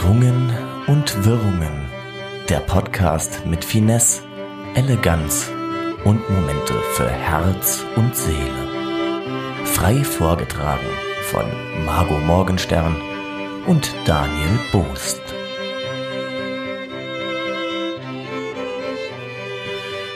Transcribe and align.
Irrungen 0.00 0.50
und 0.86 1.26
Wirrungen. 1.26 1.86
Der 2.48 2.60
Podcast 2.60 3.44
mit 3.44 3.62
Finesse, 3.62 4.22
Eleganz 4.74 5.50
und 6.04 6.28
Momente 6.30 6.72
für 6.94 7.08
Herz 7.08 7.84
und 7.96 8.16
Seele. 8.16 9.66
Frei 9.66 10.02
vorgetragen 10.02 10.86
von 11.30 11.44
Margot 11.84 12.24
Morgenstern 12.24 12.96
und 13.66 13.92
Daniel 14.06 14.58
Boost. 14.72 15.20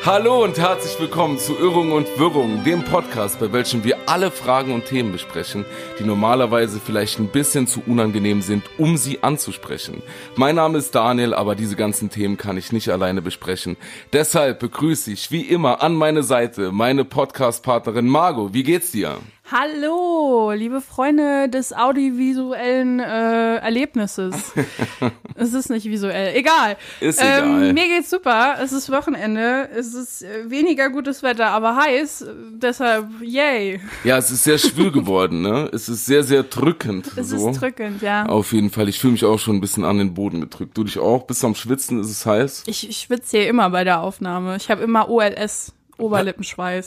Hallo 0.07 0.45
und 0.45 0.59
herzlich 0.59 1.01
willkommen 1.01 1.39
zu 1.39 1.57
Irrung 1.57 1.93
und 1.93 2.19
Wirrung, 2.19 2.63
dem 2.63 2.85
Podcast, 2.85 3.41
bei 3.41 3.51
welchem 3.55 3.85
wir 3.85 3.97
alle 4.05 4.31
Fragen 4.31 4.75
und 4.75 4.85
Themen 4.85 5.13
besprechen, 5.13 5.65
die 5.99 6.05
normalerweise 6.05 6.79
vielleicht 6.79 7.19
ein 7.19 7.29
bisschen 7.29 7.67
zu 7.67 7.83
unangenehm 7.87 8.43
sind, 8.43 8.65
um 8.77 8.99
sie 8.99 9.23
anzusprechen. 9.23 10.03
Mein 10.37 10.57
Name 10.57 10.77
ist 10.77 10.95
Daniel, 10.95 11.33
aber 11.33 11.55
diese 11.55 11.75
ganzen 11.75 12.11
Themen 12.11 12.37
kann 12.37 12.59
ich 12.59 12.71
nicht 12.71 12.91
alleine 12.91 13.23
besprechen. 13.23 13.79
Deshalb 14.13 14.59
begrüße 14.59 15.11
ich 15.11 15.31
wie 15.31 15.41
immer 15.41 15.83
an 15.83 15.95
meine 15.95 16.23
Seite 16.23 16.71
meine 16.71 17.07
Podcast-Partnerin 17.07 18.07
Margot. 18.07 18.53
Wie 18.53 18.63
geht's 18.63 18.91
dir? 18.91 19.17
Hallo, 19.53 20.53
liebe 20.53 20.81
Freunde 20.81 21.51
des 21.51 21.75
audiovisuellen 21.75 22.99
äh, 22.99 23.57
Erlebnisses. 23.57 24.55
es 25.35 25.53
ist 25.53 25.69
nicht 25.69 25.85
visuell, 25.85 26.35
egal. 26.35 26.79
Ist 26.99 27.21
ähm, 27.21 27.59
egal. 27.59 27.73
Mir 27.75 27.89
geht's 27.89 28.09
super. 28.09 28.57
Es 28.63 28.73
ist 28.73 28.91
Wochenende. 28.91 29.69
Es 29.77 29.93
ist 29.93 30.23
äh, 30.23 30.49
weniger 30.49 30.89
gutes 30.89 31.23
Wetter, 31.23 31.49
aber 31.49 31.77
heiß. 31.77 32.25
Deshalb, 32.53 33.07
yay. 33.21 33.83
Ja, 34.03 34.17
es 34.17 34.31
ist 34.31 34.45
sehr 34.45 34.57
schwül 34.57 34.91
geworden, 34.93 35.43
ne? 35.43 35.69
Es 35.75 35.91
ist 35.91 36.07
sehr, 36.07 36.23
sehr 36.23 36.45
drückend. 36.45 37.11
Es 37.15 37.29
so. 37.29 37.51
ist 37.51 37.61
drückend, 37.61 38.01
ja. 38.01 38.25
Auf 38.25 38.55
jeden 38.55 38.71
Fall. 38.71 38.89
Ich 38.89 38.99
fühle 38.99 39.13
mich 39.13 39.27
auch 39.27 39.39
schon 39.39 39.57
ein 39.57 39.61
bisschen 39.61 39.85
an 39.85 39.99
den 39.99 40.15
Boden 40.15 40.41
gedrückt. 40.41 40.75
Du 40.75 40.85
dich 40.85 40.99
auch? 40.99 41.27
Bist 41.27 41.43
du 41.43 41.49
am 41.49 41.55
Schwitzen? 41.55 42.01
Ist 42.01 42.09
es 42.11 42.25
heiß? 42.25 42.63
Ich, 42.65 42.89
ich 42.89 42.97
schwitze 42.97 43.37
hier 43.37 43.49
immer 43.51 43.69
bei 43.69 43.85
der 43.85 44.01
Aufnahme. 44.01 44.57
Ich 44.57 44.71
habe 44.71 44.83
immer 44.83 45.11
OLS, 45.11 45.75
Oberlippenschweiß. 45.99 46.87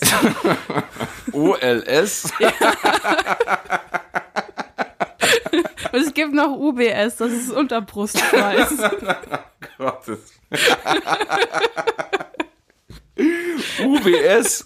OLS? 1.32 2.32
Und 5.92 6.02
es 6.02 6.14
gibt 6.14 6.34
noch 6.34 6.52
UBS, 6.52 7.16
das 7.18 7.32
ist 7.32 7.52
Unterbrustschweiß. 7.52 8.74
Gottes. 9.78 10.34
UBS? 13.80 14.64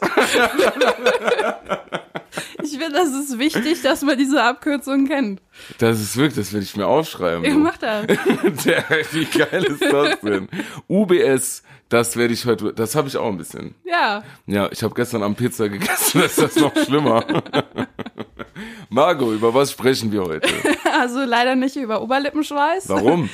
Ich 2.64 2.72
finde, 2.72 2.92
das 2.92 3.10
ist 3.10 3.40
wichtig, 3.40 3.82
dass 3.82 4.02
man 4.02 4.18
diese 4.18 4.42
Abkürzung 4.44 5.08
kennt. 5.08 5.42
Das 5.78 6.00
ist 6.00 6.18
wirklich, 6.18 6.36
das 6.36 6.54
werde 6.54 6.64
ich 6.64 6.76
mir 6.76 6.88
aufschreiben. 6.88 7.46
Ich 7.46 7.54
mach 7.54 7.78
das. 7.78 8.06
Der, 8.66 8.84
wie 9.12 9.26
geil 9.26 9.64
ist 9.64 9.84
das 9.84 10.20
denn? 10.22 10.48
UBS, 10.88 11.64
das 11.90 12.16
werde 12.16 12.34
ich 12.34 12.46
heute, 12.46 12.74
das 12.74 12.96
habe 12.96 13.08
ich 13.08 13.18
auch 13.18 13.28
ein 13.28 13.38
bisschen. 13.38 13.76
Ja. 13.84 14.24
Ja, 14.48 14.70
ich 14.72 14.82
habe 14.82 14.94
gestern 14.94 15.24
am 15.24 15.36
Pizza 15.36 15.68
gegessen, 15.70 16.22
das 16.22 16.38
ist 16.38 16.42
das 16.42 16.56
noch 16.56 16.76
schlimmer. 16.86 17.26
Margot, 18.90 19.34
über 19.34 19.54
was 19.54 19.72
sprechen 19.72 20.12
wir 20.12 20.24
heute? 20.24 20.50
Also 20.94 21.24
leider 21.24 21.56
nicht 21.56 21.78
über 21.78 22.02
Oberlippenschweiß. 22.02 22.90
Warum? 22.90 23.30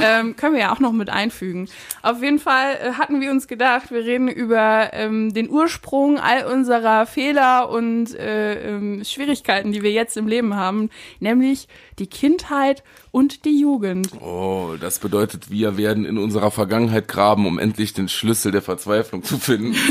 ähm, 0.00 0.36
können 0.36 0.54
wir 0.54 0.60
ja 0.60 0.72
auch 0.72 0.78
noch 0.78 0.92
mit 0.92 1.08
einfügen. 1.08 1.68
Auf 2.02 2.22
jeden 2.22 2.38
Fall 2.38 2.74
äh, 2.74 2.92
hatten 2.92 3.20
wir 3.22 3.30
uns 3.30 3.48
gedacht, 3.48 3.90
wir 3.90 4.04
reden 4.04 4.28
über 4.28 4.90
ähm, 4.92 5.32
den 5.32 5.48
Ursprung 5.48 6.18
all 6.20 6.44
unserer 6.44 7.06
Fehler 7.06 7.70
und 7.70 8.14
äh, 8.14 8.74
ähm, 8.74 9.02
Schwierigkeiten, 9.04 9.72
die 9.72 9.82
wir 9.82 9.90
jetzt 9.90 10.18
im 10.18 10.28
Leben 10.28 10.54
haben, 10.54 10.90
nämlich 11.18 11.66
die 11.98 12.06
Kindheit 12.06 12.82
und 13.10 13.44
die 13.44 13.60
Jugend. 13.60 14.10
Oh, 14.20 14.74
das 14.80 14.98
bedeutet, 14.98 15.50
wir 15.50 15.76
werden 15.76 16.04
in 16.04 16.18
unserer 16.18 16.50
Vergangenheit 16.50 17.08
graben, 17.08 17.46
um 17.46 17.58
endlich 17.58 17.92
den 17.92 18.08
Schlüssel 18.08 18.52
der 18.52 18.62
Verzweiflung 18.62 19.22
zu 19.22 19.38
finden. 19.38 19.74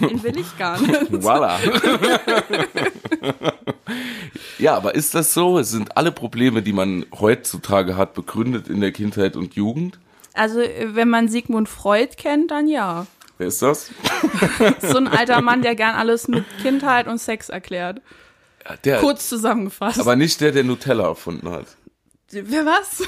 Den 0.00 0.22
will 0.22 0.38
ich 0.38 0.58
gar 0.58 0.80
nicht. 0.80 1.12
Voila. 1.12 1.58
ja, 4.58 4.74
aber 4.76 4.94
ist 4.94 5.14
das 5.14 5.32
so? 5.32 5.58
Es 5.58 5.70
sind 5.70 5.96
alle 5.96 6.12
Probleme, 6.12 6.62
die 6.62 6.72
man 6.72 7.06
heutzutage 7.18 7.96
hat, 7.96 8.14
begründet 8.14 8.68
in 8.68 8.80
der 8.80 8.92
Kindheit 8.92 9.36
und 9.36 9.54
Jugend? 9.54 9.98
Also 10.34 10.60
wenn 10.60 11.08
man 11.08 11.28
Sigmund 11.28 11.68
Freud 11.68 12.14
kennt, 12.16 12.50
dann 12.50 12.66
ja. 12.66 13.06
Wer 13.38 13.48
ist 13.48 13.62
das? 13.62 13.90
So 14.80 14.98
ein 14.98 15.08
alter 15.08 15.40
Mann, 15.40 15.62
der 15.62 15.74
gern 15.74 15.94
alles 15.94 16.28
mit 16.28 16.44
Kindheit 16.62 17.06
und 17.06 17.18
Sex 17.18 17.48
erklärt. 17.48 18.00
Ja, 18.64 18.76
der, 18.76 19.00
Kurz 19.00 19.28
zusammengefasst. 19.28 20.00
aber 20.00 20.16
nicht 20.16 20.40
der, 20.40 20.52
der 20.52 20.64
Nutella 20.64 21.04
erfunden 21.08 21.50
hat. 21.50 21.66
Wer 22.30 22.64
was? 22.64 23.02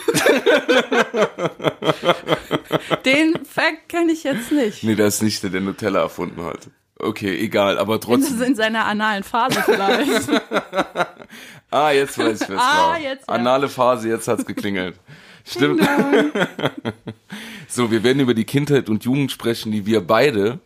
Den 3.04 3.44
Fact 3.44 3.88
kenne 3.88 4.12
ich 4.12 4.24
jetzt 4.24 4.50
nicht. 4.52 4.82
Nee, 4.84 4.94
der 4.96 5.06
ist 5.06 5.22
nicht 5.22 5.42
der, 5.42 5.50
der 5.50 5.60
Nutella 5.60 6.00
erfunden 6.00 6.42
hat. 6.44 6.68
Okay, 6.98 7.38
egal, 7.38 7.78
aber 7.78 7.98
Das 7.98 8.08
ist 8.08 8.28
trotzdem. 8.28 8.42
in 8.42 8.54
seiner 8.54 8.84
analen 8.86 9.22
Phase 9.24 9.62
vielleicht. 9.64 10.30
Ah, 11.70 11.90
jetzt 11.90 12.16
weiß 12.16 12.42
ich, 12.42 12.48
es 12.50 12.56
Ah, 12.56 12.90
war. 12.92 13.00
jetzt, 13.00 13.26
ja. 13.28 13.34
Anale 13.34 13.68
Phase, 13.68 14.08
jetzt 14.08 14.28
hat's 14.28 14.46
geklingelt. 14.46 14.94
Stimmt. 15.44 15.82
So, 17.66 17.90
wir 17.90 18.04
werden 18.04 18.20
über 18.20 18.32
die 18.32 18.44
Kindheit 18.44 18.88
und 18.88 19.04
Jugend 19.04 19.32
sprechen, 19.32 19.72
die 19.72 19.84
wir 19.84 20.00
beide 20.00 20.60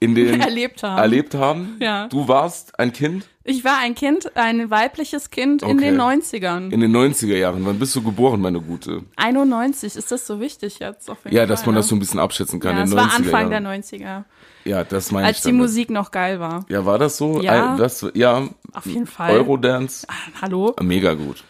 in 0.00 0.14
den 0.14 0.40
Erlebt 0.40 0.82
haben. 0.82 0.96
erlebt 0.98 1.34
haben. 1.34 1.76
Ja. 1.80 2.08
Du 2.08 2.28
warst 2.28 2.78
ein 2.78 2.94
Kind 2.94 3.26
Ich 3.46 3.62
war 3.62 3.76
ein 3.78 3.94
Kind, 3.94 4.34
ein 4.38 4.70
weibliches 4.70 5.28
Kind 5.30 5.62
in 5.62 5.68
Okay. 5.76 5.90
den 5.90 6.00
90ern. 6.00 6.70
in 6.70 6.80
den 6.80 6.96
90er 6.96 7.36
Jahren. 7.36 7.64
Wann 7.66 7.78
bist 7.78 7.94
du 7.94 8.02
geboren, 8.02 8.40
meine 8.40 8.58
Gute? 8.60 9.02
91, 9.16 9.96
ist 9.96 10.10
das 10.10 10.26
so 10.26 10.40
wichtig 10.40 10.78
jetzt? 10.78 11.10
Auf 11.10 11.18
jeden 11.24 11.36
Ja, 11.36 11.44
dass 11.44 11.60
Fall, 11.60 11.66
man 11.68 11.74
ne? 11.74 11.80
das 11.80 11.88
so 11.88 11.94
ein 11.94 11.98
bisschen 11.98 12.20
abschätzen 12.20 12.58
kann. 12.58 12.76
Ja, 12.76 12.82
in 12.84 12.88
den 12.90 12.96
war 12.96 13.04
90er 13.08 13.16
Anfang 13.16 13.50
Jahren. 13.50 13.50
der 13.50 13.60
90er, 13.60 14.24
Ja, 14.64 14.82
das 14.84 15.12
meine 15.12 15.28
ich 15.30 15.36
als 15.36 15.42
die. 15.44 15.52
Musik 15.52 15.90
noch 15.90 16.10
geil 16.10 16.40
war. 16.40 16.64
Ja, 16.70 16.86
war 16.86 16.98
das 16.98 17.18
so? 17.18 17.42
Ja. 17.42 17.76
Das, 17.76 18.06
ja. 18.14 18.48
Auf 18.72 18.86
jeden 18.86 19.06
Fall. 19.06 19.32
Eurodance. 19.32 20.06
Hallo? 20.40 20.74
Mega 20.80 21.12
gut. 21.12 21.44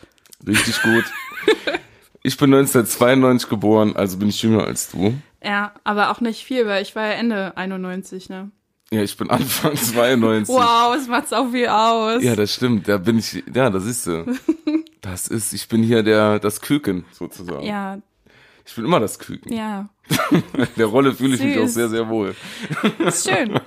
Richtig 0.44 0.82
gut. 0.82 1.04
ich 2.24 2.36
bin 2.36 2.52
1992 2.52 3.48
geboren, 3.48 3.94
also 3.94 4.18
bin 4.18 4.28
ich 4.30 4.42
jünger 4.42 4.64
als 4.64 4.90
du. 4.90 5.14
Ja, 5.44 5.72
aber 5.84 6.10
auch 6.10 6.20
nicht 6.20 6.44
viel, 6.44 6.66
weil 6.66 6.82
ich 6.82 6.96
war 6.96 7.06
ja 7.06 7.12
Ende 7.12 7.56
91, 7.56 8.30
ne? 8.30 8.50
Ja, 8.94 9.02
ich 9.02 9.16
bin 9.16 9.28
Anfang 9.30 9.74
92. 9.76 10.54
Wow, 10.54 10.94
es 10.96 11.08
macht's 11.08 11.32
auch 11.32 11.50
viel 11.50 11.66
aus. 11.66 12.22
Ja, 12.22 12.36
das 12.36 12.54
stimmt. 12.54 12.86
Da 12.88 12.98
bin 12.98 13.18
ich, 13.18 13.42
ja, 13.52 13.70
das 13.70 13.84
ist 13.84 14.04
so. 14.04 14.24
Das 15.00 15.28
ist, 15.28 15.52
ich 15.52 15.68
bin 15.68 15.82
hier 15.82 16.02
der, 16.02 16.38
das 16.38 16.62
Küken 16.62 17.04
sozusagen. 17.12 17.66
ja, 17.66 17.98
Ich 18.64 18.74
bin 18.74 18.86
immer 18.86 19.00
das 19.00 19.18
Küken. 19.18 19.52
ja. 19.52 19.90
In 20.30 20.42
der 20.78 20.86
Rolle 20.86 21.12
fühle 21.14 21.34
ich 21.34 21.42
mich 21.42 21.58
auch 21.58 21.64
Süß. 21.64 21.74
sehr, 21.74 21.88
sehr 21.90 22.08
wohl. 22.08 22.34
Ist 23.04 23.28
schön. 23.28 23.60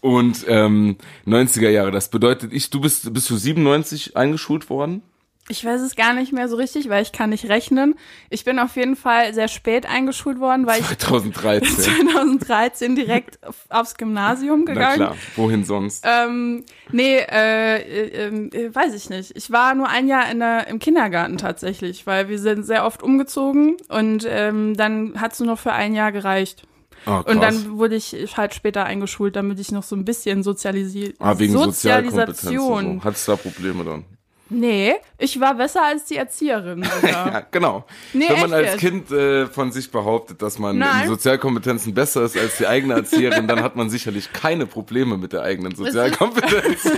Und 0.00 0.44
ähm, 0.46 0.96
90er 1.26 1.70
Jahre, 1.70 1.90
das 1.90 2.08
bedeutet, 2.08 2.52
ich, 2.52 2.70
du 2.70 2.80
bist, 2.80 3.12
bist 3.12 3.30
du 3.30 3.36
97 3.36 4.16
eingeschult 4.16 4.70
worden? 4.70 5.02
Ich 5.50 5.62
weiß 5.62 5.82
es 5.82 5.94
gar 5.94 6.14
nicht 6.14 6.32
mehr 6.32 6.48
so 6.48 6.56
richtig, 6.56 6.88
weil 6.88 7.02
ich 7.02 7.12
kann 7.12 7.28
nicht 7.28 7.50
rechnen. 7.50 7.96
Ich 8.30 8.44
bin 8.44 8.58
auf 8.58 8.76
jeden 8.76 8.96
Fall 8.96 9.34
sehr 9.34 9.48
spät 9.48 9.84
eingeschult 9.84 10.40
worden, 10.40 10.66
weil 10.66 10.80
ich 10.80 10.86
2013. 10.98 11.68
2013 11.68 12.96
direkt 12.96 13.46
auf, 13.46 13.56
aufs 13.68 13.96
Gymnasium 13.96 14.64
Na 14.66 14.72
gegangen. 14.72 14.96
klar, 14.96 15.16
wohin 15.36 15.64
sonst? 15.64 16.02
Ähm, 16.08 16.64
nee, 16.92 17.18
äh, 17.18 17.76
äh, 17.76 18.28
äh, 18.28 18.74
weiß 18.74 18.94
ich 18.94 19.10
nicht. 19.10 19.36
Ich 19.36 19.50
war 19.50 19.74
nur 19.74 19.88
ein 19.88 20.08
Jahr 20.08 20.30
in 20.30 20.38
der, 20.38 20.66
im 20.68 20.78
Kindergarten 20.78 21.36
tatsächlich, 21.36 22.06
weil 22.06 22.30
wir 22.30 22.38
sind 22.38 22.64
sehr 22.64 22.86
oft 22.86 23.02
umgezogen 23.02 23.76
und 23.88 24.26
ähm, 24.26 24.74
dann 24.76 25.20
hat's 25.20 25.40
nur 25.40 25.48
noch 25.48 25.58
für 25.58 25.72
ein 25.72 25.94
Jahr 25.94 26.10
gereicht. 26.12 26.66
Ah, 27.06 27.18
Und 27.18 27.42
dann 27.42 27.76
wurde 27.76 27.96
ich 27.96 28.16
halt 28.38 28.54
später 28.54 28.84
eingeschult, 28.86 29.36
damit 29.36 29.58
ich 29.60 29.70
noch 29.72 29.82
so 29.82 29.94
ein 29.94 30.06
bisschen 30.06 30.42
sozialisiert. 30.42 31.16
ah, 31.18 31.38
wegen 31.38 31.52
Sozialkompetenz. 31.52 32.40
Sozialisation. 32.40 32.86
und 32.86 32.98
So. 33.00 33.04
Hattest 33.04 33.28
du 33.28 33.32
da 33.32 33.36
Probleme 33.36 33.84
dann? 33.84 34.04
Nee, 34.50 34.94
ich 35.18 35.40
war 35.40 35.54
besser 35.54 35.82
als 35.84 36.04
die 36.04 36.16
Erzieherin 36.16 36.84
sogar. 36.84 37.26
Ja, 37.32 37.46
genau. 37.50 37.84
Nee, 38.12 38.26
Wenn 38.28 38.40
man 38.40 38.52
als? 38.52 38.76
Kind 38.76 39.10
äh, 39.10 39.46
von 39.46 39.72
sich 39.72 39.90
behauptet, 39.90 40.42
dass 40.42 40.58
man 40.58 40.78
Nein. 40.78 41.02
in 41.04 41.08
Sozialkompetenzen 41.08 41.94
besser 41.94 42.22
ist 42.24 42.36
als 42.36 42.58
die 42.58 42.66
eigene 42.66 42.94
Erzieherin, 42.94 43.48
dann 43.48 43.62
hat 43.62 43.74
man 43.74 43.88
sicherlich 43.88 44.32
keine 44.32 44.66
Probleme 44.66 45.16
mit 45.16 45.32
der 45.32 45.42
eigenen 45.42 45.74
Sozialkompetenz. 45.76 46.84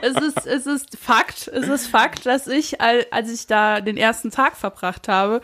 es 0.00 0.14
ist, 0.16 0.46
es 0.46 0.66
ist 0.66 0.96
Fakt, 1.00 1.48
es 1.48 1.68
ist 1.68 1.86
Fakt, 1.88 2.26
dass 2.26 2.46
ich, 2.46 2.80
al- 2.80 3.06
als 3.10 3.32
ich 3.32 3.46
da 3.46 3.80
den 3.80 3.96
ersten 3.96 4.30
Tag 4.30 4.56
verbracht 4.56 5.08
habe, 5.08 5.40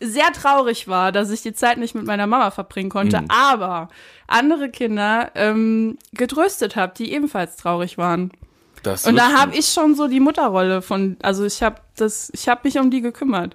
sehr 0.00 0.32
traurig 0.32 0.88
war, 0.88 1.12
dass 1.12 1.30
ich 1.30 1.42
die 1.42 1.54
Zeit 1.54 1.78
nicht 1.78 1.94
mit 1.94 2.04
meiner 2.04 2.26
Mama 2.26 2.50
verbringen 2.50 2.90
konnte, 2.90 3.20
Mhm. 3.22 3.28
aber 3.30 3.88
andere 4.26 4.68
Kinder 4.70 5.30
ähm, 5.34 5.96
getröstet 6.12 6.76
habe, 6.76 6.92
die 6.96 7.12
ebenfalls 7.12 7.56
traurig 7.56 7.96
waren. 7.98 8.32
Das 8.84 9.06
Und 9.06 9.16
da 9.16 9.32
habe 9.32 9.56
ich 9.56 9.66
schon 9.66 9.94
so 9.94 10.06
die 10.08 10.20
Mutterrolle 10.20 10.82
von, 10.82 11.16
also 11.22 11.44
ich 11.44 11.62
habe 11.62 11.80
das, 11.96 12.30
ich 12.34 12.48
habe 12.48 12.60
mich 12.64 12.78
um 12.78 12.90
die 12.90 13.00
gekümmert. 13.00 13.54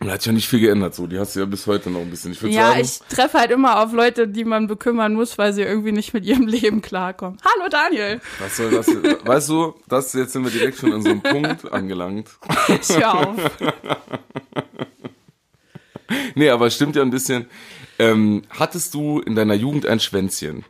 Und 0.00 0.10
hat 0.10 0.20
sich 0.22 0.26
ja 0.26 0.32
nicht 0.32 0.48
viel 0.48 0.58
geändert, 0.58 0.96
so. 0.96 1.06
Die 1.06 1.16
hast 1.18 1.36
du 1.36 1.40
ja 1.40 1.46
bis 1.46 1.64
heute 1.68 1.88
noch 1.88 2.00
ein 2.00 2.10
bisschen. 2.10 2.32
Ich 2.32 2.40
Ja, 2.42 2.70
sagen, 2.70 2.80
ich 2.80 2.98
treffe 3.08 3.38
halt 3.38 3.52
immer 3.52 3.80
auf 3.80 3.92
Leute, 3.92 4.26
die 4.26 4.44
man 4.44 4.66
bekümmern 4.66 5.14
muss, 5.14 5.38
weil 5.38 5.52
sie 5.52 5.62
irgendwie 5.62 5.92
nicht 5.92 6.12
mit 6.12 6.24
ihrem 6.24 6.46
Leben 6.48 6.82
klarkommen. 6.82 7.38
Hallo 7.44 7.68
Daniel. 7.68 8.20
was 8.40 8.56
soll 8.56 8.70
das? 8.70 8.88
weißt 9.24 9.48
du, 9.50 9.74
das 9.88 10.12
jetzt 10.14 10.32
sind 10.32 10.42
wir 10.42 10.50
direkt 10.50 10.78
schon 10.78 10.92
an 10.92 11.02
so 11.02 11.10
einem 11.10 11.22
Punkt 11.22 11.70
angelangt. 11.72 12.30
Ich 12.68 12.96
hör 12.96 13.28
auf. 13.28 13.36
Nee, 16.34 16.50
aber 16.50 16.66
es 16.66 16.74
stimmt 16.74 16.94
ja 16.94 17.02
ein 17.02 17.10
bisschen. 17.10 17.46
Ähm, 17.98 18.42
hattest 18.50 18.92
du 18.92 19.20
in 19.20 19.34
deiner 19.34 19.54
Jugend 19.54 19.86
ein 19.86 19.98
Schwänzchen? 19.98 20.64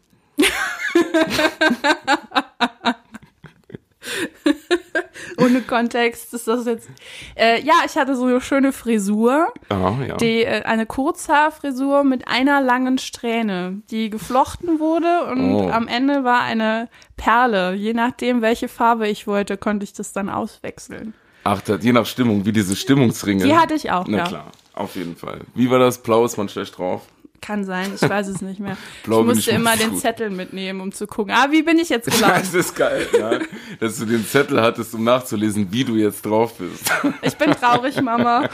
Ohne 5.39 5.63
Kontext 5.63 6.33
ist 6.35 6.47
das 6.49 6.67
jetzt. 6.67 6.89
Äh, 7.37 7.61
ja, 7.63 7.75
ich 7.87 7.97
hatte 7.97 8.17
so 8.17 8.25
eine 8.27 8.41
schöne 8.41 8.73
Frisur. 8.73 9.53
Ah, 9.69 9.93
ja. 10.07 10.17
Die, 10.17 10.43
äh, 10.45 10.63
eine 10.63 10.87
Kurzhaarfrisur 10.87 12.05
mit 12.05 12.29
einer 12.29 12.61
langen 12.61 12.99
Strähne, 12.99 13.83
die 13.91 14.11
geflochten 14.11 14.79
wurde 14.79 15.27
und 15.31 15.53
Oh. 15.55 15.69
am 15.71 15.89
Ende 15.89 16.25
war 16.25 16.43
eine 16.43 16.89
Perle. 17.17 17.75
Je 17.75 17.93
nachdem, 17.95 18.43
welche 18.43 18.69
Farbe 18.69 19.09
ich 19.09 19.27
wollte, 19.27 19.57
konnte 19.57 19.85
ich 19.85 19.93
das 19.93 20.13
dann 20.13 20.29
auswechseln. 20.29 21.15
Ach, 21.45 21.61
das, 21.63 21.83
je 21.85 21.93
nach 21.93 22.07
Stimmung, 22.07 22.45
wie 22.45 22.53
diese 22.53 22.77
Stimmungsringe. 22.77 23.45
Die 23.45 23.57
hatte 23.57 23.75
ich 23.75 23.91
auch, 23.91 24.07
Na 24.07 24.19
ja. 24.19 24.25
klar, 24.25 24.53
auf 24.75 24.95
jeden 24.97 25.17
Fall. 25.17 25.41
Wie 25.55 25.71
war 25.71 25.79
das? 25.79 26.03
Blau 26.03 26.25
ist 26.25 26.37
man 26.37 26.49
schlecht 26.49 26.79
drauf. 26.79 27.03
Kann 27.43 27.65
sein, 27.65 27.93
ich 27.95 28.09
weiß 28.09 28.29
es 28.29 28.41
nicht 28.41 28.61
mehr. 28.61 28.77
Blau 29.05 29.21
ich 29.21 29.27
musste 29.27 29.51
ich 29.51 29.57
immer 29.57 29.77
den. 29.77 29.97
Zettel 29.99 30.31
mitnehmen, 30.31 30.81
um 30.81 30.93
zu 30.93 31.07
gucken, 31.07 31.35
ah, 31.37 31.49
wie 31.51 31.63
bin 31.63 31.79
ich 31.79 31.89
jetzt 31.91 32.07
Das 32.09 32.17
gelaufen? 32.19 32.59
ist 32.61 32.75
geil, 32.77 33.07
ja. 33.19 33.39
Dass 33.81 33.99
du 33.99 34.07
den 34.07 34.25
Zettel 34.27 34.63
hattest, 34.63 34.95
um 34.95 35.05
nachzulesen, 35.05 35.67
wie 35.73 35.85
du 35.85 35.97
jetzt 35.97 36.25
drauf 36.25 36.55
bist. 36.55 36.91
Ich 37.23 37.37
bin 37.37 37.51
traurig, 37.51 38.01
Mama. 38.01 38.49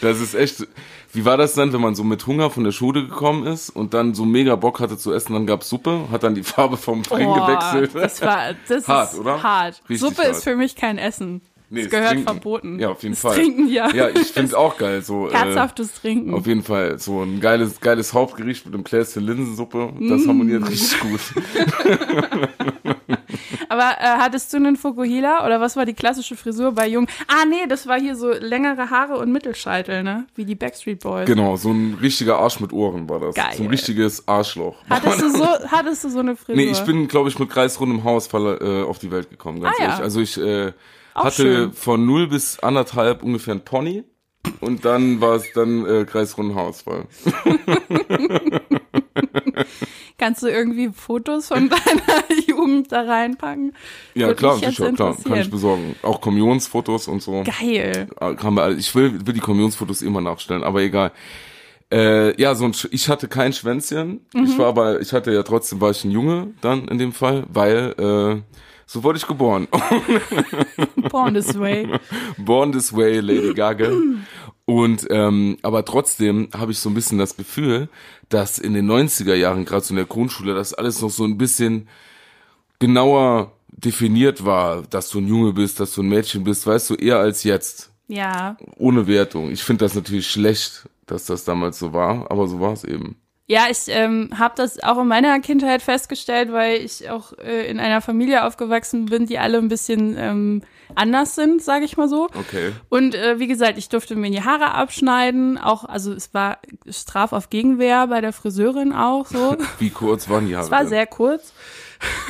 Das 0.00 0.20
ist 0.20 0.34
echt. 0.34 0.66
Wie 1.12 1.24
war 1.24 1.36
das 1.38 1.54
dann, 1.54 1.72
wenn 1.72 1.80
man 1.80 1.94
so 1.94 2.04
mit 2.04 2.26
Hunger 2.26 2.50
von 2.50 2.64
der 2.64 2.72
Schule 2.72 3.02
gekommen 3.06 3.46
ist 3.46 3.70
und 3.70 3.94
dann 3.94 4.14
so 4.14 4.24
mega 4.26 4.54
Bock 4.56 4.78
hatte 4.78 4.98
zu 4.98 5.12
essen, 5.12 5.32
dann 5.32 5.46
gab's 5.46 5.68
Suppe, 5.70 6.06
hat 6.12 6.22
dann 6.22 6.34
die 6.34 6.42
Farbe 6.42 6.76
vom 6.76 7.02
Ring 7.10 7.24
Boah, 7.26 7.46
gewechselt? 7.72 7.90
Das 7.94 8.20
war 8.20 8.54
das 8.68 8.86
Hart, 8.86 9.12
ist 9.14 9.18
oder? 9.18 9.42
hart. 9.42 9.82
Richtig 9.88 10.00
Suppe 10.00 10.22
hart. 10.24 10.30
ist 10.32 10.44
für 10.44 10.54
mich 10.54 10.76
kein 10.76 10.98
Essen. 10.98 11.40
Nee, 11.70 11.82
das 11.82 11.90
gehört 11.90 12.08
Trinken. 12.10 12.24
verboten. 12.24 12.78
Ja, 12.78 12.88
auf 12.90 13.02
jeden 13.02 13.14
das 13.14 13.20
Fall. 13.20 13.34
Trinken, 13.36 13.68
ja. 13.68 13.90
Ja, 13.94 14.08
ich 14.08 14.28
finde 14.28 14.56
auch 14.56 14.78
geil. 14.78 15.02
So, 15.02 15.28
äh, 15.28 15.34
Herzhaftes 15.34 15.92
Trinken. 16.00 16.32
auf 16.32 16.46
jeden 16.46 16.62
Fall 16.62 16.98
so 16.98 17.22
ein 17.22 17.40
geiles, 17.40 17.80
geiles 17.80 18.14
Hauptgericht 18.14 18.64
mit 18.64 18.74
einem 18.74 18.84
Gläschen 18.84 19.24
Linsensuppe. 19.26 19.92
Das 20.08 20.22
Mm. 20.24 20.28
harmoniert 20.28 20.66
richtig 20.68 20.98
gut. 21.00 21.20
Aber 23.70 23.90
äh, 24.00 24.04
hattest 24.18 24.52
du 24.52 24.56
einen 24.56 24.76
Fukuhila 24.76 25.44
oder 25.44 25.60
was 25.60 25.76
war 25.76 25.84
die 25.84 25.92
klassische 25.92 26.36
Frisur 26.36 26.72
bei 26.72 26.88
Jungen? 26.88 27.06
Ah, 27.26 27.44
nee, 27.46 27.66
das 27.68 27.86
war 27.86 28.00
hier 28.00 28.16
so 28.16 28.30
längere 28.32 28.88
Haare 28.90 29.18
und 29.18 29.30
Mittelscheitel, 29.30 30.02
ne? 30.02 30.24
Wie 30.34 30.44
die 30.46 30.54
Backstreet 30.54 31.00
Boys. 31.00 31.26
Genau, 31.26 31.56
so 31.56 31.70
ein 31.70 31.98
richtiger 32.00 32.38
Arsch 32.38 32.60
mit 32.60 32.72
Ohren 32.72 33.08
war 33.10 33.20
das. 33.20 33.34
Geil. 33.34 33.54
So 33.56 33.64
ein 33.64 33.68
richtiges 33.68 34.26
Arschloch. 34.26 34.76
Hattest 34.88 35.20
du 35.20 35.28
so, 35.36 35.44
hattest 35.70 36.04
du 36.04 36.08
so 36.08 36.20
eine 36.20 36.34
Frisur? 36.36 36.56
Nee, 36.56 36.70
ich 36.70 36.80
bin, 36.80 37.08
glaube 37.08 37.28
ich, 37.28 37.38
mit 37.38 37.50
kreisrundem 37.50 38.04
Haarausfall 38.04 38.58
äh, 38.62 38.82
auf 38.88 38.98
die 38.98 39.10
Welt 39.10 39.28
gekommen, 39.28 39.60
ganz 39.60 39.76
Ah, 39.78 39.82
ja. 39.82 39.88
ehrlich. 39.90 40.02
Also 40.04 40.20
ich 40.20 40.38
äh, 40.40 40.72
Auch 41.18 41.24
hatte 41.24 41.42
schön. 41.42 41.72
von 41.72 42.06
null 42.06 42.28
bis 42.28 42.58
anderthalb 42.60 43.22
ungefähr 43.22 43.54
ein 43.54 43.64
Pony 43.64 44.04
und 44.60 44.84
dann 44.84 45.20
war 45.20 45.36
es 45.36 45.52
dann 45.52 45.84
äh, 45.86 46.04
kreisrunden 46.04 46.54
Haarausfall. 46.56 47.06
Kannst 50.18 50.42
du 50.42 50.48
irgendwie 50.48 50.90
Fotos 50.92 51.48
von 51.48 51.68
deiner 51.68 52.24
Jugend 52.46 52.90
da 52.90 53.02
reinpacken? 53.02 53.72
Ja, 54.14 54.26
Würde 54.28 54.36
klar, 54.36 54.56
sicher, 54.56 54.92
klar, 54.92 55.16
kann 55.22 55.40
ich 55.40 55.50
besorgen. 55.50 55.94
Auch 56.02 56.20
Kommunionsfotos 56.20 57.06
und 57.06 57.22
so. 57.22 57.44
Geil. 57.44 58.08
Ah, 58.18 58.34
man, 58.50 58.76
ich 58.78 58.92
will, 58.94 59.24
will 59.26 59.34
die 59.34 59.40
Kommunionsfotos 59.40 60.02
immer 60.02 60.20
nachstellen, 60.20 60.64
aber 60.64 60.80
egal. 60.80 61.12
Äh, 61.92 62.38
ja, 62.40 62.54
so 62.54 62.64
ein, 62.64 62.74
ich 62.90 63.08
hatte 63.08 63.28
kein 63.28 63.52
Schwänzchen. 63.52 64.26
Mhm. 64.34 64.44
Ich 64.44 64.58
war 64.58 64.66
aber, 64.66 65.00
ich 65.00 65.12
hatte 65.12 65.32
ja 65.32 65.42
trotzdem, 65.44 65.80
war 65.80 65.92
ich 65.92 66.04
ein 66.04 66.10
Junge 66.10 66.52
dann 66.60 66.88
in 66.88 66.98
dem 66.98 67.12
Fall, 67.12 67.44
weil 67.48 67.94
äh, 67.98 68.42
so 68.88 69.04
wurde 69.04 69.18
ich 69.18 69.26
geboren. 69.26 69.68
Born 71.10 71.34
this 71.34 71.58
way. 71.58 71.86
Born 72.38 72.72
This 72.72 72.96
Way, 72.96 73.20
Lady 73.20 73.52
Gaga. 73.52 73.92
Und 74.64 75.06
ähm, 75.10 75.58
aber 75.62 75.84
trotzdem 75.84 76.48
habe 76.56 76.72
ich 76.72 76.78
so 76.78 76.88
ein 76.88 76.94
bisschen 76.94 77.18
das 77.18 77.36
Gefühl, 77.36 77.90
dass 78.30 78.58
in 78.58 78.72
den 78.72 78.90
90er 78.90 79.34
Jahren, 79.34 79.66
gerade 79.66 79.84
so 79.84 79.92
in 79.92 79.96
der 79.96 80.06
Grundschule, 80.06 80.54
das 80.54 80.72
alles 80.72 81.02
noch 81.02 81.10
so 81.10 81.24
ein 81.24 81.36
bisschen 81.36 81.86
genauer 82.78 83.52
definiert 83.68 84.46
war, 84.46 84.82
dass 84.82 85.10
du 85.10 85.18
ein 85.18 85.28
Junge 85.28 85.52
bist, 85.52 85.80
dass 85.80 85.94
du 85.94 86.02
ein 86.02 86.08
Mädchen 86.08 86.44
bist, 86.44 86.66
weißt 86.66 86.88
du, 86.88 86.94
eher 86.94 87.18
als 87.18 87.44
jetzt. 87.44 87.92
Ja. 88.06 88.56
Ohne 88.78 89.06
Wertung. 89.06 89.50
Ich 89.50 89.62
finde 89.62 89.84
das 89.84 89.94
natürlich 89.94 90.28
schlecht, 90.28 90.88
dass 91.04 91.26
das 91.26 91.44
damals 91.44 91.78
so 91.78 91.92
war, 91.92 92.30
aber 92.30 92.48
so 92.48 92.58
war 92.58 92.72
es 92.72 92.84
eben. 92.84 93.16
Ja, 93.50 93.62
ich 93.70 93.84
ähm, 93.88 94.28
habe 94.38 94.52
das 94.56 94.82
auch 94.82 94.98
in 94.98 95.08
meiner 95.08 95.40
Kindheit 95.40 95.80
festgestellt, 95.80 96.52
weil 96.52 96.82
ich 96.82 97.08
auch 97.08 97.32
äh, 97.38 97.66
in 97.66 97.80
einer 97.80 98.02
Familie 98.02 98.44
aufgewachsen 98.44 99.06
bin, 99.06 99.24
die 99.24 99.38
alle 99.38 99.56
ein 99.56 99.68
bisschen 99.68 100.16
ähm, 100.18 100.62
anders 100.94 101.34
sind, 101.34 101.62
sage 101.62 101.86
ich 101.86 101.96
mal 101.96 102.08
so. 102.08 102.24
Okay. 102.34 102.72
Und 102.90 103.14
äh, 103.14 103.38
wie 103.38 103.46
gesagt, 103.46 103.78
ich 103.78 103.88
durfte 103.88 104.16
mir 104.16 104.30
die 104.30 104.42
Haare 104.42 104.74
abschneiden, 104.74 105.56
auch 105.56 105.84
also 105.84 106.12
es 106.12 106.34
war 106.34 106.58
Straf 106.90 107.32
auf 107.32 107.48
Gegenwehr 107.48 108.06
bei 108.08 108.20
der 108.20 108.34
Friseurin 108.34 108.92
auch 108.92 109.24
so. 109.24 109.56
Wie 109.78 109.90
kurz 109.90 110.28
waren 110.28 110.46
die 110.46 110.54
Haare? 110.54 110.66
Es 110.66 110.70
war 110.70 110.86
sehr 110.86 111.06
kurz. 111.06 111.54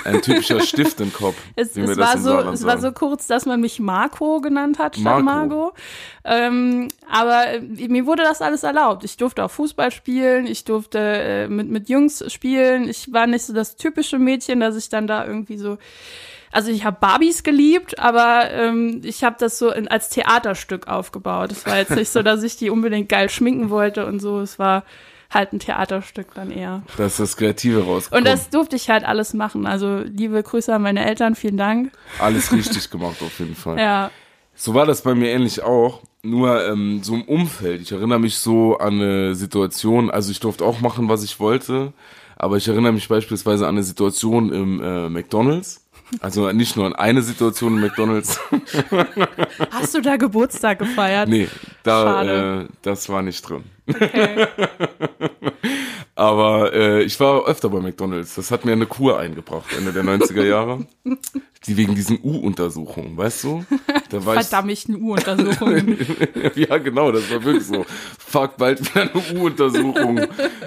Ein 0.05 0.23
typischer 0.23 0.61
Stift 0.61 1.01
im 1.01 1.13
Kopf. 1.13 1.37
Es, 1.57 1.77
es, 1.77 1.97
war 1.97 2.19
so, 2.19 2.39
es 2.39 2.65
war 2.65 2.79
so 2.79 2.93
kurz, 2.93 3.27
dass 3.27 3.45
man 3.47 3.61
mich 3.61 3.81
Marco 3.81 4.41
genannt 4.41 4.79
hat 4.79 4.97
statt 4.97 5.23
Marco. 5.23 5.25
Margot. 5.25 5.75
Ähm, 6.25 6.89
aber 7.11 7.49
äh, 7.49 7.61
mir 7.61 8.07
wurde 8.07 8.23
das 8.23 8.41
alles 8.43 8.63
erlaubt. 8.63 9.05
Ich 9.05 9.17
durfte 9.17 9.45
auch 9.45 9.51
Fußball 9.51 9.91
spielen, 9.91 10.47
ich 10.47 10.65
durfte 10.65 10.99
äh, 10.99 11.49
mit, 11.49 11.69
mit 11.69 11.89
Jungs 11.89 12.25
spielen. 12.33 12.89
Ich 12.89 13.13
war 13.13 13.27
nicht 13.27 13.45
so 13.45 13.53
das 13.53 13.77
typische 13.77 14.19
Mädchen, 14.19 14.61
dass 14.61 14.77
ich 14.77 14.89
dann 14.89 15.07
da 15.07 15.27
irgendwie 15.27 15.59
so. 15.59 15.79
Also 16.51 16.71
ich 16.71 16.85
habe 16.85 16.97
Barbies 17.01 17.43
geliebt, 17.43 17.99
aber 17.99 18.51
ähm, 18.51 19.03
ich 19.05 19.23
habe 19.23 19.37
das 19.39 19.59
so 19.59 19.71
in, 19.71 19.89
als 19.89 20.09
Theaterstück 20.09 20.89
aufgebaut. 20.89 21.53
Es 21.53 21.67
war 21.67 21.77
jetzt 21.77 21.95
nicht 21.95 22.11
so, 22.11 22.23
dass 22.25 22.43
ich 22.43 22.57
die 22.57 22.71
unbedingt 22.71 23.09
geil 23.09 23.29
schminken 23.29 23.69
wollte 23.71 24.07
und 24.07 24.21
so. 24.21 24.41
Es 24.41 24.59
war 24.59 24.85
halt 25.31 25.53
ein 25.53 25.59
Theaterstück 25.59 26.35
dann 26.35 26.51
eher. 26.51 26.83
Da 26.97 27.07
ist 27.07 27.21
das 27.21 27.37
Kreative 27.37 27.85
rausgekommen. 27.85 28.27
Und 28.27 28.33
das 28.33 28.51
durfte 28.51 28.77
ich 28.77 28.89
halt 28.89 29.05
alles 29.05 29.35
machen. 29.35 29.67
Also 29.67 29.99
liebe 29.99 30.43
Grüße 30.43 30.75
an 30.75 30.83
meine 30.83 31.05
Eltern, 31.05 31.35
vielen 31.35 31.57
Dank. 31.57 31.93
Alles 32.19 32.53
richtig 32.53 32.91
gemacht 32.91 33.17
auf 33.21 33.39
jeden 33.39 33.55
Fall. 33.55 33.79
Ja. 33.79 34.11
So 34.55 34.75
war 34.75 34.87
das 34.87 35.03
bei 35.03 35.15
mir 35.15 35.31
ähnlich 35.31 35.63
auch. 35.63 36.03
Nur 36.23 36.67
ähm, 36.67 37.03
so 37.03 37.15
im 37.15 37.23
Umfeld. 37.23 37.81
Ich 37.83 37.93
erinnere 37.93 38.19
mich 38.19 38.39
so 38.39 38.79
an 38.79 38.95
eine 38.95 39.35
Situation, 39.37 40.11
also 40.11 40.33
ich 40.33 40.41
durfte 40.41 40.65
auch 40.65 40.81
machen, 40.81 41.09
was 41.09 41.23
ich 41.23 41.39
wollte, 41.39 41.93
aber 42.37 42.57
ich 42.57 42.67
erinnere 42.67 42.93
mich 42.93 43.09
beispielsweise 43.09 43.67
an 43.69 43.77
eine 43.77 43.85
Situation 43.85 44.53
im 44.53 44.83
äh, 44.83 45.09
McDonalds. 45.09 45.85
Also 46.21 46.51
nicht 46.53 46.77
nur 46.77 46.87
an 46.87 46.95
eine 46.95 47.23
Situation 47.23 47.75
im 47.75 47.81
McDonalds. 47.83 48.41
Hast 49.71 49.95
du 49.95 50.01
da 50.01 50.17
Geburtstag 50.17 50.79
gefeiert? 50.79 51.29
nee, 51.29 51.49
da 51.83 52.03
Schade. 52.03 52.67
äh, 52.69 52.73
das 52.83 53.09
war 53.11 53.23
nicht 53.23 53.43
drin. 53.49 53.63
Okay. 53.89 54.47
Aber 56.15 56.73
äh, 56.73 57.03
ich 57.05 57.19
war 57.21 57.47
öfter 57.47 57.69
bei 57.69 57.79
McDonalds. 57.79 58.35
Das 58.35 58.51
hat 58.51 58.65
mir 58.65 58.73
eine 58.73 58.87
Kur 58.87 59.21
eingebracht, 59.21 59.67
Ende 59.77 59.93
der 59.93 60.03
90er 60.03 60.43
Jahre. 60.45 60.85
Die 61.67 61.77
wegen 61.77 61.95
diesen 61.95 62.19
U-Untersuchungen, 62.21 63.17
weißt 63.17 63.45
du? 63.45 63.65
Da 64.11 64.25
war 64.27 64.35
ich 64.37 64.49
Verdammt, 64.49 64.85
eine 64.89 64.99
U-Untersuchung. 64.99 65.97
ja, 66.57 66.79
genau, 66.79 67.13
das 67.13 67.31
war 67.31 67.45
wirklich 67.45 67.65
so. 67.67 67.87
Fuck, 68.19 68.57
bald 68.57 68.81
wieder 68.81 69.03
eine 69.03 69.41
U-Untersuchung, 69.41 70.21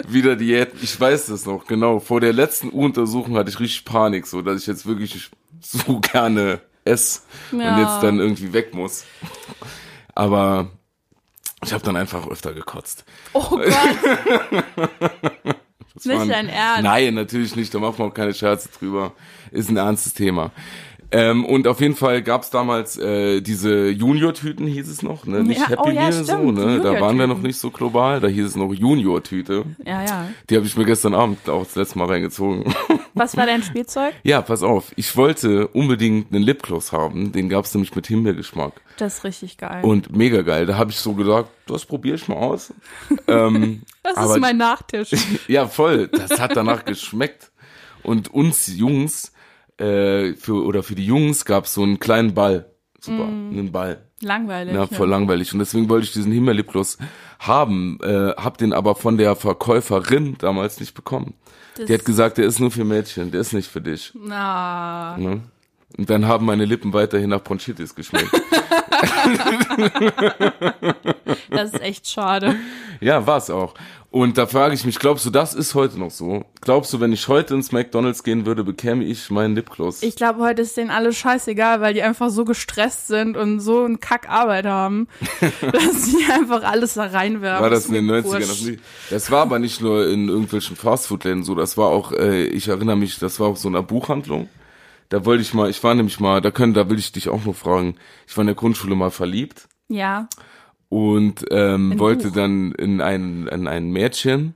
wieder 0.08 0.38
Diät. 0.38 0.70
Ich 0.82 0.98
weiß 0.98 1.26
das 1.26 1.46
noch, 1.46 1.68
genau. 1.68 2.00
Vor 2.00 2.22
der 2.22 2.32
letzten 2.32 2.70
U-Untersuchung 2.72 3.36
hatte 3.36 3.50
ich 3.50 3.60
richtig 3.60 3.84
Panik, 3.84 4.28
so, 4.28 4.42
dass 4.42 4.62
ich 4.62 4.68
jetzt 4.68 4.86
wirklich 4.86 5.32
so 5.60 6.00
gerne 6.00 6.62
esse 6.86 7.22
und 7.52 7.60
Ja. 7.60 7.78
jetzt 7.78 8.04
dann 8.04 8.20
irgendwie 8.20 8.54
weg 8.54 8.74
muss. 8.74 9.04
Aber 10.16 10.70
ich 11.64 11.74
habe 11.74 11.84
dann 11.84 11.96
einfach 11.96 12.28
öfter 12.28 12.54
gekotzt. 12.54 13.06
Oh 13.34 13.50
Gott, 13.50 13.66
Das 15.94 16.06
Nicht 16.06 16.32
dein 16.32 16.50
Ernst? 16.50 16.84
Nein, 16.84 17.14
natürlich 17.14 17.56
nicht. 17.56 17.74
Da 17.74 17.80
machen 17.80 18.00
wir 18.00 18.06
auch 18.06 18.14
keine 18.14 18.34
Scherze 18.34 18.70
drüber. 18.70 19.14
Ist 19.52 19.70
ein 19.70 19.78
ernstes 19.78 20.14
Thema. 20.14 20.52
Ähm, 21.12 21.46
und 21.46 21.68
auf 21.68 21.82
jeden 21.82 21.96
Fall 21.96 22.22
gab's 22.22 22.50
damals 22.50 22.98
äh, 22.98 23.42
diese 23.42 23.90
Junior-Tüten, 23.90 24.66
hieß 24.66 24.88
es 24.88 25.02
noch, 25.02 25.26
ne? 25.26 25.44
Nicht 25.44 25.60
Ja, 25.60 25.70
Happy 25.70 25.82
oh 25.84 25.90
ja, 25.90 26.02
Meal, 26.10 26.14
so, 26.24 26.52
ne? 26.52 26.80
Da 26.82 27.00
waren 27.02 27.18
wir 27.20 27.28
noch 27.28 27.42
nicht 27.42 27.58
so 27.58 27.70
global, 27.70 28.20
da 28.20 28.28
hieß 28.28 28.46
es 28.46 28.56
noch 28.56 28.74
Junior-Tüte. 28.74 29.66
ja, 29.86 30.04
ja. 30.04 30.28
Die 30.50 30.56
habe 30.56 30.66
ich 30.66 30.78
mir 30.78 30.86
gestern 30.86 31.14
Abend 31.14 31.50
auch 31.50 31.66
das 31.66 31.76
letzte 31.76 32.00
Mal 32.00 32.06
reingezogen. 32.06 32.74
Was 33.14 33.36
war 33.36 33.46
dein 33.46 33.62
Spielzeug? 33.62 34.14
ja, 34.24 34.42
pass 34.42 34.64
auf, 34.64 34.94
ich 34.96 35.16
wollte 35.18 35.68
unbedingt 35.68 36.34
einen 36.34 36.44
Lipgloss 36.44 36.92
haben, 36.92 37.32
den 37.34 37.50
gab's 37.50 37.74
nämlich 37.74 37.94
mit 37.94 38.08
Himbeergeschmack. 38.08 38.82
Das 38.98 39.18
ist 39.18 39.24
richtig 39.24 39.58
geil. 39.58 39.84
Und 39.84 40.16
mega 40.16 40.44
geil. 40.44 40.66
Da 40.66 40.78
habe 40.78 40.92
ich 40.92 40.98
so 40.98 41.14
gedacht, 41.14 41.48
das 41.66 41.86
probiere 41.86 42.16
ich 42.16 42.28
mal 42.28 42.36
aus. 42.36 42.74
ähm, 43.28 43.82
das 44.04 44.30
ist 44.30 44.40
mein 44.40 44.58
Nachtisch. 44.58 45.10
Ja, 45.48 45.68
voll. 45.68 46.08
Das 46.08 46.40
hat 46.40 46.56
danach 46.56 46.86
geschmeckt. 46.86 47.52
Und 48.04 48.34
uns 48.34 48.68
Jungs, 48.68 49.31
äh, 49.82 50.34
für, 50.36 50.64
oder 50.66 50.84
für 50.84 50.96
die 50.96 51.06
Jungs 51.06 51.44
gab's 51.46 51.74
so 51.74 51.84
einen 51.84 52.00
kleinen 52.00 52.34
Ball. 52.34 52.66
super, 53.00 53.24
einen 53.26 53.72
Ball. 53.72 53.98
Langweilig. 54.22 54.76
Ja, 54.76 54.86
voll 54.86 55.10
langweilig. 55.10 55.52
Und 55.54 55.60
deswegen 55.60 55.90
wollte 55.90 56.06
ich 56.06 56.14
diesen 56.14 56.32
Himmeliplos 56.32 57.00
haben, 57.40 57.98
äh, 58.04 58.34
hab 58.38 58.58
den 58.60 58.72
aber 58.74 58.94
von 58.96 59.18
der 59.18 59.36
Verkäuferin 59.36 60.36
damals 60.38 60.80
nicht 60.80 60.94
bekommen. 60.94 61.34
Das- 61.76 61.88
Die 61.88 61.94
hat 61.96 62.06
gesagt, 62.06 62.38
der 62.38 62.46
ist 62.46 62.60
nur 62.60 62.70
für 62.70 62.84
Mädchen, 62.84 63.32
der 63.32 63.42
ist 63.42 63.54
nicht 63.54 63.68
für 63.72 63.82
dich. 63.82 64.12
Na, 64.16 65.18
Ne? 65.18 65.42
Und 65.98 66.10
dann 66.10 66.26
haben 66.28 66.46
meine 66.46 66.64
Lippen 66.66 66.94
weiterhin 66.94 67.32
nach 67.32 67.44
Bronchitis 67.44 67.96
geschmeckt. 67.96 68.30
das 71.50 71.74
ist 71.74 71.82
echt 71.82 72.08
schade. 72.08 72.56
ja, 73.00 73.26
war's 73.26 73.50
auch. 73.50 73.74
Und 74.12 74.38
da 74.38 74.46
frage 74.46 74.74
ich 74.74 74.84
mich, 74.84 75.00
glaubst 75.00 75.26
du, 75.26 75.30
das 75.30 75.54
ist 75.54 75.74
heute 75.74 75.98
noch 75.98 76.12
so? 76.12 76.44
Glaubst 76.60 76.92
du, 76.92 77.00
wenn 77.00 77.14
ich 77.14 77.30
heute 77.30 77.54
ins 77.54 77.72
McDonalds 77.72 78.24
gehen 78.24 78.46
würde, 78.46 78.66
bekäme 78.66 79.06
ich 79.06 79.30
meinen 79.30 79.56
Lipgloss? 79.56 80.04
Ich 80.04 80.18
glaube, 80.18 80.42
heute 80.42 80.64
ist 80.64 80.76
denen 80.76 80.90
alles 80.90 81.16
scheißegal, 81.16 81.80
weil 81.80 81.94
die 81.94 82.02
einfach 82.04 82.30
so 82.30 82.44
gestresst 82.44 83.08
sind 83.08 83.38
und 83.38 83.62
so 83.62 83.86
einen 83.86 84.02
Kackarbeit 84.02 84.66
haben, 84.66 85.08
dass 85.72 86.08
sie 86.08 86.26
einfach 86.30 86.62
alles 86.64 86.96
da 86.96 87.06
reinwerfen. 87.06 87.64
war 87.64 87.70
das 87.70 87.86
in 87.86 87.94
den 87.94 88.06
mir 88.06 88.22
90ern? 88.22 88.40
Das, 88.40 88.62
nicht, 88.62 88.80
das 89.10 89.32
war 89.32 89.44
aber 89.44 89.60
nicht 89.60 89.80
nur 89.80 90.06
in 90.10 90.28
irgendwelchen 90.28 90.76
Fastfood-Läden 90.76 91.44
so, 91.44 91.56
das 91.56 91.78
war 91.78 91.88
auch, 91.88 92.12
äh, 92.12 92.44
ich 92.44 92.68
erinnere 92.68 92.98
mich, 92.98 93.18
das 93.18 93.40
war 93.40 93.48
auch 93.48 93.58
so 93.58 93.70
einer 93.70 93.82
Buchhandlung. 93.82 94.50
Da 95.08 95.24
wollte 95.24 95.42
ich 95.42 95.54
mal, 95.54 95.70
ich 95.70 95.82
war 95.86 95.96
nämlich 95.96 96.20
mal, 96.20 96.42
da 96.42 96.52
können, 96.52 96.74
da 96.74 96.90
will 96.90 97.00
ich 97.00 97.14
dich 97.14 97.30
auch 97.30 97.46
noch 97.46 97.56
fragen. 97.56 97.96
Ich 98.28 98.36
war 98.36 98.42
in 98.42 98.48
der 98.48 98.56
Grundschule 98.56 98.96
mal 98.96 99.12
verliebt 99.12 99.70
Ja. 99.88 100.28
Und 100.92 101.46
ähm, 101.52 101.94
Ein 101.94 102.00
wollte 102.00 102.28
Buch. 102.28 102.36
dann 102.36 102.74
in 102.74 103.00
ein, 103.02 103.48
in 103.48 103.68
ein 103.68 103.92
Mädchen 103.92 104.56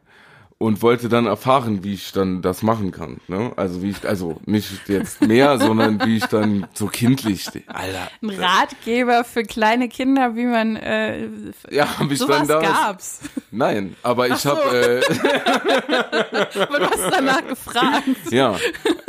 und 0.58 0.82
wollte 0.82 1.08
dann 1.10 1.26
erfahren, 1.28 1.84
wie 1.84 1.94
ich 1.94 2.12
dann 2.12 2.42
das 2.42 2.62
machen 2.62 2.92
kann. 2.92 3.18
Ne? 3.28 3.52
Also 3.56 3.82
wie 3.82 3.90
ich, 3.92 4.06
also 4.08 4.40
nicht 4.46 4.88
jetzt 4.90 5.22
mehr, 5.26 5.58
sondern 5.66 6.04
wie 6.06 6.18
ich 6.18 6.26
dann 6.26 6.68
so 6.74 6.88
kindlich, 6.88 7.46
Alter. 7.68 8.10
Ein 8.22 8.30
Ratgeber 8.30 9.24
für 9.24 9.44
kleine 9.44 9.88
Kinder, 9.90 10.36
wie 10.36 10.46
man 10.46 10.76
äh, 10.76 11.28
Ja, 11.72 12.00
hab 12.00 12.12
ich 12.12 12.20
sowas 12.20 12.48
dann 12.48 12.48
da. 12.48 12.60
gab's. 12.62 13.22
Nein, 13.52 13.96
aber 14.04 14.28
ich 14.28 14.36
so. 14.36 14.50
habe 14.52 15.02
äh, 15.02 16.60
Aber 16.62 16.80
du 16.80 16.86
hast 16.90 17.12
danach 17.12 17.48
gefragt. 17.48 18.04
Ja, 18.32 18.56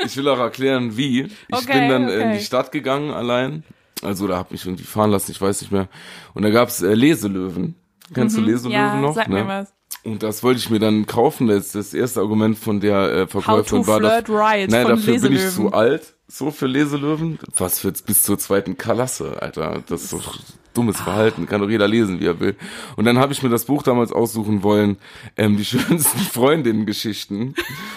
ich 0.04 0.16
will 0.16 0.28
auch 0.28 0.38
erklären, 0.38 0.96
wie. 0.96 1.22
Ich 1.22 1.32
Okay, 1.50 1.78
bin 1.80 1.88
dann 1.88 2.08
in 2.08 2.20
okay. 2.28 2.38
die 2.38 2.44
Stadt 2.44 2.70
gegangen 2.72 3.12
allein. 3.12 3.64
Also 4.06 4.26
da 4.26 4.38
hab 4.38 4.50
mich 4.52 4.64
irgendwie 4.64 4.84
fahren 4.84 5.10
lassen, 5.10 5.30
ich 5.32 5.40
weiß 5.40 5.60
nicht 5.60 5.72
mehr. 5.72 5.88
Und 6.34 6.42
da 6.42 6.50
gab's 6.50 6.82
äh, 6.82 6.94
Leselöwen. 6.94 7.74
Kennst 8.14 8.36
du 8.36 8.40
Leselöwen 8.40 8.70
Mhm. 8.70 8.94
Ja, 8.94 9.00
noch? 9.00 9.14
sag 9.14 9.28
ne? 9.28 9.42
mir 9.42 9.48
was. 9.48 9.72
Und 10.04 10.22
das 10.22 10.42
wollte 10.44 10.58
ich 10.60 10.70
mir 10.70 10.78
dann 10.78 11.06
kaufen. 11.06 11.48
Das, 11.48 11.72
das 11.72 11.92
erste 11.92 12.20
Argument 12.20 12.56
von 12.58 12.80
der 12.80 13.12
äh, 13.12 13.26
Verkäuferin 13.26 13.86
war, 13.86 13.98
flirt 13.98 14.28
right 14.30 14.70
nein, 14.70 14.86
dafür 14.86 15.14
bin 15.20 15.32
ich 15.32 15.40
Leselöwen. 15.42 15.50
zu 15.50 15.72
alt, 15.72 16.14
so 16.28 16.50
für 16.52 16.66
Leselöwen. 16.66 17.38
Was 17.56 17.80
für 17.80 17.90
bis 17.92 18.22
zur 18.22 18.38
zweiten 18.38 18.78
Klasse, 18.78 19.42
Alter. 19.42 19.82
Das 19.88 20.04
ist 20.04 20.12
doch 20.12 20.38
dummes 20.74 21.00
Verhalten. 21.00 21.46
Kann 21.46 21.60
doch 21.60 21.68
jeder 21.70 21.88
lesen, 21.88 22.20
wie 22.20 22.26
er 22.26 22.38
will. 22.38 22.54
Und 22.96 23.04
dann 23.06 23.18
habe 23.18 23.32
ich 23.32 23.42
mir 23.42 23.48
das 23.48 23.64
Buch 23.64 23.82
damals 23.82 24.12
aussuchen 24.12 24.62
wollen, 24.62 24.98
ähm, 25.36 25.56
die 25.56 25.64
schönsten 25.64 26.18
Freundinnen-Geschichten. 26.20 27.54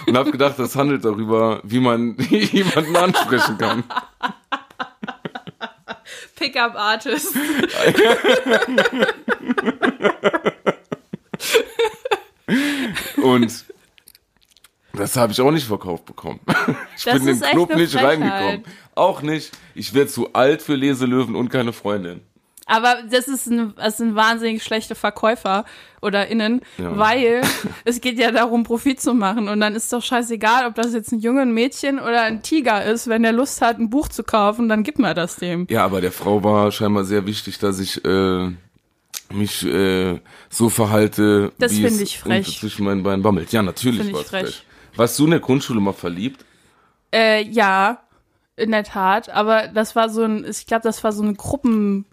Und 0.08 0.18
habe 0.18 0.32
gedacht, 0.32 0.58
das 0.58 0.76
handelt 0.76 1.06
darüber, 1.06 1.60
wie 1.64 1.80
man 1.80 2.16
jemanden 2.30 2.96
ansprechen 2.96 3.58
kann. 3.60 3.84
Pickup 6.36 6.76
Artist. 6.76 7.36
Und 13.22 13.66
das 14.94 15.16
habe 15.16 15.32
ich 15.32 15.42
auch 15.42 15.52
nicht 15.52 15.68
verkauft 15.68 16.06
bekommen. 16.06 16.40
Ich 16.98 17.04
Das 17.04 17.14
bin 17.16 17.24
in 17.24 17.30
ist 17.30 17.40
den 17.42 17.44
echt 17.44 17.54
Club 17.54 17.76
nicht 17.76 17.92
Frechheit. 17.94 18.22
reingekommen. 18.22 18.64
Auch 18.96 19.22
nicht. 19.22 19.52
Ich 19.76 19.94
werde 19.94 20.10
zu 20.10 20.34
alt 20.34 20.62
für 20.62 20.76
Leselöwen 20.76 21.36
und 21.36 21.50
keine 21.50 21.74
Freundin. 21.74 22.22
Aber 22.70 22.98
das 23.10 23.28
ist 23.28 23.48
ein, 23.48 23.74
das 23.76 23.98
sind 23.98 24.16
wahnsinnig 24.16 24.64
schlechte 24.64 24.94
Verkäufer 24.94 25.66
oder 26.02 26.28
innen, 26.28 26.62
Ja. 26.78 26.96
weil 26.98 27.42
es 27.86 28.00
geht 28.00 28.20
ja 28.20 28.32
darum, 28.32 28.64
Profit 28.64 29.02
zu 29.02 29.14
machen. 29.14 29.50
Und 29.50 29.60
dann 29.60 29.74
ist 29.76 29.92
doch 29.92 30.04
scheißegal, 30.04 30.68
ob 30.68 30.76
das 30.76 30.94
jetzt 30.94 31.12
ein 31.12 31.20
Junge, 31.20 31.42
ein 31.42 31.52
Mädchen 31.54 32.00
oder 32.00 32.22
ein 32.22 32.42
Tiger 32.44 32.86
ist. 32.86 33.08
Wenn 33.08 33.24
der 33.24 33.32
Lust 33.34 33.62
hat, 33.62 33.80
ein 33.80 33.90
Buch 33.90 34.08
zu 34.08 34.24
kaufen, 34.24 34.70
dann 34.70 34.84
gibt 34.84 35.00
man 35.00 35.16
das 35.16 35.38
dem. 35.38 35.66
Ja, 35.70 35.84
aber 35.84 36.00
der 36.00 36.12
Frau 36.12 36.44
war 36.44 36.72
scheinbar 36.72 37.06
sehr 37.06 37.26
wichtig, 37.26 37.58
dass 37.58 37.80
ich 37.80 38.06
äh, 38.06 38.50
mich 39.34 39.66
äh, 39.66 40.20
so 40.50 40.70
verhalte, 40.70 41.52
Das 41.58 41.72
wie 41.74 41.84
es 41.86 42.00
ich 42.00 42.20
frech. 42.20 42.60
zwischen 42.60 42.86
meinen 42.86 43.04
Beinen 43.04 43.22
bammelt. 43.24 43.52
Ja, 43.52 43.62
natürlich 43.62 44.14
war 44.14 44.22
es 44.22 44.28
frech. 44.28 44.42
frech. 44.44 44.66
Warst 44.96 45.18
du 45.20 45.26
in 45.26 45.32
der 45.32 45.40
Grundschule 45.40 45.80
mal 45.80 45.94
verliebt? 45.94 46.46
Äh, 47.14 47.44
ja, 47.44 48.00
in 48.56 48.72
der 48.72 48.84
Tat. 48.84 49.30
Aber 49.30 49.68
das 49.68 49.96
war 49.96 50.10
so 50.10 50.24
ein, 50.24 50.46
ich 50.48 50.66
glaube, 50.68 50.84
das 50.84 51.04
war 51.04 51.12
so 51.12 51.24
eine 51.24 51.34
Gruppen, 51.34 52.06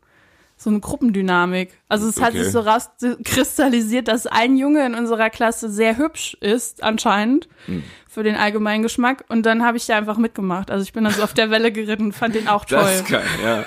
so 0.56 0.70
eine 0.70 0.80
Gruppendynamik. 0.80 1.78
Also 1.88 2.08
es 2.08 2.20
hat 2.20 2.30
Okay. 2.30 2.42
sich 2.44 2.52
so 2.52 2.60
rauskristallisiert, 2.60 4.08
dass 4.08 4.26
ein 4.26 4.56
Junge 4.56 4.86
in 4.86 4.94
unserer 4.94 5.30
Klasse 5.30 5.70
sehr 5.70 5.96
hübsch 5.98 6.36
ist, 6.40 6.82
anscheinend, 6.82 7.48
für 8.08 8.22
den 8.22 8.36
allgemeinen 8.36 8.82
Geschmack. 8.82 9.24
Und 9.28 9.44
dann 9.44 9.64
habe 9.64 9.76
ich 9.76 9.86
da 9.86 9.96
einfach 9.96 10.16
mitgemacht. 10.16 10.70
Also 10.70 10.82
ich 10.82 10.92
bin 10.92 11.04
dann 11.04 11.12
so 11.12 11.22
auf 11.22 11.34
der 11.34 11.50
Welle 11.50 11.72
geritten, 11.72 12.12
fand 12.12 12.34
den 12.34 12.48
auch 12.48 12.64
toll. 12.66 12.78
Das 12.80 13.00
ist 13.02 13.08
geil, 13.08 13.24
ja. 13.44 13.64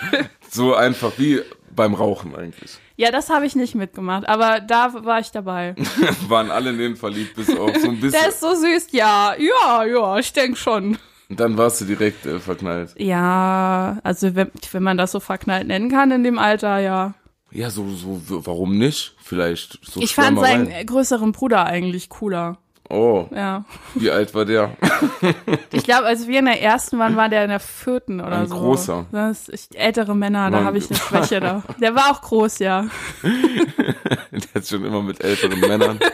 so 0.50 0.74
einfach 0.76 1.12
wie 1.18 1.42
beim 1.76 1.94
Rauchen 1.94 2.36
eigentlich. 2.36 2.78
Ja, 2.98 3.12
das 3.12 3.30
habe 3.30 3.46
ich 3.46 3.56
nicht 3.56 3.76
mitgemacht, 3.76 4.28
aber 4.28 4.60
da 4.60 4.94
war 5.06 5.20
ich 5.20 5.32
dabei. 5.32 5.76
Waren 6.28 6.52
alle 6.52 6.72
in 6.72 6.78
den 6.80 6.96
verliebt, 6.98 7.36
bis 7.36 7.50
auf 7.56 7.78
so 7.78 7.88
ein 7.90 8.00
bisschen. 8.02 8.20
Der 8.20 8.30
ist 8.30 8.42
so 8.42 8.54
süß, 8.56 8.88
ja, 8.92 9.34
ja, 9.38 9.86
ja, 9.86 10.18
ich 10.18 10.34
denke 10.34 10.58
schon. 10.58 10.98
Und 11.30 11.40
dann 11.40 11.58
warst 11.58 11.80
du 11.82 11.86
direkt 11.86 12.26
äh, 12.26 12.40
verknallt. 12.40 12.96
Ja, 12.98 14.00
also 14.04 14.36
wenn, 14.36 14.50
wenn 14.72 14.84
man 14.84 14.98
das 14.98 15.12
so 15.12 15.20
verknallt 15.20 15.68
nennen 15.68 15.90
kann 15.92 16.12
in 16.12 16.24
dem 16.24 16.40
Alter, 16.40 16.80
ja. 16.80 17.14
Ja, 17.52 17.70
so, 17.70 17.88
so, 17.90 18.22
warum 18.46 18.78
nicht? 18.78 19.16
Vielleicht 19.24 19.80
so 19.84 20.00
Ich 20.02 20.14
fand 20.16 20.40
seinen 20.40 20.86
größeren 20.86 21.32
Bruder 21.32 21.66
eigentlich 21.66 22.10
cooler. 22.10 22.58
Oh, 22.92 23.28
Ja. 23.36 23.66
wie 23.94 24.10
alt 24.10 24.34
war 24.34 24.46
der? 24.46 24.76
Ich 25.72 25.84
glaube, 25.84 26.08
als 26.08 26.28
wir 26.28 26.40
in 26.40 26.46
der 26.46 26.62
ersten 26.62 26.98
waren, 26.98 27.16
war 27.16 27.30
der 27.30 27.44
in 27.44 27.50
der 27.50 27.60
vierten 27.60 28.20
oder 28.20 28.38
Ein 28.40 28.48
so. 28.48 28.56
großer. 28.56 29.06
Das 29.12 29.48
ist, 29.48 29.76
ältere 29.76 30.16
Männer, 30.16 30.50
da 30.50 30.58
Mann. 30.58 30.66
habe 30.66 30.80
ich 30.80 30.90
eine 30.90 30.98
Schwäche 31.00 31.40
da. 31.40 31.62
Der 31.80 31.94
war 31.94 32.10
auch 32.12 32.22
groß, 32.22 32.58
ja. 32.60 32.88
Der 33.24 34.62
ist 34.62 34.70
schon 34.70 34.84
immer 34.84 35.04
mit 35.04 35.24
älteren 35.24 35.60
Männern. 35.60 36.00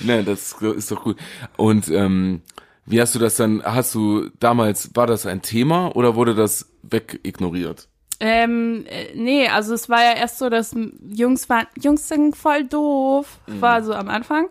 Ne, 0.00 0.22
das 0.22 0.52
ist 0.62 0.92
doch 0.92 1.02
gut. 1.02 1.16
Und 1.56 1.88
ähm, 1.88 2.42
wie 2.88 3.00
hast 3.00 3.14
du 3.14 3.18
das 3.18 3.36
dann, 3.36 3.62
hast 3.64 3.94
du 3.94 4.28
damals, 4.40 4.90
war 4.94 5.06
das 5.06 5.26
ein 5.26 5.42
Thema 5.42 5.94
oder 5.96 6.14
wurde 6.14 6.34
das 6.34 6.70
wegignoriert? 6.82 7.88
Ähm, 8.20 8.84
äh, 8.88 9.14
nee, 9.14 9.46
also 9.48 9.74
es 9.74 9.88
war 9.88 10.02
ja 10.02 10.12
erst 10.14 10.38
so, 10.38 10.48
dass 10.48 10.74
Jungs 11.08 11.48
waren, 11.48 11.66
Jungs 11.80 12.08
sind 12.08 12.36
voll 12.36 12.64
doof, 12.64 13.38
Mhm. 13.46 13.60
war 13.60 13.82
so 13.84 13.94
am 13.94 14.08
Anfang. 14.08 14.46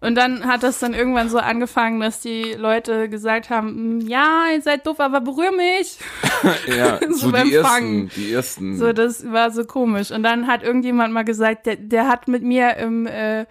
Und 0.00 0.14
dann 0.14 0.46
hat 0.46 0.62
das 0.62 0.78
dann 0.78 0.92
irgendwann 0.94 1.30
so 1.30 1.38
angefangen, 1.38 2.00
dass 2.00 2.20
die 2.20 2.52
Leute 2.52 3.08
gesagt 3.08 3.48
haben, 3.48 3.98
"Mm, 3.98 4.00
ja, 4.06 4.44
ihr 4.54 4.60
seid 4.60 4.86
doof, 4.86 5.00
aber 5.00 5.20
berühr 5.20 5.52
mich. 5.52 5.98
Ja, 6.78 7.00
So 7.08 7.14
so, 7.26 7.32
beim 7.32 7.48
die 7.48 7.54
ersten, 7.54 8.08
die 8.14 8.32
ersten. 8.32 8.76
So, 8.78 8.92
das 8.92 9.30
war 9.32 9.50
so 9.50 9.64
komisch. 9.64 10.10
Und 10.10 10.22
dann 10.22 10.46
hat 10.46 10.62
irgendjemand 10.62 11.12
mal 11.14 11.24
gesagt, 11.24 11.64
der, 11.66 11.76
der 11.76 12.08
hat 12.08 12.28
mit 12.28 12.42
mir 12.42 12.76
im, 12.76 13.06
äh, 13.06 13.46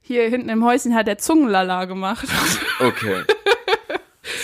hier 0.00 0.28
hinten 0.28 0.48
im 0.48 0.64
Häuschen 0.64 0.94
hat 0.94 1.06
der 1.06 1.18
Zungenlala 1.18 1.84
gemacht. 1.84 2.26
okay. 2.80 3.22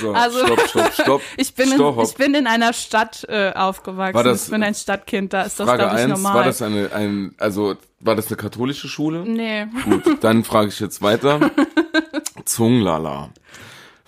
So, 0.01 0.13
Also- 0.13 0.45
stopp, 0.47 0.61
stopp, 0.69 0.93
stopp. 0.93 1.23
Ich 1.37 1.55
bin, 1.55 1.73
in, 1.73 1.99
ich 2.03 2.15
bin 2.15 2.35
in 2.35 2.47
einer 2.47 2.73
Stadt 2.73 3.25
äh, 3.29 3.53
aufgewachsen. 3.55 4.15
War 4.15 4.25
das- 4.25 4.45
ich 4.45 4.51
bin 4.51 4.63
ein 4.63 4.75
Stadtkind, 4.75 5.33
da 5.33 5.43
ist 5.43 5.59
das, 5.61 5.67
Frage 5.67 5.83
glaube 5.85 6.01
ich, 6.01 6.07
normal. 6.07 6.35
war 6.35 6.45
das 6.45 6.63
eine, 6.63 6.93
ein, 6.93 7.35
also, 7.39 7.75
war 8.01 8.15
das 8.15 8.27
eine 8.29 8.37
katholische 8.37 8.89
Schule? 8.89 9.21
nee. 9.25 9.67
Gut, 9.85 10.23
dann 10.23 10.45
frage 10.45 10.69
ich 10.69 10.81
jetzt 10.81 11.03
weiter. 11.03 11.51
Zunglala. 12.45 13.31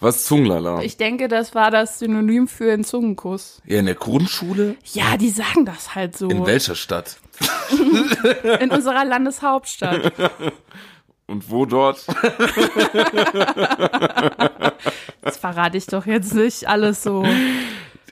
Was 0.01 0.17
ist 0.19 0.27
Zunglala? 0.27 0.83
Ich 0.83 0.97
denke, 0.97 1.27
das 1.27 1.55
war 1.57 1.71
das 1.73 1.99
Synonym 1.99 2.47
für 2.47 2.73
einen 2.73 2.85
Zungenkuss. 2.85 3.61
Ja, 3.67 3.81
in 3.81 3.87
der 3.87 3.97
Grundschule? 3.97 4.77
Ja, 4.93 5.17
die 5.17 5.31
sagen 5.31 5.65
das 5.65 5.97
halt 5.97 6.17
so. 6.17 6.29
In 6.29 6.47
welcher 6.47 6.77
Stadt? 6.77 7.17
In 8.61 8.71
unserer 8.71 9.05
Landeshauptstadt. 9.05 10.13
Und 11.29 11.51
wo 11.51 11.67
dort? 11.67 12.05
Das 15.23 15.37
verrate 15.37 15.77
ich 15.77 15.87
doch 15.87 16.07
jetzt 16.07 16.35
nicht 16.35 16.67
alles 16.69 17.03
so. 17.03 17.25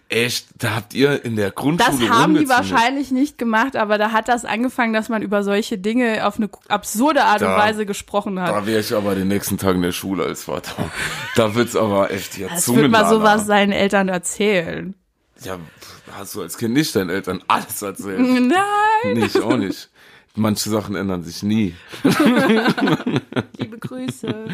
Echt? 0.08 0.46
Da 0.58 0.76
habt 0.76 0.94
ihr 0.94 1.24
in 1.24 1.34
der 1.34 1.50
Grundschule 1.50 1.98
Das 2.06 2.08
haben 2.10 2.36
die 2.36 2.48
wahrscheinlich 2.48 3.10
nicht 3.10 3.38
gemacht, 3.38 3.74
aber 3.74 3.98
da 3.98 4.12
hat 4.12 4.28
das 4.28 4.44
angefangen, 4.44 4.92
dass 4.92 5.08
man 5.08 5.20
über 5.22 5.42
solche 5.42 5.78
Dinge 5.78 6.24
auf 6.26 6.36
eine 6.36 6.48
absurde 6.68 7.24
Art 7.24 7.40
und 7.42 7.48
Da- 7.48 7.58
Weise 7.58 7.86
gesprochen 7.86 8.38
hat. 8.38 8.50
Da 8.50 8.66
wäre 8.66 8.80
ich 8.80 8.94
aber 8.94 9.14
den 9.16 9.26
nächsten 9.28 9.58
Tag 9.58 9.74
in 9.74 9.82
der 9.82 9.92
Schule 9.92 10.24
als 10.24 10.44
Vater. 10.44 10.74
Da 11.34 11.54
wird's 11.56 11.74
aber 11.74 12.10
echt 12.12 12.34
hier 12.34 12.48
Das 12.48 12.72
wird 12.72 12.90
mal 12.90 13.08
sowas 13.08 13.46
seinen 13.46 13.72
Eltern 13.72 14.08
erzählen. 14.08 14.94
Ja, 15.42 15.58
hast 16.16 16.34
du 16.36 16.42
als 16.42 16.56
Kind 16.56 16.74
nicht 16.74 16.94
deinen 16.94 17.10
Eltern 17.10 17.42
alles 17.48 17.82
erzählt? 17.82 18.20
Nein, 18.20 19.14
nicht, 19.14 19.40
auch 19.40 19.56
nicht. 19.56 19.90
Manche 20.36 20.68
Sachen 20.70 20.94
ändern 20.94 21.22
sich 21.22 21.42
nie. 21.42 21.74
liebe 23.58 23.78
Grüße. 23.78 24.46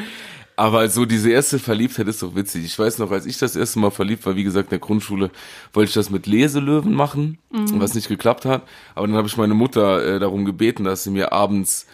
Aber 0.54 0.88
so 0.88 1.04
diese 1.04 1.30
erste 1.30 1.58
Verliebtheit 1.58 2.06
ist 2.08 2.22
doch 2.22 2.34
witzig. 2.34 2.64
Ich 2.64 2.78
weiß 2.78 2.98
noch, 2.98 3.10
als 3.10 3.26
ich 3.26 3.38
das 3.38 3.56
erste 3.56 3.78
Mal 3.78 3.90
verliebt 3.90 4.24
war, 4.26 4.36
wie 4.36 4.44
gesagt, 4.44 4.68
in 4.68 4.70
der 4.70 4.78
Grundschule, 4.78 5.30
wollte 5.72 5.88
ich 5.88 5.94
das 5.94 6.10
mit 6.10 6.26
Leselöwen 6.26 6.92
machen, 6.92 7.38
was 7.50 7.94
nicht 7.94 8.08
geklappt 8.08 8.44
hat. 8.44 8.62
Aber 8.94 9.06
dann 9.06 9.16
habe 9.16 9.26
ich 9.26 9.36
meine 9.36 9.54
Mutter 9.54 10.04
äh, 10.04 10.18
darum 10.20 10.44
gebeten, 10.44 10.84
dass 10.84 11.04
sie 11.04 11.10
mir 11.10 11.32
abends 11.32 11.86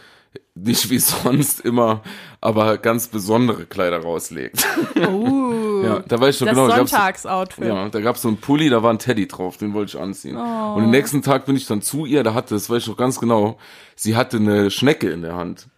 nicht 0.54 0.90
wie 0.90 0.98
sonst 0.98 1.60
immer, 1.60 2.02
aber 2.40 2.78
ganz 2.78 3.08
besondere 3.08 3.66
Kleider 3.66 3.98
rauslegt. 3.98 4.66
Uh, 4.96 5.48
Ja, 5.82 6.00
da 6.00 6.20
weiß 6.20 6.36
ich 6.36 6.40
noch 6.40 6.48
das 6.48 6.56
genau. 6.56 6.76
Sonntagsoutfit. 6.76 7.66
Ja, 7.66 7.88
da 7.88 8.00
gab's 8.00 8.22
so 8.22 8.28
einen 8.28 8.38
Pulli, 8.38 8.68
da 8.68 8.82
war 8.82 8.92
ein 8.92 8.98
Teddy 8.98 9.28
drauf, 9.28 9.56
den 9.56 9.74
wollte 9.74 9.96
ich 9.96 10.02
anziehen. 10.02 10.36
Oh. 10.36 10.74
Und 10.74 10.82
den 10.82 10.90
nächsten 10.90 11.22
Tag 11.22 11.46
bin 11.46 11.56
ich 11.56 11.66
dann 11.66 11.82
zu 11.82 12.06
ihr, 12.06 12.22
da 12.22 12.34
hatte, 12.34 12.54
das 12.54 12.70
weiß 12.70 12.82
ich 12.82 12.88
noch 12.88 12.96
ganz 12.96 13.20
genau, 13.20 13.58
sie 13.94 14.16
hatte 14.16 14.38
eine 14.38 14.70
Schnecke 14.70 15.10
in 15.10 15.22
der 15.22 15.36
Hand. 15.36 15.68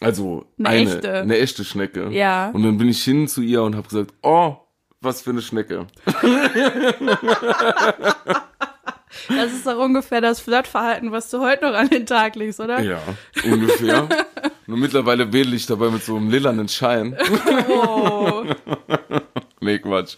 Also 0.00 0.46
Eine 0.58 0.68
eine, 0.68 0.94
echte. 0.94 1.14
eine 1.14 1.38
echte 1.38 1.64
Schnecke. 1.64 2.10
Ja. 2.10 2.50
Und 2.50 2.64
dann 2.64 2.78
bin 2.78 2.88
ich 2.88 3.02
hin 3.02 3.28
zu 3.28 3.40
ihr 3.40 3.62
und 3.62 3.76
habe 3.76 3.88
gesagt, 3.88 4.12
oh, 4.22 4.56
was 5.00 5.22
für 5.22 5.30
eine 5.30 5.42
Schnecke. 5.42 5.86
Das 9.28 9.52
ist 9.52 9.66
doch 9.66 9.78
ungefähr 9.78 10.20
das 10.20 10.40
Flirtverhalten, 10.40 11.12
was 11.12 11.30
du 11.30 11.40
heute 11.40 11.70
noch 11.70 11.74
an 11.74 11.88
den 11.88 12.06
Tag 12.06 12.36
legst, 12.36 12.60
oder? 12.60 12.80
Ja, 12.80 13.00
ungefähr. 13.44 14.08
Nur 14.66 14.78
mittlerweile 14.78 15.32
wedel 15.32 15.54
ich 15.54 15.66
dabei 15.66 15.90
mit 15.90 16.02
so 16.02 16.16
einem 16.16 16.30
lilanen 16.30 16.68
Schein. 16.68 17.16
Oh. 17.68 18.44
nee, 19.60 19.78
Quatsch. 19.78 20.16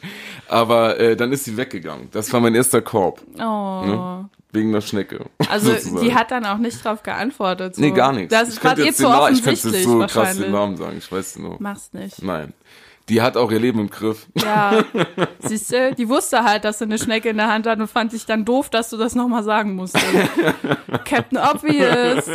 Aber 0.49 0.99
äh, 0.99 1.17
dann 1.17 1.33
ist 1.33 1.45
sie 1.45 1.57
weggegangen. 1.57 2.09
Das 2.13 2.33
war 2.33 2.41
mein 2.41 2.55
erster 2.55 2.83
Korb. 2.83 3.23
oh. 3.39 3.85
Ne? 3.85 4.29
Wegen 4.53 4.73
der 4.73 4.83
Schnecke. 4.83 5.27
Also 5.49 5.73
die 6.01 6.15
hat 6.15 6.31
dann 6.31 6.47
auch 6.47 6.59
nicht 6.59 6.85
drauf 6.85 7.03
geantwortet. 7.03 7.75
So. 7.75 7.81
Nee, 7.81 7.91
gar 7.91 8.13
nichts. 8.13 8.33
Das 8.33 8.51
ich 8.51 8.63
war 8.63 8.71
könnte 8.71 8.83
ihr 8.83 8.87
jetzt 8.87 8.99
zu 8.99 9.03
Namen, 9.03 9.35
ich 9.35 9.43
könnte 9.43 9.59
offensichtlich 9.59 9.75
jetzt 9.75 9.85
so 9.85 10.21
krass 10.21 10.39
den 10.39 10.53
Namen 10.53 10.77
sagen, 10.77 10.97
ich 10.97 11.11
weiß 11.11 11.39
nur. 11.39 11.57
Mach's 11.59 11.93
nicht. 11.93 12.23
Nein. 12.23 12.55
Die 13.09 13.21
hat 13.21 13.37
auch 13.37 13.51
ihr 13.51 13.61
Leben 13.61 13.81
im 13.81 13.91
Griff. 13.91 14.27
Ja, 14.35 14.83
siehst 15.41 15.73
du, 15.73 15.95
die 15.95 16.09
wusste 16.09 16.43
halt, 16.43 16.65
dass 16.65 16.79
sie 16.79 16.85
eine 16.85 16.99
Schnecke 16.99 17.29
in 17.29 17.37
der 17.37 17.49
Hand 17.49 17.67
hat 17.67 17.79
und 17.79 17.89
fand 17.89 18.11
sich 18.13 18.25
dann 18.25 18.45
doof, 18.45 18.71
dass 18.71 18.89
du 18.91 18.97
das 18.97 19.15
nochmal 19.15 19.43
sagen 19.45 19.75
musstest. 19.75 20.07
Captain 21.05 21.39
Obvious. 21.39 22.25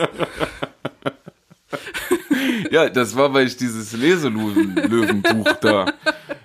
Ja, 2.72 2.90
das 2.90 3.16
war, 3.16 3.32
weil 3.34 3.46
ich 3.46 3.58
dieses 3.58 3.94
Leselöwenbuch 3.94 5.52
da. 5.62 5.86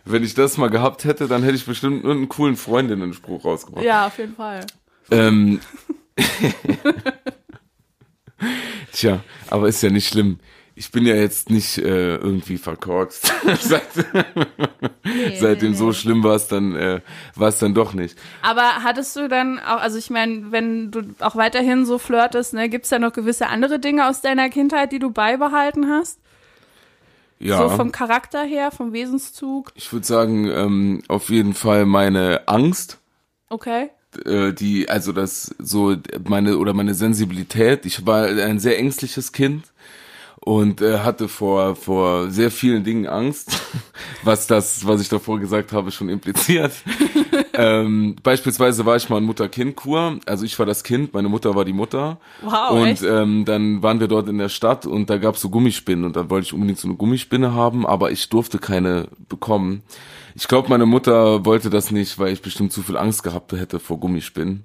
Wenn 0.04 0.22
ich 0.22 0.34
das 0.34 0.58
mal 0.58 0.68
gehabt 0.68 1.04
hätte, 1.04 1.28
dann 1.28 1.42
hätte 1.42 1.54
ich 1.54 1.64
bestimmt 1.64 2.04
einen 2.04 2.28
coolen 2.28 2.56
Freundinnen-Spruch 2.56 3.44
rausgebracht. 3.44 3.84
Ja, 3.84 4.06
auf 4.06 4.18
jeden 4.18 4.34
Fall. 4.34 4.66
Ähm, 5.10 5.60
Tja, 8.92 9.20
aber 9.50 9.68
ist 9.68 9.82
ja 9.82 9.90
nicht 9.90 10.08
schlimm. 10.08 10.38
Ich 10.76 10.90
bin 10.90 11.06
ja 11.06 11.14
jetzt 11.14 11.50
nicht 11.50 11.78
äh, 11.78 12.16
irgendwie 12.16 12.58
verkorkst. 12.58 13.32
Seit, 13.60 13.82
seitdem 15.38 15.74
so 15.74 15.92
schlimm 15.92 16.24
war 16.24 16.34
es 16.34 16.48
dann, 16.48 16.74
äh, 16.74 17.00
war 17.36 17.48
es 17.48 17.58
dann 17.58 17.74
doch 17.74 17.94
nicht. 17.94 18.18
Aber 18.42 18.82
hattest 18.82 19.14
du 19.14 19.28
dann 19.28 19.60
auch, 19.60 19.80
also 19.80 19.98
ich 19.98 20.10
meine, 20.10 20.50
wenn 20.50 20.90
du 20.90 21.02
auch 21.20 21.36
weiterhin 21.36 21.86
so 21.86 21.98
flirtest, 21.98 22.54
ne, 22.54 22.68
gibt's 22.68 22.88
da 22.88 22.98
noch 22.98 23.12
gewisse 23.12 23.46
andere 23.46 23.78
Dinge 23.78 24.08
aus 24.08 24.20
deiner 24.20 24.48
Kindheit, 24.50 24.90
die 24.90 24.98
du 24.98 25.10
beibehalten 25.10 25.88
hast? 25.88 26.18
Ja. 27.38 27.58
So 27.58 27.68
vom 27.76 27.92
Charakter 27.92 28.42
her, 28.42 28.70
vom 28.70 28.92
Wesenszug? 28.92 29.70
Ich 29.74 29.92
würde 29.92 30.06
sagen, 30.06 30.48
ähm, 30.50 31.02
auf 31.08 31.28
jeden 31.28 31.54
Fall 31.54 31.84
meine 31.86 32.48
Angst, 32.48 32.98
Okay. 33.50 33.90
äh, 34.24 34.52
die, 34.52 34.88
also 34.88 35.12
das 35.12 35.54
so 35.58 35.96
meine 36.26 36.58
oder 36.58 36.72
meine 36.74 36.94
Sensibilität. 36.94 37.86
Ich 37.86 38.06
war 38.06 38.26
ein 38.26 38.58
sehr 38.58 38.78
ängstliches 38.78 39.32
Kind 39.32 39.66
und 40.44 40.82
äh, 40.82 40.98
hatte 40.98 41.26
vor 41.28 41.74
vor 41.74 42.30
sehr 42.30 42.50
vielen 42.50 42.84
Dingen 42.84 43.06
Angst, 43.06 43.62
was 44.24 44.46
das, 44.46 44.86
was 44.86 45.00
ich 45.00 45.08
davor 45.08 45.40
gesagt 45.40 45.72
habe, 45.72 45.90
schon 45.90 46.10
impliziert. 46.10 46.72
ähm, 47.54 48.16
beispielsweise 48.22 48.84
war 48.84 48.96
ich 48.96 49.08
mal 49.08 49.18
in 49.18 49.24
Mutter-Kind-Kur. 49.24 50.18
Also 50.26 50.44
ich 50.44 50.58
war 50.58 50.66
das 50.66 50.84
Kind, 50.84 51.14
meine 51.14 51.30
Mutter 51.30 51.54
war 51.54 51.64
die 51.64 51.72
Mutter. 51.72 52.18
Wow, 52.42 52.72
Und 52.72 52.86
echt? 52.88 53.02
ähm, 53.02 53.46
dann 53.46 53.82
waren 53.82 54.00
wir 54.00 54.08
dort 54.08 54.28
in 54.28 54.36
der 54.36 54.50
Stadt 54.50 54.84
und 54.84 55.08
da 55.08 55.16
gab's 55.16 55.40
so 55.40 55.48
Gummispinnen 55.48 56.04
und 56.04 56.14
dann 56.14 56.28
wollte 56.28 56.46
ich 56.46 56.52
unbedingt 56.52 56.78
so 56.78 56.88
eine 56.88 56.96
Gummispinne 56.96 57.54
haben, 57.54 57.86
aber 57.86 58.10
ich 58.10 58.28
durfte 58.28 58.58
keine 58.58 59.08
bekommen. 59.30 59.82
Ich 60.34 60.46
glaube, 60.46 60.68
meine 60.68 60.84
Mutter 60.84 61.46
wollte 61.46 61.70
das 61.70 61.90
nicht, 61.90 62.18
weil 62.18 62.32
ich 62.32 62.42
bestimmt 62.42 62.72
zu 62.72 62.82
viel 62.82 62.98
Angst 62.98 63.22
gehabt 63.22 63.52
hätte 63.52 63.80
vor 63.80 63.98
Gummispinnen. 63.98 64.64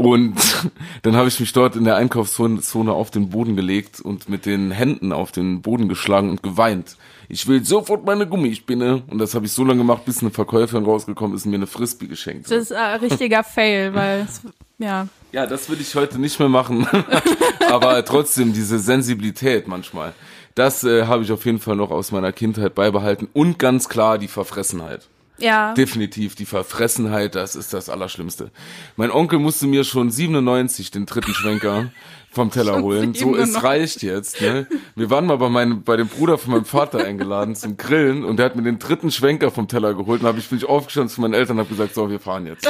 Und 0.00 0.34
dann 1.02 1.14
habe 1.14 1.28
ich 1.28 1.38
mich 1.40 1.52
dort 1.52 1.76
in 1.76 1.84
der 1.84 1.96
Einkaufszone 1.96 2.62
Zone 2.62 2.90
auf 2.90 3.10
den 3.10 3.28
Boden 3.28 3.54
gelegt 3.54 4.00
und 4.00 4.30
mit 4.30 4.46
den 4.46 4.70
Händen 4.70 5.12
auf 5.12 5.30
den 5.30 5.60
Boden 5.60 5.90
geschlagen 5.90 6.30
und 6.30 6.42
geweint. 6.42 6.96
Ich 7.28 7.46
will 7.46 7.62
sofort 7.62 8.06
meine 8.06 8.26
Gummispinne. 8.26 9.02
Und 9.08 9.18
das 9.18 9.34
habe 9.34 9.44
ich 9.44 9.52
so 9.52 9.62
lange 9.62 9.80
gemacht, 9.80 10.06
bis 10.06 10.22
eine 10.22 10.30
Verkäuferin 10.30 10.86
rausgekommen 10.86 11.36
ist 11.36 11.44
und 11.44 11.50
mir 11.50 11.58
eine 11.58 11.66
Frisbee 11.66 12.06
geschenkt 12.06 12.46
hat. 12.46 12.52
Das 12.52 12.62
ist 12.62 12.72
ein 12.72 12.98
richtiger 13.00 13.44
Fail, 13.44 13.92
weil, 13.94 14.20
es, 14.20 14.40
ja. 14.78 15.06
Ja, 15.32 15.46
das 15.46 15.68
würde 15.68 15.82
ich 15.82 15.94
heute 15.94 16.18
nicht 16.18 16.38
mehr 16.38 16.48
machen. 16.48 16.86
Aber 17.70 18.02
trotzdem 18.06 18.54
diese 18.54 18.78
Sensibilität 18.78 19.68
manchmal. 19.68 20.14
Das 20.54 20.82
äh, 20.82 21.04
habe 21.04 21.24
ich 21.24 21.30
auf 21.30 21.44
jeden 21.44 21.58
Fall 21.58 21.76
noch 21.76 21.90
aus 21.90 22.10
meiner 22.10 22.32
Kindheit 22.32 22.74
beibehalten. 22.74 23.28
Und 23.34 23.58
ganz 23.58 23.90
klar 23.90 24.16
die 24.16 24.28
Verfressenheit. 24.28 25.08
Ja. 25.40 25.74
Definitiv 25.74 26.34
die 26.34 26.46
Verfressenheit, 26.46 27.34
das 27.34 27.56
ist 27.56 27.72
das 27.72 27.88
Allerschlimmste. 27.88 28.50
Mein 28.96 29.10
Onkel 29.10 29.38
musste 29.38 29.66
mir 29.66 29.84
schon 29.84 30.10
97 30.10 30.90
den 30.90 31.06
dritten 31.06 31.32
Schwenker 31.34 31.90
vom 32.30 32.50
Teller 32.50 32.80
holen. 32.80 33.14
So, 33.14 33.34
es 33.34 33.52
97. 33.52 33.62
reicht 33.62 34.02
jetzt. 34.02 34.40
Ne? 34.40 34.66
Wir 34.94 35.10
waren 35.10 35.26
mal 35.26 35.36
bei, 35.36 35.48
meinem, 35.48 35.82
bei 35.82 35.96
dem 35.96 36.06
Bruder 36.08 36.38
von 36.38 36.52
meinem 36.52 36.64
Vater 36.64 37.04
eingeladen 37.04 37.56
zum 37.56 37.76
Grillen 37.76 38.24
und 38.24 38.36
der 38.36 38.46
hat 38.46 38.56
mir 38.56 38.62
den 38.62 38.78
dritten 38.78 39.10
Schwenker 39.10 39.50
vom 39.50 39.66
Teller 39.66 39.94
geholt. 39.94 40.20
Und 40.20 40.28
habe 40.28 40.38
ich 40.38 40.48
bin 40.48 40.58
ich 40.58 40.64
aufgestanden 40.64 41.12
zu 41.12 41.20
meinen 41.20 41.34
Eltern 41.34 41.58
und 41.58 41.64
habe 41.64 41.74
gesagt, 41.74 41.94
so, 41.94 42.08
wir 42.08 42.20
fahren 42.20 42.46
jetzt. 42.46 42.68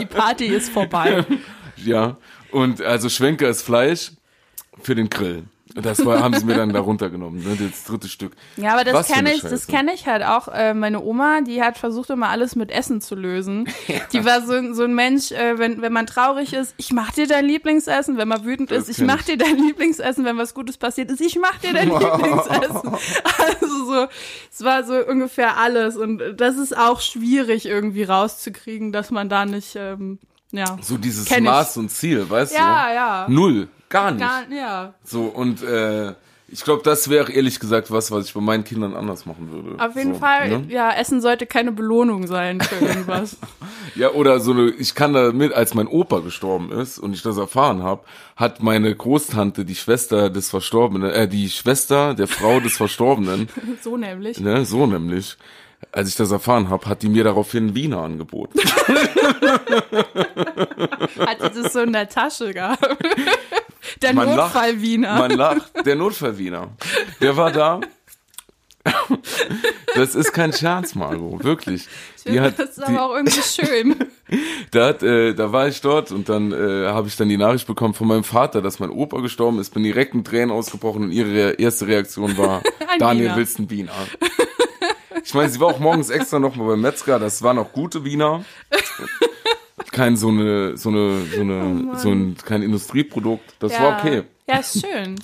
Die 0.00 0.06
Party 0.06 0.46
ist 0.46 0.70
vorbei. 0.70 1.24
Ja, 1.82 2.18
und 2.50 2.82
also 2.82 3.08
Schwenker 3.08 3.48
ist 3.48 3.62
Fleisch 3.62 4.12
für 4.82 4.94
den 4.94 5.08
Grill. 5.08 5.44
Das 5.74 6.04
war, 6.04 6.20
haben 6.22 6.34
sie 6.34 6.44
mir 6.44 6.54
dann 6.56 6.72
da 6.72 6.80
runtergenommen, 6.80 7.42
ne, 7.42 7.56
das 7.70 7.84
dritte 7.84 8.08
Stück. 8.08 8.32
Ja, 8.56 8.72
aber 8.72 8.84
das 8.84 9.06
kenne 9.08 9.32
ich, 9.32 9.42
das 9.42 9.66
kenne 9.66 9.92
ich 9.94 10.06
halt 10.06 10.22
auch. 10.24 10.48
Äh, 10.48 10.74
meine 10.74 11.00
Oma, 11.02 11.40
die 11.42 11.62
hat 11.62 11.78
versucht 11.78 12.10
immer 12.10 12.28
alles 12.28 12.56
mit 12.56 12.70
Essen 12.70 13.00
zu 13.00 13.14
lösen. 13.14 13.68
Die 14.12 14.24
war 14.24 14.42
so, 14.42 14.54
ein- 14.54 14.74
so 14.74 14.82
ein 14.84 14.94
Mensch, 14.94 15.30
äh, 15.32 15.58
wenn, 15.58 15.80
wenn 15.82 15.92
man 15.92 16.06
traurig 16.06 16.52
ist, 16.52 16.74
ich 16.76 16.92
mach 16.92 17.12
dir 17.12 17.26
dein 17.26 17.44
Lieblingsessen. 17.44 18.16
Wenn 18.18 18.28
man 18.28 18.44
wütend 18.44 18.70
Das 18.70 18.88
ist, 18.88 18.98
ich 18.98 19.04
mach 19.06 19.20
ich. 19.20 19.26
dir 19.26 19.36
dein 19.38 19.56
Lieblingsessen. 19.56 20.24
Wenn 20.24 20.36
was 20.38 20.54
Gutes 20.54 20.76
passiert 20.78 21.10
ist, 21.10 21.20
ich 21.20 21.36
mach 21.38 21.56
dir 21.58 21.72
dein 21.72 21.88
Lieblingsessen. 21.98 22.90
Also 23.38 23.84
so, 23.86 24.06
es 24.50 24.64
war 24.64 24.84
so 24.84 24.94
ungefähr 25.06 25.56
alles. 25.56 25.96
Und 25.96 26.20
das 26.36 26.56
ist 26.56 26.76
auch 26.76 27.00
schwierig 27.00 27.66
irgendwie 27.66 28.02
rauszukriegen, 28.04 28.92
dass 28.92 29.10
man 29.10 29.28
da 29.28 29.44
nicht, 29.46 29.76
ähm, 29.76 30.18
ja. 30.52 30.76
So 30.80 30.96
dieses 30.98 31.24
Kenn 31.26 31.44
ich. 31.44 31.50
Maß 31.50 31.76
und 31.78 31.90
Ziel, 31.90 32.28
weißt 32.28 32.54
Ja, 32.54 32.88
du? 32.88 32.94
ja. 32.94 33.26
Null, 33.28 33.68
gar 33.88 34.10
nicht. 34.10 34.20
Gar, 34.20 34.48
ja. 34.50 34.94
So, 35.04 35.24
und 35.24 35.62
äh, 35.62 36.14
ich 36.52 36.64
glaube, 36.64 36.82
das 36.82 37.08
wäre 37.08 37.30
ehrlich 37.30 37.60
gesagt 37.60 37.92
was, 37.92 38.10
was 38.10 38.24
ich 38.26 38.34
bei 38.34 38.40
meinen 38.40 38.64
Kindern 38.64 38.96
anders 38.96 39.24
machen 39.24 39.52
würde. 39.52 39.80
Auf 39.80 39.94
jeden 39.94 40.14
so, 40.14 40.18
Fall, 40.20 40.48
Ne? 40.48 40.64
ja, 40.68 40.90
Essen 40.90 41.20
sollte 41.20 41.46
keine 41.46 41.70
Belohnung 41.70 42.26
sein 42.26 42.60
für 42.60 42.84
irgendwas. 42.84 43.36
Ja, 43.94 44.10
oder 44.10 44.40
so 44.40 44.50
eine, 44.50 44.70
ich 44.70 44.96
kann 44.96 45.12
da 45.12 45.30
mit, 45.30 45.52
als 45.52 45.74
mein 45.74 45.86
Opa 45.86 46.18
gestorben 46.18 46.72
ist 46.72 46.98
und 46.98 47.12
ich 47.14 47.22
das 47.22 47.36
erfahren 47.36 47.84
habe, 47.84 48.02
hat 48.34 48.64
meine 48.64 48.92
Großtante, 48.92 49.64
die 49.64 49.76
Schwester 49.76 50.28
des 50.28 50.50
Verstorbenen, 50.50 51.10
äh, 51.12 51.28
die 51.28 51.48
Schwester 51.50 52.14
der 52.14 52.26
Frau 52.26 52.58
des 52.58 52.76
Verstorbenen, 52.76 53.48
so 53.82 53.96
nämlich. 53.96 54.40
ne, 54.40 54.64
so 54.64 54.86
nämlich, 54.88 55.36
als 55.92 56.08
ich 56.08 56.16
das 56.16 56.30
erfahren 56.30 56.68
habe, 56.68 56.86
hat 56.86 57.02
die 57.02 57.08
mir 57.08 57.24
daraufhin 57.24 57.74
Wiener 57.74 58.02
angeboten. 58.02 58.60
Hat 61.18 61.40
sie 61.40 61.62
das 61.62 61.72
so 61.72 61.80
in 61.80 61.92
der 61.92 62.08
Tasche 62.08 62.52
gehabt. 62.52 62.86
Der 64.02 64.14
Man 64.14 64.28
lacht. 64.28 64.54
Notfall-Wiener. 64.54 65.18
Man 65.18 65.30
lacht. 65.32 65.72
Der 65.84 65.96
Notfallwiener. 65.96 66.68
Der 67.20 67.36
war 67.36 67.50
da. 67.50 67.80
Das 69.94 70.14
ist 70.14 70.32
kein 70.32 70.52
Scherz, 70.52 70.94
Margot. 70.94 71.44
Wirklich. 71.44 71.86
Die 72.26 72.40
hat, 72.40 72.58
das 72.58 72.70
ist 72.70 72.78
die, 72.78 72.82
aber 72.84 73.02
auch 73.02 73.14
irgendwie 73.14 73.42
schön. 73.42 73.96
da, 74.70 74.88
hat, 74.88 75.02
äh, 75.02 75.34
da 75.34 75.52
war 75.52 75.68
ich 75.68 75.80
dort 75.80 76.12
und 76.12 76.28
dann 76.28 76.52
äh, 76.52 76.86
habe 76.86 77.08
ich 77.08 77.16
dann 77.16 77.28
die 77.28 77.36
Nachricht 77.36 77.66
bekommen 77.66 77.94
von 77.94 78.06
meinem 78.06 78.24
Vater, 78.24 78.62
dass 78.62 78.78
mein 78.78 78.90
Opa 78.90 79.20
gestorben 79.20 79.58
ist. 79.58 79.74
Bin 79.74 79.82
direkt 79.82 80.14
in 80.14 80.24
Tränen 80.24 80.50
ausgebrochen 80.50 81.04
und 81.04 81.12
ihre 81.12 81.52
erste 81.52 81.86
Reaktion 81.86 82.38
war, 82.38 82.62
Daniel, 82.98 83.26
Wiener. 83.26 83.36
willst 83.36 83.58
du 83.58 83.62
einen 83.62 83.70
Wiener? 83.70 83.92
Ich 85.24 85.34
meine, 85.34 85.48
sie 85.48 85.60
war 85.60 85.68
auch 85.68 85.78
morgens 85.78 86.10
extra 86.10 86.38
noch 86.38 86.56
mal 86.56 86.66
beim 86.66 86.80
Metzger. 86.80 87.18
Das 87.18 87.42
waren 87.42 87.58
auch 87.58 87.72
gute 87.72 88.04
Wiener. 88.04 88.44
Kein 89.92 90.16
so 90.16 90.28
eine, 90.28 90.76
so 90.76 90.88
eine, 90.88 91.22
so 91.34 91.40
eine, 91.40 91.98
so 91.98 92.10
ein, 92.10 92.36
kein 92.44 92.62
Industrieprodukt. 92.62 93.54
Das 93.58 93.78
war 93.78 93.98
okay. 93.98 94.22
Ja, 94.48 94.58
ist 94.58 94.80
schön. 94.80 95.16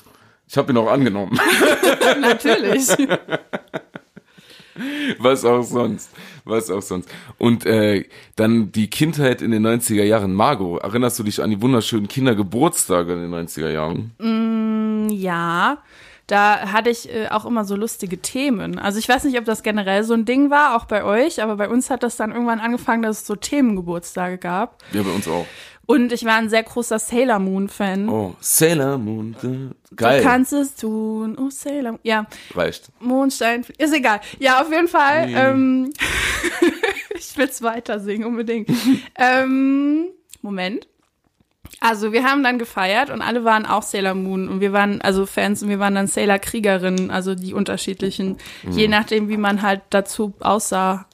Ich 0.48 0.56
habe 0.56 0.72
ihn 0.72 0.78
auch 0.78 0.90
angenommen. 0.90 1.38
Natürlich. 2.20 2.88
Was 5.18 5.44
auch 5.44 5.62
sonst. 5.62 6.10
Was 6.44 6.70
auch 6.70 6.82
sonst. 6.82 7.08
Und 7.38 7.66
äh, 7.66 8.04
dann 8.36 8.70
die 8.72 8.88
Kindheit 8.88 9.42
in 9.42 9.50
den 9.50 9.66
90er 9.66 10.04
Jahren. 10.04 10.34
Margot, 10.34 10.82
erinnerst 10.82 11.18
du 11.18 11.22
dich 11.22 11.42
an 11.42 11.50
die 11.50 11.60
wunderschönen 11.60 12.08
Kindergeburtstage 12.08 13.14
in 13.14 13.30
den 13.30 13.34
90er 13.34 13.70
Jahren? 13.70 15.08
Ja, 15.10 15.78
da 16.26 16.72
hatte 16.72 16.90
ich 16.90 17.12
äh, 17.12 17.28
auch 17.28 17.44
immer 17.46 17.64
so 17.64 17.76
lustige 17.76 18.18
Themen. 18.18 18.78
Also 18.78 18.98
ich 18.98 19.08
weiß 19.08 19.24
nicht, 19.24 19.38
ob 19.38 19.44
das 19.44 19.62
generell 19.62 20.02
so 20.02 20.14
ein 20.14 20.24
Ding 20.24 20.50
war, 20.50 20.76
auch 20.76 20.86
bei 20.86 21.04
euch, 21.04 21.42
aber 21.42 21.56
bei 21.56 21.68
uns 21.68 21.88
hat 21.90 22.02
das 22.02 22.16
dann 22.16 22.32
irgendwann 22.32 22.60
angefangen, 22.60 23.02
dass 23.02 23.20
es 23.20 23.26
so 23.26 23.36
Themengeburtstage 23.36 24.38
gab. 24.38 24.82
Ja, 24.92 25.02
bei 25.02 25.10
uns 25.10 25.28
auch. 25.28 25.46
Und 25.86 26.12
ich 26.12 26.24
war 26.24 26.34
ein 26.34 26.48
sehr 26.48 26.64
großer 26.64 26.98
Sailor 26.98 27.38
Moon 27.38 27.68
Fan. 27.68 28.08
Oh, 28.08 28.34
Sailor 28.40 28.98
Moon. 28.98 29.36
äh, 29.44 29.94
Geil. 29.94 30.18
Du 30.20 30.28
kannst 30.28 30.52
es 30.52 30.74
tun, 30.74 31.38
oh 31.38 31.48
Sailor 31.48 31.92
Moon. 31.92 32.00
Ja, 32.02 32.26
Reicht. 32.54 32.90
Mondstein, 32.98 33.64
ist 33.78 33.94
egal. 33.94 34.20
Ja, 34.40 34.60
auf 34.62 34.70
jeden 34.70 34.88
Fall. 34.88 35.26
Nee. 35.28 35.34
Ähm, 35.36 35.92
ich 37.14 37.36
will's 37.36 37.62
weiter 37.62 38.00
singen, 38.00 38.24
unbedingt. 38.24 38.68
ähm, 39.14 40.06
Moment. 40.42 40.88
Also 41.80 42.12
wir 42.12 42.24
haben 42.24 42.42
dann 42.42 42.58
gefeiert 42.58 43.10
und 43.10 43.22
alle 43.22 43.44
waren 43.44 43.66
auch 43.66 43.82
Sailor 43.82 44.14
Moon 44.14 44.48
und 44.48 44.60
wir 44.60 44.72
waren 44.72 45.00
also 45.00 45.26
Fans 45.26 45.62
und 45.62 45.68
wir 45.68 45.78
waren 45.78 45.94
dann 45.94 46.06
Sailor 46.06 46.38
Kriegerinnen, 46.38 47.10
also 47.10 47.34
die 47.34 47.54
unterschiedlichen, 47.54 48.36
je 48.70 48.88
nachdem 48.88 49.28
wie 49.28 49.36
man 49.36 49.62
halt 49.62 49.82
dazu 49.90 50.34
aussah 50.40 51.06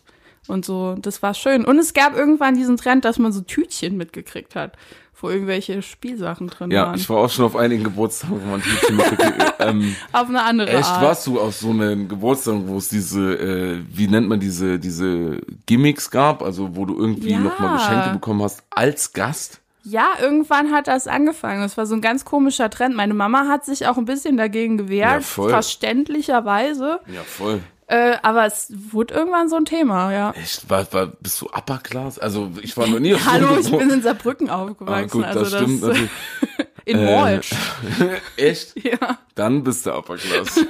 und 0.49 0.65
so. 0.65 0.95
Das 1.01 1.23
war 1.23 1.35
schön. 1.35 1.65
Und 1.65 1.79
es 1.79 1.95
gab 1.95 2.17
irgendwann 2.17 2.55
diesen 2.57 2.77
Trend, 2.77 3.05
dass 3.05 3.19
man 3.19 3.33
so 3.33 3.41
Tütchen 3.43 3.97
mitgekriegt 3.97 4.55
hat, 4.57 4.73
wo 5.21 5.31
irgendwelche 5.31 5.83
Spielsachen 5.83 6.49
drin 6.49 6.73
Ja, 6.73 6.87
waren. 6.87 6.97
ich 6.97 7.09
war 7.09 7.19
auch 7.19 7.31
schon 7.31 7.45
auf 7.45 7.55
einigen 7.55 7.85
Geburtstagen, 7.85 8.41
wo 8.43 8.51
man 8.51 8.61
Tütchen 8.61 8.97
mitgekriegt 8.97 9.55
ähm, 9.61 9.95
Auf 10.13 10.29
eine 10.29 10.43
andere 10.43 10.71
Echt, 10.71 10.89
Art. 10.89 11.03
warst 11.03 11.27
du 11.29 11.39
auf 11.41 11.55
so 11.55 11.71
einem 11.71 12.09
Geburtstag, 12.09 12.57
wo 12.67 12.77
es 12.79 12.89
diese, 12.89 13.35
äh, 13.39 13.79
wie 13.89 14.09
nennt 14.09 14.29
man 14.29 14.41
diese, 14.41 14.81
diese 14.81 15.41
Gimmicks 15.67 16.11
gab, 16.11 16.43
also 16.43 16.75
wo 16.75 16.87
du 16.87 16.99
irgendwie 16.99 17.31
Ja. 17.31 17.39
nochmal 17.39 17.77
Geschenke 17.79 18.11
bekommen 18.11 18.43
hast 18.43 18.65
als 18.71 19.13
Gast? 19.13 19.61
Ja, 19.85 20.11
irgendwann 20.21 20.71
hat 20.73 20.87
das 20.87 21.09
angefangen. 21.09 21.61
Das 21.63 21.77
war 21.77 21.87
so 21.87 21.95
ein 21.95 22.01
ganz 22.01 22.25
komischer 22.25 22.71
Trend. 22.71 22.95
Meine 22.95 23.15
Mama 23.15 23.49
hat 23.49 23.65
sich 23.65 23.87
auch 23.89 23.97
ein 23.99 24.05
bisschen 24.05 24.37
dagegen 24.37 24.79
Ja, 24.79 24.85
gewehrt, 24.85 25.25
voll. 25.25 25.51
verständlicherweise. 25.51 27.01
Ja, 27.13 27.23
voll. 27.25 27.61
Äh, 27.89 28.17
aber 28.23 28.47
es 28.47 28.73
wurde 28.93 29.13
irgendwann 29.15 29.49
so 29.49 29.57
ein 29.57 29.65
Thema, 29.65 30.13
ja. 30.13 30.31
Echt, 30.33 30.71
war, 30.71 30.91
war, 30.93 31.07
bist 31.21 31.41
du 31.43 31.47
Upper 31.47 31.79
Class? 31.79 32.19
Also 32.19 32.51
ich 32.63 32.77
war 32.77 32.87
noch 32.87 33.01
nie 33.01 33.15
auf 33.15 33.27
Hallo, 33.31 33.59
ich 33.59 33.71
bin 33.71 33.91
in 33.91 34.03
Saarbrücken 34.03 34.49
Ah, 34.49 34.63
aufgewachsen. 34.63 35.11
gut, 35.11 35.25
also 35.25 35.41
das 35.41 35.53
stimmt 35.55 35.83
das, 35.83 35.99
in 36.87 36.99
Äh, 36.99 37.07
Walsh. 37.07 37.51
Echt? 38.37 38.83
Ja. 38.83 39.19
Dann 39.35 39.63
bist 39.65 39.85
du 39.85 39.91
Upper 39.93 40.17
Class. 40.17 40.61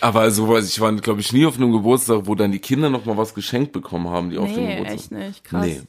Aber 0.00 0.30
sowas, 0.30 0.68
ich 0.68 0.80
war, 0.80 0.92
glaube 0.94 1.20
ich, 1.20 1.32
nie 1.32 1.46
auf 1.46 1.56
einem 1.56 1.72
Geburtstag, 1.72 2.22
wo 2.24 2.34
dann 2.34 2.52
die 2.52 2.58
Kinder 2.60 2.88
noch 2.90 3.04
mal 3.04 3.16
was 3.16 3.34
geschenkt 3.34 3.72
bekommen 3.72 4.08
haben, 4.08 4.30
die 4.30 4.38
auf 4.38 4.46
dem 4.52 4.64
Nee, 4.64 4.76
Geburtstag. 4.76 4.98
echt 4.98 5.12
nicht. 5.12 5.44
Krass. 5.44 5.66
Nee. 5.66 5.80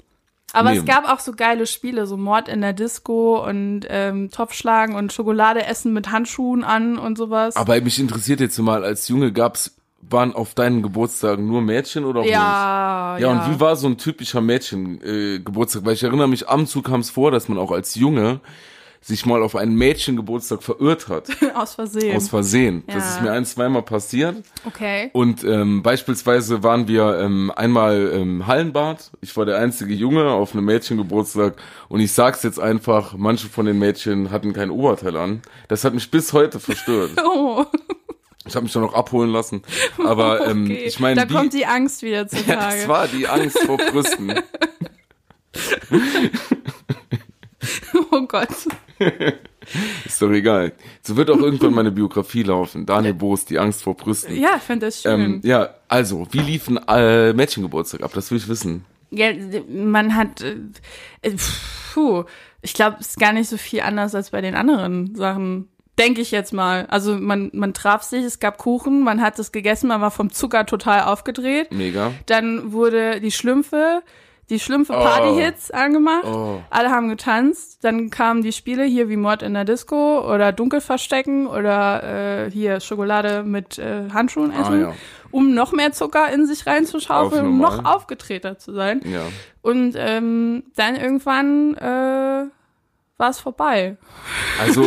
Aber 0.51 0.71
Nee. 0.71 0.77
es 0.79 0.85
gab 0.85 1.07
auch 1.07 1.19
so 1.19 1.33
geile 1.33 1.67
Spiele, 1.67 2.07
so 2.07 2.17
Mord 2.17 2.47
in 2.49 2.61
der 2.61 2.73
Disco 2.73 3.45
und 3.47 3.81
ähm, 3.87 4.31
Topfschlagen 4.31 4.95
und 4.95 5.13
Schokolade 5.13 5.63
essen 5.65 5.93
mit 5.93 6.11
Handschuhen 6.11 6.63
an 6.63 6.97
und 6.97 7.19
sowas. 7.19 7.55
Aber 7.55 7.79
mich 7.81 7.99
interessiert 7.99 8.39
jetzt 8.39 8.57
mal, 8.57 8.83
als 8.83 9.07
Junge 9.09 9.31
gab's, 9.31 9.75
waren 10.01 10.33
auf 10.33 10.55
deinen 10.55 10.81
Geburtstagen 10.81 11.45
nur 11.45 11.61
Mädchen 11.61 12.03
oder 12.05 12.21
auch 12.21 12.25
Jungs? 12.25 12.33
ja, 12.35 13.17
Ja, 13.19 13.27
und 13.29 13.53
wie 13.53 13.59
war 13.59 13.75
so 13.75 13.85
ein 13.87 13.97
typischer 13.97 14.41
Mädchen-Geburtstag? 14.41 15.35
Äh, 15.35 15.39
Geburtstag? 15.39 15.85
Weil 15.85 15.93
ich 15.93 16.03
erinnere 16.03 16.27
mich, 16.27 16.47
ab 16.47 16.57
und 16.57 16.67
zu 16.67 16.81
kam 16.81 17.01
es 17.01 17.11
vor, 17.11 17.29
dass 17.29 17.47
man 17.47 17.59
auch 17.59 17.71
als 17.71 17.93
Junge 17.93 18.39
sich 19.01 19.25
mal 19.25 19.41
auf 19.41 19.55
einen 19.55 19.75
Mädchengeburtstag 19.75 20.61
verirrt 20.61 21.07
hat. 21.07 21.27
aus 21.55 21.75
Versehen. 21.75 22.15
Aus 22.15 22.29
Versehen. 22.29 22.83
Ja. 22.87 22.95
Das 22.95 23.11
ist 23.11 23.21
mir 23.21 23.31
ein, 23.31 23.45
zweimal 23.45 23.81
passiert. 23.81 24.43
okay. 24.65 25.09
Und 25.13 25.43
ähm, 25.43 25.81
beispielsweise 25.83 26.63
waren 26.63 26.87
wir 26.87 27.19
ähm, 27.19 27.51
einmal 27.55 28.07
im 28.07 28.45
Hallenbad. 28.45 29.11
Ich 29.21 29.35
war 29.37 29.45
der 29.45 29.57
einzige 29.57 29.93
Junge 29.93 30.29
auf 30.31 30.53
einem 30.53 30.65
Mädchengeburtstag. 30.65 31.55
Und 31.87 32.01
ich 32.01 32.11
sag's 32.11 32.43
jetzt 32.43 32.59
einfach, 32.59 33.13
manche 33.17 33.47
von 33.47 33.65
den 33.65 33.79
Mädchen 33.79 34.31
hatten 34.31 34.53
kein 34.53 34.69
Oberteil 34.69 35.15
an. 35.15 35.41
Das 35.67 35.83
hat 35.83 35.93
mich 35.93 36.11
bis 36.11 36.33
heute 36.33 36.59
verstört. 36.59 37.11
Oh, 37.31 37.65
Ich 38.45 38.55
habe 38.55 38.63
mich 38.63 38.73
dann 38.73 38.81
noch 38.81 38.93
abholen 38.93 39.31
lassen. 39.31 39.61
Aber 40.03 40.47
ähm, 40.47 40.63
okay. 40.63 40.83
ich 40.85 40.99
meine, 40.99 41.21
da 41.21 41.25
die, 41.25 41.33
kommt 41.33 41.53
die 41.53 41.65
Angst 41.65 42.01
wieder 42.01 42.21
ja, 42.21 42.27
zutage. 42.27 42.77
das 42.77 42.87
war 42.87 43.07
die 43.07 43.27
Angst 43.27 43.59
vor 43.59 43.77
Brüsten. 43.77 44.33
oh 48.11 48.21
Gott. 48.21 48.49
Ist 50.05 50.21
doch 50.21 50.31
egal. 50.31 50.73
So 51.01 51.15
wird 51.15 51.29
auch 51.29 51.39
irgendwann 51.39 51.73
meine 51.73 51.91
Biografie 51.91 52.43
laufen. 52.43 52.85
Daniel 52.85 53.13
Boos, 53.13 53.45
die 53.45 53.59
Angst 53.59 53.83
vor 53.83 53.95
Brüsten. 53.95 54.35
Ja, 54.35 54.55
ich 54.57 54.63
finde 54.63 54.87
das 54.87 55.01
schön. 55.01 55.21
Ähm, 55.21 55.41
ja, 55.43 55.75
also, 55.87 56.27
wie 56.31 56.39
lief 56.39 56.67
ein 56.67 56.79
äh, 56.87 57.33
Mädchengeburtstag 57.33 58.01
ab? 58.01 58.11
Das 58.13 58.31
will 58.31 58.37
ich 58.37 58.47
wissen. 58.47 58.85
Ja, 59.11 59.31
man 59.67 60.15
hat, 60.15 60.41
äh, 60.41 60.55
äh, 61.21 61.35
puh, 61.93 62.23
ich 62.61 62.73
glaube, 62.73 62.97
es 62.99 63.09
ist 63.09 63.19
gar 63.19 63.33
nicht 63.33 63.49
so 63.49 63.57
viel 63.57 63.81
anders 63.81 64.15
als 64.15 64.31
bei 64.31 64.41
den 64.41 64.55
anderen 64.55 65.15
Sachen. 65.15 65.67
Denke 65.97 66.21
ich 66.21 66.31
jetzt 66.31 66.53
mal. 66.53 66.85
Also 66.85 67.15
man, 67.15 67.49
man 67.53 67.73
traf 67.73 68.03
sich, 68.03 68.23
es 68.23 68.39
gab 68.39 68.57
Kuchen, 68.57 69.03
man 69.03 69.21
hat 69.21 69.37
es 69.37 69.51
gegessen, 69.51 69.87
man 69.87 69.99
war 69.99 70.11
vom 70.11 70.31
Zucker 70.31 70.65
total 70.65 71.01
aufgedreht. 71.03 71.73
Mega. 71.73 72.13
Dann 72.25 72.71
wurde 72.71 73.19
die 73.19 73.31
Schlümpfe, 73.31 74.01
die 74.49 74.59
Schlümpfe 74.59 74.93
Partyhits 74.93 75.71
angemacht. 75.71 76.25
Oh. 76.25 76.61
Alle 76.69 76.89
haben 76.89 77.09
getanzt. 77.09 77.83
Dann 77.83 78.09
kamen 78.09 78.41
die 78.41 78.51
Spiele 78.51 78.83
hier 78.83 79.07
wie 79.09 79.15
Mord 79.17 79.43
in 79.43 79.53
der 79.53 79.65
Disco 79.65 80.21
oder 80.21 80.51
Dunkelverstecken 80.51 81.45
oder 81.47 82.45
äh, 82.47 82.51
hier 82.51 82.79
Schokolade 82.79 83.43
mit 83.43 83.77
äh, 83.77 84.09
Handschuhen 84.13 84.51
essen, 84.51 84.73
Ah, 84.85 84.89
ja. 84.89 84.93
um 85.31 85.53
noch 85.53 85.71
mehr 85.71 85.91
Zucker 85.91 86.31
in 86.33 86.47
sich 86.47 86.65
reinzuschaufeln, 86.65 87.41
Auf 87.45 87.47
um 87.51 87.57
noch 87.59 87.85
aufgetreter 87.85 88.57
zu 88.57 88.73
sein. 88.73 89.01
Ja. 89.05 89.21
Und 89.61 89.93
ähm, 89.97 90.63
dann 90.75 90.95
irgendwann 90.95 91.75
äh, 91.77 92.45
war 93.17 93.29
es 93.29 93.39
vorbei. 93.39 93.97
Also, 94.61 94.83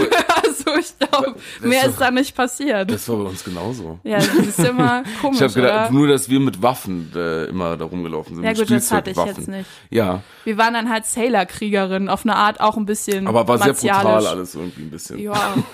Also 0.66 0.78
ich 0.78 0.98
glaube, 0.98 1.34
mehr 1.60 1.82
ist 1.84 1.90
ist 1.92 2.00
da 2.00 2.10
nicht 2.10 2.34
passiert. 2.36 2.90
das 2.90 3.08
war 3.08 3.16
bei 3.16 3.24
uns 3.30 3.42
genauso. 3.44 3.98
ja, 4.04 4.18
das 4.18 4.28
ist 4.34 4.58
immer 4.58 5.02
komisch, 5.20 5.36
Ich 5.40 5.42
habe 5.42 5.52
gedacht, 5.54 5.90
oder? 5.90 5.98
nur, 5.98 6.08
dass 6.08 6.28
wir 6.28 6.40
mit 6.40 6.62
Waffen 6.62 7.10
äh, 7.14 7.44
immer 7.46 7.76
da 7.76 7.84
rumgelaufen 7.84 8.36
sind. 8.36 8.44
Ja 8.44 8.52
gut, 8.52 8.70
das 8.70 8.90
hatte 8.92 9.10
ich 9.10 9.16
jetzt 9.16 9.48
nicht. 9.48 9.68
Ja, 9.90 10.22
Wir 10.44 10.58
waren 10.58 10.74
dann 10.74 10.90
halt 10.90 11.06
Sailor-Kriegerinnen, 11.06 12.08
auf 12.08 12.24
eine 12.24 12.36
Art 12.36 12.60
auch 12.60 12.76
ein 12.76 12.86
bisschen 12.86 13.26
aber 13.26 13.46
war 13.48 13.58
sehr 13.58 13.72
brutal 13.72 14.04
martialisch. 14.04 14.28
alles 14.28 14.54
irgendwie 14.54 14.82
ein 14.82 14.90
bisschen. 14.90 15.18
Ja, 15.18 15.54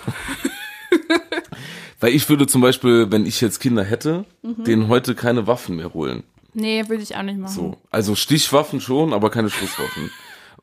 Weil 2.00 2.14
ich 2.14 2.28
würde 2.28 2.46
zum 2.46 2.60
Beispiel, 2.60 3.10
wenn 3.10 3.26
ich 3.26 3.40
jetzt 3.40 3.58
Kinder 3.58 3.82
hätte, 3.82 4.24
Mhm. 4.42 4.64
denen 4.64 4.88
heute 4.88 5.14
keine 5.14 5.46
Waffen 5.46 5.76
mehr 5.76 5.92
holen. 5.94 6.22
nee, 6.54 6.84
würde 6.88 7.02
ich 7.02 7.16
auch 7.16 7.22
nicht 7.22 7.38
machen. 7.38 7.52
So. 7.54 7.76
Also 7.90 8.14
Stichwaffen 8.14 8.80
schon, 8.80 9.12
aber 9.12 9.30
keine 9.30 9.50
Schusswaffen. 9.50 10.10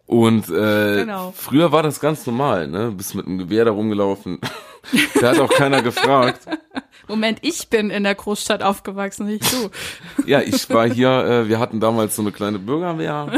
Und 0.08 0.50
äh, 0.50 0.98
Genau. 1.02 1.34
früher 1.36 1.72
war 1.72 1.82
das 1.82 2.00
ganz 2.00 2.26
normal, 2.28 2.68
ne? 2.68 2.92
Bist 2.96 3.16
mit 3.16 3.26
einem 3.26 3.40
Gewehr 3.40 3.66
da 3.66 3.72
rumgelaufen. 3.72 4.40
da 5.20 5.30
hat 5.30 5.40
auch 5.40 5.50
keiner 5.50 5.82
gefragt. 5.82 6.42
Moment, 7.08 7.40
ich 7.42 7.70
bin 7.70 7.90
in 7.90 8.04
der 8.04 8.16
Großstadt 8.16 8.64
aufgewachsen, 8.64 9.26
nicht 9.28 9.52
du. 9.52 9.70
Ja, 10.28 10.42
ich 10.42 10.70
war 10.70 10.88
hier, 10.90 11.10
äh, 11.10 11.50
wir 11.50 11.60
hatten 11.60 11.80
damals 11.80 12.16
so 12.16 12.22
eine 12.22 12.32
kleine 12.32 12.60
Bürgerwehr. 12.60 13.32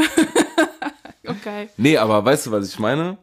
Okay. 1.26 1.68
Nee, 1.76 1.98
aber 1.98 2.24
weißt 2.24 2.46
du, 2.46 2.52
was 2.52 2.68
ich 2.68 2.78
meine? 2.78 3.18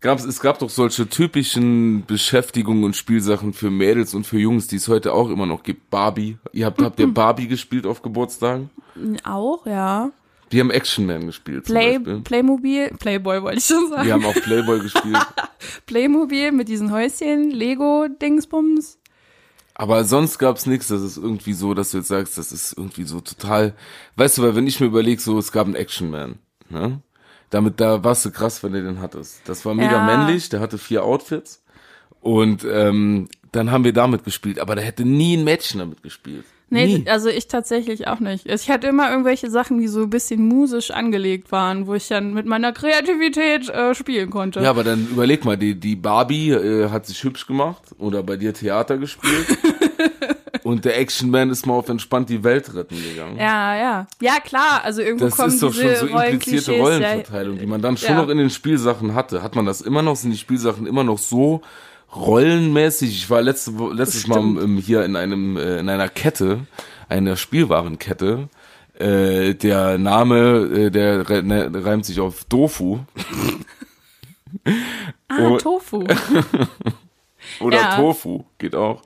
Gab's, 0.00 0.24
es 0.24 0.40
gab 0.40 0.58
doch 0.60 0.70
solche 0.70 1.08
typischen 1.08 2.06
Beschäftigungen 2.06 2.84
und 2.84 2.96
Spielsachen 2.96 3.52
für 3.52 3.70
Mädels 3.70 4.14
und 4.14 4.26
für 4.26 4.38
Jungs, 4.38 4.66
die 4.66 4.76
es 4.76 4.88
heute 4.88 5.12
auch 5.12 5.28
immer 5.28 5.46
noch 5.46 5.62
gibt. 5.62 5.90
Barbie. 5.90 6.38
Ihr 6.52 6.66
habt, 6.66 6.80
habt 6.80 6.98
ihr 7.00 7.12
Barbie 7.12 7.48
gespielt 7.48 7.86
auf 7.86 8.00
Geburtstagen? 8.00 8.70
Auch, 9.24 9.66
ja. 9.66 10.10
Wir 10.50 10.60
haben 10.60 10.70
Action 10.70 11.06
Man 11.06 11.26
gespielt 11.26 11.64
Play. 11.64 11.98
Playmobil, 11.98 12.88
Playboy 12.98 13.42
wollte 13.42 13.58
ich 13.58 13.64
schon 13.66 13.88
sagen. 13.88 14.04
Wir 14.04 14.12
haben 14.14 14.24
auch 14.24 14.34
Playboy 14.34 14.80
gespielt. 14.80 15.16
Playmobil 15.86 16.50
mit 16.52 16.68
diesen 16.68 16.92
Häuschen, 16.92 17.50
Lego-Dingsbums. 17.50 18.98
Aber 19.74 20.04
sonst 20.04 20.38
gab's 20.38 20.66
nichts, 20.66 20.88
das 20.88 21.00
ist 21.02 21.16
irgendwie 21.16 21.52
so, 21.54 21.72
dass 21.72 21.92
du 21.92 21.98
jetzt 21.98 22.08
sagst, 22.08 22.36
das 22.36 22.52
ist 22.52 22.76
irgendwie 22.76 23.04
so 23.04 23.20
total, 23.20 23.74
weißt 24.16 24.36
du, 24.38 24.42
weil 24.42 24.54
wenn 24.56 24.66
ich 24.66 24.80
mir 24.80 24.86
überlege, 24.86 25.20
so, 25.22 25.38
es 25.38 25.52
gab 25.52 25.66
einen 25.66 25.76
Action 25.76 26.10
Man, 26.10 26.38
ne? 26.68 27.00
Damit, 27.48 27.80
da 27.80 28.04
warst 28.04 28.24
du 28.24 28.30
krass, 28.30 28.62
wenn 28.62 28.72
du 28.72 28.82
den 28.82 29.00
hattest. 29.00 29.40
Das 29.46 29.64
war 29.64 29.74
mega 29.74 29.92
Ja. 29.92 30.04
männlich, 30.04 30.50
der 30.50 30.60
hatte 30.60 30.78
vier 30.78 31.02
Outfits. 31.04 31.64
Und 32.20 32.64
ähm, 32.70 33.28
dann 33.52 33.70
haben 33.72 33.82
wir 33.84 33.92
damit 33.92 34.24
gespielt, 34.24 34.58
aber 34.60 34.76
da 34.76 34.82
hätte 34.82 35.04
nie 35.04 35.36
ein 35.36 35.44
Mädchen 35.44 35.80
damit 35.80 36.02
gespielt. 36.02 36.44
Nee, 36.70 36.98
nie. 36.98 37.08
also 37.08 37.28
ich 37.28 37.48
tatsächlich 37.48 38.06
auch 38.06 38.20
nicht. 38.20 38.46
Ich 38.46 38.70
hatte 38.70 38.86
immer 38.86 39.10
irgendwelche 39.10 39.50
Sachen, 39.50 39.78
die 39.78 39.88
so 39.88 40.02
ein 40.02 40.10
bisschen 40.10 40.46
musisch 40.46 40.92
angelegt 40.92 41.50
waren, 41.50 41.86
wo 41.88 41.94
ich 41.94 42.06
dann 42.08 42.32
mit 42.32 42.46
meiner 42.46 42.72
Kreativität 42.72 43.68
äh, 43.68 43.94
spielen 43.94 44.30
konnte. 44.30 44.60
Ja, 44.60 44.70
aber 44.70 44.84
dann 44.84 45.08
überleg 45.10 45.44
mal, 45.44 45.56
die, 45.56 45.74
die 45.74 45.96
Barbie 45.96 46.50
äh, 46.50 46.88
hat 46.88 47.06
sich 47.06 47.22
hübsch 47.24 47.46
gemacht 47.46 47.82
oder 47.98 48.22
bei 48.22 48.36
dir 48.36 48.54
Theater 48.54 48.98
gespielt. 48.98 49.46
und 50.62 50.84
der 50.84 50.98
Action 50.98 51.30
Man 51.30 51.50
ist 51.50 51.66
mal 51.66 51.74
auf 51.74 51.88
entspannt 51.88 52.28
die 52.28 52.44
Welt 52.44 52.72
retten 52.74 52.96
gegangen. 52.96 53.36
ja, 53.36 53.76
ja. 53.76 54.06
Ja, 54.20 54.38
klar, 54.38 54.82
also 54.84 55.02
irgendwo 55.02 55.24
Das 55.26 55.36
kommen 55.36 55.48
ist 55.48 55.62
doch 55.62 55.72
diese 55.72 55.96
schon 55.96 56.08
so 56.10 56.18
implizierte 56.18 56.72
Rollenverteilung, 56.78 57.58
die 57.58 57.66
man 57.66 57.82
dann 57.82 57.96
schon 57.96 58.10
Ja. 58.10 58.22
noch 58.22 58.28
in 58.28 58.38
den 58.38 58.50
Spielsachen 58.50 59.14
hatte. 59.14 59.42
Hat 59.42 59.56
man 59.56 59.66
das 59.66 59.80
immer 59.80 60.02
noch? 60.02 60.16
Sind 60.16 60.30
die 60.30 60.38
Spielsachen 60.38 60.86
immer 60.86 61.02
noch 61.04 61.18
so 61.18 61.62
rollenmäßig? 62.14 63.10
Ich 63.10 63.30
war 63.30 63.42
letzte, 63.42 63.72
letztes 63.92 64.26
Mal 64.26 64.38
ähm, 64.38 64.76
hier 64.78 65.04
in 65.04 65.16
einem 65.16 65.56
äh, 65.56 65.78
in 65.78 65.88
einer 65.88 66.08
Kette, 66.08 66.66
einer 67.08 67.36
Spielwarenkette. 67.36 68.48
Äh, 68.98 69.54
der 69.54 69.96
Name, 69.98 70.38
äh, 70.72 70.90
der 70.90 71.42
ne, 71.42 71.70
reimt 71.72 72.04
sich 72.04 72.20
auf 72.20 72.44
Dofu. 72.44 72.98
Ah, 75.28 75.56
Tofu. 75.58 76.04
Oder 77.60 77.76
Ja. 77.76 77.96
Tofu 77.96 78.44
geht 78.58 78.74
auch. 78.74 79.02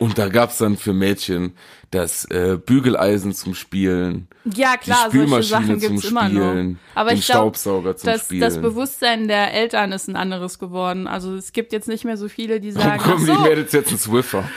Und 0.00 0.16
da 0.16 0.28
gab's 0.30 0.56
dann 0.56 0.78
für 0.78 0.94
Mädchen 0.94 1.52
das 1.90 2.24
äh, 2.30 2.56
Bügeleisen 2.56 3.34
zum 3.34 3.54
Spielen, 3.54 4.28
Ja, 4.44 4.78
klar, 4.78 5.10
die 5.12 5.26
solche 5.26 5.42
Sachen 5.42 5.78
gibt's 5.78 6.04
immer 6.06 6.24
Spielen, 6.24 6.72
noch. 6.72 6.78
Aber 6.94 7.10
den 7.10 7.18
ich 7.18 7.26
glaube, 7.26 7.40
Staubsauger 7.40 7.96
zum 7.98 8.06
das, 8.06 8.24
Spielen. 8.24 8.40
das 8.40 8.58
Bewusstsein 8.58 9.28
der 9.28 9.52
Eltern 9.52 9.92
ist 9.92 10.08
ein 10.08 10.16
anderes 10.16 10.58
geworden. 10.58 11.06
Also 11.06 11.34
es 11.34 11.52
gibt 11.52 11.74
jetzt 11.74 11.86
nicht 11.86 12.06
mehr 12.06 12.16
so 12.16 12.28
viele, 12.28 12.60
die 12.60 12.72
sagen, 12.72 12.98
ach 12.98 13.10
kommen 13.10 13.26
so, 13.26 13.34
die 13.34 13.42
Mädels 13.42 13.72
jetzt 13.72 13.92
ins 13.92 14.04
Swiffer? 14.04 14.48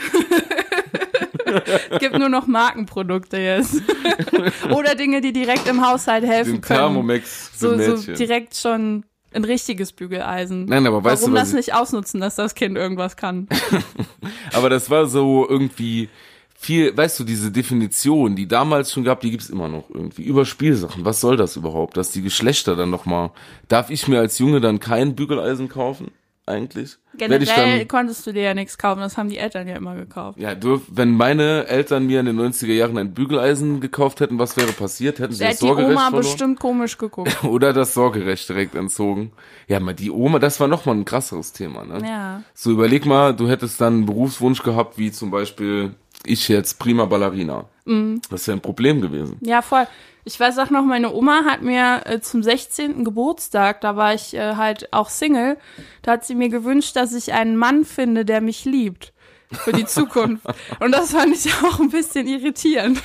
es 1.90 1.98
gibt 2.00 2.18
nur 2.18 2.30
noch 2.30 2.46
Markenprodukte 2.46 3.36
jetzt. 3.36 3.82
Oder 4.74 4.94
Dinge, 4.94 5.20
die 5.20 5.34
direkt 5.34 5.68
im 5.68 5.86
Haushalt 5.86 6.24
helfen 6.24 6.54
Den 6.54 6.60
können. 6.62 6.78
Thermomix 6.80 7.50
so, 7.58 7.96
so 7.96 8.12
direkt 8.14 8.56
schon 8.56 9.04
ein 9.34 9.44
richtiges 9.44 9.92
Bügeleisen. 9.92 10.64
Nein, 10.66 10.86
aber 10.86 11.02
weißt 11.04 11.22
Warum 11.22 11.34
du, 11.34 11.40
was 11.40 11.50
das 11.50 11.60
ich- 11.60 11.66
nicht 11.66 11.74
ausnutzen, 11.74 12.20
dass 12.20 12.36
das 12.36 12.54
Kind 12.54 12.76
irgendwas 12.76 13.16
kann? 13.16 13.48
Aber 14.52 14.70
das 14.70 14.90
war 14.90 15.06
so 15.06 15.46
irgendwie 15.48 16.08
viel, 16.56 16.96
weißt 16.96 17.20
du, 17.20 17.24
diese 17.24 17.50
Definition, 17.50 18.36
die 18.36 18.46
damals 18.48 18.90
schon 18.92 19.04
gab, 19.04 19.20
die 19.20 19.30
gibt's 19.30 19.50
immer 19.50 19.68
noch 19.68 19.90
irgendwie. 19.90 20.22
Über 20.22 20.44
Spielsachen. 20.46 21.04
Was 21.04 21.20
soll 21.20 21.36
das 21.36 21.56
überhaupt? 21.56 21.96
Dass 21.96 22.10
die 22.10 22.22
Geschlechter 22.22 22.74
dann 22.76 22.90
nochmal. 22.90 23.32
Darf 23.68 23.90
ich 23.90 24.08
mir 24.08 24.20
als 24.20 24.38
Junge 24.38 24.60
dann 24.60 24.80
kein 24.80 25.14
Bügeleisen 25.14 25.68
kaufen? 25.68 26.10
Eigentlich? 26.46 26.98
Generell 27.16 27.78
dann, 27.78 27.88
konntest 27.88 28.26
du 28.26 28.32
dir 28.32 28.42
ja 28.42 28.54
nichts 28.54 28.76
kaufen, 28.76 29.00
das 29.00 29.16
haben 29.16 29.30
die 29.30 29.38
Eltern 29.38 29.66
ja 29.66 29.76
immer 29.76 29.94
gekauft. 29.94 30.38
ja, 30.38 30.54
dürf, 30.54 30.82
wenn 30.88 31.16
meine 31.16 31.66
Eltern 31.68 32.06
mir 32.06 32.20
in 32.20 32.26
den 32.26 32.38
90er 32.38 32.72
Jahren 32.72 32.98
ein 32.98 33.14
Bügeleisen 33.14 33.80
gekauft 33.80 34.20
hätten, 34.20 34.38
was 34.38 34.56
wäre 34.58 34.72
passiert? 34.72 35.20
Hätten 35.20 35.32
sie 35.32 35.38
Da 35.38 35.46
das 35.46 35.54
hat 35.56 35.62
die 35.62 35.66
Sorgerecht 35.66 35.92
Oma 35.92 36.00
verloren? 36.10 36.22
bestimmt 36.22 36.60
komisch 36.60 36.98
geguckt. 36.98 37.44
Oder 37.44 37.72
das 37.72 37.94
Sorgerecht 37.94 38.46
direkt 38.48 38.74
entzogen. 38.74 39.32
Ja, 39.68 39.80
mal 39.80 39.94
die 39.94 40.10
Oma, 40.10 40.38
das 40.38 40.60
war 40.60 40.68
nochmal 40.68 40.96
ein 40.96 41.06
krasseres 41.06 41.52
Thema, 41.52 41.84
ne? 41.84 42.06
Ja. 42.06 42.42
So, 42.52 42.72
überleg 42.72 43.06
mal, 43.06 43.34
du 43.34 43.48
hättest 43.48 43.80
dann 43.80 43.94
einen 43.94 44.06
Berufswunsch 44.06 44.62
gehabt, 44.62 44.98
wie 44.98 45.12
zum 45.12 45.30
Beispiel 45.30 45.94
ich 46.26 46.48
jetzt 46.48 46.78
prima 46.78 47.04
Ballerina. 47.04 47.66
Mhm. 47.84 48.20
Das 48.30 48.46
wäre 48.46 48.56
ein 48.56 48.62
Problem 48.62 49.00
gewesen. 49.00 49.36
Ja, 49.40 49.62
voll. 49.62 49.86
Ich 50.24 50.40
weiß 50.40 50.58
auch 50.58 50.70
noch, 50.70 50.84
meine 50.84 51.12
Oma 51.12 51.44
hat 51.44 51.60
mir 51.60 52.02
äh, 52.06 52.20
zum 52.20 52.42
16. 52.42 53.04
Geburtstag, 53.04 53.82
da 53.82 53.94
war 53.96 54.14
ich 54.14 54.32
äh, 54.32 54.56
halt 54.56 54.90
auch 54.92 55.10
Single, 55.10 55.58
da 56.00 56.12
hat 56.12 56.24
sie 56.24 56.34
mir 56.34 56.48
gewünscht, 56.48 56.96
dass 56.96 57.12
ich 57.12 57.34
einen 57.34 57.56
Mann 57.56 57.84
finde, 57.84 58.24
der 58.24 58.40
mich 58.40 58.64
liebt. 58.64 59.12
Für 59.52 59.72
die 59.72 59.84
Zukunft. 59.86 60.46
Und 60.80 60.92
das 60.92 61.12
fand 61.12 61.34
ich 61.34 61.52
auch 61.62 61.78
ein 61.78 61.90
bisschen 61.90 62.26
irritierend. 62.26 63.02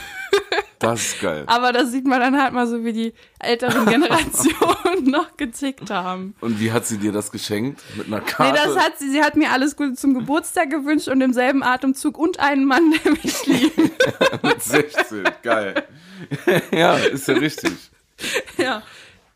Das 0.79 1.01
ist 1.07 1.19
geil. 1.21 1.43
Aber 1.47 1.73
da 1.73 1.85
sieht 1.85 2.05
man 2.05 2.21
dann 2.21 2.41
halt 2.41 2.53
mal 2.53 2.65
so, 2.65 2.85
wie 2.85 2.93
die 2.93 3.13
älteren 3.39 3.85
Generationen 3.89 5.09
noch 5.11 5.35
getickt 5.35 5.89
haben. 5.89 6.35
Und 6.39 6.59
wie 6.61 6.71
hat 6.71 6.85
sie 6.87 6.97
dir 6.97 7.11
das 7.11 7.31
geschenkt? 7.31 7.81
Mit 7.97 8.07
einer 8.07 8.19
Nee, 8.19 8.25
Karte? 8.25 8.61
das 8.63 8.77
hat 8.77 8.93
sie, 8.97 9.11
sie 9.11 9.21
hat 9.21 9.35
mir 9.35 9.51
alles 9.51 9.75
Gute 9.75 9.95
zum 9.95 10.13
Geburtstag 10.13 10.69
gewünscht 10.69 11.09
und 11.09 11.19
im 11.19 11.33
selben 11.33 11.63
Atemzug 11.63 12.17
und 12.17 12.39
einen 12.39 12.63
Mann, 12.63 12.93
der 13.03 13.11
mich 13.11 13.45
liebt. 13.45 13.77
mit 14.43 14.63
16. 14.63 15.23
Geil. 15.43 15.83
ja, 16.71 16.95
ist 16.95 17.27
ja 17.27 17.33
richtig. 17.33 17.73
Ja, 18.57 18.81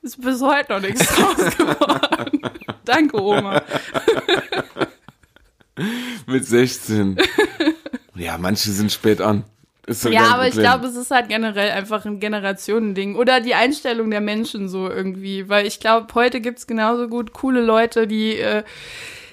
ist 0.02 0.22
bis 0.22 0.42
heute 0.42 0.74
noch 0.74 0.80
nichts 0.82 1.06
draus 1.14 1.58
geworden. 1.58 2.42
Danke, 2.86 3.22
Oma. 3.22 3.62
Mit 6.28 6.46
16. 6.46 7.18
Ja, 8.16 8.38
manche 8.38 8.70
sind 8.72 8.92
spät 8.92 9.20
an. 9.22 9.44
Ist 9.86 10.06
Ja, 10.06 10.34
aber 10.34 10.48
ich 10.48 10.54
glaube, 10.54 10.88
es 10.88 10.96
ist 10.96 11.12
halt 11.12 11.28
generell 11.28 11.72
einfach 11.72 12.06
ein 12.06 12.20
Generationending. 12.20 13.16
Oder 13.16 13.42
die 13.42 13.54
Einstellung 13.54 14.10
der 14.12 14.22
Menschen 14.22 14.70
so 14.70 14.90
irgendwie. 14.90 15.50
Weil 15.50 15.66
ich 15.66 15.80
glaube, 15.80 16.08
heute 16.16 16.40
gibt's 16.40 16.68
genauso 16.68 17.08
gut 17.10 17.34
coole 17.34 17.62
Leute, 17.62 18.08
die 18.08 18.38
äh, 18.38 18.64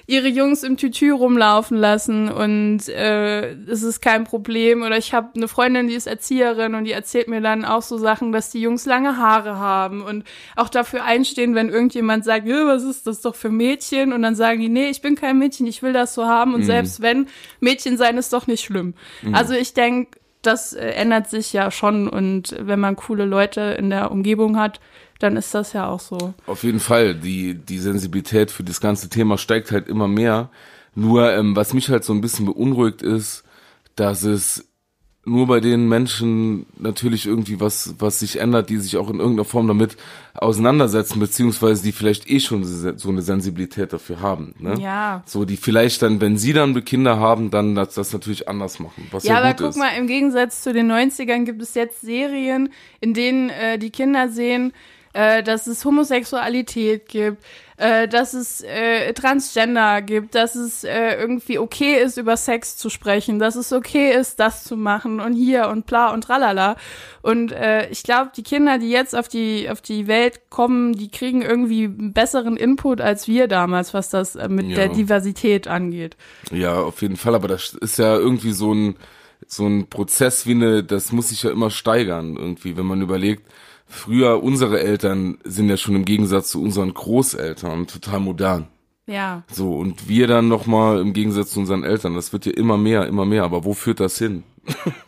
ihre 0.07 0.27
Jungs 0.27 0.63
im 0.63 0.75
Tütü 0.75 1.11
rumlaufen 1.11 1.77
lassen 1.77 2.29
und 2.29 2.89
äh, 2.89 3.51
es 3.67 3.81
ist 3.81 4.01
kein 4.01 4.25
Problem. 4.25 4.81
Oder 4.83 4.97
ich 4.97 5.13
habe 5.13 5.29
eine 5.35 5.47
Freundin, 5.47 5.87
die 5.87 5.93
ist 5.93 6.05
Erzieherin 6.07 6.75
und 6.75 6.83
die 6.83 6.91
erzählt 6.91 7.29
mir 7.29 7.39
dann 7.39 7.63
auch 7.63 7.81
so 7.81 7.97
Sachen, 7.97 8.33
dass 8.33 8.49
die 8.49 8.59
Jungs 8.59 8.85
lange 8.85 9.15
Haare 9.15 9.57
haben 9.57 10.01
und 10.01 10.25
auch 10.57 10.67
dafür 10.67 11.05
einstehen, 11.05 11.55
wenn 11.55 11.69
irgendjemand 11.69 12.25
sagt, 12.25 12.45
"Ja, 12.45 12.65
was 12.67 12.83
ist 12.83 13.07
das 13.07 13.21
doch 13.21 13.35
für 13.35 13.49
Mädchen? 13.49 14.11
Und 14.11 14.21
dann 14.23 14.35
sagen 14.35 14.59
die, 14.59 14.67
nee, 14.69 14.89
ich 14.89 15.01
bin 15.01 15.15
kein 15.15 15.37
Mädchen, 15.37 15.65
ich 15.65 15.81
will 15.81 15.93
das 15.93 16.13
so 16.13 16.25
haben. 16.25 16.55
Und 16.55 16.63
selbst 16.65 17.01
wenn, 17.01 17.27
Mädchen 17.61 17.95
sein 17.95 18.17
ist 18.17 18.33
doch 18.33 18.47
nicht 18.47 18.65
schlimm. 18.65 18.95
Also 19.31 19.53
ich 19.53 19.73
denke, 19.73 20.19
das 20.41 20.73
äh, 20.73 20.89
ändert 20.89 21.29
sich 21.29 21.53
ja 21.53 21.71
schon 21.71 22.07
und 22.07 22.55
wenn 22.59 22.79
man 22.79 22.95
coole 22.95 23.25
Leute 23.25 23.61
in 23.61 23.89
der 23.89 24.11
Umgebung 24.11 24.57
hat, 24.57 24.79
dann 25.19 25.37
ist 25.37 25.53
das 25.53 25.73
ja 25.73 25.87
auch 25.87 25.99
so. 25.99 26.33
Auf 26.47 26.63
jeden 26.63 26.79
Fall, 26.79 27.15
die, 27.15 27.55
die 27.55 27.77
Sensibilität 27.77 28.51
für 28.51 28.63
das 28.63 28.81
ganze 28.81 29.09
Thema 29.09 29.37
steigt 29.37 29.71
halt 29.71 29.87
immer 29.87 30.07
mehr. 30.07 30.49
Nur, 30.95 31.31
ähm, 31.31 31.55
was 31.55 31.73
mich 31.73 31.89
halt 31.89 32.03
so 32.03 32.13
ein 32.13 32.21
bisschen 32.21 32.45
beunruhigt 32.45 33.01
ist, 33.01 33.43
dass 33.95 34.23
es 34.23 34.70
nur 35.23 35.45
bei 35.45 35.59
den 35.59 35.87
Menschen 35.87 36.65
natürlich 36.79 37.27
irgendwie 37.27 37.59
was, 37.59 37.95
was 37.99 38.19
sich 38.19 38.39
ändert, 38.39 38.69
die 38.69 38.77
sich 38.77 38.97
auch 38.97 39.09
in 39.09 39.19
irgendeiner 39.19 39.45
Form 39.45 39.67
damit 39.67 39.95
auseinandersetzen, 40.33 41.19
beziehungsweise 41.19 41.83
die 41.83 41.91
vielleicht 41.91 42.27
eh 42.27 42.39
schon 42.39 42.63
so 42.63 43.09
eine 43.09 43.21
Sensibilität 43.21 43.93
dafür 43.93 44.21
haben. 44.21 44.55
Ne? 44.57 44.79
Ja. 44.81 45.21
So, 45.27 45.45
die 45.45 45.57
vielleicht 45.57 46.01
dann, 46.01 46.21
wenn 46.21 46.37
sie 46.37 46.53
dann 46.53 46.83
Kinder 46.83 47.19
haben, 47.19 47.51
dann 47.51 47.75
das, 47.75 47.93
das 47.93 48.13
natürlich 48.13 48.49
anders 48.49 48.79
machen, 48.79 49.07
was 49.11 49.23
ja, 49.23 49.35
Ja, 49.35 49.39
aber 49.41 49.53
guck 49.53 49.69
ist. 49.69 49.77
mal, 49.77 49.91
im 49.95 50.07
Gegensatz 50.07 50.63
zu 50.63 50.73
den 50.73 50.91
90ern 50.91 51.45
gibt 51.45 51.61
es 51.61 51.75
jetzt 51.75 52.01
Serien, 52.01 52.69
in 52.99 53.13
denen 53.13 53.51
äh, 53.51 53.77
die 53.77 53.91
Kinder 53.91 54.27
sehen, 54.29 54.73
äh, 55.13 55.43
dass 55.43 55.67
es 55.67 55.85
Homosexualität 55.85 57.07
gibt, 57.07 57.43
äh, 57.81 58.07
dass 58.07 58.33
es 58.33 58.61
äh, 58.61 59.11
Transgender 59.13 60.03
gibt, 60.03 60.35
dass 60.35 60.53
es 60.55 60.83
äh, 60.83 61.15
irgendwie 61.15 61.57
okay 61.57 61.95
ist, 62.01 62.17
über 62.17 62.37
Sex 62.37 62.77
zu 62.77 62.89
sprechen, 62.91 63.39
dass 63.39 63.55
es 63.55 63.73
okay 63.73 64.13
ist, 64.13 64.39
das 64.39 64.63
zu 64.63 64.77
machen 64.77 65.19
und 65.19 65.33
hier 65.33 65.67
und 65.69 65.87
bla 65.87 66.13
und 66.13 66.23
tralala. 66.23 66.75
Und 67.23 67.51
äh, 67.51 67.89
ich 67.89 68.03
glaube, 68.03 68.31
die 68.35 68.43
Kinder, 68.43 68.77
die 68.77 68.91
jetzt 68.91 69.15
auf 69.15 69.27
die 69.27 69.67
auf 69.69 69.81
die 69.81 70.07
Welt 70.07 70.49
kommen, 70.49 70.93
die 70.93 71.09
kriegen 71.09 71.41
irgendwie 71.41 71.85
einen 71.85 72.13
besseren 72.13 72.55
Input 72.55 73.01
als 73.01 73.27
wir 73.27 73.47
damals, 73.47 73.93
was 73.95 74.09
das 74.09 74.35
äh, 74.35 74.47
mit 74.47 74.67
Ja. 74.67 74.75
der 74.75 74.89
Diversität 74.89 75.67
angeht. 75.67 76.15
Ja, 76.51 76.79
auf 76.81 77.01
jeden 77.01 77.17
Fall, 77.17 77.33
aber 77.33 77.47
das 77.47 77.73
ist 77.73 77.97
ja 77.97 78.15
irgendwie 78.15 78.51
so 78.51 78.73
ein, 78.73 78.95
so 79.47 79.65
ein 79.65 79.87
Prozess 79.87 80.45
wie 80.45 80.51
eine, 80.51 80.83
das 80.83 81.11
muss 81.11 81.29
sich 81.29 81.41
ja 81.43 81.49
immer 81.51 81.71
steigern 81.71 82.35
irgendwie, 82.37 82.77
wenn 82.77 82.85
man 82.85 83.01
überlegt, 83.01 83.43
früher 83.91 84.41
unsere 84.41 84.79
Eltern 84.79 85.37
sind 85.43 85.69
ja 85.69 85.77
schon 85.77 85.95
im 85.95 86.05
Gegensatz 86.05 86.49
zu 86.49 86.61
unseren 86.61 86.93
Großeltern 86.93 87.87
total 87.87 88.19
modern. 88.19 88.67
Ja. 89.07 89.43
So, 89.51 89.73
und 89.73 90.07
wir 90.07 90.27
dann 90.27 90.47
nochmal 90.47 90.99
im 90.99 91.13
Gegensatz 91.13 91.51
zu 91.51 91.59
unseren 91.59 91.83
Eltern, 91.83 92.15
das 92.15 92.31
wird 92.33 92.45
ja 92.45 92.53
immer 92.53 92.77
mehr, 92.77 93.07
immer 93.07 93.25
mehr, 93.25 93.43
aber 93.43 93.65
wo 93.65 93.73
führt 93.73 93.99
das 93.99 94.17
hin? 94.17 94.43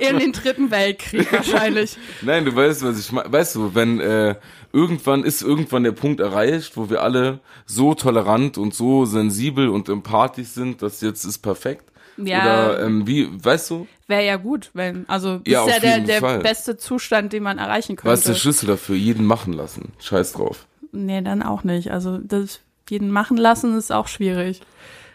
In 0.00 0.18
den 0.18 0.32
dritten 0.32 0.72
Weltkrieg 0.72 1.32
wahrscheinlich. 1.32 1.96
Nein, 2.22 2.44
du 2.44 2.54
weißt, 2.54 2.82
was 2.82 2.98
ich 2.98 3.12
meine. 3.12 3.32
Weißt 3.32 3.54
du, 3.54 3.72
wenn 3.74 4.00
äh, 4.00 4.34
irgendwann 4.72 5.22
ist 5.22 5.40
irgendwann 5.40 5.84
der 5.84 5.92
Punkt 5.92 6.18
erreicht, 6.18 6.76
wo 6.76 6.90
wir 6.90 7.02
alle 7.02 7.38
so 7.66 7.94
tolerant 7.94 8.58
und 8.58 8.74
so 8.74 9.04
sensibel 9.04 9.68
und 9.68 9.88
empathisch 9.88 10.48
sind, 10.48 10.82
dass 10.82 11.00
jetzt 11.02 11.24
ist 11.24 11.38
perfekt. 11.38 11.84
Ja. 12.16 12.42
Oder 12.42 12.82
ähm, 12.84 13.06
wie, 13.06 13.28
weißt 13.32 13.70
du, 13.70 13.86
Wäre 14.10 14.26
ja 14.26 14.36
gut, 14.36 14.70
wenn. 14.74 15.08
Also 15.08 15.40
Ja, 15.46 15.64
ist 15.64 15.72
ja 15.74 15.78
der, 15.80 16.00
der 16.00 16.20
Fall. 16.20 16.40
beste 16.40 16.76
Zustand, 16.76 17.32
den 17.32 17.44
man 17.44 17.58
erreichen 17.58 17.96
was 18.02 18.18
ist 18.18 18.24
der 18.26 18.32
könnte. 18.32 18.40
Schlüssel 18.40 18.66
dafür? 18.66 18.96
Jeden 18.96 19.24
machen 19.24 19.52
lassen. 19.52 19.92
Scheiß 20.00 20.32
drauf. 20.32 20.66
Nee, 20.92 21.22
dann 21.22 21.42
auch 21.44 21.62
nicht. 21.62 21.92
Also 21.92 22.18
das 22.18 22.60
jeden 22.88 23.10
machen 23.10 23.36
lassen 23.36 23.78
ist 23.78 23.92
auch 23.92 24.08
schwierig. 24.08 24.60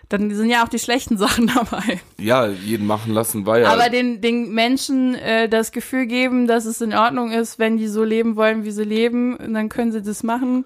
Dann 0.07 0.33
sind 0.33 0.49
ja 0.49 0.63
auch 0.63 0.69
die 0.69 0.79
schlechten 0.79 1.17
Sachen 1.25 1.47
dabei. 1.47 1.99
Ja, 2.17 2.47
jeden 2.47 2.87
machen 2.87 3.11
lassen 3.13 3.45
war 3.45 3.59
ja. 3.59 3.67
Aber 3.67 3.89
den, 3.89 4.21
den 4.21 4.53
Menschen 4.53 5.15
äh, 5.15 5.49
das 5.49 5.73
Gefühl 5.73 6.05
geben, 6.05 6.47
dass 6.47 6.63
es 6.63 6.79
in 6.79 6.93
Ordnung 6.93 7.31
ist, 7.31 7.59
wenn 7.59 7.75
die 7.77 7.89
so 7.89 8.03
leben 8.05 8.37
wollen, 8.37 8.63
wie 8.63 8.71
sie 8.71 8.85
leben, 8.85 9.37
dann 9.53 9.67
können 9.67 9.91
sie 9.91 10.01
das 10.01 10.23
machen. 10.23 10.63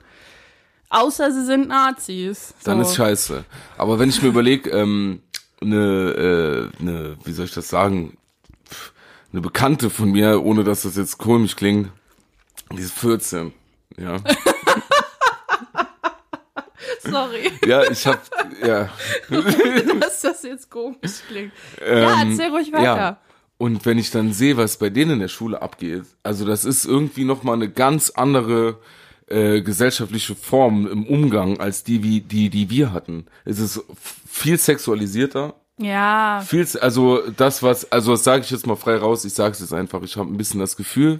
Außer 0.91 1.31
sie 1.31 1.45
sind 1.45 1.67
Nazis. 1.69 2.49
So. 2.59 2.71
dann 2.71 2.81
ist 2.81 2.95
scheiße. 2.95 3.43
Aber 3.77 3.97
wenn 3.99 4.09
ich 4.09 4.21
mir 4.21 4.27
überlege, 4.29 4.69
ähm, 4.71 5.21
eine, 5.61 6.71
äh, 6.77 6.81
eine, 6.81 7.17
wie 7.23 7.31
soll 7.31 7.45
ich 7.45 7.53
das 7.53 7.69
sagen, 7.69 8.17
eine 9.31 9.41
Bekannte 9.41 9.89
von 9.89 10.11
mir, 10.11 10.43
ohne 10.43 10.63
dass 10.63 10.83
das 10.83 10.95
jetzt 10.95 11.17
komisch 11.17 11.55
klingt, 11.55 11.89
die 12.71 12.81
ist 12.81 12.93
14. 12.93 13.53
Ja, 13.97 14.17
Sorry, 17.01 17.51
ja, 17.65 17.89
ich 17.89 18.05
hab, 18.05 18.21
ja, 18.65 18.89
dass 19.99 20.21
das 20.21 20.43
jetzt 20.43 20.69
komisch 20.69 21.21
klingt. 21.27 21.51
ja, 21.79 22.23
erzähl 22.23 22.49
ruhig 22.49 22.71
weiter. 22.71 22.79
Ähm, 22.79 22.97
Ja. 22.97 23.17
Und 23.57 23.85
wenn 23.85 23.97
ich 23.97 24.09
dann 24.11 24.31
sehe, 24.31 24.55
was 24.55 24.77
bei 24.77 24.89
denen 24.89 25.11
in 25.11 25.19
der 25.19 25.27
Schule 25.27 25.61
abgeht, 25.61 26.03
also 26.23 26.45
das 26.45 26.63
ist 26.63 26.85
irgendwie 26.85 27.25
nochmal 27.25 27.55
eine 27.55 27.69
ganz 27.69 28.09
andere 28.11 28.77
äh, 29.29 29.61
gesellschaftliche 29.61 30.35
Form 30.35 30.87
im 30.87 31.05
Umgang 31.05 31.59
als 31.59 31.83
die, 31.83 32.03
wie, 32.03 32.21
die, 32.21 32.49
die 32.49 32.69
wir 32.69 32.91
hatten. 32.93 33.25
Es 33.45 33.59
ist 33.59 33.81
viel 34.27 34.57
sexualisierter, 34.57 35.53
Ja, 35.77 36.43
viel, 36.45 36.67
also 36.81 37.21
das 37.37 37.63
was, 37.63 37.91
also 37.91 38.11
das 38.11 38.23
sage 38.23 38.43
ich 38.43 38.51
jetzt 38.51 38.67
mal 38.67 38.75
frei 38.75 38.97
raus, 38.97 39.25
ich 39.25 39.33
sage 39.33 39.53
es 39.53 39.59
jetzt 39.59 39.73
einfach, 39.73 40.01
ich 40.03 40.17
habe 40.17 40.29
ein 40.29 40.37
bisschen 40.37 40.59
das 40.59 40.75
Gefühl, 40.75 41.19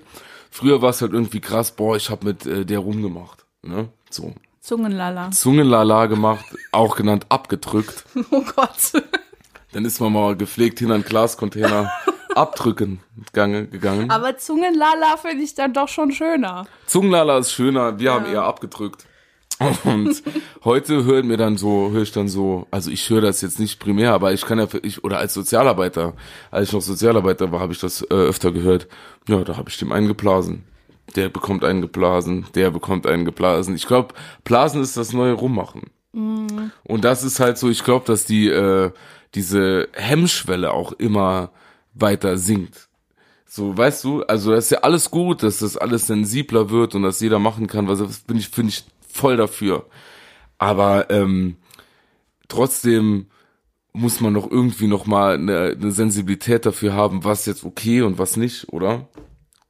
früher 0.51 0.81
war 0.81 0.89
es 0.89 1.01
halt 1.01 1.13
irgendwie 1.13 1.39
krass, 1.39 1.71
boah, 1.71 1.95
ich 1.95 2.09
habe 2.09 2.25
mit 2.25 2.45
äh, 2.45 2.65
der 2.65 2.79
rumgemacht, 2.79 3.45
ne, 3.61 3.89
so. 4.09 4.33
Zungenlala. 4.61 5.31
Zungenlala 5.31 6.05
gemacht, 6.07 6.45
auch 6.71 6.95
genannt 6.95 7.25
abgedrückt. 7.29 8.05
Oh 8.31 8.43
Gott. 8.55 9.03
Dann 9.71 9.85
ist 9.85 9.99
man 9.99 10.11
mal 10.13 10.35
gepflegt 10.35 10.79
hinter 10.79 10.95
einen 10.95 11.03
Glascontainer 11.03 11.91
abdrücken 12.35 12.99
gegangen. 13.25 13.69
gegangen. 13.71 14.09
Aber 14.11 14.37
Zungenlala 14.37 15.17
finde 15.17 15.43
ich 15.43 15.55
dann 15.55 15.73
doch 15.73 15.87
schon 15.87 16.11
schöner. 16.11 16.65
Zungenlala 16.85 17.37
ist 17.39 17.51
schöner, 17.51 17.99
wir 17.99 18.13
haben 18.13 18.25
eher 18.25 18.43
abgedrückt. 18.43 19.05
Und 19.83 20.23
heute 20.63 21.03
hören 21.03 21.27
mir 21.27 21.35
dann 21.37 21.57
so, 21.57 21.91
höre 21.91 22.03
ich 22.03 22.11
dann 22.13 22.29
so, 22.29 22.65
also 22.71 22.89
ich 22.91 23.09
höre 23.09 23.21
das 23.21 23.41
jetzt 23.41 23.59
nicht 23.59 23.79
primär, 23.79 24.13
aber 24.13 24.31
ich 24.31 24.45
kann 24.45 24.57
ja, 24.57 24.67
für- 24.67 24.79
ich, 24.79 25.03
oder 25.03 25.17
als 25.17 25.33
Sozialarbeiter, 25.33 26.13
als 26.49 26.69
ich 26.69 26.73
noch 26.73 26.81
Sozialarbeiter 26.81 27.51
war, 27.51 27.59
habe 27.59 27.73
ich 27.73 27.79
das 27.79 28.01
äh, 28.03 28.13
öfter 28.13 28.51
gehört. 28.51 28.87
Ja, 29.27 29.43
da 29.43 29.57
habe 29.57 29.69
ich 29.69 29.77
dem 29.77 29.91
einen 29.91 30.07
geblasen. 30.07 30.63
Der 31.15 31.27
bekommt 31.27 31.63
einen 31.63 31.81
geblasen, 31.81 32.45
der 32.55 32.69
bekommt 32.71 33.05
einen 33.07 33.25
geblasen. 33.25 33.75
Ich 33.75 33.87
glaube, 33.87 34.13
Blasen 34.43 34.81
ist 34.81 34.95
das 34.95 35.11
neue 35.11 35.33
Rummachen. 35.33 35.89
Und 36.13 37.03
das 37.03 37.23
ist 37.23 37.39
halt 37.39 37.57
so, 37.57 37.67
ich 37.69 37.83
glaube, 37.83 38.05
dass 38.05 38.25
die, 38.25 38.47
äh, 38.47 38.91
diese 39.35 39.89
Hemmschwelle 39.93 40.71
auch 40.71 40.91
immer 40.93 41.49
weiter 41.93 42.37
sinkt. 42.37 42.89
So, 43.45 43.75
weißt 43.75 44.03
du, 44.03 44.23
also 44.23 44.51
das 44.51 44.65
ist 44.65 44.71
ja 44.71 44.79
alles 44.79 45.09
gut, 45.09 45.41
dass 45.41 45.59
das 45.59 45.75
alles 45.75 46.07
sensibler 46.07 46.69
wird 46.69 46.93
und 46.93 47.01
dass 47.01 47.19
jeder 47.19 47.39
machen 47.39 47.65
kann, 47.67 47.87
was 47.87 48.19
bin 48.19 48.37
ich, 48.37 48.49
finde 48.49 48.69
ich 48.69 48.85
voll 49.07 49.37
dafür. 49.37 49.87
Aber 50.59 51.09
ähm, 51.09 51.57
trotzdem 52.47 53.27
muss 53.91 54.21
man 54.21 54.35
doch 54.35 54.49
irgendwie 54.49 54.87
noch 54.87 55.07
mal 55.07 55.33
eine, 55.33 55.75
eine 55.79 55.91
Sensibilität 55.91 56.65
dafür 56.65 56.93
haben, 56.93 57.23
was 57.23 57.47
jetzt 57.47 57.63
okay 57.63 58.01
und 58.01 58.19
was 58.19 58.37
nicht, 58.37 58.71
oder? 58.71 59.07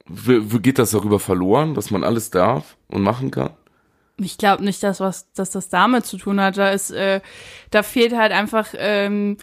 Wie 0.07 0.59
geht 0.59 0.79
das 0.79 0.91
darüber 0.91 1.19
verloren, 1.19 1.75
dass 1.75 1.91
man 1.91 2.03
alles 2.03 2.31
darf 2.31 2.75
und 2.87 3.01
machen 3.01 3.31
kann? 3.31 3.51
Ich 4.17 4.37
glaube 4.37 4.63
nicht, 4.65 4.83
dass 4.83 4.99
was, 4.99 5.31
dass 5.33 5.51
das 5.51 5.69
damit 5.69 6.05
zu 6.05 6.17
tun 6.17 6.41
hat. 6.41 6.57
Da 6.57 6.71
ist, 6.71 6.91
äh, 6.91 7.21
da 7.69 7.83
fehlt 7.83 8.13
halt 8.13 8.31
einfach 8.31 8.73
ähm, 8.75 9.37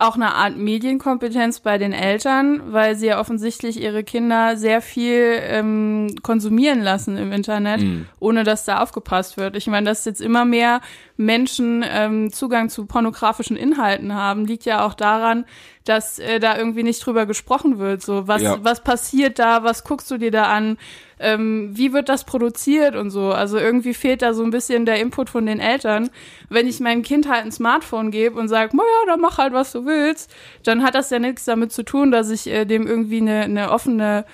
auch 0.00 0.14
eine 0.14 0.36
Art 0.36 0.56
Medienkompetenz 0.56 1.58
bei 1.58 1.76
den 1.76 1.92
Eltern, 1.92 2.72
weil 2.72 2.94
sie 2.94 3.06
ja 3.06 3.20
offensichtlich 3.20 3.82
ihre 3.82 4.04
Kinder 4.04 4.56
sehr 4.56 4.80
viel 4.80 5.40
ähm, 5.42 6.14
konsumieren 6.22 6.80
lassen 6.82 7.16
im 7.16 7.32
Internet, 7.32 7.82
ohne 8.20 8.44
dass 8.44 8.64
da 8.64 8.80
aufgepasst 8.80 9.36
wird. 9.36 9.56
Ich 9.56 9.66
meine, 9.66 9.86
dass 9.86 10.04
jetzt 10.04 10.20
immer 10.20 10.44
mehr 10.44 10.80
Menschen 11.16 11.84
ähm, 11.88 12.32
Zugang 12.32 12.68
zu 12.68 12.86
pornografischen 12.86 13.56
Inhalten 13.56 14.14
haben, 14.14 14.46
liegt 14.46 14.64
ja 14.64 14.86
auch 14.86 14.94
daran, 14.94 15.44
dass 15.88 16.18
äh, 16.18 16.38
da 16.38 16.56
irgendwie 16.56 16.82
nicht 16.82 17.04
drüber 17.04 17.26
gesprochen 17.26 17.78
wird. 17.78 18.02
So, 18.02 18.28
was, 18.28 18.42
Ja. 18.42 18.58
was 18.62 18.82
passiert 18.82 19.38
da, 19.38 19.64
was 19.64 19.84
guckst 19.84 20.10
du 20.10 20.18
dir 20.18 20.30
da 20.30 20.44
an, 20.44 20.78
ähm, 21.20 21.70
wie 21.72 21.92
wird 21.92 22.08
das 22.08 22.24
produziert 22.24 22.94
und 22.94 23.10
so. 23.10 23.32
Also 23.32 23.58
irgendwie 23.58 23.94
fehlt 23.94 24.22
da 24.22 24.34
so 24.34 24.42
ein 24.44 24.50
bisschen 24.50 24.86
der 24.86 25.00
Input 25.00 25.30
von 25.30 25.46
den 25.46 25.60
Eltern. 25.60 26.10
Wenn 26.48 26.68
ich 26.68 26.80
meinem 26.80 27.02
Kind 27.02 27.28
halt 27.28 27.44
ein 27.44 27.52
Smartphone 27.52 28.10
gebe 28.10 28.38
und 28.38 28.48
sage, 28.48 28.76
naja, 28.76 28.88
dann 29.06 29.20
mach 29.20 29.38
halt, 29.38 29.52
was 29.52 29.72
du 29.72 29.84
willst, 29.86 30.30
dann 30.64 30.82
hat 30.84 30.94
das 30.94 31.10
ja 31.10 31.18
nichts 31.18 31.44
damit 31.44 31.72
zu 31.72 31.82
tun, 31.82 32.10
dass 32.10 32.30
ich 32.30 32.46
äh, 32.46 32.64
dem 32.64 32.86
irgendwie 32.86 33.20
eine, 33.20 33.40
eine 33.42 33.70
offene 33.70 34.24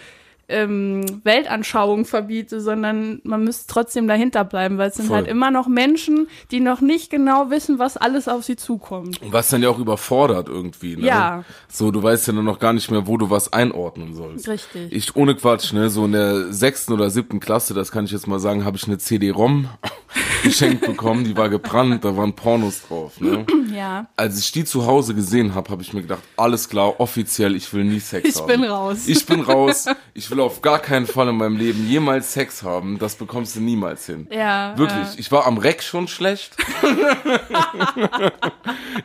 ähm, 0.48 1.04
Weltanschauung 1.24 2.04
verbiete, 2.04 2.60
sondern 2.60 3.20
man 3.24 3.44
müsste 3.44 3.64
trotzdem 3.72 4.06
dahinter 4.08 4.44
bleiben, 4.44 4.78
weil 4.78 4.90
es 4.90 4.96
sind 4.96 5.06
Voll. 5.06 5.16
halt 5.16 5.28
immer 5.28 5.50
noch 5.50 5.66
Menschen, 5.68 6.28
die 6.50 6.60
noch 6.60 6.80
nicht 6.80 7.10
genau 7.10 7.50
wissen, 7.50 7.78
was 7.78 7.96
alles 7.96 8.28
auf 8.28 8.44
sie 8.44 8.56
zukommt. 8.56 9.20
Und 9.22 9.32
was 9.32 9.48
dann 9.48 9.62
ja 9.62 9.68
auch 9.70 9.78
überfordert 9.78 10.48
irgendwie, 10.48 10.96
ne? 10.96 11.06
Ja. 11.06 11.44
So, 11.68 11.90
du 11.90 12.02
weißt 12.02 12.26
ja 12.28 12.32
dann 12.32 12.44
noch 12.44 12.58
gar 12.58 12.72
nicht 12.72 12.90
mehr, 12.90 13.06
wo 13.06 13.16
du 13.16 13.30
was 13.30 13.52
einordnen 13.52 14.14
sollst. 14.14 14.48
Richtig. 14.48 14.92
Ich, 14.92 15.16
ohne 15.16 15.34
Quatsch, 15.34 15.72
ne, 15.72 15.90
so 15.90 16.04
in 16.04 16.12
der 16.12 16.52
sechsten 16.52 16.92
oder 16.92 17.10
siebten 17.10 17.40
Klasse, 17.40 17.74
das 17.74 17.90
kann 17.90 18.04
ich 18.04 18.10
jetzt 18.12 18.26
mal 18.26 18.38
sagen, 18.38 18.64
habe 18.64 18.76
ich 18.76 18.86
eine 18.86 18.98
CD-ROM 18.98 19.68
geschenkt 20.42 20.86
bekommen, 20.86 21.24
die 21.24 21.36
war 21.36 21.48
gebrannt, 21.48 22.04
da 22.04 22.16
waren 22.16 22.34
Pornos 22.34 22.82
drauf, 22.88 23.20
ne? 23.20 23.44
Ja. 23.74 24.06
Als 24.16 24.38
ich 24.38 24.52
die 24.52 24.64
zu 24.64 24.86
Hause 24.86 25.16
gesehen 25.16 25.56
habe, 25.56 25.68
habe 25.70 25.82
ich 25.82 25.92
mir 25.92 26.02
gedacht, 26.02 26.22
alles 26.36 26.68
klar, 26.68 27.00
offiziell, 27.00 27.56
ich 27.56 27.72
will 27.74 27.82
nie 27.82 27.98
Sex 27.98 28.28
Ich 28.28 28.36
haben. 28.36 28.46
bin 28.46 28.62
raus. 28.64 29.08
Ich 29.08 29.26
bin 29.26 29.40
raus. 29.40 29.86
Ich 30.16 30.30
will 30.34 30.42
auf 30.42 30.62
gar 30.62 30.80
keinen 30.80 31.06
Fall 31.06 31.28
in 31.28 31.36
meinem 31.36 31.56
Leben 31.56 31.88
jemals 31.88 32.32
Sex 32.32 32.62
haben. 32.64 32.98
Das 32.98 33.14
bekommst 33.14 33.54
du 33.56 33.60
niemals 33.60 34.06
hin. 34.06 34.26
Ja, 34.30 34.76
Wirklich. 34.76 34.96
ja. 34.96 35.12
Ich 35.16 35.30
war 35.30 35.46
am 35.46 35.58
Reck 35.58 35.82
schon 35.82 36.08
schlecht. 36.08 36.56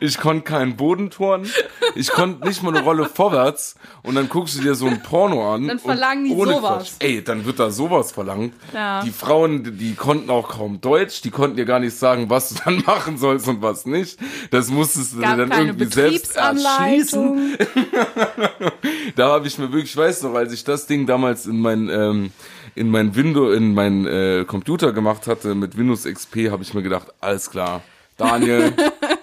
ich 0.00 0.18
konnte 0.18 0.42
keinen 0.42 0.76
Boden 0.76 1.10
turnen. 1.10 1.50
Ich 1.94 2.10
konnte 2.10 2.46
nicht 2.46 2.62
mal 2.62 2.74
eine 2.74 2.84
Rolle 2.84 3.06
vorwärts. 3.06 3.76
Und 4.02 4.14
dann 4.16 4.28
guckst 4.28 4.58
du 4.58 4.62
dir 4.62 4.74
so 4.74 4.86
ein 4.86 5.02
Porno 5.02 5.54
an. 5.54 5.68
Dann 5.68 5.78
verlangen 5.78 6.24
die 6.24 6.30
sowas. 6.30 6.60
Quatsch, 6.60 6.90
ey, 7.00 7.22
dann 7.22 7.44
wird 7.44 7.60
da 7.60 7.70
sowas 7.70 8.12
verlangt. 8.12 8.54
Ja. 8.72 9.02
Die 9.02 9.10
Frauen, 9.10 9.76
die- 9.78 9.94
konnten 9.94 10.30
auch 10.30 10.48
kaum 10.48 10.80
Deutsch. 10.80 11.20
Die 11.22 11.30
konnten 11.30 11.56
dir 11.56 11.64
gar 11.64 11.78
nicht 11.78 11.96
sagen, 11.96 12.28
was 12.30 12.48
du 12.50 12.56
dann 12.64 12.78
machen 12.86 13.18
sollst 13.18 13.46
und 13.48 13.62
was 13.62 13.86
nicht. 13.86 14.18
Das 14.50 14.68
musstest 14.68 15.14
du 15.14 15.20
Gab 15.20 15.36
dann 15.36 15.50
irgendwie 15.52 15.84
selbst 15.86 16.36
erschließen. 16.36 17.56
Betriebsanleitung. 17.56 17.58
Da 19.16 19.28
habe 19.28 19.46
ich 19.48 19.58
mir 19.58 19.70
wirklich, 19.72 19.90
ich 19.90 19.96
weiß 19.96 20.22
noch, 20.22 20.34
als 20.34 20.52
ich 20.52 20.62
das 20.64 20.86
Ding 20.86 21.04
damals 21.06 21.19
in 21.28 21.60
mein 21.60 21.88
ähm, 21.88 22.32
in 22.74 22.90
mein 22.90 23.14
Window, 23.14 23.50
in 23.50 23.74
mein 23.74 24.06
äh, 24.06 24.44
Computer 24.46 24.92
gemacht 24.92 25.26
hatte 25.26 25.54
mit 25.54 25.76
Windows 25.76 26.04
XP, 26.04 26.50
habe 26.50 26.62
ich 26.62 26.72
mir 26.74 26.82
gedacht, 26.82 27.08
alles 27.20 27.50
klar, 27.50 27.82
Daniel, 28.16 28.72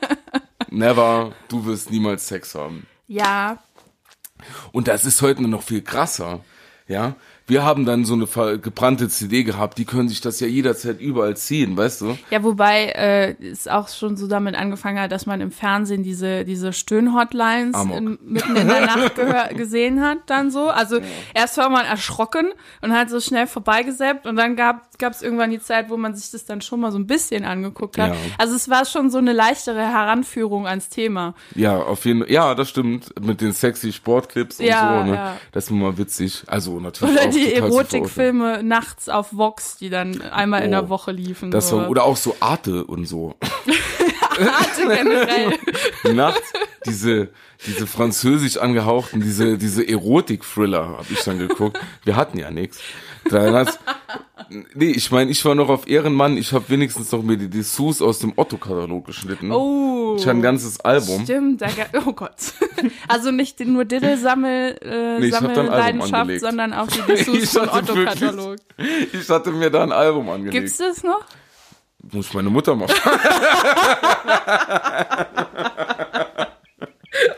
never, 0.69 1.31
du 1.47 1.65
wirst 1.65 1.91
niemals 1.91 2.27
Sex 2.27 2.55
haben. 2.55 2.85
Ja, 3.07 3.57
Und 4.71 4.87
das 4.87 5.05
ist 5.05 5.21
heute 5.21 5.41
noch 5.43 5.63
viel 5.63 5.81
krasser, 5.81 6.41
ja. 6.87 7.15
Wir 7.47 7.63
haben 7.63 7.85
dann 7.85 8.03
so 8.03 8.13
eine 8.13 8.59
gebrannte 8.59 9.07
CD 9.07 9.43
gehabt, 9.43 9.77
die 9.77 9.85
können 9.85 10.09
sich 10.09 10.19
das 10.19 10.39
ja 10.41 10.47
jederzeit 10.47 10.99
überall 10.99 11.37
ziehen, 11.37 11.77
weißt 11.77 12.01
du? 12.01 12.17
Ja, 12.29 12.43
wobei 12.43 12.87
äh, 12.87 13.35
es 13.41 13.69
auch 13.69 13.87
schon 13.87 14.17
so 14.17 14.27
damit 14.27 14.55
angefangen 14.55 14.99
hat, 14.99 15.13
dass 15.13 15.25
man 15.25 15.39
im 15.39 15.51
Fernsehen 15.51 16.03
diese, 16.03 16.43
diese 16.43 16.73
Stöhn-Hotlines 16.73 17.77
in, 17.95 18.19
mitten 18.21 18.55
in 18.55 18.67
der 18.67 18.85
Nacht 18.85 19.13
gesehen 19.55 20.01
hat, 20.01 20.17
dann 20.25 20.51
so. 20.51 20.67
Also 20.67 20.99
erst 21.33 21.57
war 21.57 21.69
man 21.69 21.85
erschrocken 21.85 22.47
und 22.81 22.91
hat 22.91 23.09
so 23.09 23.21
schnell 23.21 23.47
vorbeigesappt 23.47 24.25
und 24.25 24.35
dann 24.35 24.57
gab 24.57 24.81
es 24.99 25.21
irgendwann 25.21 25.51
die 25.51 25.61
Zeit, 25.61 25.89
wo 25.89 25.95
man 25.95 26.15
sich 26.15 26.31
das 26.31 26.43
dann 26.43 26.59
schon 26.61 26.81
mal 26.81 26.91
so 26.91 26.99
ein 26.99 27.07
bisschen 27.07 27.45
angeguckt 27.45 27.97
hat. 27.97 28.09
Ja. 28.09 28.15
Also 28.37 28.55
es 28.55 28.69
war 28.69 28.85
schon 28.85 29.09
so 29.09 29.19
eine 29.19 29.31
leichtere 29.31 29.79
Heranführung 29.81 30.67
ans 30.67 30.89
Thema. 30.89 31.33
Ja, 31.55 31.77
auf 31.77 32.03
jeden 32.05 32.23
Fall. 32.23 32.31
Ja, 32.31 32.55
das 32.55 32.67
stimmt. 32.69 33.13
Mit 33.21 33.39
den 33.39 33.53
sexy 33.53 33.93
Sportclips 33.93 34.59
und 34.59 34.65
Ja, 34.65 34.99
so, 34.99 35.09
ne? 35.09 35.15
ja. 35.15 35.37
Das 35.53 35.65
ist 35.65 35.71
immer 35.71 35.97
witzig. 35.97 36.43
Also 36.47 36.79
natürlich. 36.79 37.15
Oder 37.17 37.29
auch 37.29 37.36
die 37.37 37.53
total 37.53 37.69
zu 37.71 37.75
Erotikfilme 37.75 38.63
nachts 38.63 39.09
auf 39.09 39.35
Vox, 39.35 39.77
die 39.77 39.89
dann 39.89 40.21
einmal 40.21 40.61
in 40.63 40.69
Oh. 40.69 40.71
der 40.81 40.89
Woche 40.89 41.11
liefen. 41.11 41.51
Das 41.51 41.69
so. 41.69 41.77
war, 41.77 41.89
oder 41.89 42.03
auch 42.03 42.17
so 42.17 42.35
Arte 42.39 42.83
und 42.85 43.05
so. 43.05 43.35
Arte 44.39 44.81
generell. 44.81 46.13
Nachts 46.13 46.53
diese, 46.85 47.29
diese 47.65 47.87
französisch 47.87 48.57
angehauchten, 48.57 49.21
diese, 49.21 49.57
diese 49.57 49.87
Erotik-Thriller 49.87 50.87
habe 50.97 51.07
ich 51.09 51.19
dann 51.23 51.39
geguckt. 51.39 51.77
Wir 52.03 52.15
hatten 52.15 52.37
ja 52.37 52.51
nichts. 52.51 52.79
Nee, 54.73 54.91
ich 54.91 55.11
meine, 55.11 55.29
ich 55.31 55.43
war 55.43 55.53
noch 55.55 55.67
auf 55.67 55.87
Ehrenmann. 55.87 56.37
Ich 56.37 56.53
habe 56.53 56.69
wenigstens 56.69 57.11
noch 57.11 57.21
mir 57.23 57.35
die 57.35 57.49
Dessous 57.49 58.01
aus 58.01 58.19
dem 58.19 58.31
Otto-Katalog 58.37 59.05
geschnitten. 59.05 59.51
Oh. 59.51 60.15
Ich 60.17 60.21
hatte 60.25 60.37
ein 60.37 60.41
ganzes 60.41 60.79
Album. 60.79 61.23
Stimmt, 61.23 61.61
da, 61.61 61.67
oh 62.05 62.13
Gott. 62.13 62.35
Also 63.09 63.31
nicht 63.31 63.59
nur 63.59 63.83
Diddle-Sammel, 63.83 64.77
äh, 64.81 65.19
Nee, 65.19 65.29
Sammelleidenschaft, 65.31 66.39
sondern 66.39 66.73
auch 66.73 66.87
die 66.87 67.01
Dessous 67.01 67.35
Ich 67.43 67.53
wirklich- 67.53 67.73
Otto-Katalog. 67.73 68.55
Ich 69.11 69.29
hatte 69.29 69.51
mir 69.51 69.69
da 69.69 69.83
ein 69.83 69.91
Album 69.91 70.29
angelegt. 70.29 70.53
Gibt's 70.53 70.77
das 70.77 71.03
noch? 71.03 71.25
Muss 72.11 72.27
ich 72.27 72.33
meine 72.33 72.49
Mutter 72.49 72.75
machen. 72.75 72.95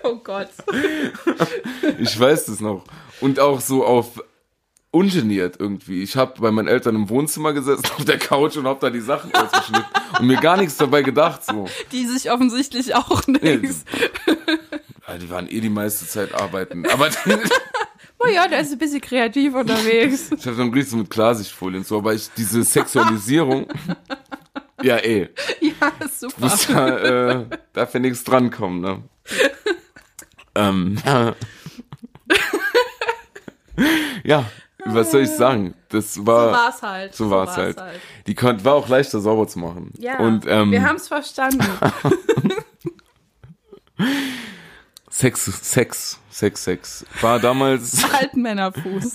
Oh 0.04 0.16
Gott. 0.18 0.50
Ich 2.00 2.20
weiß 2.20 2.46
das 2.46 2.60
noch. 2.60 2.84
Und 3.22 3.40
auch 3.40 3.62
so 3.62 3.86
auf 3.86 4.22
ungeniert 4.92 5.56
irgendwie. 5.60 6.02
Ich 6.04 6.16
habe 6.16 6.42
bei 6.42 6.52
meinen 6.52 6.68
Eltern 6.68 6.96
im 6.96 7.10
Wohnzimmer 7.10 7.54
gesessen 7.54 7.86
auf 7.98 8.06
der 8.06 8.18
Couch 8.18 8.58
und 8.58 8.66
habe 8.68 8.80
da 8.82 8.90
die 8.90 9.00
Sachen 9.00 9.34
ausgeschnitten 9.34 9.86
und 10.20 10.28
mir 10.28 10.38
gar 10.40 10.58
nichts 10.58 10.78
dabei 10.78 11.02
gedacht 11.04 11.46
so. 11.46 11.68
Die 11.92 12.06
sich 12.08 12.32
offensichtlich 12.32 12.96
auch 12.96 13.26
nichts. 13.28 13.86
Ja, 15.08 15.18
die 15.18 15.30
waren 15.30 15.48
eh 15.48 15.62
die 15.62 15.70
meiste 15.70 16.06
Zeit 16.08 16.34
arbeiten. 16.34 16.86
Aber 16.88 17.10
Oh 18.22 18.28
ja, 18.28 18.50
der 18.50 18.60
ist 18.60 18.74
ein 18.74 18.78
bisschen 18.78 19.00
kreativ 19.00 19.54
unterwegs. 19.56 20.30
ich 20.38 20.46
habe 20.46 20.58
dann 20.58 20.74
richtig 20.74 20.90
so 20.92 20.98
mit 20.98 21.10
Klarsichtfolien 21.10 21.86
so, 21.86 22.00
aber 22.00 22.14
ich 22.14 22.30
diese 22.36 22.64
Sexualisierung. 22.64 23.68
Ja, 24.82 24.98
eh. 24.98 25.30
Ja, 25.62 25.92
super. 26.10 26.36
Muss 26.38 26.68
ja, 26.68 26.88
äh, 26.90 27.46
darf 27.74 27.94
ja 27.94 28.00
nichts 28.00 28.24
drankommen, 28.24 28.82
ne? 28.82 29.04
ähm, 30.56 30.98
ja, 34.24 34.46
was 34.86 35.12
soll 35.12 35.22
ich 35.22 35.30
sagen? 35.30 35.76
Das 35.90 36.26
war. 36.26 36.50
So 36.50 36.54
war's 36.54 36.82
halt. 36.82 37.16
So 37.16 37.30
war's 37.30 37.58
halt. 37.58 37.78
Die 38.28 38.36
konnte, 38.36 38.66
war 38.66 38.76
auch 38.76 38.88
leichter 38.88 39.20
sauber 39.20 39.48
zu 39.48 39.60
machen. 39.60 39.94
Ja, 39.98 40.20
Und 40.20 40.46
ähm, 40.48 40.72
wir 40.72 40.84
haben's 40.84 41.08
verstanden. 41.08 41.60
Sex, 45.10 45.46
Sex, 45.46 46.20
Sex, 46.30 46.64
Sex 46.64 47.06
war 47.22 47.40
damals. 47.40 48.04
Altmännerfuß. 48.14 49.14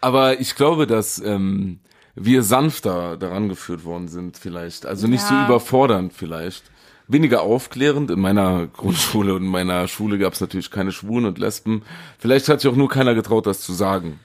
aber 0.00 0.40
ich 0.40 0.56
glaube, 0.56 0.86
dass 0.88 1.18
ähm, 1.20 1.78
wir 2.16 2.42
sanfter 2.42 3.16
daran 3.16 3.48
geführt 3.48 3.84
worden 3.84 4.08
sind 4.08 4.36
vielleicht. 4.38 4.86
Also 4.86 5.06
nicht 5.06 5.22
so 5.22 5.34
Ja. 5.34 5.44
überfordernd 5.46 6.12
vielleicht. 6.12 6.64
Weniger 7.08 7.42
aufklärend. 7.42 8.10
In 8.10 8.18
meiner 8.20 8.66
Grundschule 8.66 9.34
und 9.34 9.42
in 9.44 9.48
meiner 9.50 9.86
Schule 9.86 10.18
gab 10.18 10.32
es 10.32 10.40
natürlich 10.40 10.70
keine 10.72 10.90
Schwulen 10.90 11.26
und 11.26 11.38
Lesben. 11.38 11.82
Vielleicht 12.18 12.48
hat 12.48 12.60
sich 12.60 12.70
auch 12.70 12.74
nur 12.76 12.88
keiner 12.88 13.14
getraut, 13.14 13.46
das 13.46 13.60
zu 13.60 13.72
sagen. 13.74 14.18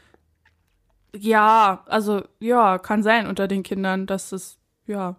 Ja, 1.16 1.84
also 1.88 2.24
ja, 2.40 2.78
kann 2.80 3.04
sein 3.04 3.28
unter 3.28 3.48
den 3.48 3.64
Kindern, 3.64 4.08
dass 4.08 4.32
es 4.32 4.58
ja. 4.88 5.16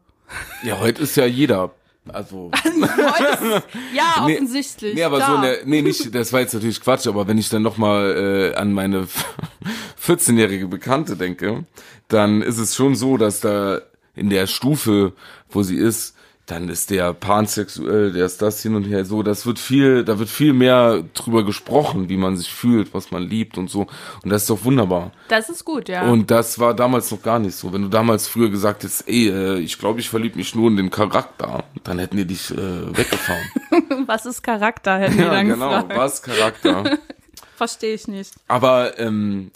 Ja, 0.65 0.81
heute 0.81 1.03
ist 1.03 1.17
ja 1.17 1.27
jeder. 1.27 1.71
Also, 2.09 2.51
Ja, 3.95 4.25
offensichtlich. 4.25 4.95
nee, 4.95 5.05
aber 5.05 5.19
klar. 5.19 5.31
so 5.31 5.37
eine, 5.37 5.59
nee, 5.65 5.83
nicht, 5.83 6.13
das 6.15 6.33
war 6.33 6.41
jetzt 6.41 6.53
natürlich 6.53 6.81
Quatsch, 6.81 7.07
aber 7.07 7.29
wenn 7.29 7.39
ich 7.39 7.49
dann 7.49 7.63
nochmal 7.63 8.53
äh, 8.55 8.57
an 8.57 8.73
meine 8.73 9.07
14-jährige 10.05 10.67
Bekannte 10.67 11.17
denke, 11.17 11.65
dann 12.09 12.43
ist 12.43 12.59
es 12.59 12.75
schon 12.75 12.97
so, 12.97 13.17
dass 13.17 13.41
da 13.41 13.81
in 14.17 14.31
der 14.31 14.47
Stufe, 14.47 15.13
wo 15.49 15.63
sie 15.63 15.77
ist, 15.77 16.17
dann 16.47 16.69
ist 16.69 16.91
der 16.91 17.15
pansexuell, 17.15 18.13
der 18.13 18.27
ist 18.27 18.43
das 18.43 18.61
hin 18.63 18.75
und 18.75 18.85
her 18.85 19.05
so, 19.05 19.23
das 19.23 19.47
wird 19.47 19.59
viel, 19.61 20.05
da 20.05 20.19
wird 20.19 20.29
viel 20.29 20.53
mehr 20.53 21.05
drüber 21.15 21.45
gesprochen, 21.45 22.09
wie 22.09 22.17
man 22.17 22.37
sich 22.37 22.53
fühlt, 22.53 22.93
was 22.95 23.11
man 23.13 23.23
liebt 23.23 23.59
und 23.59 23.71
so. 23.71 23.87
Und 24.23 24.31
das 24.31 24.43
ist 24.43 24.51
doch 24.51 24.65
wunderbar. 24.65 25.13
Das 25.29 25.49
ist 25.49 25.65
gut, 25.65 25.89
ja. 25.89 26.03
Und 26.03 26.31
das 26.31 26.59
war 26.59 26.75
damals 26.75 27.11
noch 27.13 27.23
gar 27.23 27.39
nicht 27.39 27.55
so. 27.55 27.73
Wenn 27.73 27.83
du 27.83 27.89
damals 27.89 28.27
früher 28.27 28.51
gesagt 28.51 28.83
hättest, 28.83 29.09
ey, 29.09 29.29
äh, 29.29 29.59
ich 29.61 29.79
glaube, 29.79 30.01
ich 30.01 30.09
verliebe 30.09 30.37
mich 30.37 30.55
nur 30.55 30.69
in 30.69 30.77
den 30.77 30.91
Charakter, 30.91 31.65
dann 31.85 32.01
hätten 32.01 32.17
die 32.17 32.27
dich 32.27 32.51
äh, 32.51 32.57
weggefahren. 32.97 33.45
was 34.07 34.27
ist 34.27 34.43
Charakter, 34.43 34.99
hätten 34.99 35.17
die 35.17 35.23
Ja, 35.23 35.31
dann 35.31 35.49
genau, 35.49 35.69
gefragt. 35.69 35.97
was 35.97 36.23
Charakter. 36.23 36.99
Verstehe 37.57 37.95
ich 37.95 38.09
nicht. 38.09 38.35
Aber 38.49 38.99
ähm, 38.99 39.53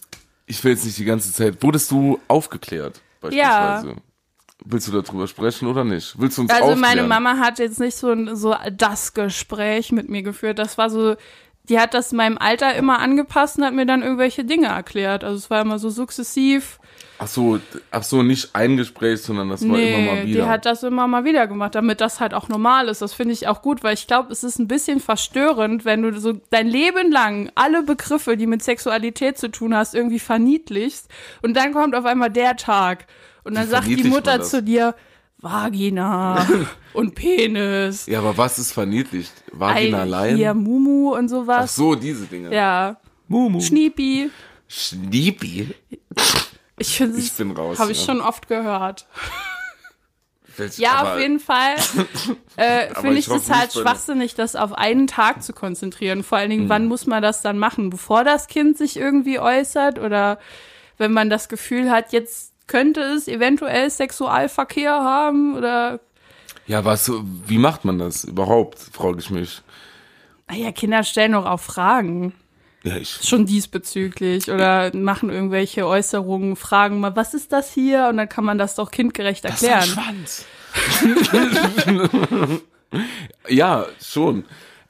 ich 0.47 0.63
will 0.63 0.71
jetzt 0.73 0.85
nicht 0.85 0.99
die 0.99 1.05
ganze 1.05 1.33
Zeit. 1.33 1.61
Wurdest 1.63 1.91
du 1.91 2.21
aufgeklärt, 2.29 3.01
beispielsweise? 3.21 3.97
Willst 4.69 4.89
du 4.89 5.01
darüber 5.01 5.27
sprechen 5.29 5.69
oder 5.69 5.85
nicht? 5.85 6.15
Willst 6.19 6.39
du 6.39 6.43
uns 6.43 6.51
Also 6.51 6.65
aufklären? 6.65 6.81
meine 6.81 7.03
Mama 7.05 7.39
hat 7.39 7.59
jetzt 7.61 7.79
nicht 7.79 7.97
so, 7.97 8.11
ein- 8.11 8.35
so 8.35 8.55
das 8.77 9.15
Gespräch 9.15 9.93
mit 9.93 10.09
mir 10.09 10.23
geführt. 10.23 10.59
Das 10.59 10.77
war 10.77 10.91
so, 10.91 11.15
die 11.69 11.79
hat 11.79 11.95
das 11.95 12.13
meinem 12.13 12.37
Alter 12.39 12.75
immer 12.75 12.99
angepasst 12.99 13.59
und 13.59 13.65
hat 13.65 13.75
mir 13.75 13.87
dann 13.87 14.03
irgendwelche 14.03 14.45
Dinge 14.45 14.67
erklärt. 14.69 15.23
Also 15.25 15.37
es 15.37 15.51
war 15.51 15.61
immer 15.63 15.79
so 15.79 15.91
sukzessiv. 15.91 16.79
Ach 17.19 17.27
so, 17.29 17.59
ach 17.91 18.03
so, 18.03 18.23
nicht 18.23 18.55
ein 18.55 18.77
Gespräch, 18.77 19.23
sondern 19.23 19.49
das 19.49 19.67
war 19.67 19.79
immer 19.79 19.99
mal 20.13 20.15
Nee, 20.25 20.27
wieder. 20.31 20.45
die 20.45 20.49
hat 20.51 20.67
das 20.67 20.83
immer 20.83 21.07
mal 21.07 21.25
wieder 21.25 21.47
gemacht, 21.47 21.75
damit 21.75 22.01
das 22.01 22.21
halt 22.21 22.35
auch 22.35 22.49
normal 22.49 22.89
ist. 22.89 23.01
Das 23.03 23.15
finde 23.15 23.33
ich 23.33 23.49
auch 23.49 23.63
gut, 23.63 23.83
weil 23.83 23.95
ich 23.95 24.07
glaube, 24.07 24.33
es 24.33 24.45
ist 24.45 24.59
ein 24.59 24.69
bisschen 24.69 25.01
verstörend, 25.01 25.85
wenn 25.85 26.03
du 26.03 26.19
so 26.21 26.35
dein 26.51 26.67
Leben 26.67 27.11
lang 27.11 27.51
alle 27.55 27.83
Begriffe, 27.85 28.37
die 28.37 28.47
mit 28.47 28.63
Sexualität 28.63 29.39
zu 29.39 29.49
tun 29.51 29.75
hast, 29.75 29.95
irgendwie 29.95 30.19
verniedlichst 30.19 31.09
und 31.43 31.57
dann 31.57 31.73
kommt 31.73 31.95
auf 31.95 32.05
einmal 32.05 32.31
der 32.31 32.57
Tag 32.57 33.07
und 33.47 33.55
dann 33.55 33.67
Wie 33.67 33.71
sagt 33.71 33.87
die 33.87 34.05
Mutter 34.05 34.43
zu 34.43 34.63
dir 34.63 34.95
Vagina 35.39 36.47
und 36.93 37.15
Penis. 37.15 38.07
ja, 38.07 38.19
aber 38.19 38.37
was 38.37 38.59
ist 38.59 38.73
verniedlicht? 38.73 39.33
Vagina 39.53 39.99
Ei, 39.99 40.01
allein? 40.03 40.37
Hier 40.37 40.55
Mumu 40.55 41.15
und 41.15 41.27
Ach 41.27 41.31
sowas. 41.31 41.77
so, 41.77 41.95
diese 41.95 42.27
Dinge. 42.27 42.53
Ja. 42.55 42.97
Mumu. 43.29 43.61
Schniepi. 43.61 44.31
Schniepi. 44.69 45.75
Ich 46.79 46.97
finde 46.97 47.19
Ich 47.19 47.33
bin 47.33 47.51
raus. 47.53 47.79
Habe 47.79 47.93
ich 47.93 48.01
ja. 48.01 48.05
schon 48.13 48.21
oft 48.21 48.49
gehört. 48.49 49.07
Welch- 50.57 50.79
Ja, 50.79 50.93
aber- 50.93 51.15
auf 51.15 51.21
jeden 51.21 51.39
Fall 51.41 51.75
äh, 52.57 52.95
finde 52.95 53.19
ich 53.19 53.29
es 53.29 53.51
halt 53.51 53.73
schwachsinnig, 53.73 54.35
das 54.35 54.57
auf 54.57 54.73
einen 54.73 55.07
Tag 55.07 55.43
zu 55.43 55.53
konzentrieren. 55.53 56.23
Vor 56.23 56.39
allen 56.39 56.51
Dingen, 56.51 56.63
Hm. 56.63 56.69
wann 56.71 56.87
muss 56.87 57.07
man 57.07 57.23
das 57.23 57.43
dann 57.43 57.59
machen? 57.59 57.91
Bevor 57.91 58.25
das 58.25 58.47
Kind 58.49 58.79
sich 58.79 58.97
irgendwie 58.97 59.39
äußert 59.39 59.99
oder 59.99 60.39
wenn 60.99 61.13
man 61.13 61.29
das 61.29 61.49
Gefühl 61.49 61.91
hat, 61.91 62.13
jetzt 62.13 62.55
könnte 62.67 63.01
es 63.01 63.29
eventuell 63.29 63.89
Sexualverkehr 63.91 64.93
haben 64.93 65.57
oder 65.57 66.01
Ja, 66.67 66.85
was, 66.85 67.11
wie 67.47 67.59
macht 67.59 67.85
man 67.85 67.99
das 67.99 68.25
überhaupt, 68.25 68.79
frage 68.93 69.19
ich 69.21 69.31
mich. 69.31 69.63
naja, 70.49 70.73
Kinder 70.73 71.03
stellen 71.05 71.33
doch 71.33 71.47
auch 71.47 71.61
Fragen. 71.61 72.33
Ja, 72.83 72.97
ich, 72.97 73.19
Schon 73.23 73.47
diesbezüglich 73.47 74.49
oder 74.51 74.95
machen 74.95 75.31
irgendwelche 75.31 75.87
Äußerungen, 75.87 76.55
fragen 76.55 77.01
mal, 77.01 77.17
was 77.17 77.35
ist 77.35 77.53
das 77.53 77.73
hier? 77.73 78.07
Und 78.11 78.17
dann 78.17 78.29
kann 78.29 78.45
man 78.45 78.59
das 78.59 78.77
doch 78.77 78.91
kindgerecht 78.93 79.45
erklären. 79.45 79.83
Schwanz. 79.83 80.45
ja, 83.49 83.87
schon. 84.01 84.45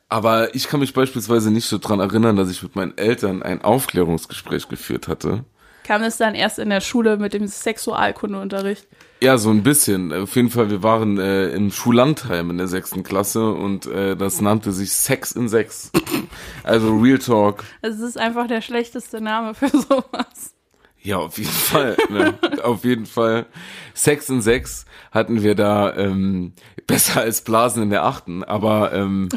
Aber 0.08 0.54
ich 0.54 0.68
kann 0.68 0.80
mich 0.80 0.92
beispielsweise 0.94 1.50
nicht 1.50 1.66
so 1.66 1.78
dran 1.78 2.00
erinnern, 2.00 2.36
dass 2.36 2.50
ich 2.50 2.62
mit 2.62 2.76
meinen 2.76 2.96
Eltern 2.96 3.42
ein 3.42 3.62
Aufklärungsgespräch 3.62 4.68
geführt 4.68 5.08
hatte. 5.08 5.44
Kam 5.86 6.02
es 6.02 6.16
dann 6.16 6.34
erst 6.34 6.58
in 6.58 6.68
der 6.68 6.80
Schule 6.80 7.16
mit 7.16 7.32
dem 7.32 7.46
Sexualkundeunterricht? 7.46 8.88
Ja, 9.22 9.38
so 9.38 9.50
ein 9.50 9.62
bisschen. 9.62 10.12
Auf 10.12 10.34
jeden 10.34 10.50
Fall, 10.50 10.68
wir 10.68 10.82
waren 10.82 11.16
äh, 11.20 11.50
im 11.50 11.70
Schullandheim 11.70 12.50
in 12.50 12.58
der 12.58 12.66
sechsten 12.66 13.04
Klasse 13.04 13.52
und 13.52 13.86
äh, 13.86 14.16
das 14.16 14.40
nannte 14.40 14.72
sich 14.72 14.92
Sex 14.92 15.30
in 15.30 15.48
Sechs. 15.48 15.92
Also 16.64 16.96
Real 16.96 17.18
Talk. 17.18 17.62
Das 17.82 18.00
ist 18.00 18.18
einfach 18.18 18.48
der 18.48 18.62
schlechteste 18.62 19.20
Name 19.20 19.54
für 19.54 19.68
sowas. 19.72 20.54
Ja, 21.02 21.18
auf 21.18 21.38
jeden 21.38 21.50
Fall. 21.50 21.96
Ne? 22.10 22.34
auf 22.64 22.84
jeden 22.84 23.06
Fall. 23.06 23.46
Sex 23.94 24.28
in 24.28 24.42
Sechs 24.42 24.86
hatten 25.12 25.44
wir 25.44 25.54
da 25.54 25.94
ähm, 25.94 26.54
besser 26.88 27.20
als 27.20 27.42
Blasen 27.42 27.84
in 27.84 27.90
der 27.90 28.04
achten, 28.04 28.42
aber 28.42 28.92
ähm, 28.92 29.28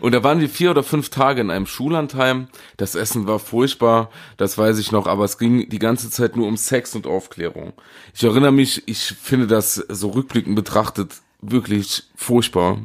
und 0.00 0.12
da 0.12 0.22
waren 0.22 0.40
wir 0.40 0.48
vier 0.48 0.70
oder 0.70 0.82
fünf 0.82 1.10
Tage 1.10 1.40
in 1.40 1.50
einem 1.50 1.66
Schullandheim. 1.66 2.48
Das 2.76 2.94
Essen 2.94 3.26
war 3.26 3.38
furchtbar, 3.38 4.10
das 4.36 4.58
weiß 4.58 4.78
ich 4.78 4.92
noch, 4.92 5.06
aber 5.06 5.24
es 5.24 5.38
ging 5.38 5.68
die 5.68 5.78
ganze 5.78 6.10
Zeit 6.10 6.36
nur 6.36 6.46
um 6.46 6.56
Sex 6.56 6.94
und 6.94 7.06
Aufklärung. 7.06 7.72
Ich 8.14 8.22
erinnere 8.24 8.52
mich, 8.52 8.82
ich 8.86 9.14
finde 9.22 9.46
das 9.46 9.74
so 9.74 10.10
rückblickend 10.10 10.56
betrachtet 10.56 11.14
wirklich 11.40 12.04
furchtbar. 12.14 12.78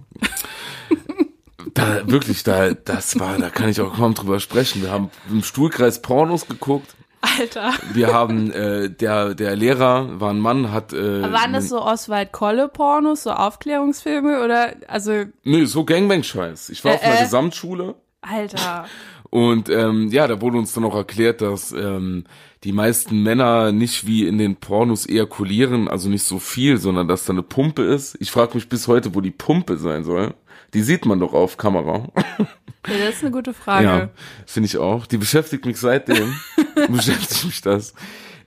Da, 1.74 2.08
wirklich, 2.10 2.44
da, 2.44 2.74
das 2.74 3.20
war, 3.20 3.38
da 3.38 3.50
kann 3.50 3.70
ich 3.70 3.80
auch 3.82 3.96
kaum 3.96 4.14
drüber 4.14 4.40
sprechen. 4.40 4.82
Wir 4.82 4.92
haben 4.92 5.12
im 5.30 5.44
Stuhlkreis 5.44 6.02
Pornos 6.02 6.48
geguckt. 6.48 6.97
Alter. 7.22 7.72
Wir 7.94 8.14
haben, 8.14 8.52
äh, 8.52 8.90
der, 8.90 9.34
der 9.36 9.56
Lehrer 9.56 10.20
war 10.20 10.32
ein 10.32 10.40
Mann, 10.40 10.72
hat, 10.72 10.94
äh, 10.94 11.22
Waren 11.32 11.54
das 11.54 11.70
so 11.70 11.82
Oswald-Kolle-Pornos, 11.82 13.24
so 13.24 13.32
Aufklärungsfilme 13.32 14.44
oder, 14.44 14.74
also, 14.88 15.24
Nö, 15.44 15.66
so 15.66 15.84
Gangbang-Scheiß. 15.84 16.70
Ich 16.70 16.84
war 16.86 16.94
auf 16.96 17.02
Äh, 17.02 17.06
einer 17.06 17.20
äh. 17.20 17.24
Gesamtschule 17.24 17.96
Alter. 18.22 18.86
und 19.30 19.70
ähm, 19.70 20.10
ja, 20.10 20.28
da 20.28 20.42
wurde 20.42 20.58
uns 20.58 20.74
dann 20.74 20.86
auch 20.86 20.96
erklärt, 20.96 21.42
dass 21.42 21.72
ähm, 21.72 22.26
die 22.64 22.72
meisten 22.72 23.22
Männer 23.24 23.72
nicht 23.72 24.08
wie 24.08 24.28
in 24.28 24.38
den 24.38 24.56
Pornos 24.58 25.08
ejakulieren, 25.08 25.88
also 25.88 26.10
nicht 26.10 26.24
so 26.24 26.40
viel, 26.40 26.78
sondern 26.78 27.08
dass 27.08 27.26
da 27.26 27.34
eine 27.34 27.44
Pumpe 27.44 27.84
ist. 27.84 28.18
Ich 28.20 28.32
frage 28.32 28.56
mich 28.56 28.68
bis 28.70 28.88
heute, 28.88 29.16
wo 29.16 29.22
die 29.22 29.32
Pumpe 29.32 29.78
sein 29.78 30.04
soll. 30.04 30.34
Die 30.74 30.82
sieht 30.82 31.06
man 31.06 31.20
doch 31.20 31.34
auf 31.34 31.58
Kamera. 31.58 32.10
Ja, 32.88 33.06
das 33.06 33.16
ist 33.16 33.24
eine 33.24 33.32
gute 33.32 33.54
Frage. 33.54 33.86
Ja, 33.86 34.10
finde 34.46 34.68
ich 34.68 34.78
auch. 34.78 35.06
Die 35.06 35.18
beschäftigt 35.18 35.66
mich 35.66 35.78
seitdem. 35.78 36.34
beschäftigt 36.90 37.46
mich 37.46 37.62
das. 37.62 37.94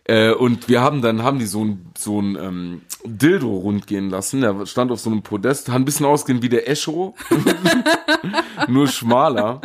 Äh, 0.05 0.33
und 0.33 0.69
wir 0.69 0.81
haben 0.81 1.03
dann, 1.03 1.23
haben 1.23 1.39
die 1.39 1.47
so 1.47 1.65
ein, 1.65 1.93
so 1.97 2.21
ein 2.21 2.37
ähm, 2.37 2.83
Dildo 3.05 3.49
rund 3.49 3.87
gehen 3.87 4.11
lassen. 4.11 4.41
Der 4.41 4.67
stand 4.67 4.91
auf 4.91 5.01
so 5.01 5.11
einem 5.11 5.23
Podest, 5.23 5.69
hat 5.69 5.77
ein 5.77 5.85
bisschen 5.85 6.07
ausgehen 6.07 6.43
wie 6.43 6.49
der 6.49 6.69
Echo. 6.69 7.15
Nur 8.69 8.89
schmaler 8.89 9.61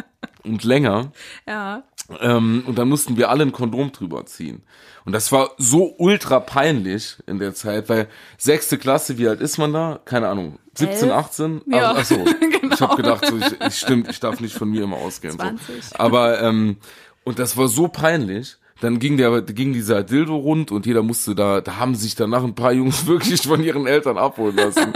und 0.45 0.63
länger. 0.63 1.11
Ja. 1.47 1.83
Ähm, 2.19 2.63
und 2.67 2.77
dann 2.77 2.87
mussten 2.87 3.17
wir 3.17 3.29
alle 3.29 3.43
ein 3.43 3.51
Kondom 3.51 3.91
drüber 3.91 4.25
ziehen. 4.25 4.63
Und 5.05 5.13
das 5.13 5.31
war 5.31 5.51
so 5.57 5.95
ultra 5.97 6.39
peinlich 6.39 7.17
in 7.27 7.39
der 7.39 7.53
Zeit, 7.53 7.89
weil 7.89 8.07
sechste 8.37 8.77
Klasse, 8.77 9.17
wie 9.17 9.27
alt 9.27 9.41
ist 9.41 9.57
man 9.57 9.73
da? 9.73 9.99
Keine 10.05 10.27
Ahnung. 10.27 10.59
17, 10.75 11.09
Elf? 11.09 11.17
18? 11.17 11.61
Ja, 11.67 11.91
Ach, 11.91 11.97
ach 11.99 12.05
so. 12.05 12.15
genau. 12.61 12.73
Ich 12.73 12.81
habe 12.81 12.95
gedacht, 12.95 13.25
so, 13.25 13.37
ich, 13.37 13.61
ich 13.67 13.77
stimmt, 13.77 14.09
ich 14.09 14.19
darf 14.19 14.39
nicht 14.39 14.55
von 14.55 14.69
mir 14.69 14.83
immer 14.83 14.97
ausgehen. 14.97 15.35
20. 15.35 15.83
So. 15.83 15.95
Aber 15.97 16.41
ähm, 16.41 16.77
und 17.23 17.39
das 17.39 17.57
war 17.57 17.67
so 17.67 17.89
peinlich. 17.89 18.57
Dann 18.81 18.99
ging 18.99 19.15
der, 19.17 19.41
ging 19.41 19.71
dieser 19.71 20.03
Dildo 20.03 20.35
rund 20.35 20.71
und 20.71 20.85
jeder 20.85 21.01
musste 21.01 21.33
da, 21.33 21.61
da 21.61 21.77
haben 21.77 21.95
sich 21.95 22.15
danach 22.15 22.43
ein 22.43 22.55
paar 22.55 22.73
Jungs 22.73 23.05
wirklich 23.07 23.41
von 23.41 23.63
ihren 23.63 23.87
Eltern 23.87 24.17
abholen 24.17 24.55
lassen. 24.55 24.93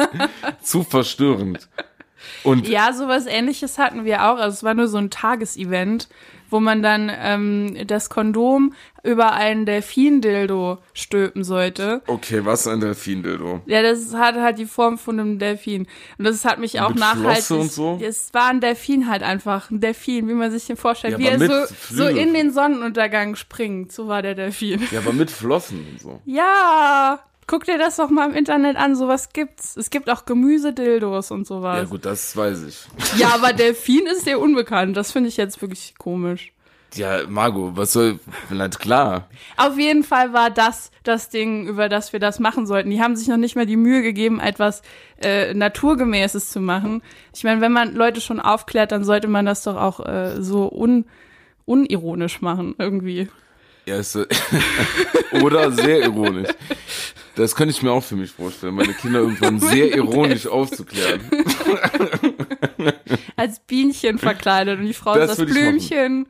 Zu 0.62 0.84
verstörend. 0.84 1.70
Und 2.43 2.67
Ja, 2.67 2.93
sowas 2.93 3.26
ähnliches 3.26 3.78
hatten 3.78 4.05
wir 4.05 4.24
auch. 4.26 4.38
Also 4.38 4.49
es 4.55 4.63
war 4.63 4.74
nur 4.74 4.88
so 4.88 4.97
ein 4.97 5.09
Tagesevent, 5.09 6.07
wo 6.51 6.59
man 6.59 6.82
dann 6.82 7.11
ähm, 7.15 7.78
das 7.86 8.09
Kondom 8.09 8.74
über 9.03 9.34
einen 9.34 9.65
Delfin-Dildo 9.65 10.80
stülpen 10.93 11.43
sollte. 11.43 12.01
okay, 12.07 12.43
was 12.43 12.65
ein 12.67 12.80
Delfin-Dildo. 12.80 13.61
Ja, 13.67 13.82
das 13.84 14.13
hat 14.15 14.36
halt 14.36 14.57
die 14.57 14.65
Form 14.65 14.97
von 14.97 15.20
einem 15.20 15.39
Delfin. 15.39 15.88
Und 16.17 16.26
das 16.26 16.43
hat 16.45 16.59
mich 16.59 16.82
auch 16.82 16.89
Mit 16.89 16.99
nachhaltig. 16.99 17.43
Flosse 17.43 17.55
und 17.57 17.72
so? 17.72 17.99
Es 18.03 18.34
war 18.34 18.49
ein 18.49 18.61
Delfin 18.61 19.07
halt 19.09 19.22
einfach. 19.24 19.70
Ein 19.70 19.80
Delfin, 19.80 20.28
wie 20.28 20.34
man 20.34 20.51
sich 20.51 20.65
den 20.65 20.76
vorstellt. 20.76 21.13
Ja, 21.13 21.20
wie 21.20 21.28
er 21.28 21.39
so, 21.67 21.76
so 21.95 22.07
in 22.07 22.34
den 22.34 22.51
Sonnenuntergang 22.51 23.36
springt. 23.36 23.91
So 23.91 24.07
war 24.07 24.22
der 24.24 24.34
Delfin. 24.36 24.82
Ja, 24.91 24.99
aber 24.99 25.13
mit 25.13 25.30
Flossen 25.32 25.86
und 25.91 26.01
so. 26.01 26.20
Ja, 26.26 27.20
guck 27.50 27.66
dir 27.66 27.80
das 27.80 27.95
doch 27.95 28.10
mal 28.12 28.30
im 28.30 28.36
Internet 28.36 28.78
an. 28.78 28.95
Sowas 28.95 29.34
gibt's. 29.34 29.76
Es 29.76 29.89
gibt 29.89 30.10
auch 30.10 30.26
Gemüsedildos 30.26 31.32
und 31.32 31.41
Ja 31.41 31.45
sowas. 31.45 31.89
gut, 31.89 32.06
das 32.06 32.38
weiß 32.38 32.64
ich. 32.64 32.78
Ja, 33.18 33.30
aber 33.34 33.54
Delfin 33.54 34.06
ist 34.06 34.28
dir 34.28 34.39
unbekannt. 34.39 34.95
Das 34.95 35.12
finde 35.12 35.30
ich 35.30 35.38
jetzt 35.38 35.60
wirklich 35.62 35.95
komisch. 35.97 36.54
Ja, 36.95 37.28
Margot, 37.28 37.76
was 37.76 37.93
soll, 37.93 38.20
na 38.50 38.68
klar. 38.70 39.28
Auf 39.58 39.78
jeden 39.78 40.04
Fall 40.04 40.34
war 40.34 40.50
das 40.50 40.91
das 41.04 41.30
Ding, 41.30 41.68
über 41.68 41.89
das 41.89 42.14
wir 42.14 42.20
das 42.20 42.39
machen 42.39 42.66
sollten. 42.68 42.89
Die 42.89 43.02
haben 43.02 43.16
sich 43.16 43.28
noch 43.28 43.38
nicht 43.38 43.56
mal 43.56 43.66
die 43.66 43.78
Mühe 43.78 44.02
gegeben, 44.02 44.39
etwas 44.39 44.82
äh, 45.22 45.54
Naturgemäßes 45.54 46.50
zu 46.52 46.60
machen. 46.60 47.02
Ich 47.34 47.43
meine, 47.43 47.62
wenn 47.62 47.72
man 47.72 47.93
Leute 47.95 48.22
schon 48.22 48.39
aufklärt, 48.39 48.91
dann 48.91 49.04
sollte 49.04 49.28
man 49.28 49.45
das 49.45 49.64
doch 49.64 49.76
auch 49.76 50.00
äh, 50.06 50.41
so 50.41 50.72
un 50.72 51.06
unironisch 51.66 52.41
machen, 52.41 52.74
irgendwie. 52.80 53.28
Ja, 53.86 53.97
ist, 53.97 54.18
oder 55.43 55.72
sehr 55.72 56.02
ironisch. 56.02 56.50
Das 57.40 57.56
könnte 57.56 57.74
ich 57.74 57.82
mir 57.82 57.92
auch 57.92 58.04
für 58.04 58.18
mich 58.18 58.32
vorstellen, 58.32 58.76
meine 58.76 58.94
Kinder 58.94 59.20
irgendwann 59.20 59.60
sehr 59.62 59.96
ironisch 59.96 60.46
aufzuklären. 60.46 61.22
Als 63.38 63.62
Bienchen 63.62 64.20
verkleidet 64.20 64.78
und 64.80 64.86
die 64.86 64.94
Frau 64.94 65.16
Das 65.16 65.32
ist 65.32 65.40
das. 65.40 65.50
Blümchen. 65.50 66.28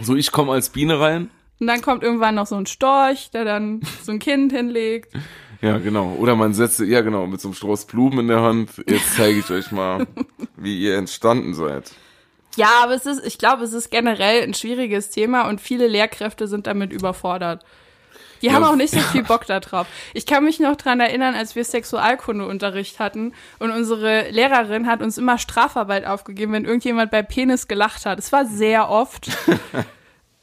So, 0.00 0.14
ich 0.14 0.30
komme 0.30 0.52
als 0.52 0.68
Biene 0.68 1.00
rein. 1.00 1.30
Und 1.58 1.66
dann 1.66 1.80
kommt 1.80 2.04
irgendwann 2.04 2.36
noch 2.36 2.46
so 2.46 2.54
ein 2.54 2.66
Storch, 2.66 3.30
der 3.32 3.44
dann 3.44 3.80
so 4.04 4.12
ein 4.12 4.18
Kind 4.20 4.52
hinlegt. 4.52 5.12
Ja, 5.62 5.78
genau. 5.78 6.12
Oder 6.12 6.36
man 6.36 6.54
setzt, 6.54 6.78
ja 6.78 7.00
genau, 7.00 7.26
mit 7.26 7.40
so 7.40 7.48
einem 7.48 7.54
Strauß 7.54 7.86
Blumen 7.86 8.20
in 8.20 8.28
der 8.28 8.42
Hand. 8.42 8.70
Jetzt 8.86 9.16
zeige 9.16 9.40
ich 9.40 9.50
euch 9.50 9.72
mal, 9.72 10.06
wie 10.56 10.78
ihr 10.78 10.96
entstanden 10.96 11.54
seid. 11.54 11.90
Ja, 12.56 12.68
aber 12.84 12.94
es 12.94 13.06
ist, 13.06 13.26
ich 13.26 13.38
glaube, 13.38 13.64
es 13.64 13.72
ist 13.72 13.90
generell 13.90 14.42
ein 14.42 14.54
schwieriges 14.54 15.10
Thema 15.10 15.48
und 15.48 15.60
viele 15.60 15.88
Lehrkräfte 15.88 16.46
sind 16.46 16.68
damit 16.68 16.92
überfordert. 16.92 17.64
Die 18.42 18.46
Ja. 18.46 18.52
haben 18.52 18.64
auch 18.64 18.76
nicht 18.76 18.92
so 18.92 19.00
viel 19.00 19.22
Bock 19.24 19.46
da 19.46 19.60
drauf. 19.60 19.86
Ich 20.14 20.26
kann 20.26 20.44
mich 20.44 20.60
noch 20.60 20.76
dran 20.76 21.00
erinnern, 21.00 21.34
als 21.34 21.54
wir 21.56 21.64
Sexualkundeunterricht 21.64 22.98
hatten 22.98 23.32
und 23.58 23.70
unsere 23.70 24.28
Lehrerin 24.30 24.86
hat 24.86 25.02
uns 25.02 25.18
immer 25.18 25.38
Strafarbeit 25.38 26.04
aufgegeben, 26.06 26.52
wenn 26.52 26.64
irgendjemand 26.64 27.10
bei 27.10 27.22
Penis 27.22 27.68
gelacht 27.68 28.06
hat. 28.06 28.18
Es 28.18 28.32
war 28.32 28.44
sehr 28.46 28.88
oft. 28.90 29.28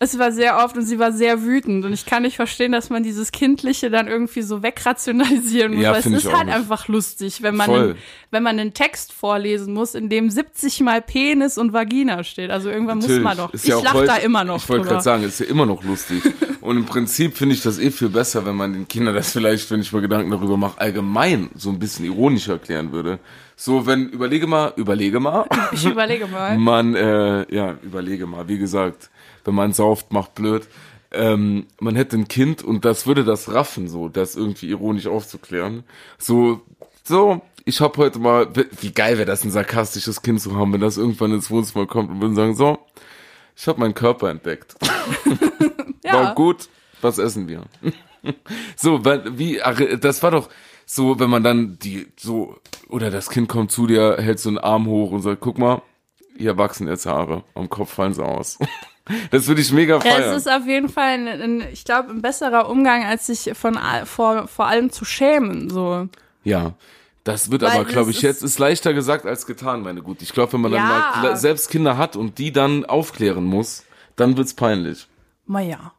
Es 0.04 0.20
war 0.20 0.34
sehr 0.34 0.58
oft 0.58 0.76
und 0.76 0.86
sie 0.86 1.00
war 1.00 1.14
sehr 1.14 1.44
wütend 1.44 1.86
und 1.86 1.94
ich 1.94 2.06
kann 2.06 2.24
nicht 2.24 2.36
verstehen, 2.36 2.74
dass 2.74 2.90
man 2.90 3.04
dieses 3.04 3.32
Kindliche 3.32 3.90
dann 3.90 4.08
irgendwie 4.08 4.42
so 4.42 4.62
wegrationalisieren 4.62 5.76
muss, 5.76 5.84
Ja, 5.84 5.92
weil 5.94 6.00
es 6.00 6.06
ist 6.06 6.34
halt 6.34 6.48
nicht. 6.48 6.56
einfach 6.56 6.90
lustig, 6.90 7.42
wenn 7.42 7.56
man, 7.56 7.70
einen, 7.72 7.96
wenn 8.30 8.44
man 8.44 8.60
einen 8.60 8.74
Text 8.74 9.14
vorlesen 9.14 9.74
muss, 9.74 9.96
in 9.96 10.10
dem 10.10 10.30
70 10.30 10.82
mal 10.82 11.02
Penis 11.02 11.58
und 11.58 11.72
Vagina 11.72 12.26
steht. 12.26 12.52
Also 12.52 12.70
irgendwann 12.70 12.98
muss 12.98 13.08
man 13.20 13.38
doch. 13.38 13.54
Ist 13.54 13.64
ich 13.64 13.70
ja 13.70 13.80
lach 13.80 14.04
da 14.06 14.18
immer 14.18 14.44
noch 14.44 14.58
Ich 14.58 14.68
wollte 14.68 14.88
gerade 14.88 15.02
sagen, 15.02 15.24
ist 15.24 15.40
ja 15.40 15.46
immer 15.46 15.66
noch 15.66 15.84
lustig. 15.84 16.22
Und 16.64 16.78
im 16.78 16.86
Prinzip 16.86 17.36
finde 17.36 17.56
ich 17.56 17.62
das 17.62 17.78
eh 17.78 17.92
viel 17.92 18.08
besser, 18.08 18.46
wenn 18.46 18.56
man 18.56 18.72
den 18.72 18.88
Kindern 18.88 19.14
das 19.14 19.34
vielleicht, 19.34 19.70
wenn 19.70 19.82
ich 19.82 19.92
mir 19.92 20.00
Gedanken 20.00 20.32
darüber 20.32 20.56
mache, 20.56 20.80
allgemein 20.80 21.50
so 21.56 21.70
ein 21.70 21.78
bisschen 21.78 22.06
ironisch 22.06 22.48
erklären 22.48 22.94
würde. 22.94 23.20
So, 23.58 23.86
wenn, 23.86 24.08
überlege 24.08 24.48
mal, 24.48 24.72
überlege 24.78 25.20
mal, 25.20 25.46
Ich 25.74 25.86
überlege 25.86 26.26
mal. 26.26 26.58
man, 26.58 26.96
äh, 26.96 27.54
ja, 27.54 27.76
überlege 27.84 28.28
mal, 28.28 28.48
wie 28.48 28.58
gesagt, 28.60 29.10
wenn 29.46 29.56
man 29.56 29.74
sauft, 29.74 30.12
macht 30.14 30.36
blöd. 30.36 30.68
Ähm, 31.12 31.68
man 31.80 31.96
hätte 31.96 32.18
ein 32.18 32.28
Kind 32.28 32.64
und 32.64 32.86
das 32.86 33.06
würde 33.06 33.24
das 33.24 33.54
raffen, 33.54 33.88
so, 33.88 34.10
das 34.10 34.36
irgendwie 34.36 34.70
ironisch 34.70 35.06
aufzuklären. 35.08 35.84
So, 36.18 36.62
so, 37.04 37.42
ich 37.66 37.82
habe 37.82 37.98
heute 37.98 38.18
mal, 38.20 38.48
wie 38.82 38.92
geil 38.92 39.18
wäre 39.18 39.26
das, 39.28 39.44
ein 39.44 39.52
sarkastisches 39.52 40.22
Kind 40.24 40.42
zu 40.42 40.56
haben, 40.58 40.74
wenn 40.74 40.82
das 40.82 40.98
irgendwann 40.98 41.34
ins 41.34 41.52
Wohnzimmer 41.52 41.86
kommt 41.86 42.10
und 42.10 42.20
würde 42.22 42.36
sagen, 42.36 42.56
so, 42.56 42.80
ich 43.56 43.68
habe 43.68 43.80
meinen 43.80 43.94
Körper 43.94 44.30
entdeckt. 44.30 44.76
Ja. 46.06 46.16
War 46.16 46.36
gut, 46.36 46.68
was 47.02 47.18
essen 47.18 47.48
wir? 47.48 47.64
so, 48.76 49.06
weil- 49.06 49.38
wie, 49.40 49.62
ach, 49.62 49.80
das 50.02 50.22
war 50.22 50.32
doch 50.32 50.50
so, 50.86 51.18
wenn 51.18 51.30
man 51.30 51.44
dann 51.44 51.80
die, 51.80 52.08
so, 52.18 52.58
oder 52.90 53.10
das 53.10 53.30
Kind 53.30 53.48
kommt 53.48 53.72
zu 53.72 53.88
dir, 53.88 54.18
hält 54.20 54.38
so 54.40 54.50
einen 54.50 54.58
Arm 54.58 54.86
hoch 54.86 55.12
und 55.12 55.22
sagt, 55.22 55.40
guck 55.40 55.58
mal, 55.58 55.82
hier 56.38 56.58
wachsen 56.58 56.90
jetzt 56.90 57.06
Haare, 57.06 57.46
am 57.56 57.70
Kopf 57.70 57.94
fallen 57.94 58.14
sie 58.14 58.24
aus. 58.24 58.60
Das 59.32 59.48
würde 59.48 59.62
ich 59.62 59.72
mega 59.74 59.96
Ja, 59.96 60.00
feiern. 60.02 60.32
es 60.32 60.38
ist 60.46 60.50
auf 60.52 60.66
jeden 60.66 60.88
Fall, 60.90 61.10
ein, 61.10 61.28
ein, 61.28 61.64
ich 61.74 61.84
glaube, 61.84 62.10
ein 62.12 62.22
besserer 62.22 62.70
Umgang, 62.70 63.04
als 63.04 63.28
sich 63.28 63.52
von 63.54 63.78
vor, 64.06 64.48
vor 64.48 64.66
allem 64.68 64.92
zu 64.92 65.04
schämen. 65.06 65.70
So. 65.70 66.08
ja. 66.44 66.74
Das 67.26 67.50
wird 67.52 67.62
Weil 67.62 67.72
aber, 67.72 67.86
glaube 67.86 68.12
ich, 68.12 68.18
ist- 68.18 68.24
jetzt 68.24 68.44
ist 68.44 68.60
leichter 68.60 68.94
gesagt 68.94 69.26
als 69.26 69.46
getan, 69.46 69.82
meine 69.82 70.02
Gut. 70.02 70.22
Ich 70.22 70.34
glaube, 70.34 70.52
wenn 70.54 70.60
man 70.62 70.74
Ja. 70.74 71.12
dann 71.14 71.22
mal 71.24 71.38
selbst 71.38 71.70
Kinder 71.70 71.98
hat 71.98 72.18
und 72.18 72.38
die 72.38 72.52
dann 72.52 72.84
aufklären 72.84 73.46
muss, 73.46 73.86
dann 74.18 74.36
wird's 74.36 74.54
peinlich. 74.54 75.08
Na 75.48 75.62
ja. 75.62 75.94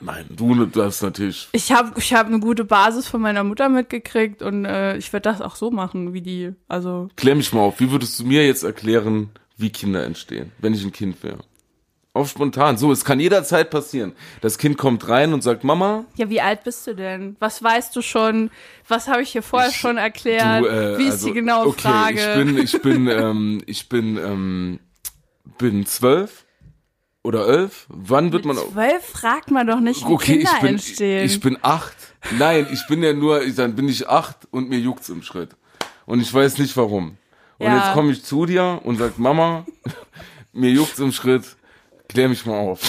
Nein, 0.00 0.26
du 0.30 0.66
das 0.66 1.02
natürlich. 1.02 1.48
Ich 1.50 1.72
habe 1.72 1.92
ich 1.98 2.14
hab 2.14 2.26
eine 2.28 2.38
gute 2.38 2.64
Basis 2.64 3.08
von 3.08 3.20
meiner 3.20 3.42
Mutter 3.42 3.68
mitgekriegt 3.68 4.42
und 4.42 4.64
äh, 4.64 4.96
ich 4.96 5.12
werde 5.12 5.28
das 5.28 5.40
auch 5.42 5.56
so 5.56 5.72
machen, 5.72 6.14
wie 6.14 6.22
die. 6.22 6.52
Also 6.68 7.08
Klär 7.16 7.34
mich 7.34 7.52
mal 7.52 7.62
auf, 7.62 7.80
wie 7.80 7.90
würdest 7.90 8.20
du 8.20 8.24
mir 8.24 8.46
jetzt 8.46 8.62
erklären, 8.62 9.30
wie 9.56 9.70
Kinder 9.70 10.04
entstehen, 10.04 10.52
wenn 10.58 10.72
ich 10.72 10.84
ein 10.84 10.92
Kind 10.92 11.20
wäre? 11.24 11.38
Auf 12.12 12.28
spontan. 12.28 12.76
So, 12.76 12.90
es 12.90 13.04
kann 13.04 13.20
jederzeit 13.20 13.70
passieren. 13.70 14.14
Das 14.40 14.58
Kind 14.58 14.76
kommt 14.76 15.08
rein 15.08 15.32
und 15.32 15.42
sagt, 15.42 15.62
Mama, 15.62 16.06
Ja, 16.16 16.28
wie 16.28 16.40
alt 16.40 16.64
bist 16.64 16.84
du 16.88 16.94
denn? 16.96 17.36
Was 17.38 17.62
weißt 17.62 17.94
du 17.94 18.02
schon? 18.02 18.50
Was 18.88 19.06
habe 19.06 19.22
ich 19.22 19.30
hier 19.30 19.42
vorher 19.44 19.70
Ich- 19.70 19.76
schon 19.76 19.96
erklärt? 19.96 20.64
du, 20.64 20.68
äh, 20.68 20.98
wie 20.98 21.04
ist 21.04 21.12
also, 21.12 21.28
die 21.28 21.34
genaue 21.34 21.68
okay, 21.68 21.80
Frage? 21.82 22.18
ich 22.18 22.34
bin, 22.44 22.58
ich 22.58 22.82
bin, 22.82 23.06
ähm, 23.08 23.62
ich 23.66 23.88
bin, 23.88 24.16
ähm, 24.16 24.80
bin 25.58 25.86
zwölf 25.86 26.46
oder 27.22 27.46
elf. 27.46 27.86
Wann 27.88 28.32
wird 28.32 28.44
man? 28.44 28.56
Zwölf 28.56 29.04
fragt 29.04 29.52
man 29.52 29.68
doch 29.68 29.78
nicht, 29.78 30.00
wie 30.08 30.12
Okay, 30.12 30.38
Kinder 30.38 30.50
ich 30.56 30.60
bin, 30.62 30.68
entstehen. 30.70 31.24
ich 31.26 31.38
bin 31.38 31.58
acht. 31.62 31.94
Nein, 32.40 32.66
ich 32.72 32.84
bin 32.88 33.04
ja 33.04 33.12
nur, 33.12 33.40
dann 33.50 33.76
bin 33.76 33.88
ich 33.88 34.08
acht 34.08 34.48
und 34.50 34.68
mir 34.68 34.80
juckt's 34.80 35.10
im 35.10 35.22
Schritt. 35.22 35.50
Und 36.06 36.20
ich 36.20 36.34
weiß 36.34 36.58
nicht 36.58 36.76
warum. 36.76 37.18
Und 37.58 37.66
Ja. 37.66 37.76
jetzt 37.76 37.92
komme 37.92 38.10
ich 38.10 38.24
zu 38.24 38.46
dir 38.46 38.80
und 38.82 38.96
sag, 38.96 39.16
Mama, 39.18 39.64
mir 40.52 40.70
juckt's 40.72 40.98
im 40.98 41.12
Schritt, 41.12 41.44
klär 42.10 42.28
mich 42.28 42.44
mal 42.44 42.58
auf. 42.58 42.80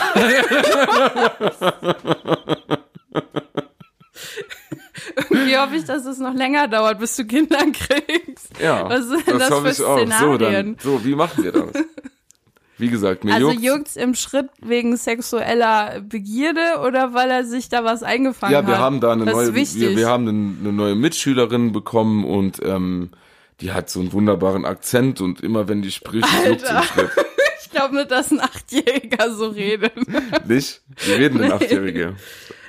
Wie 5.30 5.58
hoffe 5.58 5.76
ich, 5.76 5.86
dass 5.86 6.06
es 6.06 6.20
noch 6.20 6.34
länger 6.34 6.68
dauert, 6.68 7.00
bis 7.00 7.16
du 7.16 7.26
Kinder 7.26 7.60
kriegst? 7.74 8.52
Ja, 8.62 8.90
Was 8.90 9.08
sind 9.08 9.28
das 9.28 9.50
hoffe 9.52 9.74
für 9.74 9.82
ich 9.84 9.84
auch. 9.84 10.20
So, 10.20 10.38
dann, 10.38 10.78
so, 10.82 11.04
wie 11.06 11.16
machen 11.16 11.44
wir 11.44 11.52
das? 11.52 11.72
Wie 12.78 12.90
gesagt, 12.90 13.24
mir 13.24 13.36
Also 13.36 13.52
juckt's. 13.52 13.96
im 13.96 14.16
Schritt 14.16 14.50
wegen 14.60 14.98
sexueller 14.98 16.02
Begierde 16.02 16.80
oder 16.86 17.14
weil 17.14 17.30
er 17.30 17.44
sich 17.46 17.70
da 17.70 17.84
was 17.84 18.02
eingefangen 18.02 18.56
hat? 18.56 18.64
Ja, 18.64 18.68
wir 18.68 18.80
haben 18.80 19.00
da 19.00 19.12
eine 19.12 19.26
das 19.26 19.36
neue, 19.36 19.54
wir, 19.54 19.96
wir 19.98 20.08
haben 20.08 20.28
eine, 20.28 20.56
eine 20.62 20.74
neue 20.74 20.96
Mitschülerin 20.96 21.74
bekommen 21.74 22.26
und 22.26 22.60
ähm, 22.64 23.12
die 23.62 23.72
hat 23.72 23.92
so 23.92 24.00
einen 24.00 24.14
wunderbaren 24.14 24.66
Akzent 24.66 25.22
und 25.22 25.42
immer 25.42 25.68
wenn 25.68 25.84
die 25.84 25.92
spricht, 25.92 26.28
juckt's 26.48 26.72
im. 26.72 26.82
Schritt. 26.82 27.12
Ich 27.72 27.78
glaube 27.78 27.96
nicht, 27.96 28.12
dass 28.12 28.32
ein 28.32 28.42
Achtjähriger 28.42 29.34
so 29.34 29.48
redet. 29.50 29.94
Nicht? 30.48 30.82
Wie 31.06 31.12
reden 31.14 31.38
denn 31.40 31.48
Nee. 31.48 31.54
Achtjährige? 31.54 32.16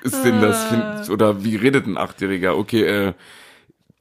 Ist 0.02 0.24
denn 0.24 0.40
das, 0.40 0.64
find, 0.64 1.10
oder 1.10 1.44
wie 1.44 1.56
redet 1.56 1.86
ein 1.86 1.96
Achtjähriger? 1.96 2.56
Okay, 2.56 2.82
äh, 2.82 3.12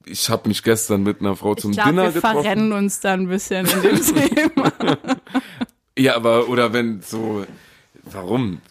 ich 0.06 0.30
habe 0.30 0.48
mich 0.48 0.64
gestern 0.64 1.04
mit 1.04 1.20
einer 1.22 1.36
Frau 1.36 1.54
zum 1.56 1.72
Ich 1.72 1.78
glaube, 1.78 1.90
Dinner 1.92 2.04
wir 2.06 2.12
getroffen. 2.12 2.42
verrennen 2.42 2.72
uns 2.74 3.00
da 3.00 3.14
ein 3.14 3.28
bisschen 3.28 3.66
in 3.68 3.82
dem 3.82 4.02
Thema. 4.56 4.72
Ja, 5.98 6.16
aber, 6.16 6.50
oder 6.50 6.74
wenn 6.74 7.02
so, 7.02 7.46
warum? 8.04 8.62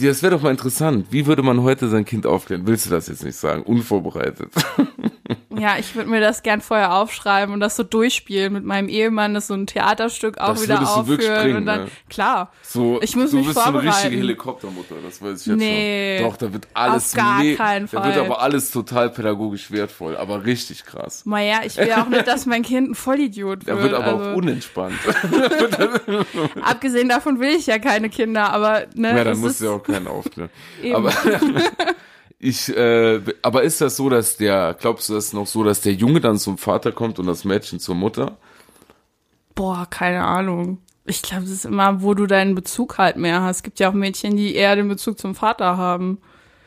Das 0.00 0.22
wäre 0.22 0.34
doch 0.34 0.42
mal 0.42 0.50
interessant. 0.50 1.06
Wie 1.10 1.26
würde 1.26 1.42
man 1.42 1.62
heute 1.62 1.88
sein 1.88 2.04
Kind 2.04 2.26
aufklären? 2.26 2.66
Willst 2.66 2.86
du 2.86 2.90
das 2.90 3.06
jetzt 3.06 3.22
nicht 3.22 3.36
sagen? 3.36 3.62
Unvorbereitet. 3.62 4.50
Ja, 5.56 5.78
ich 5.78 5.94
würde 5.94 6.10
mir 6.10 6.20
das 6.20 6.42
gern 6.42 6.60
vorher 6.60 6.94
aufschreiben 6.94 7.54
und 7.54 7.60
das 7.60 7.76
so 7.76 7.82
durchspielen 7.82 8.52
mit 8.52 8.64
meinem 8.64 8.88
Ehemann, 8.88 9.32
das 9.32 9.46
so 9.46 9.54
ein 9.54 9.66
Theaterstück 9.66 10.36
auch 10.38 10.48
Das 10.48 10.62
wieder 10.64 10.80
aufführen 10.82 11.42
bringen, 11.42 11.56
und 11.56 11.66
dann, 11.66 11.84
ne? 11.84 11.90
klar. 12.10 12.52
So, 12.62 13.00
Ich 13.00 13.16
muss 13.16 13.30
du 13.30 13.38
mich 13.38 13.46
bist 13.46 13.56
so 13.58 13.62
eine 13.64 13.78
richtige 13.78 13.92
vorbereiten. 13.92 14.16
Helikoptermutter, 14.18 14.94
das 15.02 15.22
weiß 15.22 15.40
ich 15.40 15.46
jetzt 15.46 15.56
Nee, 15.56 16.18
schon. 16.20 16.28
Doch, 16.30 16.36
da 16.36 16.52
wird 16.52 16.68
alles 16.74 17.12
auf 17.12 17.16
gar 17.16 17.42
me- 17.42 17.54
keinen 17.54 17.88
Da 17.90 18.04
wird 18.04 18.14
Fall. 18.16 18.24
aber 18.26 18.42
alles 18.42 18.70
total 18.70 19.08
pädagogisch 19.10 19.70
wertvoll, 19.70 20.16
aber 20.16 20.44
richtig 20.44 20.84
krass. 20.84 21.24
Naja, 21.24 21.60
ich 21.64 21.76
will 21.78 21.92
auch 21.92 22.08
nicht, 22.08 22.26
dass 22.26 22.44
mein 22.44 22.62
Kind 22.62 22.90
ein 22.90 22.94
Vollidiot 22.94 23.64
wird. 23.66 23.78
Da 23.78 23.82
wird 23.82 23.94
aber 23.94 24.06
also, 24.18 24.30
auch 24.30 24.36
unentspannt. 24.36 24.94
abgesehen 26.62 27.08
davon 27.08 27.40
will 27.40 27.50
ich 27.56 27.66
ja 27.66 27.78
keine 27.78 28.10
Kinder, 28.10 28.52
aber 28.52 28.84
ne, 28.94 29.16
Ja, 29.16 29.24
dann 29.24 29.38
musst 29.38 29.60
du 29.60 29.66
ja 29.66 29.70
auch 29.72 29.82
keinen 29.82 30.06
aufklären. 30.06 30.50
Aber 30.92 31.10
ich, 32.44 32.68
äh, 32.76 33.20
aber 33.42 33.62
ist 33.62 33.80
das 33.80 33.96
so, 33.96 34.08
dass 34.08 34.36
der, 34.36 34.76
glaubst 34.78 35.08
du 35.08 35.14
das 35.14 35.32
noch 35.32 35.46
so, 35.46 35.64
dass 35.64 35.80
der 35.80 35.94
Junge 35.94 36.20
dann 36.20 36.38
zum 36.38 36.58
Vater 36.58 36.92
kommt 36.92 37.18
und 37.18 37.26
das 37.26 37.44
Mädchen 37.44 37.80
zur 37.80 37.94
Mutter? 37.94 38.36
Boah, 39.54 39.86
keine 39.88 40.24
Ahnung. 40.24 40.78
Ich 41.06 41.22
glaube, 41.22 41.44
es 41.44 41.50
ist 41.50 41.64
immer, 41.64 42.02
wo 42.02 42.14
du 42.14 42.26
deinen 42.26 42.54
Bezug 42.54 42.98
halt 42.98 43.16
mehr 43.16 43.42
hast. 43.42 43.56
Es 43.56 43.62
gibt 43.62 43.78
ja 43.80 43.88
auch 43.90 43.94
Mädchen, 43.94 44.36
die 44.36 44.54
eher 44.54 44.74
den 44.76 44.88
Bezug 44.88 45.18
zum 45.18 45.34
Vater 45.34 45.76
haben. 45.76 46.18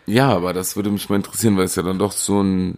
Ja, 0.05 0.30
aber 0.30 0.53
das 0.53 0.75
würde 0.75 0.89
mich 0.89 1.09
mal 1.09 1.17
interessieren, 1.17 1.57
weil 1.57 1.65
es 1.65 1.75
ja 1.75 1.84
dann 1.84 1.99
doch 1.99 2.11
so 2.11 2.41
ein 2.41 2.78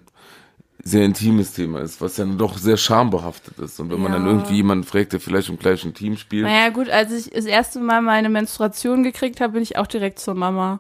sehr 0.82 1.04
intimes 1.04 1.54
Thema 1.54 1.80
ist, 1.82 2.02
was 2.02 2.18
ja 2.18 2.26
dann 2.26 2.38
doch 2.38 2.58
sehr 2.58 2.78
schambehaftet 2.78 3.60
ist. 3.60 3.80
Und 3.80 3.92
wenn 3.92 4.00
man 4.02 4.14
Ja. 4.14 4.18
dann 4.18 4.28
irgendwie 4.28 4.56
jemanden 4.56 4.86
fragt, 4.86 5.14
der 5.14 5.20
vielleicht 5.20 5.50
im 5.50 5.60
gleichen 5.60 5.94
Team 5.94 6.18
spielt, 6.18 6.46
Naja, 6.46 6.70
gut, 6.70 6.90
als 6.90 7.12
ich 7.12 7.30
das 7.30 7.46
erste 7.46 7.80
Mal 7.80 8.02
meine 8.02 8.30
Menstruation 8.30 9.04
gekriegt 9.04 9.42
habe, 9.42 9.54
bin 9.54 9.62
ich 9.64 9.78
auch 9.78 9.88
direkt 9.88 10.20
zur 10.20 10.36
Mama. 10.36 10.80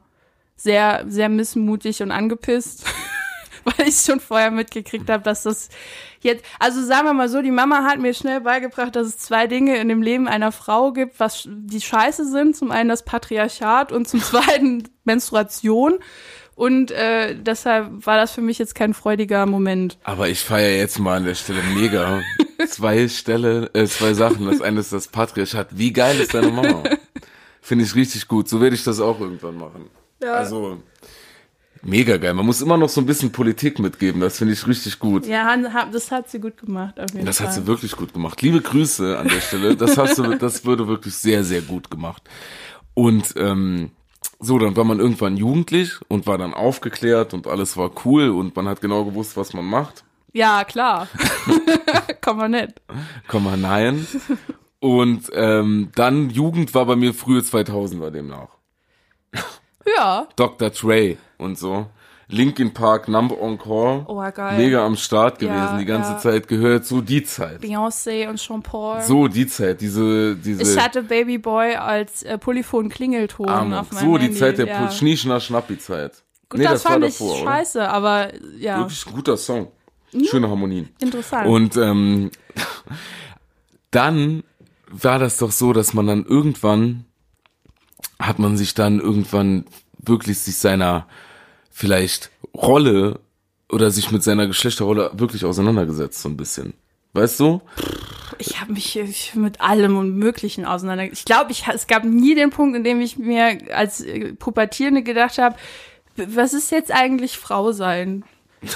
Sehr, 0.60 1.06
sehr 1.08 1.30
missmutig 1.30 2.02
und 2.02 2.12
angepisst, 2.12 2.84
weil 3.64 3.88
ich 3.88 3.96
schon 3.96 4.20
vorher 4.20 4.52
mitgekriegt 4.52 5.10
habe, 5.10 5.24
dass 5.24 5.44
das 5.44 5.70
Jetzt, 6.22 6.44
also 6.60 6.84
sagen 6.84 7.06
wir 7.06 7.14
mal 7.14 7.30
so, 7.30 7.42
die 7.42 7.52
Mama 7.52 7.84
hat 7.84 8.00
mir 8.00 8.14
schnell 8.14 8.42
beigebracht, 8.42 8.96
dass 8.96 9.08
es 9.08 9.18
zwei 9.18 9.48
Dinge 9.48 9.78
in 9.78 9.88
dem 9.88 10.02
Leben 10.02 10.28
einer 10.28 10.52
Frau 10.52 10.92
gibt, 10.92 11.20
was 11.20 11.48
die 11.48 11.80
scheiße 11.80 12.30
sind. 12.30 12.58
Zum 12.58 12.72
einen 12.72 12.90
das 12.90 13.06
Patriarchat 13.06 13.92
und 13.92 14.08
zum 14.08 14.22
zweiten 14.22 14.84
Menstruation. 15.06 16.00
Und 16.56 16.92
äh, 16.92 17.36
deshalb 17.36 18.06
war 18.06 18.18
das 18.18 18.32
für 18.32 18.42
mich 18.42 18.60
jetzt 18.60 18.76
kein 18.76 18.94
freudiger 18.94 19.46
Moment. 19.46 19.98
Aber 20.04 20.28
ich 20.28 20.42
feiere 20.42 20.76
jetzt 20.76 21.00
mal 21.00 21.18
an 21.18 21.24
der 21.24 21.36
Stelle 21.36 21.62
mega. 21.74 22.22
zwei 22.68 23.08
Stelle, 23.08 23.70
äh, 23.74 23.86
zwei 23.86 24.14
Sachen. 24.14 24.46
Das 24.46 24.60
eine 24.60 24.82
ist 24.82 24.92
das 24.92 25.08
Patriarchat. 25.08 25.70
Wie 25.72 25.94
geil 25.94 26.20
ist 26.20 26.34
deine 26.34 26.52
Mama? 26.52 26.84
Finde 27.62 27.86
ich 27.86 27.96
richtig 27.96 28.28
gut. 28.28 28.50
So 28.50 28.60
werde 28.60 28.76
ich 28.76 28.84
das 28.84 29.00
auch 29.00 29.22
irgendwann 29.22 29.56
machen. 29.56 29.90
Ja. 30.22 30.34
Also 30.34 30.82
mega 31.82 32.18
geil. 32.18 32.34
Man 32.34 32.46
muss 32.46 32.62
immer 32.62 32.78
noch 32.78 32.90
so 32.90 33.00
ein 33.02 33.06
bisschen 33.06 33.32
Politik 33.32 33.80
mitgeben. 33.80 34.22
Das 34.22 34.38
finde 34.38 34.54
ich 34.54 34.68
richtig 34.68 35.00
gut. 35.00 35.26
Ja, 35.26 35.56
das 35.92 36.12
hat 36.12 36.30
sie 36.30 36.40
gut 36.40 36.58
gemacht, 36.58 37.00
auf 37.00 37.12
jeden 37.14 37.26
Das 37.26 37.38
Fall. 37.38 37.48
hat 37.48 37.54
sie 37.54 37.68
wirklich 37.68 37.94
gut 37.96 38.14
gemacht. 38.14 38.42
Liebe 38.42 38.62
Grüße 38.62 39.18
an 39.18 39.28
der 39.28 39.42
Stelle. 39.42 39.76
Das 39.76 39.98
hast 39.98 40.18
du, 40.18 40.36
das 40.36 40.66
wurde 40.66 40.88
wirklich 40.88 41.16
sehr, 41.16 41.44
sehr 41.44 41.62
gut 41.62 41.90
gemacht. 41.90 42.24
Und 42.94 43.34
ähm, 43.38 43.92
so, 44.40 44.60
dann 44.60 44.76
war 44.76 44.84
man 44.84 45.00
irgendwann 45.00 45.38
jugendlich 45.38 45.94
und 46.08 46.28
war 46.28 46.38
dann 46.38 46.54
aufgeklärt 46.54 47.34
und 47.34 47.48
alles 47.48 47.78
war 47.78 47.92
cool 48.06 48.30
und 48.30 48.56
man 48.56 48.68
hat 48.68 48.82
genau 48.82 49.06
gewusst, 49.06 49.38
was 49.38 49.54
man 49.54 49.66
macht. 49.66 50.04
Ja, 50.34 50.64
klar. 50.64 51.08
Komm 52.22 52.38
mal 52.38 52.50
nicht. 52.50 52.82
Komm 53.28 53.46
mal 53.46 53.58
nein. 53.58 54.06
Und 54.80 55.30
ähm, 55.34 55.90
dann 55.96 56.30
Jugend 56.30 56.74
war 56.74 56.86
bei 56.86 56.96
mir 56.96 57.14
frühe 57.14 57.42
2000er 57.42 58.12
demnach. 58.12 58.50
Ja. 59.96 60.28
Dr. 60.36 60.70
Dre 60.70 61.18
und 61.38 61.58
so. 61.58 61.88
Linkin 62.32 62.74
Park, 62.74 63.08
Number 63.08 63.42
on 63.42 63.58
Call. 63.58 64.06
Oh, 64.08 64.24
geil. 64.32 64.58
Mega 64.58 64.86
am 64.86 64.96
Start 64.96 65.40
gewesen. 65.40 65.56
Ja, 65.56 65.78
die 65.80 65.86
ganze 65.86 66.12
ja. 66.12 66.18
Zeit 66.20 66.48
gehört 66.48 66.86
so 66.86 67.02
die 67.02 67.24
Zeit. 67.24 67.60
Beyoncé 67.62 68.30
und 68.30 68.40
Sean 68.40 68.62
Paul. 68.62 69.02
So 69.02 69.28
die 69.28 69.48
Zeit. 69.48 69.82
Diese, 69.82 70.36
diese. 70.36 70.62
Ich 70.62 70.80
hatte 70.80 71.02
Baby 71.02 71.40
Boy 71.40 71.74
als 71.74 72.22
äh, 72.22 72.38
Polyphon-Klingelton 72.38 73.74
auf 73.74 73.92
meinem 73.92 74.06
So 74.06 74.18
die 74.18 74.26
Handy. 74.26 74.38
Zeit 74.38 74.60
der 74.60 74.68
ja. 74.68 74.82
ja. 74.84 74.92
Schnieschner 74.92 75.40
Schnappi-Zeit. 75.40 76.24
Gut, 76.50 76.64
das, 76.64 76.84
fand 76.84 77.04
ich 77.06 77.18
scheiße, 77.18 77.88
aber 77.90 78.32
ja, 78.58 78.80
Wirklich 78.80 79.06
ein 79.08 79.14
guter 79.14 79.38
Song. 79.38 79.72
Schöne 80.26 80.50
Harmonien. 80.50 80.90
interessant. 81.00 81.48
Und 81.48 81.78
ähm, 81.78 82.32
dann 83.92 84.44
war 84.92 85.20
das 85.20 85.38
doch 85.38 85.52
so, 85.52 85.74
dass 85.74 85.94
man 85.94 86.08
dann 86.08 86.26
irgendwann 86.26 87.06
hat 88.20 88.40
man 88.40 88.58
sich 88.58 88.74
dann 88.74 89.00
irgendwann 89.00 89.66
wirklich 89.98 90.40
sich 90.40 90.58
seiner 90.58 91.08
vielleicht 91.72 92.30
Rolle 92.56 93.20
oder 93.70 93.92
sich 93.92 94.12
mit 94.12 94.24
seiner 94.24 94.48
Geschlechterrolle 94.48 95.12
wirklich 95.14 95.46
auseinandergesetzt 95.46 96.22
so 96.22 96.30
ein 96.30 96.38
bisschen. 96.38 96.74
Weißt 97.14 97.40
du? 97.40 97.62
ich 98.38 98.62
habe 98.62 98.72
mich 98.74 98.96
ich, 98.98 99.36
mit 99.36 99.60
allem 99.62 99.98
und 99.98 100.16
Möglichen 100.16 100.64
auseinander. 100.66 101.04
Ich 101.12 101.26
glaube, 101.26 101.52
ich, 101.52 101.66
es 101.68 101.88
gab 101.88 102.04
nie 102.06 102.36
den 102.36 102.52
Punkt, 102.52 102.78
in 102.78 102.84
dem 102.84 103.02
ich 103.02 103.18
mir 103.18 103.58
als 103.76 104.00
äh, 104.02 104.34
Pubertierende 104.34 105.04
gedacht 105.04 105.38
habe, 105.40 105.56
was 106.16 106.54
ist 106.54 106.72
jetzt 106.72 106.92
eigentlich 106.92 107.38
Frau 107.38 107.72
sein? 107.72 108.24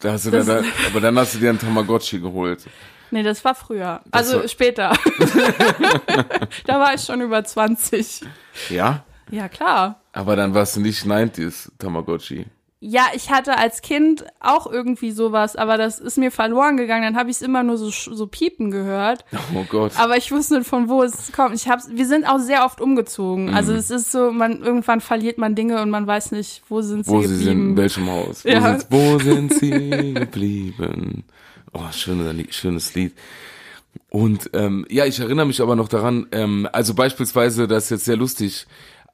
Da 0.00 0.12
hast 0.12 0.26
du 0.26 0.30
Das- 0.32 0.46
dann, 0.46 0.64
aber 0.90 1.00
dann 1.00 1.16
hast 1.18 1.34
du 1.34 1.38
dir 1.38 1.50
einen 1.50 1.58
Tamagotchi 1.60 2.18
geholt. 2.18 2.66
Nee, 3.10 3.22
das 3.22 3.44
war 3.44 3.54
früher. 3.54 4.00
Das 4.10 4.28
also 4.28 4.40
war- 4.40 4.48
später. 4.48 4.92
da 6.66 6.78
war 6.80 6.94
ich 6.94 7.02
schon 7.02 7.20
über 7.20 7.44
20. 7.44 8.22
Ja? 8.70 9.04
Ja, 9.30 9.48
klar. 9.48 10.00
Aber 10.12 10.36
dann 10.36 10.54
warst 10.54 10.76
du 10.76 10.80
nicht 10.80 11.04
90s 11.04 11.70
Tamagotchi. 11.78 12.46
Ja, 12.80 13.06
ich 13.12 13.30
hatte 13.32 13.58
als 13.58 13.82
Kind 13.82 14.24
auch 14.38 14.70
irgendwie 14.70 15.10
sowas, 15.10 15.56
aber 15.56 15.76
das 15.76 15.98
ist 15.98 16.16
mir 16.16 16.30
verloren 16.30 16.76
gegangen. 16.76 17.02
Dann 17.02 17.16
habe 17.16 17.28
ich 17.28 17.36
es 17.36 17.42
immer 17.42 17.64
nur 17.64 17.76
so, 17.76 17.90
so 17.90 18.26
piepen 18.28 18.70
gehört. 18.70 19.24
Oh 19.52 19.64
Gott. 19.68 19.98
Aber 19.98 20.16
ich 20.16 20.30
wusste 20.30 20.58
nicht, 20.58 20.68
von 20.68 20.88
wo 20.88 21.02
es 21.02 21.32
kommt. 21.32 21.56
Ich 21.56 21.68
hab's, 21.68 21.88
wir 21.90 22.06
sind 22.06 22.24
auch 22.24 22.38
sehr 22.38 22.64
oft 22.64 22.80
umgezogen. 22.80 23.52
Also 23.52 23.72
Mhm. 23.72 23.78
es 23.78 23.90
ist 23.90 24.12
so, 24.12 24.30
man 24.30 24.62
irgendwann 24.62 25.00
verliert 25.00 25.38
man 25.38 25.56
Dinge 25.56 25.82
und 25.82 25.90
man 25.90 26.06
weiß 26.06 26.30
nicht, 26.30 26.62
wo 26.68 26.80
sind 26.80 27.04
sie 27.04 27.10
wo 27.10 27.20
sie 27.22 27.26
sind, 27.26 27.38
geblieben. 27.38 27.70
in 27.70 27.76
welchem 27.76 28.08
Haus. 28.10 28.44
Wo, 28.44 28.48
Ja. 28.48 28.60
sind, 28.78 28.86
wo 28.90 29.18
sind 29.18 29.54
sie 29.54 30.14
geblieben? 30.14 31.24
Oh, 31.78 31.92
schönes, 31.92 32.32
Lied- 32.34 32.54
schönes 32.54 32.94
Lied. 32.94 33.12
Und 34.10 34.50
ähm, 34.54 34.86
ja, 34.90 35.04
ich 35.06 35.20
erinnere 35.20 35.46
mich 35.46 35.60
aber 35.60 35.76
noch 35.76 35.88
daran, 35.88 36.26
ähm, 36.32 36.68
also 36.72 36.94
beispielsweise, 36.94 37.68
das 37.68 37.84
ist 37.84 37.90
jetzt 37.90 38.04
sehr 38.06 38.16
lustig, 38.16 38.66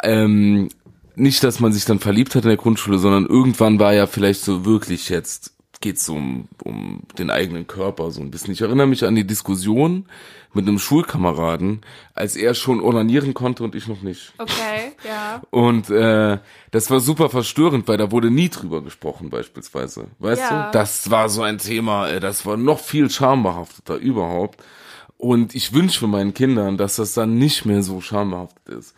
ähm, 0.02 0.68
nicht, 1.16 1.44
dass 1.44 1.60
man 1.60 1.72
sich 1.72 1.84
dann 1.84 2.00
verliebt 2.00 2.34
hat 2.34 2.42
in 2.44 2.48
der 2.48 2.56
Grundschule, 2.56 2.98
sondern 2.98 3.26
irgendwann 3.26 3.78
war 3.78 3.92
ja 3.94 4.06
vielleicht 4.06 4.42
so 4.42 4.64
wirklich 4.64 5.08
jetzt 5.08 5.52
geht's 5.80 6.08
um, 6.08 6.48
um 6.62 7.02
den 7.18 7.28
eigenen 7.30 7.66
Körper 7.66 8.10
so 8.10 8.22
ein 8.22 8.30
bisschen. 8.30 8.54
Ich 8.54 8.62
erinnere 8.62 8.86
mich 8.86 9.04
an 9.04 9.14
die 9.14 9.26
Diskussion 9.26 10.06
mit 10.54 10.66
einem 10.66 10.78
Schulkameraden, 10.78 11.82
als 12.14 12.36
er 12.36 12.54
schon 12.54 12.80
onanieren 12.80 13.34
konnte 13.34 13.64
und 13.64 13.74
ich 13.74 13.86
noch 13.86 14.00
nicht. 14.00 14.32
Okay, 14.38 14.73
ja. 15.04 15.42
Und 15.50 15.90
äh, 15.90 16.38
das 16.70 16.90
war 16.90 17.00
super 17.00 17.28
verstörend, 17.30 17.86
weil 17.88 17.96
da 17.98 18.10
wurde 18.10 18.30
nie 18.30 18.48
drüber 18.48 18.82
gesprochen 18.82 19.30
beispielsweise. 19.30 20.06
Weißt 20.18 20.42
Ja. 20.42 20.66
du? 20.66 20.72
Das 20.72 21.10
war 21.10 21.28
so 21.28 21.42
ein 21.42 21.58
Thema, 21.58 22.08
äh, 22.08 22.20
das 22.20 22.44
war 22.46 22.56
noch 22.56 22.80
viel 22.80 23.10
schambehafteter 23.10 23.96
überhaupt. 23.96 24.62
Und 25.16 25.54
ich 25.54 25.72
wünsche 25.72 26.00
für 26.00 26.06
meinen 26.08 26.34
Kindern, 26.34 26.76
dass 26.76 26.96
das 26.96 27.14
dann 27.14 27.38
nicht 27.38 27.64
mehr 27.64 27.82
so 27.82 28.00
schambehaftet 28.00 28.68
ist. 28.68 28.94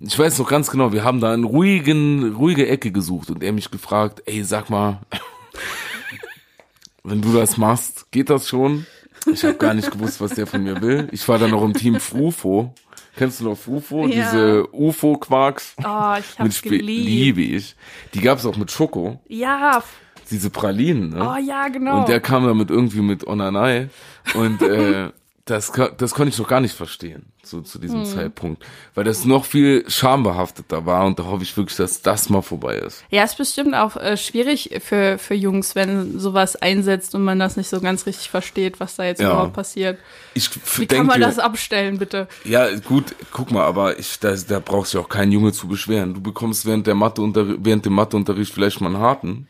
Ich 0.00 0.18
weiß 0.18 0.38
noch 0.38 0.48
ganz 0.48 0.70
genau, 0.70 0.92
wir 0.92 1.04
haben 1.04 1.20
da 1.20 1.32
eine 1.32 1.44
ruhigen, 1.46 2.34
ruhige 2.34 2.66
Ecke 2.66 2.90
gesucht 2.90 3.30
und 3.30 3.42
er 3.42 3.52
mich 3.52 3.70
gefragt, 3.70 4.22
ey, 4.26 4.42
sag 4.44 4.70
mal, 4.70 5.00
wenn 7.04 7.22
du 7.22 7.32
das 7.32 7.56
machst, 7.56 8.10
geht 8.10 8.30
das 8.30 8.48
schon? 8.48 8.86
Ich 9.30 9.44
habe 9.44 9.54
gar 9.54 9.74
nicht 9.74 9.90
gewusst, 9.90 10.20
was 10.20 10.34
der 10.34 10.46
von 10.46 10.62
mir 10.62 10.80
will. 10.80 11.08
Ich 11.12 11.28
war 11.28 11.38
dann 11.38 11.50
noch 11.50 11.62
im 11.62 11.74
Team 11.74 12.00
Frufo. 12.00 12.74
Kennst 13.16 13.40
du 13.40 13.44
noch 13.44 13.56
Frufo? 13.58 14.06
Ja. 14.06 14.08
Diese 14.30 14.68
UFO-Quarks? 14.72 15.74
Oh, 15.78 16.14
ich 16.18 16.28
Mit 16.30 16.38
hab's 16.38 16.56
Spe 16.58 16.68
geliebt. 16.70 17.04
liebe 17.06 17.42
ich. 17.42 17.76
Die 18.14 18.20
gab's 18.20 18.46
auch 18.46 18.56
mit 18.56 18.70
Schoko, 18.70 19.20
Ja, 19.28 19.82
diese 20.30 20.50
Pralinen, 20.50 21.10
ne? 21.10 21.28
oh 21.28 21.38
ja, 21.44 21.68
genau. 21.68 22.00
Und 22.00 22.08
der 22.08 22.20
kam 22.20 22.44
damit 22.46 22.70
irgendwie 22.70 23.00
mit 23.02 23.26
Onanai. 23.26 23.88
Und 24.34 24.62
äh, 24.62 25.10
das, 25.50 25.72
das 25.98 26.14
konnte 26.14 26.30
ich 26.30 26.38
noch 26.38 26.48
gar 26.48 26.60
nicht 26.60 26.74
verstehen, 26.74 27.32
so 27.42 27.60
zu 27.60 27.74
Hm. 27.74 27.80
diesem 27.82 28.04
Zeitpunkt. 28.04 28.64
Weil 28.94 29.04
das 29.04 29.24
noch 29.24 29.44
viel 29.44 29.84
schambehafteter 29.88 30.86
war 30.86 31.04
und 31.06 31.18
da 31.18 31.24
hoffe 31.24 31.42
ich 31.42 31.56
wirklich, 31.56 31.76
dass 31.76 32.02
das 32.02 32.28
mal 32.30 32.42
vorbei 32.42 32.76
ist. 32.76 33.04
ja, 33.10 33.24
ist 33.24 33.36
bestimmt 33.36 33.74
auch 33.74 33.96
äh, 33.96 34.16
schwierig 34.16 34.70
für, 34.82 35.18
für 35.18 35.34
Jungs, 35.34 35.74
wenn 35.74 36.18
sowas 36.18 36.56
einsetzt 36.56 37.14
und 37.14 37.22
man 37.24 37.38
das 37.38 37.56
nicht 37.56 37.68
so 37.68 37.80
ganz 37.80 38.06
richtig 38.06 38.30
versteht, 38.30 38.80
was 38.80 38.96
da 38.96 39.04
jetzt 39.04 39.20
Ja. 39.20 39.30
überhaupt 39.32 39.54
passiert. 39.54 39.98
Ich 40.34 40.48
Wie 40.78 40.86
denke, 40.86 40.96
kann 40.96 41.06
man 41.06 41.20
das 41.20 41.38
abstellen, 41.38 41.98
bitte? 41.98 42.28
Ja, 42.44 42.68
gut, 42.80 43.16
guck 43.32 43.50
mal, 43.50 43.64
aber 43.64 43.98
ich, 43.98 44.18
da, 44.20 44.34
da 44.48 44.60
brauchst 44.60 44.94
du 44.94 45.00
auch 45.00 45.08
keinen 45.08 45.32
Junge 45.32 45.52
zu 45.52 45.66
beschweren. 45.66 46.14
Du 46.14 46.20
bekommst 46.20 46.66
während 46.66 46.86
der 46.86 46.94
Mathe 46.94 47.20
während 47.64 47.84
dem 47.84 47.94
Matheunterricht 47.94 48.52
vielleicht 48.54 48.80
mal 48.80 48.86
einen 48.94 48.98
harten. 48.98 49.48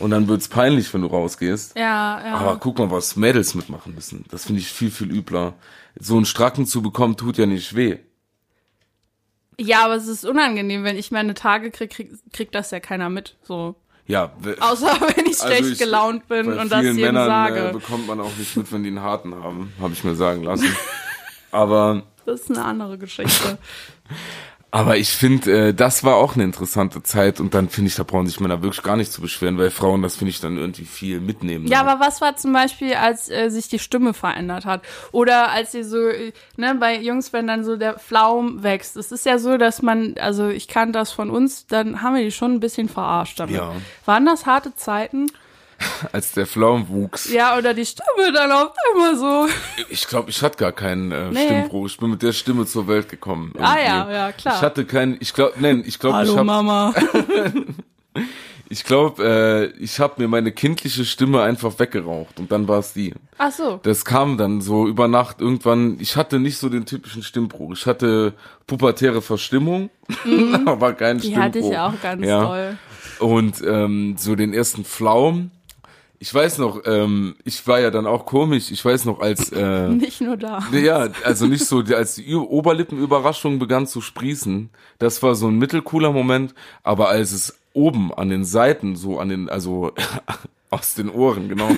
Und 0.00 0.10
dann 0.10 0.26
wird's 0.28 0.48
peinlich, 0.48 0.92
wenn 0.92 1.02
du 1.02 1.08
rausgehst. 1.08 1.76
Ja, 1.76 2.20
ja. 2.24 2.34
Aber 2.34 2.56
guck 2.58 2.78
mal, 2.78 2.90
was 2.90 3.16
Mädels 3.16 3.54
mitmachen 3.54 3.94
müssen. 3.94 4.24
Das 4.30 4.46
finde 4.46 4.60
ich 4.60 4.68
viel, 4.72 4.90
viel 4.90 5.10
übler. 5.10 5.54
So 5.98 6.16
einen 6.16 6.24
Stracken 6.24 6.66
zu 6.66 6.82
bekommen, 6.82 7.16
tut 7.16 7.36
ja 7.38 7.46
nicht 7.46 7.76
weh. 7.76 7.98
ja, 9.58 9.84
aber 9.84 9.94
es 9.96 10.08
ist 10.08 10.24
unangenehm, 10.24 10.84
wenn 10.84 10.96
ich 10.96 11.10
meine 11.10 11.34
Tage 11.34 11.70
krieg, 11.70 11.90
krieg, 11.90 12.10
kriegt 12.32 12.54
das 12.54 12.70
ja 12.70 12.80
keiner 12.80 13.10
mit. 13.10 13.36
So. 13.42 13.74
Ja, 14.06 14.32
Außer 14.60 14.86
wenn 15.16 15.26
ich 15.26 15.40
also 15.40 15.46
schlecht 15.46 15.72
ich- 15.72 15.78
gelaunt 15.78 16.26
bin 16.28 16.50
und 16.58 16.72
das 16.72 16.82
jedem 16.82 16.96
Männern 17.00 17.26
sage. 17.26 17.68
Äh, 17.68 17.72
bekommt 17.72 18.06
man 18.06 18.20
auch 18.20 18.34
nicht 18.38 18.56
mit, 18.56 18.72
wenn 18.72 18.82
die 18.82 18.88
einen 18.88 19.02
harten 19.02 19.34
haben, 19.34 19.72
habe 19.80 19.92
ich 19.92 20.02
mir 20.02 20.14
sagen 20.14 20.42
lassen. 20.42 20.74
Aber 21.52 22.04
das 22.24 22.40
ist 22.40 22.50
eine 22.50 22.64
andere 22.64 22.96
Geschichte. 22.98 23.58
Aber 24.72 24.96
ich 24.96 25.10
finde, 25.10 25.68
äh, 25.68 25.74
das 25.74 26.04
war 26.04 26.16
auch 26.16 26.34
eine 26.34 26.44
interessante 26.44 27.02
Zeit 27.02 27.40
und 27.40 27.54
dann 27.54 27.68
finde 27.68 27.88
ich, 27.88 27.96
da 27.96 28.04
brauchen 28.04 28.26
sich 28.26 28.38
Männer 28.38 28.62
wirklich 28.62 28.84
gar 28.84 28.96
nicht 28.96 29.12
zu 29.12 29.20
beschweren, 29.20 29.58
weil 29.58 29.70
Frauen, 29.70 30.02
das 30.02 30.16
finde 30.16 30.30
ich 30.30 30.40
dann 30.40 30.56
irgendwie 30.56 30.84
viel 30.84 31.20
mitnehmen. 31.20 31.66
Ja, 31.66 31.80
aber 31.80 32.04
was 32.04 32.20
war 32.20 32.36
zum 32.36 32.52
Beispiel, 32.52 32.94
als 32.94 33.28
äh, 33.28 33.48
sich 33.48 33.68
die 33.68 33.80
Stimme 33.80 34.14
verändert 34.14 34.66
hat? 34.66 34.82
Oder 35.10 35.50
als 35.50 35.72
sie 35.72 35.82
so, 35.82 36.06
äh, 36.06 36.32
ne, 36.56 36.76
bei 36.78 36.98
Jungs, 36.98 37.32
wenn 37.32 37.48
dann 37.48 37.64
so 37.64 37.76
der 37.76 37.98
Flaum 37.98 38.62
wächst. 38.62 38.96
Es 38.96 39.10
ist 39.10 39.26
ja 39.26 39.38
so, 39.38 39.56
dass 39.56 39.82
man, 39.82 40.14
also 40.20 40.48
ich 40.48 40.68
kann 40.68 40.92
das 40.92 41.10
von 41.10 41.30
uns, 41.30 41.66
dann 41.66 42.02
haben 42.02 42.14
wir 42.14 42.22
die 42.22 42.30
schon 42.30 42.54
ein 42.54 42.60
bisschen 42.60 42.88
verarscht 42.88 43.40
damit. 43.40 43.56
Ja. 43.56 43.72
Waren 44.04 44.26
das 44.26 44.46
harte 44.46 44.74
Zeiten? 44.76 45.32
als 46.12 46.32
der 46.32 46.46
Pflaum 46.46 46.88
wuchs. 46.88 47.30
Ja, 47.32 47.56
oder 47.56 47.72
die 47.74 47.86
Stimme 47.86 48.32
dann 48.34 48.52
auf 48.52 48.72
einmal 48.92 49.16
so. 49.16 49.46
Ich 49.88 50.06
glaube, 50.06 50.30
ich 50.30 50.42
hatte 50.42 50.56
gar 50.58 50.72
keinen 50.72 51.10
äh, 51.12 51.30
Nee. 51.30 51.44
Stimmbruch. 51.46 51.86
Ich 51.86 51.96
bin 51.98 52.10
mit 52.10 52.22
der 52.22 52.32
Stimme 52.32 52.66
zur 52.66 52.86
Welt 52.88 53.08
gekommen. 53.08 53.52
Ah 53.58 53.76
irgendwie. 53.76 53.84
ja, 53.86 54.12
ja, 54.12 54.32
klar. 54.32 54.54
Ich 54.56 54.62
hatte 54.62 54.84
keinen, 54.84 55.16
ich 55.20 55.32
glaube, 55.32 55.54
nein, 55.58 55.82
ich 55.86 55.98
glaube, 55.98 56.16
ich 56.22 56.28
Hallo 56.28 56.36
habe 56.36 56.44
Mama. 56.44 56.94
ich 58.68 58.84
glaube, 58.84 59.72
äh, 59.76 59.82
ich 59.82 59.98
habe 60.00 60.14
mir 60.22 60.28
meine 60.28 60.52
kindliche 60.52 61.04
Stimme 61.04 61.42
einfach 61.42 61.78
weggeraucht 61.78 62.38
und 62.38 62.52
dann 62.52 62.68
war 62.68 62.78
es 62.78 62.92
die. 62.92 63.14
Ach 63.38 63.50
so. 63.50 63.80
Das 63.82 64.04
kam 64.04 64.38
dann 64.38 64.60
so 64.60 64.86
über 64.86 65.08
Nacht 65.08 65.40
irgendwann. 65.40 65.96
Ich 66.00 66.16
hatte 66.16 66.38
nicht 66.38 66.58
so 66.58 66.68
den 66.68 66.86
typischen 66.86 67.22
Stimmbruch. 67.22 67.72
Ich 67.72 67.86
hatte 67.86 68.34
pubertäre 68.66 69.22
Verstimmung, 69.22 69.90
aber 70.66 70.92
keinen 70.92 71.16
Mhm. 71.16 71.20
Die 71.22 71.26
Stimmbruch. 71.28 71.42
hatte 71.44 71.58
ich 71.58 71.78
auch 71.78 71.94
ganz 72.02 72.24
Ja. 72.26 72.42
doll. 72.44 72.78
Und 73.18 73.62
ähm, 73.66 74.16
so 74.18 74.34
den 74.36 74.52
ersten 74.54 74.84
Flaum. 74.84 75.50
Ich 76.22 76.34
weiß 76.34 76.58
noch, 76.58 76.82
ähm, 76.84 77.34
ich 77.44 77.66
war 77.66 77.80
ja 77.80 77.90
dann 77.90 78.06
auch 78.06 78.26
komisch. 78.26 78.70
Ich 78.70 78.84
weiß 78.84 79.06
noch, 79.06 79.20
als 79.20 79.50
äh, 79.52 79.88
Nicht 79.88 80.20
nur 80.20 80.36
da. 80.36 80.62
ja, 80.70 81.08
also 81.24 81.46
nicht 81.46 81.64
so, 81.64 81.78
als 81.78 82.16
die 82.16 82.34
Oberlippenüberraschung 82.34 83.58
begann 83.58 83.86
zu 83.86 84.02
sprießen, 84.02 84.68
das 84.98 85.22
war 85.22 85.34
so 85.34 85.48
ein 85.48 85.56
mittelcooler 85.56 86.12
Moment. 86.12 86.54
Aber 86.82 87.08
als 87.08 87.32
es 87.32 87.58
oben 87.72 88.12
an 88.12 88.28
den 88.28 88.44
Seiten, 88.44 88.96
so 88.96 89.18
an 89.18 89.30
den, 89.30 89.48
also 89.48 89.92
aus 90.70 90.92
den 90.94 91.08
Ohren, 91.08 91.48
genau, 91.48 91.70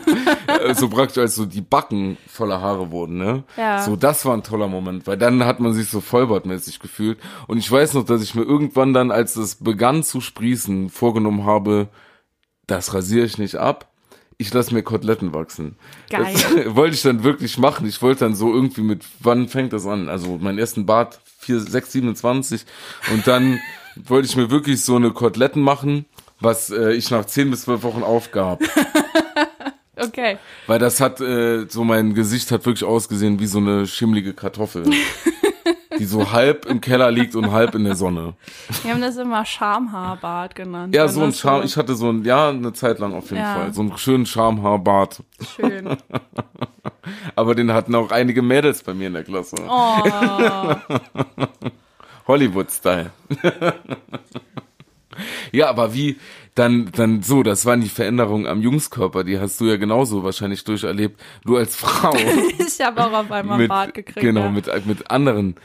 äh, 0.49 0.75
so 0.75 0.89
praktisch 0.89 1.19
als 1.19 1.37
so 1.37 1.47
die 1.47 1.61
Backen 1.61 2.19
voller 2.27 2.61
Haare 2.61 2.91
wurden, 2.91 3.19
ne? 3.19 3.45
Ja. 3.57 3.83
So, 3.83 3.95
das 3.95 4.25
war 4.25 4.35
ein 4.35 4.43
toller 4.43 4.67
Moment, 4.67 5.07
weil 5.07 5.17
dann 5.17 5.45
hat 5.45 5.61
man 5.61 5.73
sich 5.73 5.89
so 5.89 6.01
vollbartmäßig 6.01 6.81
gefühlt. 6.81 7.21
Und 7.47 7.59
ich 7.59 7.71
weiß 7.71 7.95
noch, 7.95 8.05
dass 8.05 8.23
ich 8.23 8.35
mir 8.35 8.43
irgendwann 8.43 8.93
dann, 8.93 9.13
als 9.13 9.37
es 9.37 9.55
begann 9.55 10.03
zu 10.03 10.21
sprießen, 10.21 10.91
vorgenommen 10.91 11.47
habe, 11.47 11.91
das 12.67 12.93
rasiere 12.93 13.25
ich 13.25 13.39
nicht 13.39 13.55
ab. 13.55 13.92
Ich 14.43 14.53
lasse 14.53 14.75
mir 14.75 14.83
Koteletten 14.83 15.33
wachsen. 15.33 15.77
Geil. 16.11 16.35
Das 16.35 16.43
wollte 16.75 16.97
ich 16.97 17.03
dann 17.03 17.23
wirklich 17.23 17.59
machen. 17.59 17.87
Ich 17.87 18.03
wollte 18.03 18.25
dann 18.25 18.35
so 18.35 18.53
irgendwie 18.53 18.81
mit, 18.81 19.05
wann 19.21 19.47
fängt 19.47 19.73
das 19.73 19.87
an? 19.87 20.09
Also 20.09 20.37
meinen 20.39 20.59
ersten 20.59 20.85
Bart 20.85 21.21
4, 21.39 21.61
6, 21.61 21.93
27 21.93 22.67
und 23.13 23.27
dann 23.29 23.61
wollte 24.05 24.27
ich 24.27 24.35
mir 24.35 24.51
wirklich 24.51 24.83
so 24.83 24.97
eine 24.97 25.13
Koteletten 25.13 25.63
machen, 25.63 26.07
was 26.41 26.71
äh, 26.71 26.93
ich 26.93 27.09
nach 27.13 27.25
10 27.25 27.51
bis 27.51 27.63
12 27.63 27.83
Wochen 27.85 28.03
aufgab. 28.03 28.61
Okay. 29.95 30.39
Weil 30.67 30.81
das 30.81 31.01
hat, 31.01 31.21
äh, 31.21 31.67
so 31.69 31.85
mein 31.85 32.15
Gesicht 32.15 32.51
hat 32.51 32.67
wirklich 32.67 32.83
ausgesehen 32.83 33.39
wie 33.39 33.47
so 33.47 33.59
eine 33.59 33.87
schimmlige 33.87 34.33
Kartoffel. 34.33 34.85
Die 35.99 36.05
so 36.05 36.33
halb 36.33 36.67
im 36.67 36.81
Keller 36.81 37.11
liegt 37.11 37.35
und 37.35 37.53
halb 37.53 37.75
in 37.75 37.85
der 37.85 37.97
Sonne. 37.97 38.35
Wir 38.83 38.93
haben 38.93 39.01
das 39.01 39.17
immer 39.17 39.45
Schamhaarbart 39.45 40.55
genannt. 40.55 40.95
Ja, 40.95 41.09
so 41.09 41.21
ein 41.21 41.31
das 41.31 41.41
Charme, 41.41 41.65
ich 41.65 41.77
hatte 41.77 41.95
so 41.95 42.11
ein, 42.11 42.25
ja, 42.25 42.51
eine 42.51 42.73
Zeit 42.73 42.99
lang 42.99 43.15
auf 43.15 43.31
jeden 43.31 43.43
Ja. 43.43 43.55
Fall. 43.55 43.75
So 43.75 43.83
einen 43.83 43.97
schönen 43.99 44.27
Schamhaarbart. 44.27 45.23
Schön. 45.57 45.97
Aber 47.37 47.55
den 47.55 47.73
hatten 47.73 47.95
auch 47.95 48.11
einige 48.11 48.43
Mädels 48.43 48.83
bei 48.83 48.95
mir 48.95 49.09
in 49.09 49.15
der 49.15 49.25
Klasse. 49.25 49.57
Oh, 49.69 50.05
Hollywood-Style. 52.27 53.11
ja, 55.53 55.69
aber 55.69 55.95
wie, 55.95 56.19
dann, 56.55 56.91
dann 56.95 57.23
so, 57.23 57.43
das 57.43 57.67
waren 57.67 57.81
die 57.81 57.89
Veränderungen 57.89 58.47
am 58.47 58.61
Jungskörper, 58.61 59.25
die 59.25 59.41
hast 59.41 59.61
du 59.61 59.67
ja 59.67 59.77
genauso 59.77 60.23
wahrscheinlich 60.23 60.63
durcherlebt. 60.65 61.21
Du 61.45 61.57
als 61.57 61.77
Frau. 61.77 62.15
ich 62.15 62.81
habe 62.81 63.05
auch 63.05 63.13
auf 63.13 63.33
einmal 63.33 63.59
einen 63.59 63.69
Bart 63.69 63.95
gekriegt. 63.95 64.21
Genau, 64.21 64.43
ja. 64.43 64.51
mit, 64.51 64.87
mit 64.87 65.11
anderen 65.11 65.57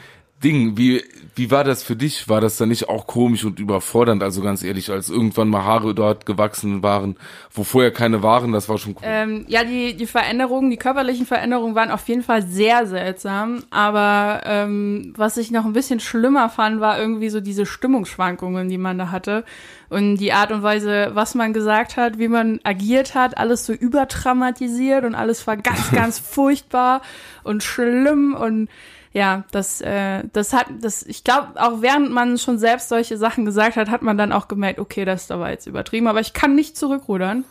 Dingen. 0.43 0.77
Wie, 0.77 1.03
wie 1.35 1.49
war 1.49 1.63
das 1.63 1.81
für 1.83 1.95
dich? 1.95 2.29
War 2.29 2.41
das 2.41 2.57
dann 2.57 2.69
nicht 2.69 2.89
auch 2.89 3.07
komisch 3.07 3.43
und 3.43 3.59
überfordernd? 3.59 4.21
Also 4.21 4.41
ganz 4.41 4.63
ehrlich, 4.63 4.91
als 4.91 5.09
irgendwann 5.09 5.49
mal 5.49 5.63
Haare 5.63 5.95
dort 5.95 6.25
gewachsen 6.27 6.83
waren, 6.83 7.15
wo 7.51 7.63
vorher 7.63 7.91
keine 7.91 8.21
waren, 8.21 8.51
das 8.51 8.69
war 8.69 8.77
schon 8.77 8.93
cool. 8.95 9.01
Ähm, 9.03 9.45
ja, 9.47 9.63
die, 9.63 9.95
die 9.95 10.05
Veränderungen, 10.05 10.69
die 10.69 10.77
körperlichen 10.77 11.25
Veränderungen 11.25 11.73
waren 11.73 11.89
auf 11.89 12.07
jeden 12.07 12.21
Fall 12.21 12.43
sehr 12.43 12.85
seltsam. 12.85 13.63
Aber 13.71 14.41
ähm, 14.45 15.13
was 15.17 15.37
ich 15.37 15.49
noch 15.49 15.65
ein 15.65 15.73
bisschen 15.73 15.99
schlimmer 15.99 16.49
fand, 16.49 16.81
war 16.81 16.99
irgendwie 16.99 17.29
so 17.29 17.41
diese 17.41 17.65
Stimmungsschwankungen, 17.65 18.69
die 18.69 18.77
man 18.77 18.99
da 18.99 19.09
hatte. 19.11 19.43
Und 19.89 20.17
die 20.17 20.33
Art 20.33 20.51
und 20.51 20.61
Weise, 20.61 21.11
was 21.13 21.33
man 21.33 21.53
gesagt 21.53 21.97
hat, 21.97 22.19
wie 22.19 22.27
man 22.27 22.59
agiert 22.63 23.15
hat, 23.15 23.37
alles 23.37 23.65
so 23.65 23.73
übertraumatisiert 23.73 25.03
und 25.03 25.15
alles 25.15 25.47
war 25.47 25.57
ganz, 25.57 25.91
ganz 25.95 26.19
furchtbar 26.19 27.01
und 27.43 27.63
schlimm 27.63 28.35
und 28.35 28.69
ja, 29.13 29.43
das, 29.51 29.81
äh, 29.81 30.23
das 30.33 30.53
hat, 30.53 30.67
das, 30.81 31.03
ich 31.03 31.23
glaube, 31.23 31.49
auch 31.55 31.81
während 31.81 32.11
man 32.11 32.37
schon 32.37 32.59
selbst 32.59 32.89
solche 32.89 33.17
Sachen 33.17 33.45
gesagt 33.45 33.75
hat, 33.75 33.89
hat 33.89 34.01
man 34.01 34.17
dann 34.17 34.31
auch 34.31 34.47
gemerkt, 34.47 34.79
okay, 34.79 35.05
das 35.05 35.23
ist 35.23 35.31
aber 35.31 35.49
jetzt 35.49 35.67
übertrieben, 35.67 36.07
aber 36.07 36.19
ich 36.19 36.33
kann 36.33 36.55
nicht 36.55 36.77
zurückrudern. 36.77 37.43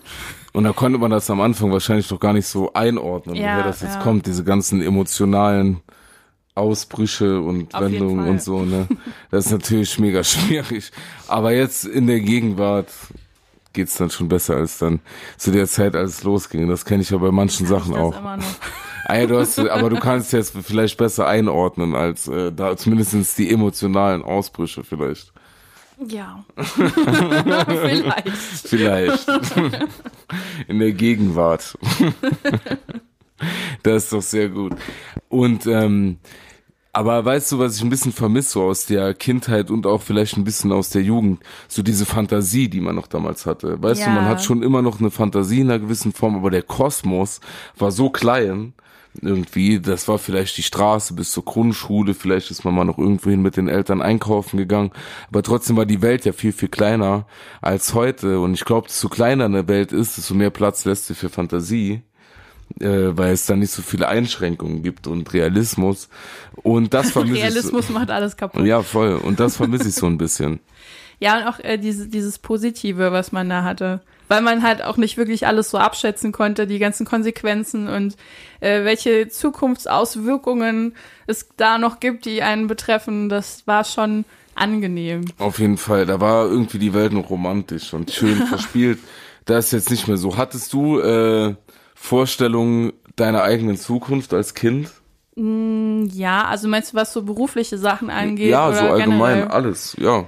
Und 0.53 0.65
da 0.65 0.73
konnte 0.73 0.99
man 0.99 1.11
das 1.11 1.29
am 1.31 1.41
Anfang 1.41 1.73
wahrscheinlich 1.73 2.09
doch 2.09 2.21
gar 2.21 2.33
nicht 2.33 2.47
so 2.47 2.73
einordnen, 2.73 3.37
Ja, 3.37 3.55
woher 3.55 3.65
das 3.65 3.83
jetzt 3.83 3.97
ja. 3.97 4.03
kommt, 4.03 4.27
diese 4.27 4.45
ganzen 4.45 4.83
emotionalen 4.83 5.81
Ausbrüche 6.55 7.41
und 7.41 7.75
Auf 7.75 7.83
Wendungen 7.83 8.27
und 8.29 8.43
so, 8.43 8.63
ne? 8.63 8.89
Das 9.31 9.47
ist 9.47 9.53
natürlich 9.53 9.99
mega 9.99 10.25
schwierig. 10.25 10.91
Aber 11.29 11.53
jetzt 11.53 11.85
in 11.85 12.07
der 12.07 12.21
Gegenwart 12.21 12.89
geht's 13.75 13.97
dann 13.97 14.09
schon 14.09 14.29
besser 14.29 14.57
als 14.57 14.79
dann 14.79 15.01
zu 15.37 15.53
der 15.53 15.67
Zeit, 15.67 15.95
als 15.95 16.13
es 16.13 16.23
losging. 16.25 16.67
Das 16.69 16.87
kenne 16.87 17.03
ich 17.03 17.11
ja 17.11 17.19
bei 17.19 17.31
manchen 17.31 17.67
Sachen 17.67 17.95
auch. 17.95 18.15
Noch. 19.09 19.15
Ah 19.15 19.27
du 19.27 19.39
hast, 19.39 19.59
aber 19.59 19.91
du 19.91 19.99
kannst 19.99 20.33
jetzt 20.33 20.55
vielleicht 20.63 20.97
besser 20.99 21.27
einordnen 21.27 21.95
als 21.95 22.29
äh, 22.29 22.53
da 22.53 22.77
zumindest 22.77 23.39
die 23.39 23.51
emotionalen 23.51 24.23
Ausbrüche 24.23 24.85
vielleicht. 24.85 25.33
Ja. 26.09 26.45
Vielleicht. 27.67 28.29
Vielleicht. 28.67 29.27
In 30.69 30.79
der 30.79 30.93
Gegenwart. 30.93 31.79
das 33.83 34.05
ist 34.05 34.13
doch 34.13 34.21
sehr 34.23 34.49
gut. 34.51 34.75
Und 35.29 35.67
ähm, 35.67 36.19
aber 36.93 37.23
weißt 37.25 37.53
du, 37.53 37.59
was 37.59 37.77
ich 37.77 37.83
ein 37.83 37.91
bisschen 37.91 38.13
vermisse 38.13 38.59
aus 38.61 38.87
der 38.87 39.13
Kindheit 39.13 39.71
und 39.71 39.87
auch 39.87 40.01
vielleicht 40.01 40.39
ein 40.39 40.45
bisschen 40.45 40.73
aus 40.73 40.89
der 40.91 41.03
Jugend? 41.03 41.41
So 41.69 41.83
diese 41.83 42.07
Fantasie, 42.07 42.69
die 42.69 42.81
man 42.81 42.95
noch 42.95 43.07
damals 43.07 43.45
hatte. 43.45 43.83
Weißt 43.83 44.01
du, 44.01 44.07
Ja. 44.07 44.15
man 44.15 44.25
hat 44.25 44.43
schon 44.43 44.63
immer 44.63 44.81
noch 44.81 44.99
eine 44.99 45.11
Fantasie 45.11 45.61
in 45.61 45.71
einer 45.71 45.79
gewissen 45.79 46.13
Form, 46.15 46.37
aber 46.37 46.51
der 46.51 46.63
Kosmos 46.63 47.41
war 47.77 47.91
so 47.91 48.09
klein, 48.09 48.73
irgendwie, 49.23 49.81
das 49.81 50.09
war 50.09 50.19
vielleicht 50.19 50.57
die 50.57 50.62
Straße 50.62 51.14
bis 51.14 51.31
zur 51.33 51.45
Grundschule, 51.45 52.14
vielleicht 52.14 52.51
ist 52.51 52.64
man 52.64 52.75
mal 52.75 52.85
noch 52.85 52.99
irgendwohin 52.99 53.43
mit 53.43 53.57
den 53.57 53.69
Eltern 53.69 54.03
einkaufen 54.03 54.57
gegangen, 54.57 54.91
aber 55.29 55.43
trotzdem 55.43 55.77
war 55.77 55.87
die 55.87 56.03
Welt 56.03 56.25
ja 56.25 56.33
viel, 56.33 56.53
viel 56.53 56.69
kleiner 56.69 57.27
als 57.61 57.95
heute 57.95 58.41
und 58.41 58.55
ich 58.55 58.64
glaube, 58.64 58.89
desto 58.89 59.09
kleiner 59.09 59.47
eine 59.47 59.69
Welt 59.69 59.93
ist, 59.93 60.17
desto 60.17 60.35
mehr 60.35 60.51
Platz 60.51 60.85
lässt 60.85 61.07
sie 61.07 61.14
für 61.14 61.29
Fantasie, 61.29 62.03
äh, 62.81 62.89
weil 63.17 63.33
es 63.33 63.47
da 63.47 63.57
nicht 63.57 63.71
so 63.71 63.83
viele 63.83 64.09
Einschränkungen 64.09 64.83
gibt 64.83 65.07
und 65.07 65.33
Realismus 65.33 66.09
und 66.57 66.95
das 66.95 67.11
vermisse 67.12 67.37
ich 67.37 67.43
Realismus 67.45 67.91
macht 67.91 68.11
alles 68.11 68.37
kaputt. 68.37 68.64
ja 68.64 68.83
voll 68.83 69.17
und 69.17 69.41
das 69.41 69.57
vermisse 69.57 69.89
ich 69.89 69.95
so 69.95 70.07
ein 70.07 70.19
bisschen. 70.19 70.61
Ja, 71.19 71.39
und 71.39 71.45
auch 71.45 71.59
äh, 71.61 71.79
diese, 71.79 72.09
dieses 72.09 72.39
Positive, 72.39 73.11
was 73.11 73.33
man 73.33 73.49
da 73.49 73.64
hatte. 73.64 74.03
Weil 74.29 74.41
man 74.43 74.62
halt 74.62 74.83
auch 74.83 74.97
nicht 74.97 75.16
wirklich 75.16 75.47
alles 75.47 75.70
so 75.70 75.79
abschätzen 75.79 76.33
konnte, 76.33 76.66
die 76.66 76.79
ganzen 76.79 77.07
Konsequenzen 77.07 77.89
und 77.89 78.16
äh, 78.61 78.85
welche 78.85 79.29
Zukunftsauswirkungen 79.29 80.95
es 81.27 81.49
da 81.57 81.79
noch 81.79 82.01
gibt, 82.01 82.24
die 82.24 82.43
einen 82.43 82.66
betreffen. 82.66 83.29
Das 83.29 83.66
war 83.66 83.85
schon 83.85 84.24
angenehm. 84.55 85.27
Auf 85.39 85.59
jeden 85.59 85.77
Fall, 85.77 86.07
da 86.07 86.20
war 86.20 86.47
irgendwie 86.47 86.79
die 86.79 86.95
Welt 86.95 87.12
noch 87.12 87.31
romantisch 87.31 87.95
und 87.95 88.11
schön 88.11 88.37
verspielt. 88.49 88.99
Das 89.45 89.66
ist 89.66 89.72
jetzt 89.72 89.91
nicht 89.91 90.09
mehr 90.09 90.16
so. 90.16 90.37
Hattest 90.37 90.72
du 90.72 90.99
äh, 90.99 91.55
Vorstellungen 91.95 92.93
deiner 93.14 93.43
eigenen 93.43 93.77
Zukunft 93.77 94.35
als 94.35 94.55
Kind? 94.55 94.91
Ja, 95.37 96.47
also 96.47 96.66
meinst 96.66 96.93
du, 96.93 96.97
was 96.97 97.12
so 97.12 97.22
berufliche 97.22 97.77
Sachen 97.77 98.09
angeht? 98.09 98.51
ja, 98.51 98.72
so 98.72 98.87
allgemein, 98.87 99.35
generell? 99.35 99.49
alles, 99.49 99.95
ja. 99.99 100.24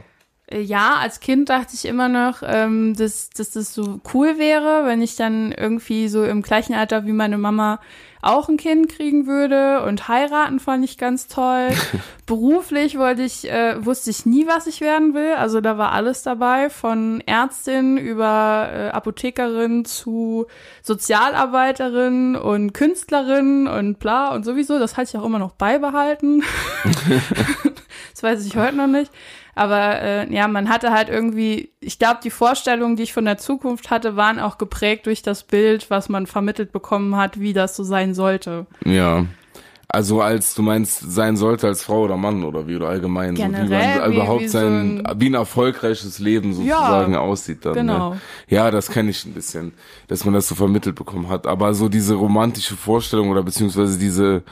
Äh, 0.50 0.60
Ja, 0.60 0.96
als 1.00 1.20
Kind 1.20 1.48
dachte 1.48 1.74
ich 1.74 1.84
immer 1.84 2.08
noch, 2.08 2.42
ähm, 2.44 2.94
dass, 2.94 3.30
dass 3.30 3.50
das 3.50 3.74
so 3.74 4.00
cool 4.14 4.38
wäre, 4.38 4.84
wenn 4.86 5.02
ich 5.02 5.16
dann 5.16 5.52
irgendwie 5.52 6.08
so 6.08 6.24
im 6.24 6.42
gleichen 6.42 6.74
Alter 6.74 7.06
wie 7.06 7.12
meine 7.12 7.38
Mama 7.38 7.80
auch 8.20 8.48
ein 8.48 8.56
Kind 8.56 8.88
kriegen 8.88 9.28
würde 9.28 9.84
und 9.84 10.08
heiraten 10.08 10.58
fand 10.58 10.84
ich 10.84 10.98
ganz 10.98 11.28
toll. 11.28 11.68
Beruflich 12.26 12.98
wollte 12.98 13.22
ich, 13.22 13.48
äh, 13.48 13.84
wusste 13.84 14.10
ich 14.10 14.26
nie, 14.26 14.46
was 14.48 14.66
ich 14.66 14.80
werden 14.80 15.14
will. 15.14 15.34
Also 15.34 15.60
da 15.60 15.78
war 15.78 15.92
alles 15.92 16.24
dabei, 16.24 16.68
von 16.68 17.20
Ärztin 17.26 17.96
über 17.96 18.68
äh, 18.72 18.88
Apothekerin 18.88 19.84
zu 19.84 20.46
Sozialarbeiterin 20.82 22.34
und 22.34 22.72
Künstlerin 22.74 23.68
und 23.68 24.00
bla 24.00 24.34
und 24.34 24.44
sowieso. 24.44 24.80
Das 24.80 24.96
hatte 24.96 25.10
ich 25.14 25.20
auch 25.20 25.26
immer 25.26 25.38
noch 25.38 25.52
beibehalten. 25.52 26.42
das 28.12 28.22
weiß 28.22 28.44
ich 28.44 28.56
heute 28.56 28.74
noch 28.74 28.88
nicht. 28.88 29.12
Aber 29.58 30.00
äh, 30.00 30.32
ja, 30.34 30.46
man 30.48 30.68
hatte 30.68 30.92
halt 30.92 31.08
irgendwie, 31.08 31.70
ich 31.80 31.98
glaube, 31.98 32.20
die 32.22 32.30
Vorstellungen, 32.30 32.96
die 32.96 33.02
ich 33.02 33.12
von 33.12 33.24
der 33.24 33.38
Zukunft 33.38 33.90
hatte, 33.90 34.14
waren 34.16 34.38
auch 34.38 34.56
geprägt 34.56 35.06
durch 35.06 35.22
das 35.22 35.42
Bild, 35.42 35.90
was 35.90 36.08
man 36.08 36.26
vermittelt 36.26 36.72
bekommen 36.72 37.16
hat, 37.16 37.40
wie 37.40 37.52
das 37.52 37.74
so 37.76 37.82
sein 37.82 38.14
sollte. 38.14 38.66
Ja. 38.84 39.24
Also 39.90 40.20
als 40.20 40.54
du 40.54 40.60
meinst, 40.62 41.00
sein 41.10 41.38
sollte 41.38 41.66
als 41.66 41.82
Frau 41.82 42.02
oder 42.02 42.18
Mann 42.18 42.44
oder 42.44 42.68
wie 42.68 42.76
oder 42.76 42.88
allgemein, 42.88 43.34
so, 43.36 43.42
wie 43.42 43.46
Generell, 43.46 43.98
man 44.00 44.10
wie- 44.10 44.14
überhaupt 44.16 44.42
wie 44.42 44.48
so 44.48 44.58
sein, 44.58 45.02
ein- 45.06 45.20
wie 45.20 45.30
ein 45.30 45.34
erfolgreiches 45.34 46.18
Leben 46.18 46.52
sozusagen 46.52 47.14
Ja, 47.14 47.20
aussieht 47.20 47.64
dann. 47.64 47.72
genau. 47.72 48.10
Ne? 48.10 48.20
Ja, 48.48 48.70
das 48.70 48.90
kenne 48.90 49.08
ich 49.10 49.24
ein 49.24 49.32
bisschen, 49.32 49.72
dass 50.08 50.26
man 50.26 50.34
das 50.34 50.46
so 50.46 50.54
vermittelt 50.54 50.94
bekommen 50.94 51.30
hat. 51.30 51.46
Aber 51.46 51.72
so 51.72 51.88
diese 51.88 52.14
romantische 52.16 52.76
Vorstellung 52.76 53.30
oder 53.30 53.42
beziehungsweise 53.42 53.98
diese, 53.98 54.42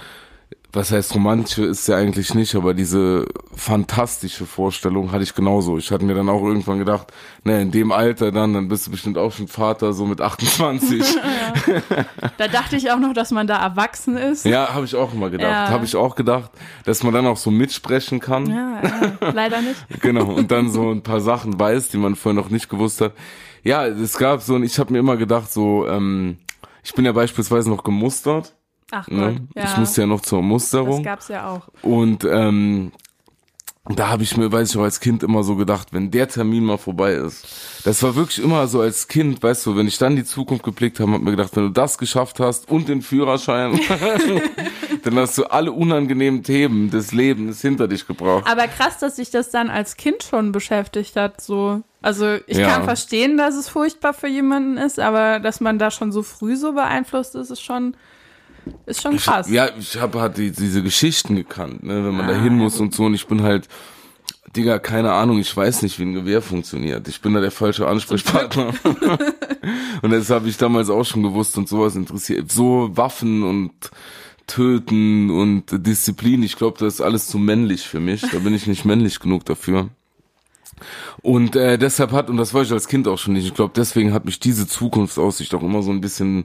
was 0.76 0.92
heißt 0.92 1.14
romantische 1.14 1.64
ist 1.64 1.88
ja 1.88 1.96
eigentlich 1.96 2.34
nicht, 2.34 2.54
aber 2.54 2.74
diese 2.74 3.24
fantastische 3.54 4.44
Vorstellung 4.44 5.10
hatte 5.10 5.22
ich 5.22 5.34
genauso. 5.34 5.78
Ich 5.78 5.90
hatte 5.90 6.04
mir 6.04 6.14
dann 6.14 6.28
auch 6.28 6.42
irgendwann 6.42 6.78
gedacht, 6.78 7.12
ne, 7.44 7.62
in 7.62 7.70
dem 7.70 7.92
Alter 7.92 8.30
dann, 8.30 8.52
dann 8.52 8.68
bist 8.68 8.86
du 8.86 8.90
bestimmt 8.90 9.16
auch 9.16 9.32
schon 9.32 9.48
Vater, 9.48 9.94
so 9.94 10.04
mit 10.04 10.20
28. 10.20 11.02
Da 12.36 12.48
dachte 12.48 12.76
ich 12.76 12.90
auch 12.90 12.98
noch, 12.98 13.14
dass 13.14 13.30
man 13.30 13.46
da 13.46 13.56
erwachsen 13.56 14.16
ist. 14.18 14.44
ja, 14.44 14.74
habe 14.74 14.84
ich 14.84 14.94
auch 14.94 15.14
immer 15.14 15.30
gedacht. 15.30 15.50
Ja. 15.50 15.68
Habe 15.70 15.86
ich 15.86 15.96
auch 15.96 16.14
gedacht, 16.14 16.50
dass 16.84 17.02
man 17.02 17.14
dann 17.14 17.26
auch 17.26 17.38
so 17.38 17.50
mitsprechen 17.50 18.20
kann. 18.20 18.46
Ja, 18.46 18.82
ja, 18.82 19.30
leider 19.30 19.62
nicht. 19.62 19.76
Genau, 20.00 20.26
und 20.26 20.50
dann 20.50 20.70
so 20.70 20.90
ein 20.90 21.02
paar 21.02 21.20
Sachen 21.20 21.58
weiß, 21.58 21.88
die 21.88 21.96
man 21.96 22.16
vorher 22.16 22.40
noch 22.40 22.50
nicht 22.50 22.68
gewusst 22.68 23.00
hat. 23.00 23.12
Ja, 23.62 23.86
es 23.86 24.18
gab 24.18 24.42
so, 24.42 24.54
und 24.54 24.62
ich 24.62 24.78
habe 24.78 24.92
mir 24.92 24.98
immer 24.98 25.16
gedacht, 25.16 25.50
so, 25.50 25.86
ähm, 25.88 26.36
ich 26.84 26.92
bin 26.92 27.06
ja 27.06 27.12
beispielsweise 27.12 27.70
noch 27.70 27.82
gemustert. 27.82 28.54
Ach 28.90 29.06
Gott, 29.06 29.16
Ne? 29.16 29.48
ja. 29.54 29.64
Ich 29.64 29.76
musste 29.76 30.02
ja 30.02 30.06
noch 30.06 30.20
zur 30.20 30.38
das 30.40 30.46
Musterung. 30.48 31.02
gab's 31.02 31.28
ja 31.28 31.48
auch. 31.48 31.68
Und 31.82 32.24
ähm, 32.24 32.92
da 33.88 34.08
habe 34.08 34.24
ich 34.24 34.36
mir, 34.36 34.50
weiß 34.50 34.70
ich 34.70 34.76
auch 34.78 34.82
als 34.82 34.98
Kind 34.98 35.22
immer 35.22 35.44
so 35.44 35.54
gedacht, 35.54 35.88
wenn 35.92 36.10
der 36.10 36.28
Termin 36.28 36.64
mal 36.64 36.76
vorbei 36.76 37.12
ist. 37.14 37.46
Das 37.84 38.02
war 38.02 38.16
wirklich 38.16 38.42
immer 38.44 38.66
so 38.66 38.80
als 38.80 39.06
Kind, 39.06 39.40
weißt 39.42 39.64
du, 39.66 39.76
wenn 39.76 39.86
ich 39.86 39.96
dann 39.98 40.16
die 40.16 40.24
Zukunft 40.24 40.64
geblickt 40.64 40.98
habe, 40.98 41.12
hab 41.12 41.20
mir 41.20 41.30
gedacht, 41.30 41.54
wenn 41.54 41.64
du 41.64 41.70
das 41.70 41.96
geschafft 41.96 42.40
hast 42.40 42.68
und 42.68 42.88
den 42.88 43.00
Führerschein, 43.02 43.78
dann 45.04 45.16
hast 45.16 45.38
du 45.38 45.44
alle 45.44 45.70
unangenehmen 45.72 46.42
Themen 46.42 46.90
des 46.90 47.12
Lebens 47.12 47.60
hinter 47.60 47.86
dich 47.88 48.06
gebracht. 48.06 48.44
Aber 48.50 48.66
krass, 48.66 48.98
dass 48.98 49.16
sich 49.16 49.30
das 49.30 49.50
dann 49.50 49.70
als 49.70 49.96
Kind 49.96 50.22
schon 50.22 50.52
beschäftigt 50.52 51.16
hat, 51.16 51.40
so. 51.40 51.82
Also 52.02 52.36
ich 52.46 52.58
Ja. 52.58 52.68
kann 52.70 52.84
verstehen, 52.84 53.36
dass 53.36 53.54
es 53.56 53.68
furchtbar 53.68 54.14
für 54.14 54.28
jemanden 54.28 54.76
ist, 54.78 54.98
aber 55.00 55.38
dass 55.40 55.60
man 55.60 55.78
da 55.78 55.90
schon 55.90 56.12
so 56.12 56.22
früh 56.22 56.56
so 56.56 56.72
beeinflusst 56.72 57.34
ist, 57.34 57.50
ist 57.50 57.62
schon, 57.62 57.96
ist 58.86 59.02
schon 59.02 59.16
krass. 59.16 59.48
Ja, 59.48 59.68
ich 59.78 59.98
habe 59.98 60.20
halt 60.20 60.38
die, 60.38 60.50
diese 60.50 60.82
Geschichten 60.82 61.36
gekannt, 61.36 61.82
ne, 61.82 62.04
wenn 62.04 62.16
man 62.16 62.26
da 62.26 62.34
hin 62.34 62.56
muss 62.56 62.80
und 62.80 62.94
so. 62.94 63.04
Und 63.04 63.14
ich 63.14 63.26
bin 63.26 63.42
halt, 63.42 63.68
Digga, 64.56 64.78
keine 64.78 65.12
Ahnung, 65.12 65.38
ich 65.38 65.54
weiß 65.54 65.82
nicht, 65.82 65.98
wie 65.98 66.04
ein 66.04 66.14
Gewehr 66.14 66.42
funktioniert. 66.42 67.08
Ich 67.08 67.20
bin 67.20 67.34
da 67.34 67.40
der 67.40 67.50
falsche 67.50 67.86
Ansprechpartner. 67.86 68.72
und 70.02 70.10
das 70.10 70.30
habe 70.30 70.48
ich 70.48 70.56
damals 70.56 70.88
auch 70.88 71.04
schon 71.04 71.22
gewusst 71.22 71.58
und 71.58 71.68
sowas 71.68 71.96
interessiert. 71.96 72.50
So 72.50 72.90
Waffen 72.96 73.42
und 73.42 73.72
Töten 74.46 75.30
und 75.30 75.64
Disziplin, 75.86 76.42
ich 76.42 76.56
glaube, 76.56 76.78
das 76.78 76.94
ist 76.94 77.00
alles 77.00 77.26
zu 77.26 77.38
männlich 77.38 77.86
für 77.86 78.00
mich. 78.00 78.22
Da 78.22 78.38
bin 78.38 78.54
ich 78.54 78.66
nicht 78.66 78.84
männlich 78.84 79.20
genug 79.20 79.44
dafür. 79.44 79.90
Und 81.22 81.56
äh, 81.56 81.78
deshalb 81.78 82.12
hat, 82.12 82.30
und 82.30 82.36
das 82.36 82.54
war 82.54 82.62
ich 82.62 82.72
als 82.72 82.88
Kind 82.88 83.08
auch 83.08 83.18
schon 83.18 83.34
nicht, 83.34 83.46
ich 83.46 83.54
glaube, 83.54 83.72
deswegen 83.74 84.12
hat 84.12 84.24
mich 84.24 84.38
diese 84.40 84.66
Zukunftsaussicht 84.66 85.54
auch 85.54 85.62
immer 85.62 85.82
so 85.82 85.90
ein 85.90 86.00
bisschen 86.00 86.44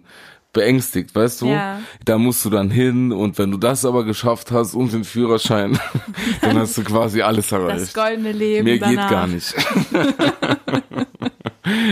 beängstigt, 0.54 1.16
weißt 1.16 1.42
du? 1.42 1.48
Ja. 1.48 1.80
Da 2.06 2.18
musst 2.18 2.44
du 2.46 2.50
dann 2.50 2.70
hin 2.70 3.12
und 3.12 3.38
wenn 3.38 3.52
du 3.52 3.58
das 3.58 3.86
aber 3.86 4.04
geschafft 4.04 4.52
hast 4.52 4.74
und 4.76 4.94
den 4.94 5.04
Führerschein, 5.04 5.80
dann 6.42 6.58
hast 6.60 6.78
du 6.78 6.84
quasi 6.84 7.22
alles 7.22 7.50
das 7.50 7.60
erreicht. 7.60 7.94
goldene 7.94 8.32
Leben 8.32 8.66
Mehr 8.66 8.78
danach. 8.80 9.08
geht 9.08 9.10
gar 9.10 9.28
nicht. 9.28 9.54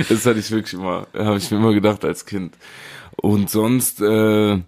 das 0.10 0.26
hatte 0.26 0.40
ich 0.40 0.52
wirklich 0.52 0.74
immer, 0.74 1.08
habe 1.14 1.38
ich 1.38 1.50
mir 1.52 1.58
immer 1.58 1.74
gedacht 1.74 2.04
als 2.06 2.26
Kind. 2.26 2.56
Und 3.16 3.50
sonst, 3.50 4.02
äh, 4.02 4.60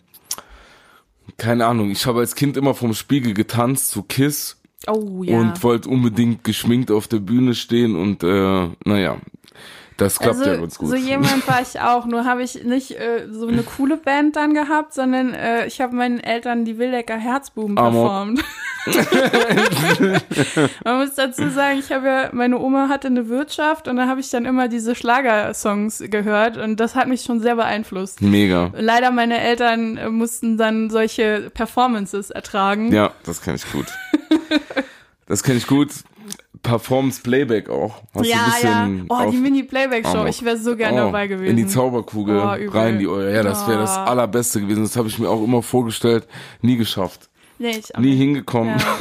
keine 1.38 1.66
Ahnung, 1.66 1.92
ich 1.92 2.06
habe 2.06 2.20
als 2.20 2.36
Kind 2.36 2.58
immer 2.58 2.74
vom 2.74 2.94
Spiegel 2.94 3.34
getanzt 3.34 3.92
zu 3.92 4.04
Kiss 4.04 4.58
Oh 4.88 5.24
ja. 5.24 5.38
und 5.40 5.64
wollte 5.64 5.90
unbedingt 5.90 6.44
geschminkt 6.44 6.92
auf 6.92 7.08
der 7.08 7.20
Bühne 7.20 7.54
stehen 7.54 7.96
und 7.96 8.24
äh, 8.24 8.68
naja, 8.84 9.18
das 10.02 10.18
klappt 10.20 10.40
also, 10.40 10.50
ja 10.50 10.58
ganz 10.58 10.78
gut. 10.78 10.90
So 10.90 10.96
jemand 10.96 11.48
war 11.48 11.62
ich 11.62 11.80
auch, 11.80 12.06
nur 12.06 12.26
habe 12.26 12.42
ich 12.42 12.64
nicht 12.64 12.92
äh, 12.92 13.28
so 13.30 13.48
eine 13.48 13.62
coole 13.62 13.98
Band 13.98 14.36
dann 14.36 14.56
gehabt, 14.56 14.94
sondern 14.94 15.34
äh, 15.34 15.68
ich 15.68 15.80
habe 15.80 15.96
meinen 15.96 16.20
Eltern 16.20 16.66
die 16.66 16.80
Wildecker 16.80 17.18
Herzbuben 17.18 17.78
Amok. 17.78 18.02
performt. 18.02 18.44
Man 20.84 20.98
muss 20.98 21.14
dazu 21.14 21.50
sagen, 21.52 21.78
ich 21.78 21.92
habe 21.92 22.08
ja, 22.08 22.30
meine 22.32 22.58
Oma 22.58 22.90
hatte 22.90 23.10
eine 23.10 23.30
Wirtschaft 23.30 23.88
und 23.88 23.98
da 23.98 24.08
habe 24.08 24.20
ich 24.22 24.32
dann 24.32 24.46
immer 24.46 24.68
diese 24.68 24.96
Schlagersongs 24.96 26.04
gehört 26.08 26.58
und 26.58 26.80
das 26.80 26.96
hat 26.96 27.08
mich 27.08 27.22
schon 27.22 27.40
sehr 27.40 27.56
beeinflusst. 27.56 28.24
Mega. 28.24 28.72
Leider 28.76 29.12
meine 29.12 29.40
Eltern 29.40 29.98
äh, 29.98 30.10
mussten 30.10 30.58
dann 30.58 30.90
solche 30.90 31.52
Performances 31.54 32.32
ertragen. 32.32 32.92
Ja, 32.92 33.12
das 33.24 33.44
kenne 33.44 33.58
ich 33.58 33.72
gut. 33.72 33.86
Das 35.28 35.44
kenne 35.44 35.60
ich 35.60 35.68
gut. 35.68 35.92
Performance 36.64 37.22
Playback 37.22 37.70
auch. 37.70 38.02
Hast 38.14 38.26
ja, 38.28 38.38
ein 38.64 39.08
ja. 39.10 39.16
Oh, 39.28 39.32
die 39.32 39.38
Mini-Playback-Show. 39.38 40.26
Ich 40.28 40.44
wäre 40.46 40.58
so 40.58 40.76
gerne 40.76 41.02
Oh, 41.02 41.06
dabei 41.08 41.28
gewesen. 41.28 41.50
In 41.50 41.58
die 41.58 41.68
Zauberkugel 41.68 42.38
Oh, 42.40 42.72
rein 42.78 43.00
die 43.00 43.08
Eure. 43.08 43.34
Ja, 43.34 43.42
das 43.44 43.68
wäre 43.68 43.80
das 43.80 43.98
Oh. 43.98 44.02
allerbeste 44.02 44.62
gewesen. 44.62 44.84
Das 44.84 44.96
habe 44.96 45.08
ich 45.08 45.18
mir 45.18 45.30
auch 45.30 45.44
immer 45.44 45.64
vorgestellt. 45.64 46.28
Nie 46.62 46.78
geschafft. 46.78 47.30
nee, 47.58 47.72
ich 47.78 47.96
auch 47.96 48.00
Nie 48.00 48.10
nicht. 48.12 48.20
hingekommen. 48.20 48.78
Ja. 48.78 48.98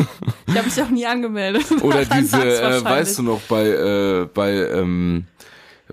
Ich 0.46 0.56
habe 0.56 0.64
mich 0.66 0.82
auch 0.82 0.88
nie 0.90 1.06
angemeldet. 1.06 1.66
Oder 1.82 2.04
diese, 2.18 2.42
äh, 2.42 2.82
weißt 2.84 3.18
du 3.18 3.22
noch, 3.24 3.40
bei, 3.42 3.66
äh, 3.66 4.26
bei, 4.32 4.52
ähm, 4.52 5.26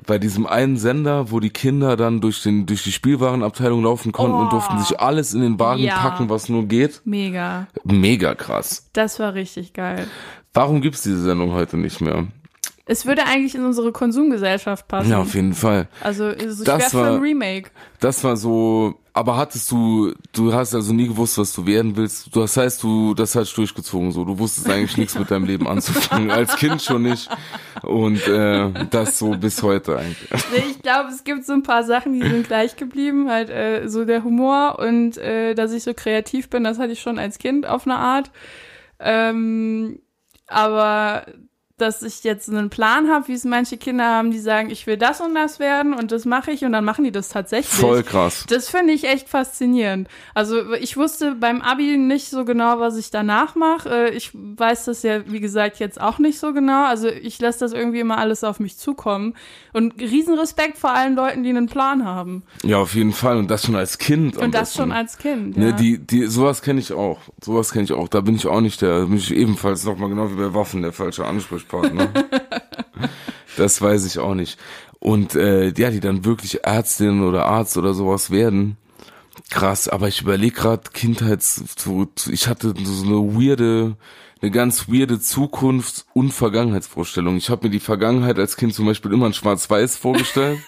bei 0.05 0.19
diesem 0.19 0.45
einen 0.45 0.77
Sender, 0.77 1.31
wo 1.31 1.39
die 1.39 1.49
Kinder 1.49 1.97
dann 1.97 2.21
durch, 2.21 2.43
den, 2.43 2.65
durch 2.65 2.83
die 2.83 2.91
Spielwarenabteilung 2.91 3.83
laufen 3.83 4.11
konnten 4.11 4.35
Oh. 4.37 4.41
und 4.41 4.51
durften 4.53 4.79
sich 4.79 4.99
alles 4.99 5.33
in 5.33 5.41
den 5.41 5.59
Wagen 5.59 5.81
Ja. 5.83 5.97
packen, 5.97 6.29
was 6.29 6.49
nur 6.49 6.65
geht. 6.65 7.01
Mega. 7.03 7.67
Mega 7.83 8.35
krass. 8.35 8.89
Das 8.93 9.19
war 9.19 9.33
richtig 9.33 9.73
geil. 9.73 10.07
Warum 10.57 10.81
gibt's 10.81 11.03
diese 11.03 11.21
Sendung 11.23 11.51
heute 11.51 11.77
nicht 11.77 12.01
mehr? 12.01 12.25
Es 12.89 13.05
würde 13.05 13.25
eigentlich 13.25 13.53
in 13.53 13.65
unsere 13.65 13.91
Konsumgesellschaft 13.91 14.87
passen. 14.87 15.11
Ja, 15.11 15.19
auf 15.19 15.35
jeden 15.35 15.53
Fall. 15.53 15.87
Also, 16.01 16.29
ich 16.29 16.45
Das 16.63 16.67
wäre 16.67 16.81
für 16.89 16.97
war- 16.97 17.11
ein 17.15 17.19
Remake. 17.21 17.69
Das 17.99 18.23
war 18.23 18.37
so, 18.37 18.95
aber 19.13 19.35
hattest 19.37 19.69
du, 19.71 20.13
du 20.33 20.53
hast 20.53 20.73
also 20.73 20.93
nie 20.93 21.07
gewusst, 21.07 21.37
was 21.37 21.51
du 21.53 21.65
werden 21.67 21.97
willst. 21.97 22.35
Das 22.35 22.55
heißt, 22.55 22.81
du, 22.81 23.13
das 23.13 23.35
hast 23.35 23.51
du 23.51 23.55
durchgezogen 23.57 24.11
so. 24.11 24.23
Du 24.23 24.39
wusstest 24.39 24.69
eigentlich 24.69 24.95
nichts 24.97 25.19
mit 25.19 25.29
deinem 25.29 25.45
Leben 25.45 25.67
anzufangen. 25.67 26.31
Als 26.31 26.55
Kind 26.55 26.81
schon 26.81 27.01
nicht. 27.03 27.29
Und 27.83 28.25
äh, 28.27 28.71
das 28.89 29.19
so 29.19 29.31
bis 29.31 29.61
heute 29.61 29.97
eigentlich. 29.99 30.29
Nee, 30.55 30.63
ich 30.71 30.81
glaube, 30.81 31.09
es 31.09 31.23
gibt 31.25 31.45
so 31.45 31.53
ein 31.53 31.63
paar 31.63 31.83
Sachen, 31.83 32.13
die 32.19 32.27
sind 32.27 32.47
gleich 32.47 32.77
geblieben. 32.77 33.29
Halt 33.29 33.49
äh, 33.49 33.87
so 33.89 34.05
der 34.05 34.23
Humor 34.23 34.79
und 34.79 35.17
äh, 35.17 35.53
dass 35.55 35.71
ich 35.73 35.83
so 35.83 35.93
kreativ 35.93 36.49
bin, 36.49 36.63
das 36.63 36.79
hatte 36.79 36.93
ich 36.93 37.01
schon 37.01 37.19
als 37.19 37.37
Kind 37.37 37.67
auf 37.67 37.85
eine 37.85 37.97
Art. 37.97 38.31
Ähm, 38.99 39.99
aber 40.47 41.25
dass 41.77 42.01
ich 42.01 42.23
jetzt 42.23 42.49
einen 42.49 42.69
Plan 42.71 43.07
habe, 43.09 43.27
wie 43.27 43.33
es 43.33 43.43
manche 43.43 43.77
Kinder 43.77 44.05
haben, 44.05 44.31
die 44.31 44.39
sagen, 44.39 44.71
ich 44.71 44.87
will 44.87 44.97
das 44.97 45.21
und 45.21 45.35
das 45.35 45.59
werden 45.59 45.93
und 45.93 46.11
das 46.11 46.25
mache 46.25 46.49
ich 46.51 46.65
und 46.65 46.71
dann 46.71 46.83
machen 46.83 47.03
die 47.05 47.11
das 47.11 47.29
tatsächlich. 47.29 47.67
Voll 47.79 48.01
krass. 48.01 48.45
Das 48.49 48.67
finde 48.69 48.93
ich 48.93 49.03
echt 49.03 49.29
faszinierend. 49.29 50.07
Also 50.33 50.73
ich 50.73 50.97
wusste 50.97 51.35
beim 51.35 51.61
Abi 51.61 51.97
nicht 51.97 52.29
so 52.29 52.45
genau, 52.45 52.79
was 52.79 52.97
ich 52.97 53.11
danach 53.11 53.53
mache. 53.55 53.89
Äh, 53.89 54.15
Ich 54.15 54.31
weiß 54.33 54.85
das 54.85 55.03
ja, 55.03 55.29
wie 55.31 55.39
gesagt, 55.39 55.77
jetzt 55.79 56.01
auch 56.01 56.17
nicht 56.17 56.39
so 56.39 56.51
genau. 56.51 56.85
Also 56.85 57.09
ich 57.09 57.39
lasse 57.39 57.59
das 57.59 57.73
irgendwie 57.73 57.99
immer 57.99 58.17
alles 58.17 58.43
auf 58.43 58.59
mich 58.59 58.77
zukommen. 58.77 59.35
Und 59.73 59.99
Riesenrespekt 60.01 60.79
vor 60.79 60.93
allen 60.95 61.15
Leuten, 61.15 61.43
die 61.43 61.49
einen 61.49 61.67
Plan 61.67 62.03
haben. 62.05 62.41
Ja, 62.63 62.77
auf 62.77 62.95
jeden 62.95 63.13
Fall. 63.13 63.37
Und 63.37 63.51
das 63.51 63.63
schon 63.65 63.75
als 63.75 63.99
Kind. 63.99 64.35
Und 64.37 64.55
das 64.55 64.73
schon 64.73 64.91
als 64.91 65.19
Kind. 65.19 65.55
Ne, 65.57 65.67
Ja. 65.67 65.71
die, 65.73 65.99
die, 65.99 66.25
sowas 66.25 66.63
kenne 66.63 66.79
ich 66.79 66.91
auch. 66.91 67.19
Sowas 67.43 67.71
kenne 67.71 67.83
ich 67.85 67.93
auch. 67.93 68.07
Da 68.07 68.21
bin 68.21 68.33
ich 68.35 68.47
auch 68.47 68.61
nicht 68.61 68.81
der, 68.81 69.01
da 69.01 69.05
bin 69.05 69.17
ich 69.17 69.31
ebenfalls 69.31 69.83
nochmal 69.85 70.09
genau 70.09 70.31
wie 70.31 70.35
bei 70.35 70.53
Waffen 70.55 70.81
der 70.81 70.91
falsche 70.91 71.23
Ansprechpartner. 71.23 71.66
Das 73.57 73.81
weiß 73.81 74.05
ich 74.05 74.19
auch 74.19 74.35
nicht. 74.35 74.59
Und 74.99 75.35
äh, 75.35 75.71
ja, 75.77 75.89
die 75.89 75.99
dann 75.99 76.25
wirklich 76.25 76.63
Ärztin 76.63 77.23
oder 77.23 77.45
Arzt 77.45 77.77
oder 77.77 77.93
sowas 77.93 78.31
werden. 78.31 78.77
Krass, 79.49 79.87
aber 79.87 80.07
ich 80.07 80.21
überlege 80.21 80.55
gerade 80.55 80.89
Kindheits, 80.91 81.63
ich 82.29 82.47
hatte 82.47 82.73
so 82.83 83.05
eine 83.05 83.39
weirde, 83.39 83.95
eine 84.41 84.51
ganz 84.51 84.89
weirde 84.89 85.19
Zukunfts- 85.19 86.05
und 86.13 86.33
Vergangenheitsvorstellung. 86.33 87.37
Ich 87.37 87.49
habe 87.49 87.67
mir 87.67 87.71
die 87.71 87.79
Vergangenheit 87.79 88.39
als 88.39 88.57
Kind 88.57 88.73
zum 88.73 88.85
Beispiel 88.85 89.13
immer 89.13 89.27
in 89.27 89.33
Schwarz-Weiß 89.33 89.95
vorgestellt 89.95 90.59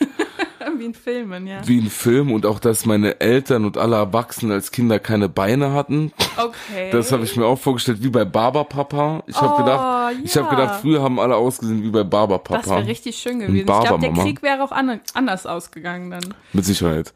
wie 0.79 0.85
in 0.85 0.93
Filmen, 0.93 1.47
ja. 1.47 1.61
wie 1.67 1.79
ein 1.79 1.89
Film 1.89 2.31
und 2.31 2.45
auch, 2.45 2.59
dass 2.59 2.85
meine 2.85 3.19
Eltern 3.21 3.65
und 3.65 3.77
alle 3.77 3.97
Erwachsenen 3.97 4.51
als 4.51 4.71
Kinder 4.71 4.99
keine 4.99 5.29
Beine 5.29 5.73
hatten. 5.73 6.11
Okay. 6.37 6.89
Das 6.91 7.11
habe 7.11 7.23
ich 7.23 7.35
mir 7.35 7.45
auch 7.45 7.59
vorgestellt, 7.59 8.01
wie 8.01 8.09
bei 8.09 8.25
Barberpapa. 8.25 9.23
Ich 9.27 9.35
habe 9.35 9.53
Oh, 9.53 9.57
gedacht, 9.57 10.15
ich 10.23 10.35
habe 10.37 10.47
ja. 10.47 10.55
gedacht, 10.55 10.81
früher 10.81 11.01
haben 11.01 11.19
alle 11.19 11.35
ausgesehen 11.35 11.83
wie 11.83 11.89
bei 11.89 12.03
Barberpapa. 12.03 12.57
das 12.61 12.69
wäre 12.69 12.87
richtig 12.87 13.17
schön 13.17 13.39
gewesen. 13.39 13.57
Ich 13.57 13.65
glaube, 13.65 13.99
der. 13.99 14.13
Krieg 14.13 14.41
wäre 14.41 14.63
auch 14.63 14.71
an, 14.71 14.99
anders 15.13 15.45
ausgegangen 15.45 16.11
dann. 16.11 16.33
Mit 16.53 16.65
Sicherheit. 16.65 17.13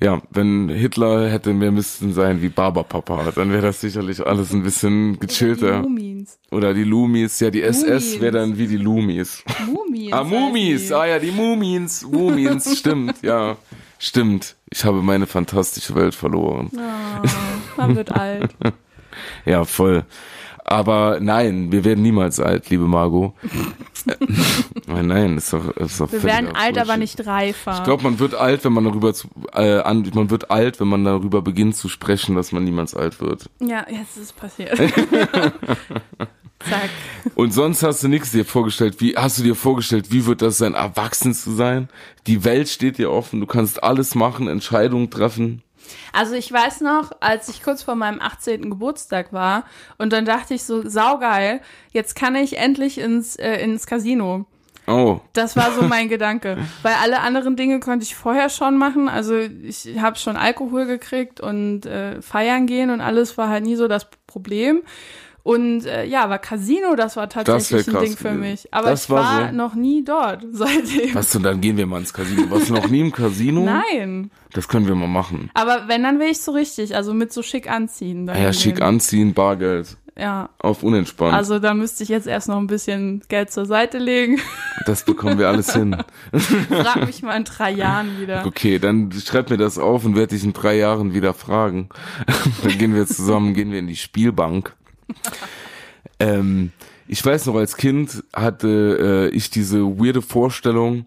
Ja, 0.00 0.20
wenn 0.30 0.68
Hitler 0.68 1.30
hätte, 1.30 1.58
wir 1.58 1.70
müssten 1.70 2.12
sein 2.12 2.42
wie 2.42 2.48
Barberpapa, 2.48 3.30
dann 3.34 3.52
wäre 3.52 3.62
das 3.62 3.80
sicherlich 3.80 4.26
alles 4.26 4.52
ein 4.52 4.62
bisschen 4.62 5.14
Die 5.14 5.20
gechillter. 5.26 5.82
Mumins. 5.82 6.38
Oder 6.50 6.74
die 6.74 6.84
Lumis, 6.84 7.40
ja, 7.40 7.50
die 7.50 7.62
SS 7.62 8.20
wäre 8.20 8.32
dann 8.32 8.58
wie 8.58 8.66
die 8.66 8.76
Lumis. 8.76 9.42
Mumins. 9.66 10.12
Ah, 10.12 10.24
Mumis, 10.24 10.88
die. 10.88 10.94
ah 10.94 11.06
ja, 11.06 11.18
die 11.18 11.30
Mumins, 11.30 12.02
Mumins, 12.02 12.76
stimmt, 12.78 13.22
ja, 13.22 13.56
stimmt. 13.98 14.56
Ich 14.70 14.84
habe 14.84 15.00
meine 15.02 15.26
fantastische 15.26 15.94
Welt 15.94 16.14
verloren. 16.14 16.70
Oh, 16.74 17.28
man 17.76 17.96
wird 17.96 18.10
alt. 18.12 18.54
Ja, 19.44 19.64
voll. 19.64 20.04
Aber 20.66 21.18
nein, 21.20 21.70
wir 21.70 21.84
werden 21.84 22.02
niemals 22.02 22.40
alt, 22.40 22.70
liebe 22.70 22.84
Margot. 22.84 23.34
nein, 24.86 25.06
nein, 25.06 25.36
ist 25.36 25.52
doch, 25.52 25.68
ist 25.76 26.00
doch 26.00 26.10
Wir 26.10 26.22
werden 26.22 26.56
alt, 26.56 26.78
aber 26.78 26.96
nicht 26.96 27.26
reifer. 27.26 27.74
Ich 27.76 27.84
glaube, 27.84 28.02
man 28.02 28.18
wird 28.18 28.34
alt, 28.34 28.64
wenn 28.64 28.72
man 28.72 28.84
darüber 28.84 29.12
zu, 29.12 29.28
äh, 29.52 29.80
an, 29.80 30.10
man 30.14 30.30
wird 30.30 30.50
alt, 30.50 30.80
wenn 30.80 30.88
man 30.88 31.04
darüber 31.04 31.42
beginnt 31.42 31.76
zu 31.76 31.90
sprechen, 31.90 32.34
dass 32.34 32.50
man 32.50 32.64
niemals 32.64 32.94
alt 32.94 33.20
wird. 33.20 33.50
ja, 33.60 33.84
jetzt 33.90 34.16
ist 34.16 34.22
es 34.22 34.32
passiert. 34.32 34.78
Zack. 36.68 36.88
Und 37.34 37.52
sonst 37.52 37.82
hast 37.82 38.02
du 38.02 38.08
nichts 38.08 38.30
dir 38.30 38.46
vorgestellt. 38.46 39.00
Wie 39.00 39.16
hast 39.16 39.38
du 39.38 39.42
dir 39.42 39.54
vorgestellt, 39.54 40.10
wie 40.12 40.24
wird 40.24 40.40
das 40.40 40.56
sein, 40.56 40.72
erwachsen 40.72 41.34
zu 41.34 41.52
sein? 41.52 41.88
Die 42.26 42.44
Welt 42.44 42.70
steht 42.70 42.96
dir 42.96 43.10
offen, 43.10 43.40
du 43.40 43.46
kannst 43.46 43.82
alles 43.82 44.14
machen, 44.14 44.48
Entscheidungen 44.48 45.10
treffen. 45.10 45.62
Also 46.12 46.34
ich 46.34 46.50
weiß 46.50 46.80
noch, 46.80 47.10
als 47.20 47.48
ich 47.48 47.62
kurz 47.62 47.82
vor 47.82 47.94
meinem 47.94 48.20
18. 48.20 48.70
Geburtstag 48.70 49.32
war 49.32 49.64
und 49.98 50.12
dann 50.12 50.24
dachte 50.24 50.54
ich 50.54 50.64
so, 50.64 50.88
saugeil, 50.88 51.60
jetzt 51.90 52.16
kann 52.16 52.34
ich 52.36 52.58
endlich 52.58 52.98
ins, 52.98 53.36
äh, 53.36 53.56
ins 53.62 53.86
Casino. 53.86 54.46
Oh, 54.86 55.20
Das 55.32 55.56
war 55.56 55.72
so 55.72 55.82
mein 55.82 56.08
Gedanke. 56.10 56.58
Weil 56.82 56.94
alle 57.02 57.20
anderen 57.20 57.56
Dinge 57.56 57.80
konnte 57.80 58.04
ich 58.04 58.14
vorher 58.14 58.50
schon 58.50 58.76
machen. 58.76 59.08
Also 59.08 59.38
ich 59.38 59.98
habe 59.98 60.18
schon 60.18 60.36
Alkohol 60.36 60.84
gekriegt 60.86 61.40
und 61.40 61.86
äh, 61.86 62.20
feiern 62.20 62.66
gehen 62.66 62.90
und 62.90 63.00
alles 63.00 63.38
war 63.38 63.48
halt 63.48 63.64
nie 63.64 63.76
so 63.76 63.88
das 63.88 64.08
Problem. 64.26 64.82
Und 65.44 65.84
äh, 65.84 66.06
ja, 66.06 66.24
aber 66.24 66.38
Casino, 66.38 66.96
das 66.96 67.16
war 67.16 67.28
tatsächlich 67.28 67.86
wär 67.86 67.96
ein 68.00 68.04
Ding 68.06 68.16
für 68.16 68.24
gewesen. 68.30 68.40
mich. 68.40 68.68
Aber 68.74 68.88
Das 68.90 69.04
ich 69.04 69.10
war 69.10 69.22
war 69.42 69.48
so. 69.50 69.54
noch 69.54 69.74
nie 69.74 70.02
dort 70.02 70.42
seitdem. 70.52 71.14
was 71.14 71.36
und 71.36 71.42
dann 71.42 71.60
gehen 71.60 71.76
wir 71.76 71.84
mal 71.86 71.98
ins 72.00 72.14
Casino. 72.14 72.50
Warst 72.50 72.70
du 72.70 72.72
noch 72.74 72.88
nie 72.88 73.00
im 73.00 73.12
Casino? 73.12 73.62
Nein. 73.62 74.30
Das 74.54 74.68
können 74.68 74.86
wir 74.88 74.94
mal 74.94 75.06
machen. 75.06 75.50
Aber 75.52 75.86
wenn, 75.86 76.02
dann 76.02 76.18
will 76.18 76.28
ich 76.30 76.40
so 76.40 76.52
richtig, 76.52 76.96
also 76.96 77.12
mit 77.12 77.30
so 77.32 77.42
schick 77.42 77.70
anziehen. 77.70 78.26
Ah 78.30 78.38
Ja, 78.38 78.52
schick 78.54 78.80
anziehen, 78.80 79.34
Bargeld. 79.34 79.98
Ja, 80.16 80.48
Auf 80.60 80.82
unentspannt. 80.84 81.34
also 81.34 81.58
da 81.58 81.74
müsste 81.74 82.04
ich 82.04 82.08
jetzt 82.08 82.28
erst 82.28 82.46
noch 82.48 82.56
ein 82.58 82.68
bisschen 82.68 83.20
Geld 83.28 83.50
zur 83.50 83.66
Seite 83.66 83.98
legen. 83.98 84.40
das 84.86 85.04
bekommen 85.04 85.38
wir 85.40 85.48
alles 85.48 85.74
hin. 85.74 85.96
Frag 86.70 87.04
mich 87.04 87.22
mal 87.22 87.36
in 87.36 87.42
drei 87.44 87.72
Jahren 87.72 88.18
wieder. 88.20 88.46
Okay, 88.46 88.78
dann 88.78 89.10
schreib 89.12 89.50
mir 89.50 89.56
das 89.58 89.76
auf 89.76 90.04
und 90.04 90.14
werde 90.16 90.34
dich 90.36 90.44
in 90.44 90.52
drei 90.52 90.76
Jahren 90.76 91.12
wieder 91.14 91.34
fragen. 91.34 91.88
dann 92.62 92.78
gehen 92.78 92.94
wir 92.94 93.06
zusammen, 93.06 93.54
gehen 93.54 93.72
wir 93.72 93.80
in 93.80 93.88
die 93.88 93.96
Spielbank. 93.96 94.74
ähm, 96.18 96.72
ich 97.06 97.24
weiß 97.24 97.46
noch, 97.46 97.56
als 97.56 97.76
Kind 97.76 98.24
hatte 98.34 99.30
äh, 99.32 99.36
ich 99.36 99.50
diese 99.50 99.82
weirde 99.98 100.22
Vorstellung, 100.22 101.06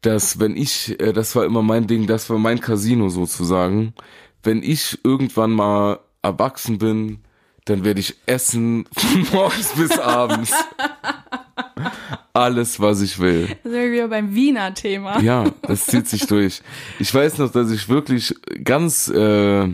dass 0.00 0.38
wenn 0.40 0.56
ich, 0.56 0.98
äh, 1.00 1.12
das 1.12 1.34
war 1.36 1.44
immer 1.44 1.62
mein 1.62 1.86
Ding, 1.86 2.06
das 2.06 2.28
war 2.30 2.38
mein 2.38 2.60
Casino 2.60 3.08
sozusagen, 3.08 3.94
wenn 4.42 4.62
ich 4.62 4.98
irgendwann 5.04 5.50
mal 5.50 6.00
erwachsen 6.22 6.78
bin, 6.78 7.20
dann 7.64 7.84
werde 7.84 8.00
ich 8.00 8.16
essen 8.26 8.86
von 8.92 9.26
morgens 9.32 9.72
bis 9.72 9.98
abends. 9.98 10.52
Alles, 12.32 12.80
was 12.80 13.00
ich 13.00 13.18
will. 13.20 13.46
Da 13.62 13.70
sind 13.70 13.80
wir 13.80 13.92
wieder 13.92 14.08
beim 14.08 14.34
Wiener 14.34 14.74
Thema. 14.74 15.20
Ja, 15.20 15.44
das 15.62 15.86
zieht 15.86 16.08
sich 16.08 16.26
durch. 16.26 16.62
Ich 16.98 17.14
weiß 17.14 17.38
noch, 17.38 17.52
dass 17.52 17.70
ich 17.70 17.88
wirklich 17.88 18.34
ganz 18.64 19.08
äh, 19.08 19.68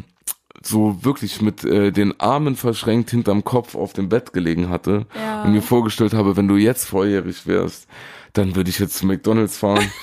so 0.62 1.02
wirklich 1.04 1.40
mit 1.40 1.64
äh, 1.64 1.90
den 1.90 2.18
Armen 2.20 2.54
verschränkt 2.56 3.10
hinterm 3.10 3.44
Kopf 3.44 3.74
auf 3.74 3.92
dem 3.92 4.08
Bett 4.08 4.32
gelegen 4.32 4.68
hatte 4.68 5.06
Ja. 5.14 5.42
und 5.44 5.52
mir 5.52 5.62
vorgestellt 5.62 6.12
habe, 6.14 6.36
wenn 6.36 6.48
du 6.48 6.56
jetzt 6.56 6.84
volljährig 6.86 7.46
wärst, 7.46 7.86
dann 8.34 8.54
würde 8.56 8.70
ich 8.70 8.78
jetzt 8.78 8.96
zu 8.98 9.06
McDonald's 9.06 9.56
fahren. 9.58 9.90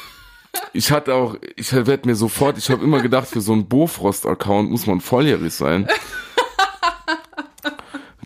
Ich 0.74 0.91
hatte 0.91 1.14
auch, 1.14 1.36
ich 1.55 1.72
werde 1.72 2.08
mir 2.08 2.16
sofort, 2.16 2.58
ich 2.58 2.72
habe 2.72 2.84
immer 2.84 2.99
gedacht, 3.01 3.28
für 3.28 3.41
so 3.41 3.53
einen 3.53 3.68
Bofrost-Account 3.68 4.72
muss 4.72 4.88
man 4.88 5.01
volljährig 5.01 5.53
sein. 5.53 5.88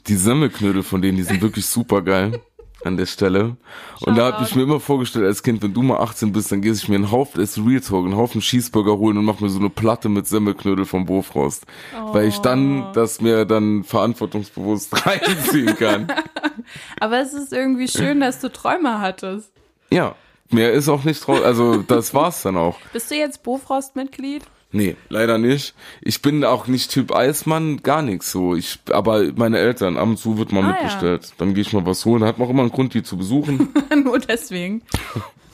Die 0.08 0.16
Semmelknödel 0.16 0.82
von 0.84 1.02
denen, 1.02 1.18
die 1.18 1.24
sind 1.24 1.42
wirklich 1.42 1.66
super 1.66 2.02
geil 2.02 2.40
an 2.84 2.98
der 2.98 3.06
Stelle. 3.06 3.58
Und 4.02 4.18
da 4.18 4.34
habe 4.34 4.44
ich 4.44 4.56
mir 4.56 4.64
immer 4.64 4.80
vorgestellt 4.80 5.26
als 5.26 5.44
Kind, 5.44 5.62
wenn 5.62 5.74
du 5.74 5.82
mal 5.82 5.98
18 6.00 6.32
bist, 6.32 6.52
dann 6.52 6.62
gehst 6.62 6.84
ich 6.84 6.90
mir 6.90 6.96
einen 6.96 7.12
Haufen, 7.12 7.42
ist 7.42 7.58
Real 7.58 7.82
Talk, 7.82 8.06
einen 8.06 8.18
Haufen 8.18 8.42
Cheeseburger 8.42 8.98
holen 8.98 9.18
und 9.18 9.26
mach 9.26 9.40
mir 9.40 9.50
so 9.50 9.60
eine 9.60 9.70
Platte 9.70 10.10
mit 10.10 10.28
Semmelknödel 10.28 10.86
vom 10.86 11.06
Bofrost. 11.06 11.66
Weil 12.12 12.28
ich 12.28 12.40
dann 12.40 12.92
das 12.94 13.22
mir 13.22 13.46
dann 13.46 13.84
verantwortungsbewusst 13.84 15.06
reinziehen 15.06 15.76
kann. 15.78 16.08
Aber 17.00 17.20
es 17.20 17.34
ist 17.34 17.54
irgendwie 17.54 17.88
schön, 17.88 18.20
dass 18.20 18.40
du 18.40 18.52
Träume 18.52 19.00
hattest. 19.00 19.52
ja, 19.92 20.16
mehr 20.50 20.74
ist 20.74 20.90
auch 20.90 21.04
nicht 21.04 21.26
draus, 21.26 21.42
also 21.44 21.82
das 21.82 22.14
war's 22.14 22.42
dann 22.44 22.58
auch. 22.58 22.78
Bist 22.94 23.10
du 23.12 23.16
jetzt 23.16 23.44
Bofrost-Mitglied? 23.44 24.44
Nee, 24.74 24.96
leider 25.10 25.38
nicht. 25.38 25.74
Ich 26.02 26.22
bin 26.22 26.46
auch 26.46 26.68
nicht 26.68 26.92
Typ 26.92 27.14
Eismann, 27.14 27.84
gar 27.84 28.02
nichts 28.02 28.32
so. 28.32 28.56
Ich, 28.56 28.80
aber 28.92 29.24
meine 29.36 29.58
Eltern, 29.60 29.98
ab 29.98 30.08
und 30.08 30.18
zu 30.18 30.38
wird 30.38 30.52
mal 30.54 30.64
Ah, 30.64 30.72
mitbestellt. 30.72 31.34
Dann 31.38 31.54
gehe 31.54 31.62
ich 31.62 31.74
mal 31.74 31.86
was 31.86 32.06
holen. 32.06 32.24
Hat 32.24 32.38
man 32.40 32.48
auch 32.48 32.52
immer 32.52 32.62
einen 32.62 32.72
Grund, 32.72 32.94
die 32.94 33.04
zu 33.04 33.18
besuchen. 33.18 33.70
Nur 34.04 34.20
deswegen. 34.20 34.82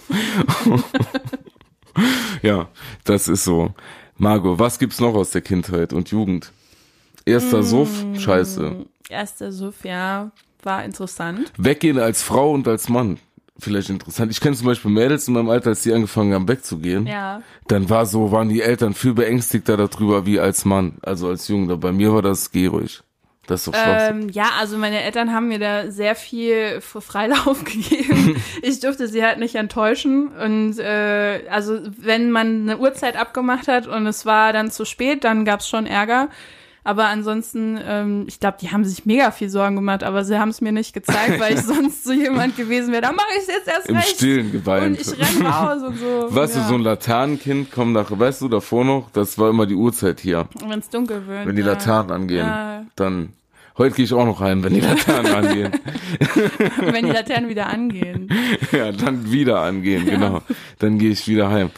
ja, 2.41 2.67
das 3.03 3.27
ist 3.27 3.43
so. 3.43 3.73
Margot, 4.17 4.59
was 4.59 4.79
gibt's 4.79 4.99
noch 4.99 5.13
aus 5.15 5.31
der 5.31 5.41
Kindheit 5.41 5.93
und 5.93 6.09
Jugend? 6.11 6.51
Erster 7.25 7.63
Suff, 7.63 8.05
scheiße. 8.17 8.85
Erster 9.09 9.51
Suff, 9.51 9.83
ja, 9.83 10.31
war 10.63 10.83
interessant. 10.83 11.51
Weggehen 11.57 11.99
als 11.99 12.21
Frau 12.23 12.51
und 12.51 12.67
als 12.67 12.87
Mann. 12.89 13.19
Vielleicht 13.59 13.89
interessant. 13.89 14.31
Ich 14.31 14.39
kenne 14.39 14.55
zum 14.55 14.67
Beispiel 14.67 14.91
Mädels 14.91 15.27
in 15.27 15.33
meinem 15.33 15.49
Alter, 15.49 15.69
als 15.69 15.81
die 15.81 15.93
angefangen 15.93 16.33
haben 16.33 16.47
wegzugehen. 16.47 17.07
Ja. 17.07 17.41
Dann 17.67 17.89
war 17.89 18.05
so, 18.05 18.31
waren 18.31 18.49
die 18.49 18.61
Eltern 18.61 18.93
viel 18.93 19.13
beängstigter 19.13 19.77
darüber 19.77 20.25
wie 20.25 20.39
als 20.39 20.63
Mann, 20.63 20.97
also 21.01 21.29
als 21.29 21.47
Junge. 21.47 21.77
Bei 21.77 21.91
mir 21.91 22.13
war 22.13 22.21
das 22.21 22.51
geh 22.51 22.67
ruhig. 22.67 23.01
Das 23.47 23.61
ist 23.61 23.67
doch. 23.67 23.73
Ähm, 23.75 24.29
ja, 24.29 24.51
also 24.59 24.77
meine 24.77 25.01
Eltern 25.01 25.33
haben 25.33 25.47
mir 25.47 25.57
da 25.57 25.89
sehr 25.89 26.15
viel 26.15 26.81
Freilauf 26.81 27.63
gegeben. 27.63 28.35
ich 28.61 28.79
durfte 28.81 29.07
sie 29.07 29.23
halt 29.23 29.39
nicht 29.39 29.55
enttäuschen. 29.55 30.27
Und 30.27 30.77
äh, 30.79 31.45
also 31.49 31.79
wenn 31.97 32.29
man 32.29 32.69
eine 32.69 32.77
Uhrzeit 32.77 33.15
abgemacht 33.15 33.67
hat 33.67 33.87
und 33.87 34.05
es 34.05 34.25
war 34.25 34.53
dann 34.53 34.69
zu 34.69 34.85
spät, 34.85 35.23
dann 35.23 35.45
gab's 35.45 35.67
schon 35.67 35.87
Ärger. 35.87 36.29
Aber 36.87 37.07
ansonsten, 37.07 37.77
ähm, 37.85 38.23
ich 38.29 38.39
glaube, 38.39 38.59
die 38.61 38.71
haben 38.71 38.85
sich 38.85 39.05
mega 39.05 39.31
viel 39.31 39.49
Sorgen 39.49 39.75
gemacht, 39.75 40.05
aber 40.05 40.23
sie 40.23 40.39
haben 40.39 40.47
es 40.47 40.61
mir 40.61 40.71
nicht 40.71 40.93
gezeigt, 40.93 41.37
weil 41.37 41.55
ich 41.55 41.61
sonst 41.63 42.05
so 42.05 42.13
jemand 42.13 42.55
gewesen 42.55 42.93
wäre. 42.93 43.01
Da 43.01 43.11
mache 43.11 43.27
ich 43.41 43.45
jetzt 43.45 43.67
erst 43.67 43.89
Im 43.89 43.97
recht. 43.97 44.07
Stillen 44.07 44.53
geweint. 44.53 44.97
Und 44.97 45.01
ich 45.01 45.19
renn 45.19 45.45
raus 45.45 45.81
und 45.85 45.97
so. 45.97 46.27
Weißt 46.33 46.55
ja. 46.55 46.61
du, 46.61 46.67
so 46.69 46.75
ein 46.75 46.83
Laternenkind 46.83 47.73
kommt 47.73 47.91
nach, 47.91 48.09
weißt 48.17 48.39
du, 48.41 48.47
davor 48.47 48.85
noch, 48.85 49.11
das 49.11 49.37
war 49.37 49.49
immer 49.49 49.65
die 49.65 49.75
Uhrzeit 49.75 50.21
hier. 50.21 50.47
Wenn 50.65 50.79
es 50.79 50.89
dunkel 50.89 51.27
wird. 51.27 51.45
Wenn 51.45 51.57
die 51.57 51.61
ja. 51.61 51.67
Laternen 51.73 52.11
angehen, 52.11 52.47
Ja. 52.47 52.85
dann, 52.95 53.33
heute 53.77 53.93
gehe 53.97 54.05
ich 54.05 54.13
auch 54.13 54.25
noch 54.25 54.39
heim, 54.39 54.63
wenn 54.63 54.73
die 54.73 54.79
Laternen 54.79 55.33
angehen. 55.33 55.71
Wenn 56.79 57.05
die 57.05 57.11
Laternen 57.11 57.49
wieder 57.49 57.67
angehen. 57.67 58.29
ja, 58.71 58.93
dann 58.93 59.29
wieder 59.29 59.59
angehen, 59.59 60.05
genau. 60.05 60.41
Dann 60.79 60.97
gehe 60.99 61.11
ich 61.11 61.27
wieder 61.27 61.49
heim. 61.49 61.69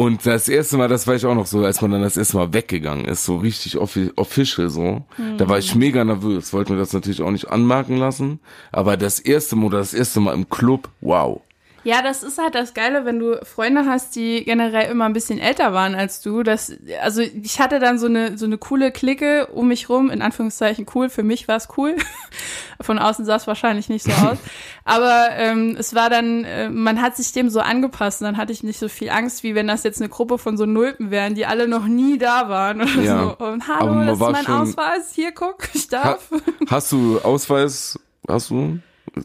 Und 0.00 0.24
das 0.24 0.48
erste 0.48 0.78
Mal, 0.78 0.88
das 0.88 1.06
war 1.06 1.14
ich 1.14 1.26
auch 1.26 1.34
noch 1.34 1.44
so, 1.44 1.62
als 1.62 1.82
man 1.82 1.90
dann 1.90 2.00
das 2.00 2.16
erste 2.16 2.38
Mal 2.38 2.54
weggegangen 2.54 3.04
ist, 3.04 3.22
so 3.22 3.36
richtig 3.36 3.76
offi 3.76 4.10
official 4.16 4.70
so, 4.70 5.04
da 5.36 5.46
war 5.46 5.58
ich 5.58 5.74
mega 5.74 6.02
nervös, 6.02 6.54
wollte 6.54 6.72
mir 6.72 6.78
das 6.78 6.94
natürlich 6.94 7.20
auch 7.20 7.30
nicht 7.30 7.50
anmerken 7.50 7.98
lassen, 7.98 8.40
aber 8.72 8.96
das 8.96 9.20
erste 9.20 9.56
Mal 9.56 9.66
oder 9.66 9.78
das 9.80 9.92
erste 9.92 10.20
Mal 10.20 10.32
im 10.32 10.48
Club, 10.48 10.88
wow. 11.02 11.42
Ja, 11.84 12.02
das 12.02 12.22
ist 12.22 12.38
halt 12.38 12.54
das 12.54 12.74
Geile, 12.74 13.04
wenn 13.04 13.18
du 13.18 13.40
Freunde 13.44 13.84
hast, 13.86 14.14
die 14.16 14.44
generell 14.44 14.90
immer 14.90 15.06
ein 15.06 15.12
bisschen 15.12 15.38
älter 15.38 15.72
waren 15.72 15.94
als 15.94 16.20
du. 16.20 16.42
Das, 16.42 16.72
also 17.02 17.22
ich 17.22 17.58
hatte 17.60 17.78
dann 17.78 17.98
so 17.98 18.06
eine 18.06 18.36
so 18.36 18.44
eine 18.46 18.58
coole 18.58 18.92
Clique 18.92 19.46
um 19.54 19.68
mich 19.68 19.88
rum, 19.88 20.10
in 20.10 20.20
Anführungszeichen 20.22 20.86
cool. 20.94 21.08
Für 21.08 21.22
mich 21.22 21.48
war 21.48 21.56
es 21.56 21.68
cool. 21.76 21.96
Von 22.82 22.98
außen 22.98 23.24
sah 23.24 23.36
es 23.36 23.46
wahrscheinlich 23.46 23.88
nicht 23.88 24.04
so 24.04 24.10
aus. 24.12 24.38
Aber 24.84 25.28
ähm, 25.32 25.76
es 25.78 25.94
war 25.94 26.10
dann, 26.10 26.44
äh, 26.44 26.68
man 26.68 27.00
hat 27.00 27.16
sich 27.16 27.32
dem 27.32 27.50
so 27.50 27.60
angepasst 27.60 28.20
und 28.20 28.26
dann 28.26 28.36
hatte 28.36 28.52
ich 28.52 28.62
nicht 28.62 28.78
so 28.78 28.88
viel 28.88 29.10
Angst, 29.10 29.42
wie 29.42 29.54
wenn 29.54 29.66
das 29.66 29.82
jetzt 29.82 30.00
eine 30.00 30.08
Gruppe 30.08 30.38
von 30.38 30.56
so 30.56 30.66
Nulpen 30.66 31.10
wären, 31.10 31.34
die 31.34 31.46
alle 31.46 31.68
noch 31.68 31.86
nie 31.86 32.18
da 32.18 32.48
waren. 32.48 32.80
Oder 32.82 33.02
Ja. 33.02 33.36
so. 33.38 33.44
Und 33.44 33.68
hallo, 33.68 34.04
das 34.04 34.14
ist 34.14 34.20
mein 34.20 34.44
schon- 34.44 34.54
Ausweis. 34.54 35.12
Hier, 35.14 35.32
guck, 35.32 35.68
ich 35.74 35.88
Ha 35.92 36.02
darf. 36.02 36.30
hast 36.70 36.92
du 36.92 37.18
Ausweis, 37.22 37.98
hast 38.28 38.50
du? 38.50 38.78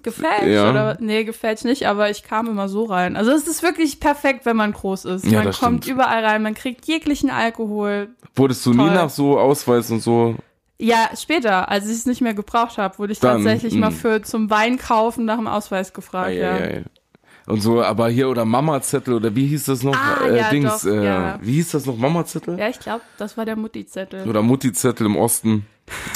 Gefällt 0.04 0.48
Ja. 0.48 0.70
oder 0.70 0.98
nee, 1.00 1.24
gefällt 1.24 1.64
nicht, 1.64 1.88
aber 1.88 2.10
ich 2.10 2.24
kam 2.24 2.48
immer 2.48 2.68
so 2.70 2.86
rein. 2.86 3.16
Also 3.16 3.32
es 3.32 3.48
ist 3.48 3.64
wirklich 3.64 4.00
perfekt, 4.00 4.46
wenn 4.46 4.56
man 4.56 4.74
groß 4.74 5.06
ist. 5.06 5.26
Ja, 5.26 5.44
man 5.44 5.54
kommt 5.54 5.84
stimmt. 5.84 5.88
überall 5.88 6.26
rein, 6.26 6.42
man 6.42 6.56
kriegt 6.56 6.86
jeglichen 6.86 7.30
Alkohol. 7.30 8.10
Wurdest 8.36 8.66
du 8.66 8.72
nie 8.72 8.78
Toll. 8.78 8.94
nach 8.94 9.10
so 9.10 9.40
Ausweis 9.40 9.92
und 9.92 10.02
so? 10.02 10.36
Ja, 10.78 11.10
später, 11.16 11.70
als 11.70 11.86
ich 11.86 11.94
es 11.94 12.06
nicht 12.06 12.22
mehr 12.22 12.34
gebraucht 12.34 12.78
habe, 12.78 12.98
wurde 13.00 13.14
ich 13.14 13.20
Dann, 13.20 13.38
tatsächlich 13.38 13.76
mal 13.76 13.92
mh. 13.92 13.96
für 13.96 14.22
zum 14.24 14.50
Wein 14.50 14.78
kaufen 14.78 15.24
nach 15.26 15.38
dem 15.38 15.48
Ausweis 15.48 15.94
gefragt, 15.94 16.30
Ei, 16.30 16.38
ja. 16.38 16.52
ei, 16.52 16.64
ei. 16.78 16.84
Und 17.48 17.62
so, 17.62 17.82
aber 17.84 18.10
hier 18.10 18.28
oder 18.28 18.44
Mama-Zettel 18.44 19.14
oder 19.14 19.36
wie 19.36 19.46
hieß 19.48 19.66
das 19.66 19.84
noch? 19.84 19.96
Ah, 19.96 20.26
äh, 20.26 20.38
ja, 20.38 20.50
Dings, 20.50 20.82
doch, 20.82 20.90
äh, 20.92 21.06
ja. 21.06 21.40
wie 21.42 21.54
hieß 21.54 21.72
das 21.72 21.86
noch? 21.86 21.96
Mama-Zettel? 21.96 22.58
Ja, 22.58 22.70
ich 22.70 22.80
glaube, 22.80 23.02
das 23.20 23.38
war 23.38 23.46
der 23.46 23.56
Mutti-Zettel. 23.56 24.28
Oder 24.28 24.42
Mutti-Zettel 24.42 25.06
im 25.06 25.16
Osten. 25.16 25.68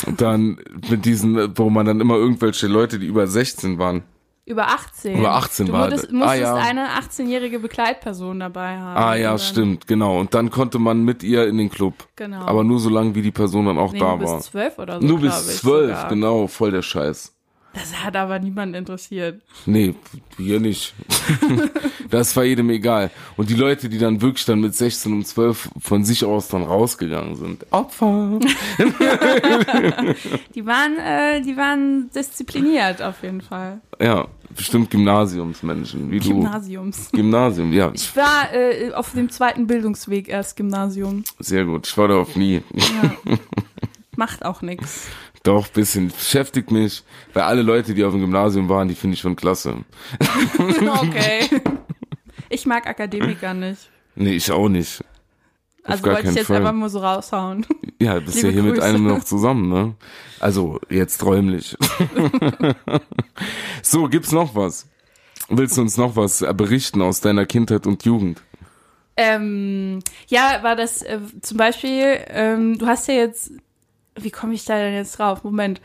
Und 0.07 0.19
dann 0.21 0.59
mit 0.89 1.05
diesen, 1.05 1.57
wo 1.57 1.69
man 1.69 1.85
dann 1.85 1.99
immer 2.01 2.15
irgendwelche 2.15 2.67
Leute, 2.67 2.99
die 2.99 3.05
über 3.07 3.27
16 3.27 3.77
waren. 3.77 4.03
Über 4.45 4.67
18. 4.69 5.19
Über 5.19 5.35
18 5.35 5.67
du 5.67 5.73
war 5.73 5.81
musstest, 5.91 6.05
das. 6.05 6.11
musstest 6.11 6.31
Ah, 6.31 6.35
ja. 6.35 6.55
eine 6.55 6.87
18-jährige 6.99 7.59
Begleitperson 7.59 8.39
dabei 8.39 8.79
haben. 8.79 8.97
Ah 8.97 9.15
ja, 9.15 9.37
stimmt, 9.37 9.85
genau. 9.85 10.19
Und 10.19 10.33
dann 10.33 10.49
konnte 10.49 10.79
man 10.79 11.03
mit 11.03 11.21
ihr 11.21 11.45
in 11.47 11.59
den 11.59 11.69
Club. 11.69 11.93
Genau. 12.15 12.39
Aber 12.47 12.63
nur 12.63 12.79
so 12.79 12.89
lange, 12.89 13.13
wie 13.13 13.21
die 13.21 13.31
Person 13.31 13.67
dann 13.67 13.77
auch 13.77 13.93
Nee, 13.93 13.99
da 13.99 14.15
nur 14.17 14.27
war. 14.27 14.37
bis 14.37 14.47
zwölf 14.47 14.79
oder 14.79 14.99
so. 14.99 15.05
nur 15.05 15.19
bis 15.19 15.57
zwölf, 15.59 16.07
genau, 16.07 16.47
voll 16.47 16.71
der 16.71 16.81
Scheiß. 16.81 17.35
Das 17.79 18.03
hat 18.03 18.17
aber 18.17 18.39
niemanden 18.39 18.75
interessiert. 18.75 19.41
Nee, 19.65 19.95
hier 20.35 20.59
nicht. 20.59 20.93
das 22.09 22.35
war 22.35 22.43
jedem 22.43 22.69
egal. 22.71 23.09
Und 23.37 23.49
die 23.49 23.53
Leute, 23.53 23.87
die 23.87 23.97
dann 23.97 24.21
wirklich 24.21 24.43
dann 24.43 24.59
mit 24.59 24.75
16 24.75 25.13
und 25.13 25.25
12 25.25 25.69
von 25.79 26.03
sich 26.03 26.25
aus 26.25 26.49
dann 26.49 26.63
rausgegangen 26.63 27.37
sind. 27.37 27.65
Opfer. 27.71 28.39
Die 30.55 30.65
waren, 30.65 30.97
äh, 30.97 31.41
die 31.41 31.55
waren 31.55 32.09
diszipliniert 32.13 33.01
auf 33.01 33.23
jeden 33.23 33.41
Fall. 33.41 33.79
Ja, 34.01 34.27
bestimmt 34.55 34.89
Gymnasiumsmenschen, 34.89 36.11
wie 36.11 36.19
du. 36.19 36.29
Gymnasiums. 36.29 37.11
Gymnasium, 37.11 37.71
ja. 37.71 37.91
Ich 37.93 38.15
war 38.15 38.53
äh, 38.53 38.91
auf 38.93 39.13
dem 39.13 39.29
zweiten 39.29 39.67
Bildungsweg 39.67 40.27
erst 40.27 40.57
Gymnasium. 40.57 41.23
Sehr 41.39 41.65
gut. 41.65 41.87
Ich 41.87 41.97
war 41.97 42.07
da 42.07 42.17
auf 42.17 42.35
nie. 42.35 42.61
Ja. 42.73 43.15
Macht 44.15 44.43
auch 44.43 44.61
nix. 44.61 45.07
Doch, 45.43 45.67
bisschen. 45.69 46.09
Beschäftigt 46.09 46.71
mich. 46.71 47.03
Weil 47.33 47.43
alle 47.43 47.61
Leute, 47.61 47.93
die 47.93 48.03
auf 48.03 48.11
dem 48.11 48.21
Gymnasium 48.21 48.67
waren, 48.69 48.87
die 48.87 48.95
finde 48.95 49.13
ich 49.15 49.21
schon 49.21 49.35
klasse. 49.35 49.75
Okay. 51.01 51.49
Ich 52.51 52.65
mag 52.65 52.87
Akademiker 52.87 53.53
nicht. 53.53 53.91
Nee, 54.15 54.31
ich 54.33 54.51
auch 54.51 54.69
nicht. 54.69 55.01
Auf 55.83 55.91
Also 55.91 56.05
wollte 56.05 56.29
ich 56.29 56.35
jetzt 56.35 56.47
Fall. 56.47 56.57
einfach 56.57 56.73
mal 56.73 56.89
so 56.89 56.99
raushauen. 56.99 57.65
Ja, 58.01 58.17
bist 58.19 58.41
ja 58.41 58.49
hier 58.49 58.63
mit 58.63 58.75
Grüße. 58.75 58.85
einem 58.87 59.05
noch 59.05 59.23
zusammen, 59.25 59.67
ne? 59.69 59.93
Also, 60.39 60.79
jetzt 60.89 61.21
räumlich. 61.23 61.75
so, 63.83 64.07
gibt's 64.07 64.31
noch 64.31 64.55
was? 64.55 64.87
Willst 65.49 65.75
du 65.77 65.81
uns 65.81 65.97
noch 65.97 66.15
was 66.15 66.39
berichten 66.53 67.01
aus 67.01 67.19
deiner 67.21 67.45
Kindheit 67.45 67.85
und 67.85 68.05
Jugend? 68.05 68.41
Ähm, 69.17 69.99
ja, 70.27 70.59
war 70.63 70.77
das 70.77 71.01
äh, 71.01 71.19
zum 71.41 71.57
Beispiel, 71.57 72.19
ähm, 72.29 72.77
du 72.77 72.87
hast 72.87 73.09
ja 73.09 73.15
jetzt, 73.15 73.51
wie 74.23 74.31
komme 74.31 74.53
ich 74.53 74.65
da 74.65 74.77
denn 74.77 74.93
jetzt 74.93 75.19
drauf? 75.19 75.43
Moment. 75.43 75.81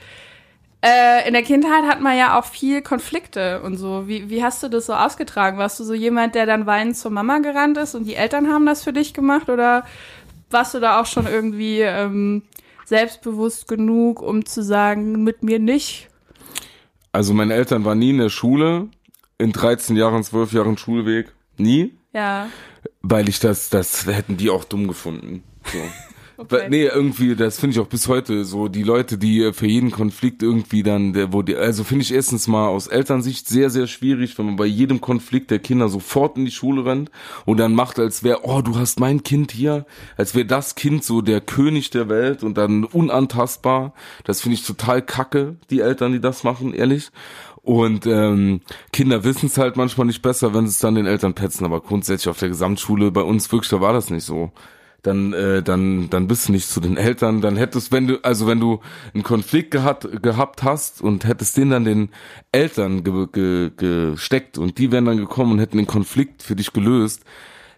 Äh, 0.85 1.27
in 1.27 1.33
der 1.33 1.43
Kindheit 1.43 1.85
hat 1.85 2.03
man 2.03 2.17
ja 2.17 2.39
auch 2.39 2.45
viel 2.45 2.83
Konflikte 2.83 3.63
und 3.63 3.79
so. 3.79 4.07
Wie, 4.07 4.29
wie 4.29 4.45
hast 4.45 4.63
du 4.63 4.69
das 4.69 4.85
so 4.85 4.93
ausgetragen? 4.93 5.57
Warst 5.57 5.81
du 5.81 5.85
so 5.85 5.95
jemand, 5.95 6.35
der 6.35 6.45
dann 6.45 6.67
weinend 6.67 6.97
zur 6.97 7.11
Mama 7.11 7.39
gerannt 7.39 7.79
ist 7.79 7.95
und 7.95 8.05
die 8.05 8.17
Eltern 8.17 8.49
haben 8.49 8.67
das 8.67 8.85
für 8.85 8.93
dich 8.93 9.15
gemacht? 9.15 9.49
Oder 9.49 9.87
warst 10.51 10.75
du 10.75 10.81
da 10.81 11.01
auch 11.01 11.07
schon 11.07 11.27
irgendwie 11.27 11.81
ähm, 11.81 12.43
selbstbewusst 12.85 13.67
genug, 13.67 14.21
um 14.21 14.45
zu 14.45 14.63
sagen, 14.63 15.25
mit 15.25 15.43
mir 15.43 15.59
nicht? 15.59 16.11
Also, 17.13 17.33
meine 17.33 17.55
Eltern 17.55 17.87
waren 17.87 17.99
nie 17.99 18.11
in 18.11 18.19
der 18.19 18.29
Schule. 18.29 18.89
In 19.39 19.53
13 19.53 19.97
Jahren, 19.97 20.23
12 20.23 20.53
Jahren 20.53 20.77
Schulweg. 20.77 21.33
Nie. 21.57 21.95
Ja. 22.13 22.49
Weil 23.01 23.29
ich 23.31 23.41
das, 23.41 23.71
das 23.71 24.07
hätten 24.07 24.37
die 24.37 24.51
auch 24.51 24.65
dumm 24.65 24.87
gefunden. 24.87 25.43
So. 25.73 25.79
Okay. 26.37 26.67
Nee, 26.69 26.87
irgendwie, 26.87 27.37
das 27.37 27.61
finde 27.61 27.75
ich 27.75 27.81
auch 27.81 27.87
bis 27.87 28.09
heute 28.09 28.45
so, 28.45 28.67
die 28.67 28.83
Leute, 28.83 29.19
die 29.19 29.43
äh, 29.43 29.53
für 29.53 29.69
jeden 29.69 29.93
Konflikt 29.93 30.43
irgendwie 30.43 30.83
dann, 30.83 31.13
der, 31.13 31.33
wo 31.33 31.43
die, 31.43 31.55
also 31.55 31.85
finde 31.85 32.03
ich 32.03 32.13
erstens 32.13 32.49
mal 32.49 32.67
aus 32.67 32.89
Elternsicht 32.89 33.47
sehr, 33.47 33.71
sehr 33.71 33.87
schwierig, 33.87 34.37
wenn 34.37 34.47
man 34.47 34.57
bei 34.57 34.67
jedem 34.67 35.01
Konflikt 35.01 35.53
der 35.53 35.61
Kinder 35.61 35.89
sofort 35.89 36.37
in 36.37 36.45
die 36.45 36.51
Schule 36.51 36.85
rennt 36.85 37.13
und 37.45 37.59
dann 37.59 37.75
macht, 37.75 38.01
als 38.01 38.25
wäre, 38.25 38.41
oh, 38.43 38.63
du 38.63 38.77
hast 38.77 38.99
mein 38.99 39.23
Kind 39.23 39.53
hier, 39.53 39.87
als 40.17 40.35
wäre 40.35 40.47
das 40.47 40.75
Kind 40.75 41.05
so 41.05 41.23
der 41.23 41.41
König 41.41 41.91
der 41.91 42.09
Welt 42.09 42.43
und 42.43 42.59
dann 42.59 42.85
unantastbar. 42.85 43.95
Das 44.25 44.41
finde 44.41 44.57
ich 44.57 44.67
total 44.67 45.03
kacke, 45.03 45.57
die 45.71 45.81
Eltern, 45.81 46.13
die 46.13 46.21
das 46.21 46.43
machen, 46.43 46.75
ehrlich. 46.75 47.11
Und 47.63 48.07
ähm, 48.07 48.61
Kinder 48.93 49.25
wissen 49.25 49.47
es 49.47 49.57
halt 49.57 49.77
manchmal 49.77 50.07
nicht 50.07 50.21
besser, 50.21 50.53
wenn 50.53 50.67
sie 50.67 50.73
es 50.73 50.81
dann 50.81 50.97
den 50.97 51.07
Eltern 51.07 51.35
petzen, 51.35 51.65
aber 51.65 51.81
grundsätzlich 51.81 52.29
auf 52.29 52.39
der 52.39 52.51
Gesamtschule 52.51 53.11
bei 53.11 53.23
uns 53.23 53.51
wirklich, 53.53 53.71
da 53.71 53.81
war 53.81 53.93
das 53.93 54.11
nicht 54.11 54.25
so 54.25 54.53
dann 55.05 55.35
äh, 55.35 55.63
dann 55.63 56.09
dann 56.11 56.27
bist 56.27 56.49
du 56.49 56.53
nicht 56.53 56.69
zu 56.69 56.81
den 56.81 56.97
Eltern, 56.97 57.41
dann 57.41 57.57
hättest 57.57 57.93
wenn 57.93 58.07
du 58.07 58.19
also 58.23 58.47
wenn 58.47 58.59
du 58.59 58.81
einen 59.13 59.23
Konflikt 59.23 59.71
gehabt 59.71 60.23
gehabt 60.23 60.63
hast 60.63 61.03
und 61.03 61.27
hättest 61.27 61.57
den 61.57 61.71
dann 61.71 61.85
den 61.85 62.09
Eltern 62.53 63.05
ge, 63.05 63.27
ge, 63.31 63.71
gesteckt 63.77 64.59
und 64.59 64.79
die 64.79 64.91
wären 64.91 65.05
dann 65.05 65.19
gekommen 65.19 65.53
und 65.53 65.59
hätten 65.61 65.77
den 65.77 65.87
Konflikt 65.87 66.43
für 66.43 66.57
dich 66.57 66.73
gelöst, 66.73 67.23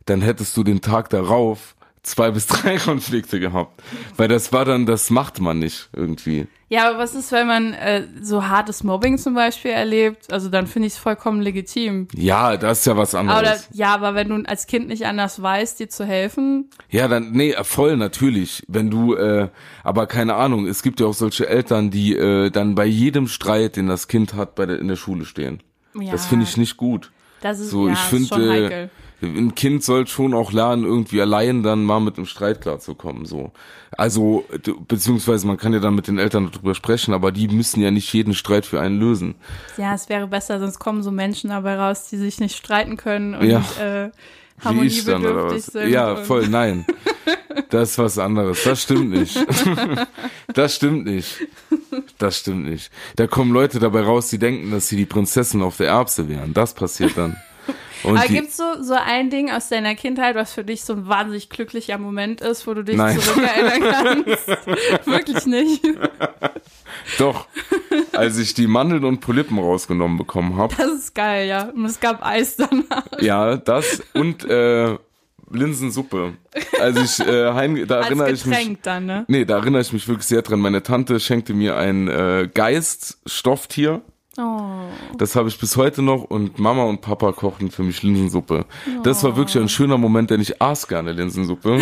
dann 0.07 0.23
hättest 0.23 0.57
du 0.57 0.63
den 0.63 0.81
Tag 0.81 1.11
darauf 1.11 1.76
zwei 2.07 2.31
bis 2.31 2.47
drei 2.47 2.77
Konflikte 2.85 3.41
gehabt, 3.41 3.83
weil 4.17 4.29
das 4.29 4.53
war 4.53 4.65
dann 4.65 4.87
das 4.87 5.11
macht 5.11 5.41
man 5.41 5.59
nicht 5.59 5.89
irgendwie. 5.95 6.47
Ja, 6.69 6.89
aber 6.89 6.99
was 6.99 7.15
ist, 7.15 7.31
wenn 7.31 7.47
man 7.47 7.75
äh, 7.75 8.09
so 8.21 8.49
hartes 8.49 8.83
Mobbing 8.83 9.19
zum 9.19 9.35
Beispiel 9.35 9.71
erlebt? 9.71 10.33
Also 10.33 10.49
dann 10.49 10.67
finde 10.67 10.89
ich 10.89 10.95
es 10.95 10.99
vollkommen 10.99 11.41
legitim. 11.41 12.09
Ja, 12.13 12.57
das 12.57 12.81
ist 12.81 12.87
ja 12.87 12.97
was 12.97 13.15
anderes. 13.15 13.41
Oder, 13.41 13.57
ja, 13.73 13.95
aber 13.95 14.17
wenn 14.17 14.29
du 14.31 14.43
als 14.49 14.67
Kind 14.67 14.89
nicht 14.89 15.07
anders 15.07 15.41
weißt, 15.41 15.79
dir 15.79 15.89
zu 15.89 16.05
helfen, 16.05 16.69
Ja, 16.91 17.07
dann, 17.07 17.31
nee, 17.31 17.55
voll 17.63 17.97
natürlich. 17.97 18.65
Wenn 18.67 18.91
du, 18.91 19.15
äh, 19.15 19.49
aber 19.85 20.07
keine 20.09 20.35
Ahnung, 20.35 20.67
es 20.67 20.83
gibt 20.83 20.99
ja 20.99 21.07
auch 21.07 21.15
solche 21.15 21.49
Eltern, 21.49 21.91
die 21.93 22.17
äh, 22.17 22.51
dann 22.51 22.75
bei 22.75 22.87
jedem 22.87 23.29
Streit, 23.29 23.77
den 23.77 23.87
das 23.87 24.09
Kind 24.09 24.35
hat, 24.35 24.57
bei 24.57 24.67
der, 24.67 24.81
in 24.81 24.89
der 24.89 24.97
Schule 24.97 25.25
stehen. 25.25 25.63
ja, 25.95 26.11
Das 26.11 26.27
finde 26.27 26.47
ich 26.47 26.57
nicht 26.57 26.77
gut. 26.77 27.13
das 27.43 27.61
ist, 27.61 27.71
So, 27.71 27.87
ja, 27.87 27.93
ich 27.93 27.99
finde, 28.01 28.51
heikel. 28.51 28.91
Ein 29.23 29.55
Kind 29.55 29.83
soll 29.83 30.07
schon 30.07 30.35
auch 30.35 30.53
lernen, 30.53 30.85
irgendwie 30.85 31.21
allein 31.21 31.63
dann 31.63 31.85
mal 31.85 32.01
mit 32.01 32.17
einem 32.19 32.27
Streit 32.27 32.61
klarzukommen. 32.61 33.25
So, 33.25 33.51
also 33.97 34.45
beziehungsweise 34.89 35.47
man 35.47 35.57
kann 35.57 35.73
ja 35.73 35.79
dann 35.81 35.95
mit 35.95 36.07
den 36.07 36.19
Eltern 36.19 36.51
darüber 36.53 36.75
sprechen, 36.75 37.15
aber 37.15 37.33
die 37.33 37.49
müssen 37.49 37.81
ja 37.81 37.91
nicht 37.91 38.13
jeden 38.13 38.35
Streit 38.35 38.67
für 38.67 38.81
einen 38.81 38.99
lösen. 39.01 39.35
Ja, 39.79 39.95
es 39.95 40.09
wäre 40.09 40.27
besser, 40.27 40.59
sonst 40.61 40.79
kommen 40.79 41.03
so 41.03 41.11
Menschen 41.11 41.51
dabei 41.51 41.77
raus, 41.77 42.09
die 42.11 42.17
sich 42.19 42.41
nicht 42.41 42.57
streiten 42.57 42.97
können 42.97 43.35
und 43.35 43.49
Ja. 43.49 43.65
äh, 43.81 44.11
harmoniebedürftig 44.63 45.65
sind. 45.65 45.89
Ja, 45.89 46.17
voll, 46.17 46.49
nein. 46.49 46.87
Das 47.71 47.93
ist 47.93 47.99
was 47.99 48.19
anderes. 48.19 48.63
Das 48.65 48.83
stimmt 48.83 49.11
nicht. 49.11 49.37
Das 50.55 50.75
stimmt 50.77 51.05
nicht. 51.05 51.47
Das 52.17 52.39
stimmt 52.39 52.65
nicht. 52.65 52.91
Da 53.17 53.27
kommen 53.27 53.53
Leute 53.53 53.79
dabei 53.79 54.01
raus, 54.01 54.29
die 54.31 54.39
denken, 54.39 54.71
dass 54.71 54.89
sie 54.89 54.97
die 54.97 55.05
Prinzessin 55.05 55.61
auf 55.61 55.77
der 55.77 55.89
Erbse 55.89 56.29
wären. 56.31 56.55
Das 56.55 56.73
passiert 56.73 57.13
dann. 57.17 57.37
Und 58.07 58.17
Aber 58.19 58.27
die, 58.29 58.35
gibt's 58.35 58.57
so, 58.57 58.83
so 58.83 58.95
ein 58.95 59.31
Ding 59.31 59.51
aus 59.51 59.69
deiner 59.69 59.95
Kindheit, 59.95 60.37
was 60.37 60.53
für 60.53 60.65
dich 60.65 60.85
so 60.85 60.93
ein 60.95 61.07
wahnsinnig 61.09 61.51
glücklicher 61.51 61.99
Moment 61.99 62.41
ist, 62.41 62.67
wo 62.67 62.75
du 62.75 62.83
dich 62.85 62.97
Nein. 62.97 63.19
zurückerinnern 63.19 64.25
kannst? 64.25 64.49
Wirklich 65.07 65.47
nicht. 65.47 65.85
doch, 67.19 67.47
als 68.13 68.39
ich 68.39 68.55
die 68.55 68.67
Mandeln 68.67 69.05
und 69.05 69.21
Polypen 69.21 69.59
rausgenommen 69.59 70.19
bekommen 70.19 70.57
habe, 70.57 70.75
Das 70.77 70.93
ist 70.93 71.15
geil, 71.15 71.49
ja. 71.49 71.65
Und 71.71 71.85
es 71.85 71.99
gab 72.01 72.25
Eis 72.25 72.57
danach. 72.57 73.05
ja, 73.21 73.57
das 73.57 74.03
und 74.15 74.45
äh, 74.49 74.97
Linsensuppe. 75.51 76.35
Also 76.81 77.01
ich 77.01 77.21
äh, 77.27 77.53
heim, 77.53 77.87
da 77.87 78.01
erinnere 78.01 78.27
Als 78.29 78.41
ich 78.41 78.47
mich. 78.47 78.59
Getränk 78.59 78.83
dann, 78.83 79.07
ne? 79.07 79.25
Nee, 79.29 79.45
da 79.45 79.57
erinnere 79.59 79.83
ich 79.83 79.93
mich 79.93 80.07
wirklich 80.09 80.27
sehr 80.27 80.43
dran. 80.43 80.61
Meine 80.61 80.83
Tante 80.83 81.21
schenkte 81.21 81.55
mir 81.55 81.77
ein 81.77 82.09
äh, 82.09 82.49
Geist-Stofftier. 82.53 84.03
Oh. 84.39 84.71
Das 85.17 85.35
habe 85.35 85.49
ich 85.49 85.59
bis 85.59 85.77
heute 85.77 86.03
noch 86.03 86.25
und 86.25 86.59
Mama 86.59 86.85
und 86.85 87.01
Papa 87.01 87.33
kochten 87.33 87.71
für 87.71 87.83
mich 87.83 88.03
Linsensuppe. 88.03 88.67
Das 89.03 89.25
war 89.25 89.37
wirklich 89.37 89.57
ein 89.63 89.69
schöner 89.69 89.99
Moment, 89.99 90.31
denn 90.31 90.41
ich 90.41 90.61
aß 90.61 90.89
gerne 90.89 91.13
Linsensuppe 91.13 91.81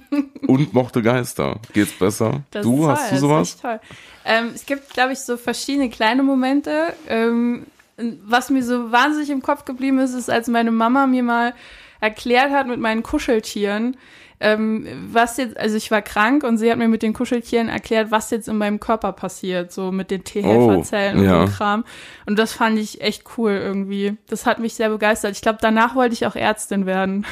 und 0.46 0.74
mochte 0.74 1.02
Geister. 1.02 1.60
Geht's 1.72 1.92
besser? 1.92 2.42
Das 2.50 2.64
du, 2.64 2.88
hast 2.88 3.08
toll, 3.08 3.08
du 3.08 3.12
das 3.12 3.20
sowas? 3.20 3.80
Ähm, 4.24 4.50
es 4.54 4.66
gibt, 4.66 4.90
glaube 4.90 5.12
ich, 5.12 5.20
so 5.20 5.36
verschiedene 5.36 5.90
kleine 5.90 6.22
Momente. 6.22 6.94
Ähm, 7.08 7.66
was 7.96 8.50
mir 8.50 8.62
so 8.62 8.90
wahnsinnig 8.90 9.30
im 9.30 9.42
Kopf 9.42 9.64
geblieben 9.64 9.98
ist, 9.98 10.14
ist, 10.14 10.30
als 10.30 10.48
meine 10.48 10.72
Mama 10.72 11.06
mir 11.06 11.22
mal 11.22 11.54
erklärt 12.00 12.50
hat 12.50 12.66
mit 12.66 12.80
meinen 12.80 13.02
Kuscheltieren, 13.02 13.96
ähm, 14.42 14.86
was 15.12 15.36
jetzt, 15.36 15.56
also 15.56 15.76
ich 15.76 15.90
war 15.90 16.02
krank 16.02 16.42
und 16.44 16.58
sie 16.58 16.70
hat 16.70 16.76
mir 16.78 16.88
mit 16.88 17.02
den 17.02 17.12
Kuscheltieren 17.12 17.68
erklärt, 17.68 18.10
was 18.10 18.30
jetzt 18.30 18.48
in 18.48 18.58
meinem 18.58 18.80
Körper 18.80 19.12
passiert, 19.12 19.72
so 19.72 19.92
mit 19.92 20.10
den 20.10 20.24
T-Helferzellen 20.24 21.16
Oh, 21.16 21.20
und 21.20 21.24
ja. 21.26 21.46
so 21.46 21.52
Kram. 21.52 21.84
Und 22.26 22.38
das 22.38 22.52
fand 22.52 22.78
ich 22.78 23.00
echt 23.00 23.24
cool 23.38 23.52
irgendwie. 23.52 24.16
Das 24.28 24.44
hat 24.46 24.58
mich 24.58 24.74
sehr 24.74 24.90
begeistert. 24.90 25.32
Ich 25.32 25.42
glaube, 25.42 25.58
danach 25.62 25.94
wollte 25.94 26.14
ich 26.14 26.26
auch 26.26 26.36
Ärztin 26.36 26.84
werden. 26.86 27.24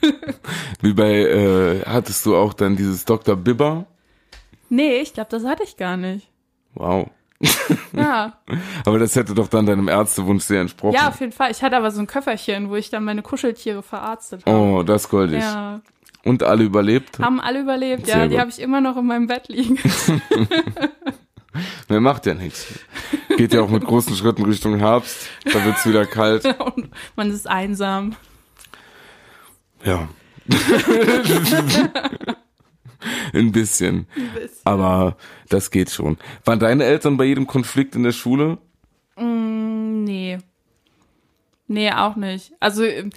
Wie 0.80 0.94
bei, 0.94 1.10
äh, 1.12 1.82
hattest 1.86 2.24
du 2.26 2.36
auch 2.36 2.54
dann 2.54 2.76
dieses 2.76 3.04
Dr. 3.04 3.36
Bibber? 3.36 3.86
Nee, 4.68 5.00
ich 5.00 5.12
glaube, 5.14 5.30
das 5.30 5.44
hatte 5.44 5.62
ich 5.64 5.76
gar 5.76 5.96
nicht. 5.96 6.28
Wow. 6.74 7.08
Ja. 7.92 8.34
Aber 8.84 8.98
das 8.98 9.16
hätte 9.16 9.34
doch 9.34 9.48
dann 9.48 9.66
deinem 9.66 9.88
Ärztewunsch 9.88 10.44
sehr 10.44 10.60
entsprochen. 10.60 10.94
Ja, 10.94 11.08
auf 11.08 11.20
jeden 11.20 11.32
Fall. 11.32 11.50
Ich 11.50 11.62
hatte 11.62 11.76
aber 11.76 11.90
so 11.90 12.00
ein 12.00 12.06
Köfferchen, 12.06 12.68
wo 12.68 12.76
ich 12.76 12.90
dann 12.90 13.02
meine 13.04 13.22
Kuscheltiere 13.22 13.82
verarztet 13.82 14.44
habe. 14.46 14.56
oh, 14.56 14.82
das 14.82 15.08
goldig. 15.08 15.40
Ja, 15.42 15.80
Und 16.24 16.42
alle 16.42 16.64
überlebt? 16.64 17.18
haben 17.18 17.40
alle 17.40 17.60
überlebt. 17.60 18.06
Sehr 18.06 18.18
Ja, 18.18 18.24
die 18.24 18.30
gut. 18.30 18.38
habe 18.40 18.50
ich 18.50 18.58
immer 18.60 18.80
noch 18.80 18.96
in 18.96 19.06
meinem 19.06 19.26
Bett 19.26 19.48
liegen. 19.48 19.78
Wer 21.88 22.00
macht 22.00 22.26
ja 22.26 22.34
nichts. 22.34 22.66
Geht 23.36 23.52
ja 23.54 23.62
auch 23.62 23.70
mit 23.70 23.84
großen 23.84 24.14
Schritten 24.14 24.44
Richtung 24.44 24.78
Herbst. 24.78 25.28
Da 25.44 25.64
wird's 25.64 25.84
wieder 25.86 26.06
kalt. 26.06 26.44
Und 26.60 26.90
man 27.16 27.30
ist 27.30 27.48
einsam. 27.48 28.14
Ja. 29.84 30.08
Ein 33.32 33.52
bisschen. 33.52 34.06
Aber 34.64 35.16
das 35.48 35.70
geht 35.70 35.90
schon. 35.90 36.18
Waren 36.44 36.58
deine 36.58 36.84
Eltern 36.84 37.16
bei 37.16 37.24
jedem 37.24 37.46
Konflikt 37.46 37.94
in 37.96 38.02
der 38.02 38.12
Schule? 38.12 38.58
Mm, 39.16 40.04
Nee. 40.04 40.38
Nee, 41.66 41.92
auch 41.92 42.16
nicht. 42.16 42.52
Also 42.58 42.84
ähm, 42.84 43.10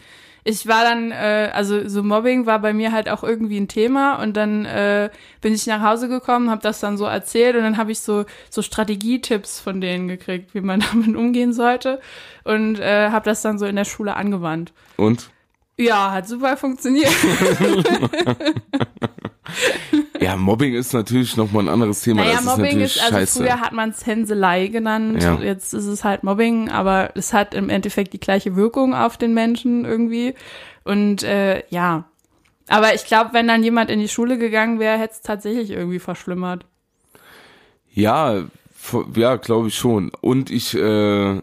ich 0.44 0.68
war 0.68 0.84
dann, 0.84 1.12
äh, 1.12 1.52
also 1.54 1.88
so 1.88 2.04
Mobbing 2.04 2.46
war 2.46 2.60
bei 2.60 2.74
mir 2.74 2.92
halt 2.92 3.10
auch 3.10 3.24
irgendwie 3.24 3.60
ein 3.60 3.68
Thema 3.68 4.22
und 4.22 4.36
dann 4.36 4.66
äh, 4.66 5.10
bin 5.42 5.54
ich 5.54 5.66
nach 5.68 5.82
Hause 5.82 6.10
gekommen, 6.10 6.50
habe 6.50 6.62
das 6.62 6.80
dann 6.80 6.98
so 6.98 7.06
erzählt 7.06 7.56
und 7.56 7.64
dann 7.64 7.78
habe 7.78 7.92
ich 7.92 8.02
so 8.02 8.26
so 8.50 8.62
Strategietipps 8.62 9.60
von 9.60 9.80
denen 9.80 10.08
gekriegt, 10.08 10.54
wie 10.54 10.62
man 10.62 10.84
damit 10.92 11.16
umgehen 11.16 11.54
sollte 11.54 12.00
und 12.44 12.80
äh, 12.80 13.10
habe 13.10 13.26
das 13.26 13.42
dann 13.42 13.58
so 13.58 13.66
in 13.66 13.76
der 13.76 13.86
Schule 13.86 14.16
angewandt. 14.16 14.74
Und? 14.98 15.30
Ja, 15.78 16.12
hat 16.12 16.28
super 16.28 16.58
funktioniert. 16.58 17.10
ja, 20.20 20.36
Mobbing 20.38 20.74
ist 20.74 20.94
natürlich 20.94 21.36
nochmal 21.38 21.64
ein 21.66 21.70
anderes 21.70 22.02
Thema. 22.02 22.22
Naja, 22.24 22.36
das 22.36 22.46
Mobbing 22.46 22.80
ist, 22.80 22.96
ist, 22.96 23.04
also 23.04 23.16
scheiße. 23.18 23.40
früher 23.40 23.60
hat 23.62 23.72
man 23.74 23.90
es 23.90 24.06
Hänselei 24.06 24.68
genannt, 24.68 25.22
Ja. 25.22 25.40
jetzt 25.40 25.74
ist 25.74 25.86
es 25.86 26.04
halt 26.04 26.24
Mobbing, 26.24 26.70
aber 26.70 27.12
es 27.16 27.34
hat 27.34 27.54
im 27.54 27.70
Endeffekt 27.70 28.14
die 28.14 28.20
gleiche 28.20 28.56
Wirkung 28.56 28.94
auf 28.94 29.18
den 29.18 29.34
Menschen 29.34 29.86
irgendwie. 29.86 30.34
Und 30.84 31.24
äh, 31.24 31.64
ja. 31.70 32.06
Aber 32.68 32.94
ich 32.96 33.06
glaube, 33.06 33.32
wenn 33.34 33.48
dann 33.48 33.64
jemand 33.64 33.90
in 33.90 34.00
die 34.00 34.08
Schule 34.08 34.38
gegangen 34.38 34.80
wäre, 34.80 34.98
hätte 34.98 35.14
es 35.14 35.22
tatsächlich 35.22 35.70
irgendwie 35.72 36.00
verschlimmert. 36.00 36.66
Ja, 37.94 38.44
ja, 39.16 39.36
glaube 39.36 39.68
ich 39.68 39.76
schon. 39.76 40.12
Und 40.22 40.50
ich, 40.50 40.74
äh, 40.76 41.42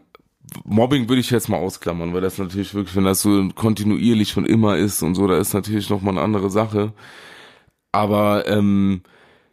Mobbing 0.65 1.09
würde 1.09 1.20
ich 1.20 1.31
jetzt 1.31 1.49
mal 1.49 1.59
ausklammern, 1.59 2.12
weil 2.12 2.20
das 2.20 2.39
natürlich 2.39 2.74
wirklich, 2.74 2.97
wenn 2.97 3.05
das 3.05 3.23
so 3.23 3.49
kontinuierlich 3.55 4.31
schon 4.31 4.47
immer 4.47 4.77
ist 4.77 5.03
und 5.03 5.15
so, 5.15 5.27
da 5.27 5.39
ist 5.39 5.55
natürlich 5.55 5.91
nochmal 5.91 6.15
eine 6.15 6.23
andere 6.23 6.51
Sache. 6.51 6.93
Aber 7.93 8.47
ähm, 8.47 9.03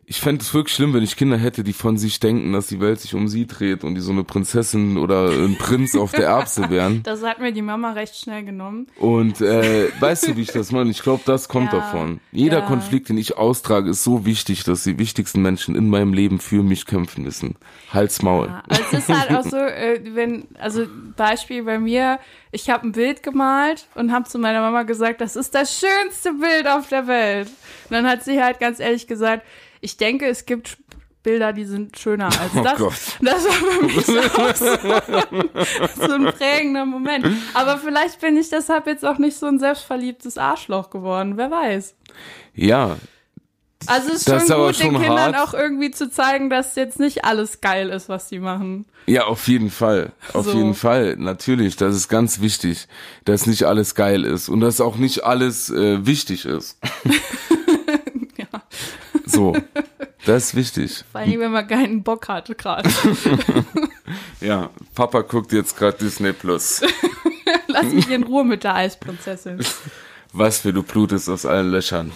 ich 0.09 0.21
fände 0.21 0.41
es 0.41 0.53
wirklich 0.53 0.73
schlimm, 0.73 0.93
wenn 0.93 1.03
ich 1.03 1.17
Kinder 1.17 1.37
hätte, 1.37 1.65
die 1.65 1.73
von 1.73 1.97
sich 1.97 2.21
denken, 2.21 2.53
dass 2.53 2.67
die 2.67 2.79
Welt 2.79 3.01
sich 3.01 3.13
um 3.13 3.27
sie 3.27 3.45
dreht 3.45 3.83
und 3.83 3.95
die 3.95 3.99
so 3.99 4.13
eine 4.13 4.23
Prinzessin 4.23 4.97
oder 4.97 5.31
ein 5.31 5.57
Prinz 5.57 5.97
auf 5.97 6.13
der 6.13 6.27
Erbse 6.27 6.69
wären. 6.69 7.03
Das 7.07 7.23
hat 7.23 7.39
mir 7.39 7.51
die 7.51 7.61
Mama 7.61 7.91
recht 7.91 8.15
schnell 8.15 8.45
genommen. 8.45 8.87
Und 8.97 9.41
äh, 9.41 9.89
weißt 9.99 10.27
du, 10.29 10.37
wie 10.37 10.41
ich 10.41 10.51
das 10.51 10.71
meine? 10.71 10.91
Ich 10.91 11.03
glaube, 11.03 11.23
das 11.25 11.49
kommt 11.49 11.73
Ja, 11.73 11.79
davon. 11.79 12.21
Jeder 12.31 12.59
ja. 12.59 12.65
Konflikt, 12.65 13.09
den 13.09 13.17
ich 13.17 13.37
austrage, 13.37 13.89
ist 13.89 14.03
so 14.03 14.25
wichtig, 14.25 14.63
dass 14.63 14.83
die 14.83 14.97
wichtigsten 14.97 15.41
Menschen 15.41 15.75
in 15.75 15.89
meinem 15.89 16.13
Leben 16.13 16.39
für 16.39 16.63
mich 16.63 16.85
kämpfen 16.85 17.23
müssen. 17.23 17.55
Hals 17.93 18.21
Maul. 18.21 18.47
Ja, 18.47 18.63
also 18.67 18.83
es 18.91 18.99
ist 18.99 19.09
halt 19.09 19.31
auch 19.37 19.43
so, 19.43 19.57
äh, 19.57 19.99
wenn, 20.13 20.45
also 20.57 20.85
Beispiel 21.17 21.63
bei 21.63 21.79
mir, 21.79 22.19
ich 22.51 22.69
habe 22.69 22.87
ein 22.87 22.93
Bild 22.93 23.23
gemalt 23.23 23.87
und 23.95 24.13
habe 24.13 24.27
zu 24.27 24.39
meiner 24.39 24.61
Mama 24.61 24.83
gesagt, 24.83 25.19
das 25.19 25.35
ist 25.35 25.53
das 25.53 25.79
schönste 25.79 26.33
Bild 26.33 26.67
auf 26.67 26.87
der 26.87 27.07
Welt. 27.07 27.47
Und 27.47 27.91
dann 27.91 28.07
hat 28.07 28.23
sie 28.23 28.41
halt 28.41 28.59
ganz 28.59 28.79
ehrlich 28.79 29.07
gesagt, 29.07 29.43
ich 29.81 29.97
denke, 29.97 30.27
es 30.27 30.45
gibt 30.45 30.77
Bilder, 31.23 31.51
die 31.51 31.65
sind 31.65 31.97
schöner 31.99 32.27
als 32.27 32.51
Oh 32.55 32.63
das. 32.63 32.77
Gott. 32.77 32.93
Das 33.21 33.43
war 33.45 33.51
für 33.51 33.83
mich 33.85 34.05
so, 34.05 34.13
so 36.07 36.13
ein 36.13 36.25
prägender 36.25 36.85
Moment. 36.85 37.25
Aber 37.53 37.77
vielleicht 37.77 38.21
bin 38.21 38.37
ich 38.37 38.49
deshalb 38.49 38.87
jetzt 38.87 39.03
auch 39.05 39.17
nicht 39.17 39.37
so 39.37 39.45
ein 39.47 39.59
selbstverliebtes 39.59 40.37
Arschloch 40.37 40.89
geworden, 40.89 41.33
wer 41.35 41.51
weiß. 41.51 41.95
Ja, 42.53 42.95
Also 43.87 44.09
es 44.09 44.19
ist 44.19 44.29
Das 44.29 44.47
schon 44.47 44.69
ist 44.71 44.77
gut, 44.77 44.79
den 44.85 44.93
schon 44.93 45.01
Kindern 45.03 45.35
hart. 45.35 45.49
auch 45.49 45.53
irgendwie 45.53 45.91
zu 45.91 46.09
zeigen, 46.09 46.49
dass 46.49 46.75
jetzt 46.75 46.99
nicht 46.99 47.25
alles 47.25 47.59
geil 47.61 47.89
ist, 47.89 48.07
was 48.09 48.29
die 48.29 48.39
machen. 48.39 48.85
ja, 49.05 49.25
auf 49.25 49.47
jeden 49.49 49.69
Fall. 49.69 50.13
Auf 50.33 50.45
So. 50.45 50.53
jeden 50.53 50.75
Fall. 50.75 51.15
Natürlich, 51.17 51.75
das 51.75 51.93
ist 51.95 52.07
ganz 52.07 52.39
wichtig, 52.39 52.87
dass 53.25 53.45
nicht 53.47 53.63
alles 53.65 53.95
geil 53.95 54.23
ist 54.23 54.47
und 54.49 54.61
dass 54.61 54.79
auch 54.81 54.95
nicht 54.95 55.25
alles 55.25 55.69
äh, 55.69 56.05
wichtig 56.05 56.45
ist. 56.45 56.77
So, 59.27 59.55
das 60.25 60.45
ist 60.45 60.55
wichtig. 60.55 61.03
Vor 61.11 61.21
allem, 61.21 61.39
wenn 61.39 61.51
man 61.51 61.67
keinen 61.67 62.01
Bock 62.03 62.27
hatte 62.27 62.55
gerade. 62.55 62.89
Ja, 64.39 64.69
Papa 64.95 65.21
guckt 65.21 65.51
jetzt 65.51 65.75
gerade 65.75 65.97
Disney 65.97 66.31
Plus. 66.31 66.81
Lass 67.67 67.85
mich 67.91 68.09
in 68.09 68.23
Ruhe 68.23 68.45
mit 68.45 68.63
der 68.63 68.75
Eisprinzessin. 68.75 69.59
Was 70.31 70.59
für 70.59 70.71
du 70.71 70.83
blutest 70.83 71.27
aus 71.27 71.45
allen 71.45 71.71
Löchern. 71.71 72.11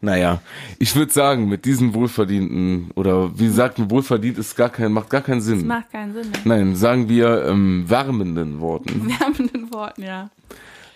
naja, 0.00 0.40
ich 0.78 0.94
würde 0.94 1.12
sagen, 1.12 1.48
mit 1.48 1.64
diesem 1.64 1.94
wohlverdienten, 1.94 2.90
oder 2.94 3.36
wie 3.38 3.48
sagt 3.48 3.78
man, 3.78 3.90
wohlverdient 3.90 4.38
ist 4.38 4.54
gar 4.54 4.68
kein, 4.68 4.92
macht 4.92 5.10
gar 5.10 5.22
keinen 5.22 5.38
Das 5.38 5.46
Sinn. 5.46 5.66
macht 5.66 5.90
keinen 5.90 6.12
Sinn. 6.12 6.30
Ne? 6.30 6.38
Nein, 6.44 6.76
sagen 6.76 7.08
wir 7.08 7.46
ähm, 7.46 7.84
wärmenden 7.88 8.60
Worten. 8.60 9.08
Wärmenden 9.18 9.72
Worten, 9.72 10.02
ja. 10.02 10.30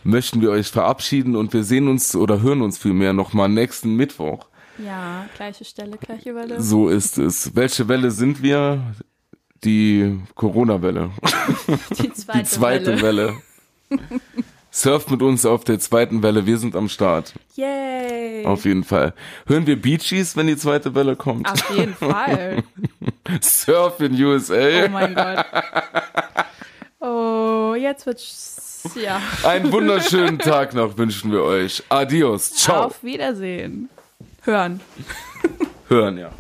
Möchten 0.04 0.40
wir 0.40 0.50
euch 0.50 0.68
verabschieden 0.68 1.36
und 1.36 1.52
wir 1.52 1.64
sehen 1.64 1.88
uns 1.88 2.16
oder 2.16 2.42
hören 2.42 2.62
uns 2.62 2.78
vielmehr 2.78 3.12
nochmal 3.12 3.48
nächsten 3.48 3.94
Mittwoch. 3.94 4.46
Ja, 4.78 5.26
gleiche 5.36 5.64
Stelle, 5.64 5.96
gleiche 5.96 6.34
Welle. 6.34 6.60
So 6.60 6.88
ist 6.88 7.18
es. 7.18 7.54
Welche 7.54 7.88
Welle 7.88 8.10
sind 8.10 8.42
wir? 8.42 8.94
Die 9.64 10.18
Corona-Welle. 10.34 11.10
Die 11.98 12.12
zweite, 12.12 12.38
Die 12.38 12.44
zweite 12.44 13.02
Welle. 13.02 13.36
Welle. 13.90 14.00
Surft 14.72 15.10
mit 15.10 15.22
uns 15.22 15.44
auf 15.46 15.64
der 15.64 15.78
zweiten 15.78 16.22
Welle. 16.22 16.46
Wir 16.46 16.58
sind 16.58 16.74
am 16.74 16.88
Start. 16.88 17.34
Yay. 17.54 18.44
Auf 18.46 18.64
jeden 18.64 18.82
Fall. 18.84 19.12
Hören 19.46 19.66
wir 19.66 19.80
Beaches, 19.80 20.34
wenn 20.34 20.46
die 20.46 20.56
zweite 20.56 20.94
Welle 20.94 21.14
kommt? 21.14 21.48
Auf 21.48 21.76
jeden 21.76 21.94
Fall. 21.94 22.64
Surf 23.40 24.00
in 24.00 24.14
USA. 24.20 24.86
Oh 24.86 24.88
mein 24.88 25.14
Gott. 25.14 25.44
Oh, 27.00 27.74
jetzt 27.74 28.06
wird's, 28.06 28.61
ja. 28.94 29.20
Einen 29.44 29.72
wunderschönen 29.72 30.38
Tag 30.38 30.74
noch 30.74 30.96
wünschen 30.96 31.32
wir 31.32 31.42
euch. 31.42 31.82
Adios. 31.88 32.52
Ciao. 32.52 32.84
Auf 32.84 33.02
Wiedersehen. 33.02 33.88
Hören. 34.42 34.80
Hören, 35.88 36.18
ja. 36.18 36.30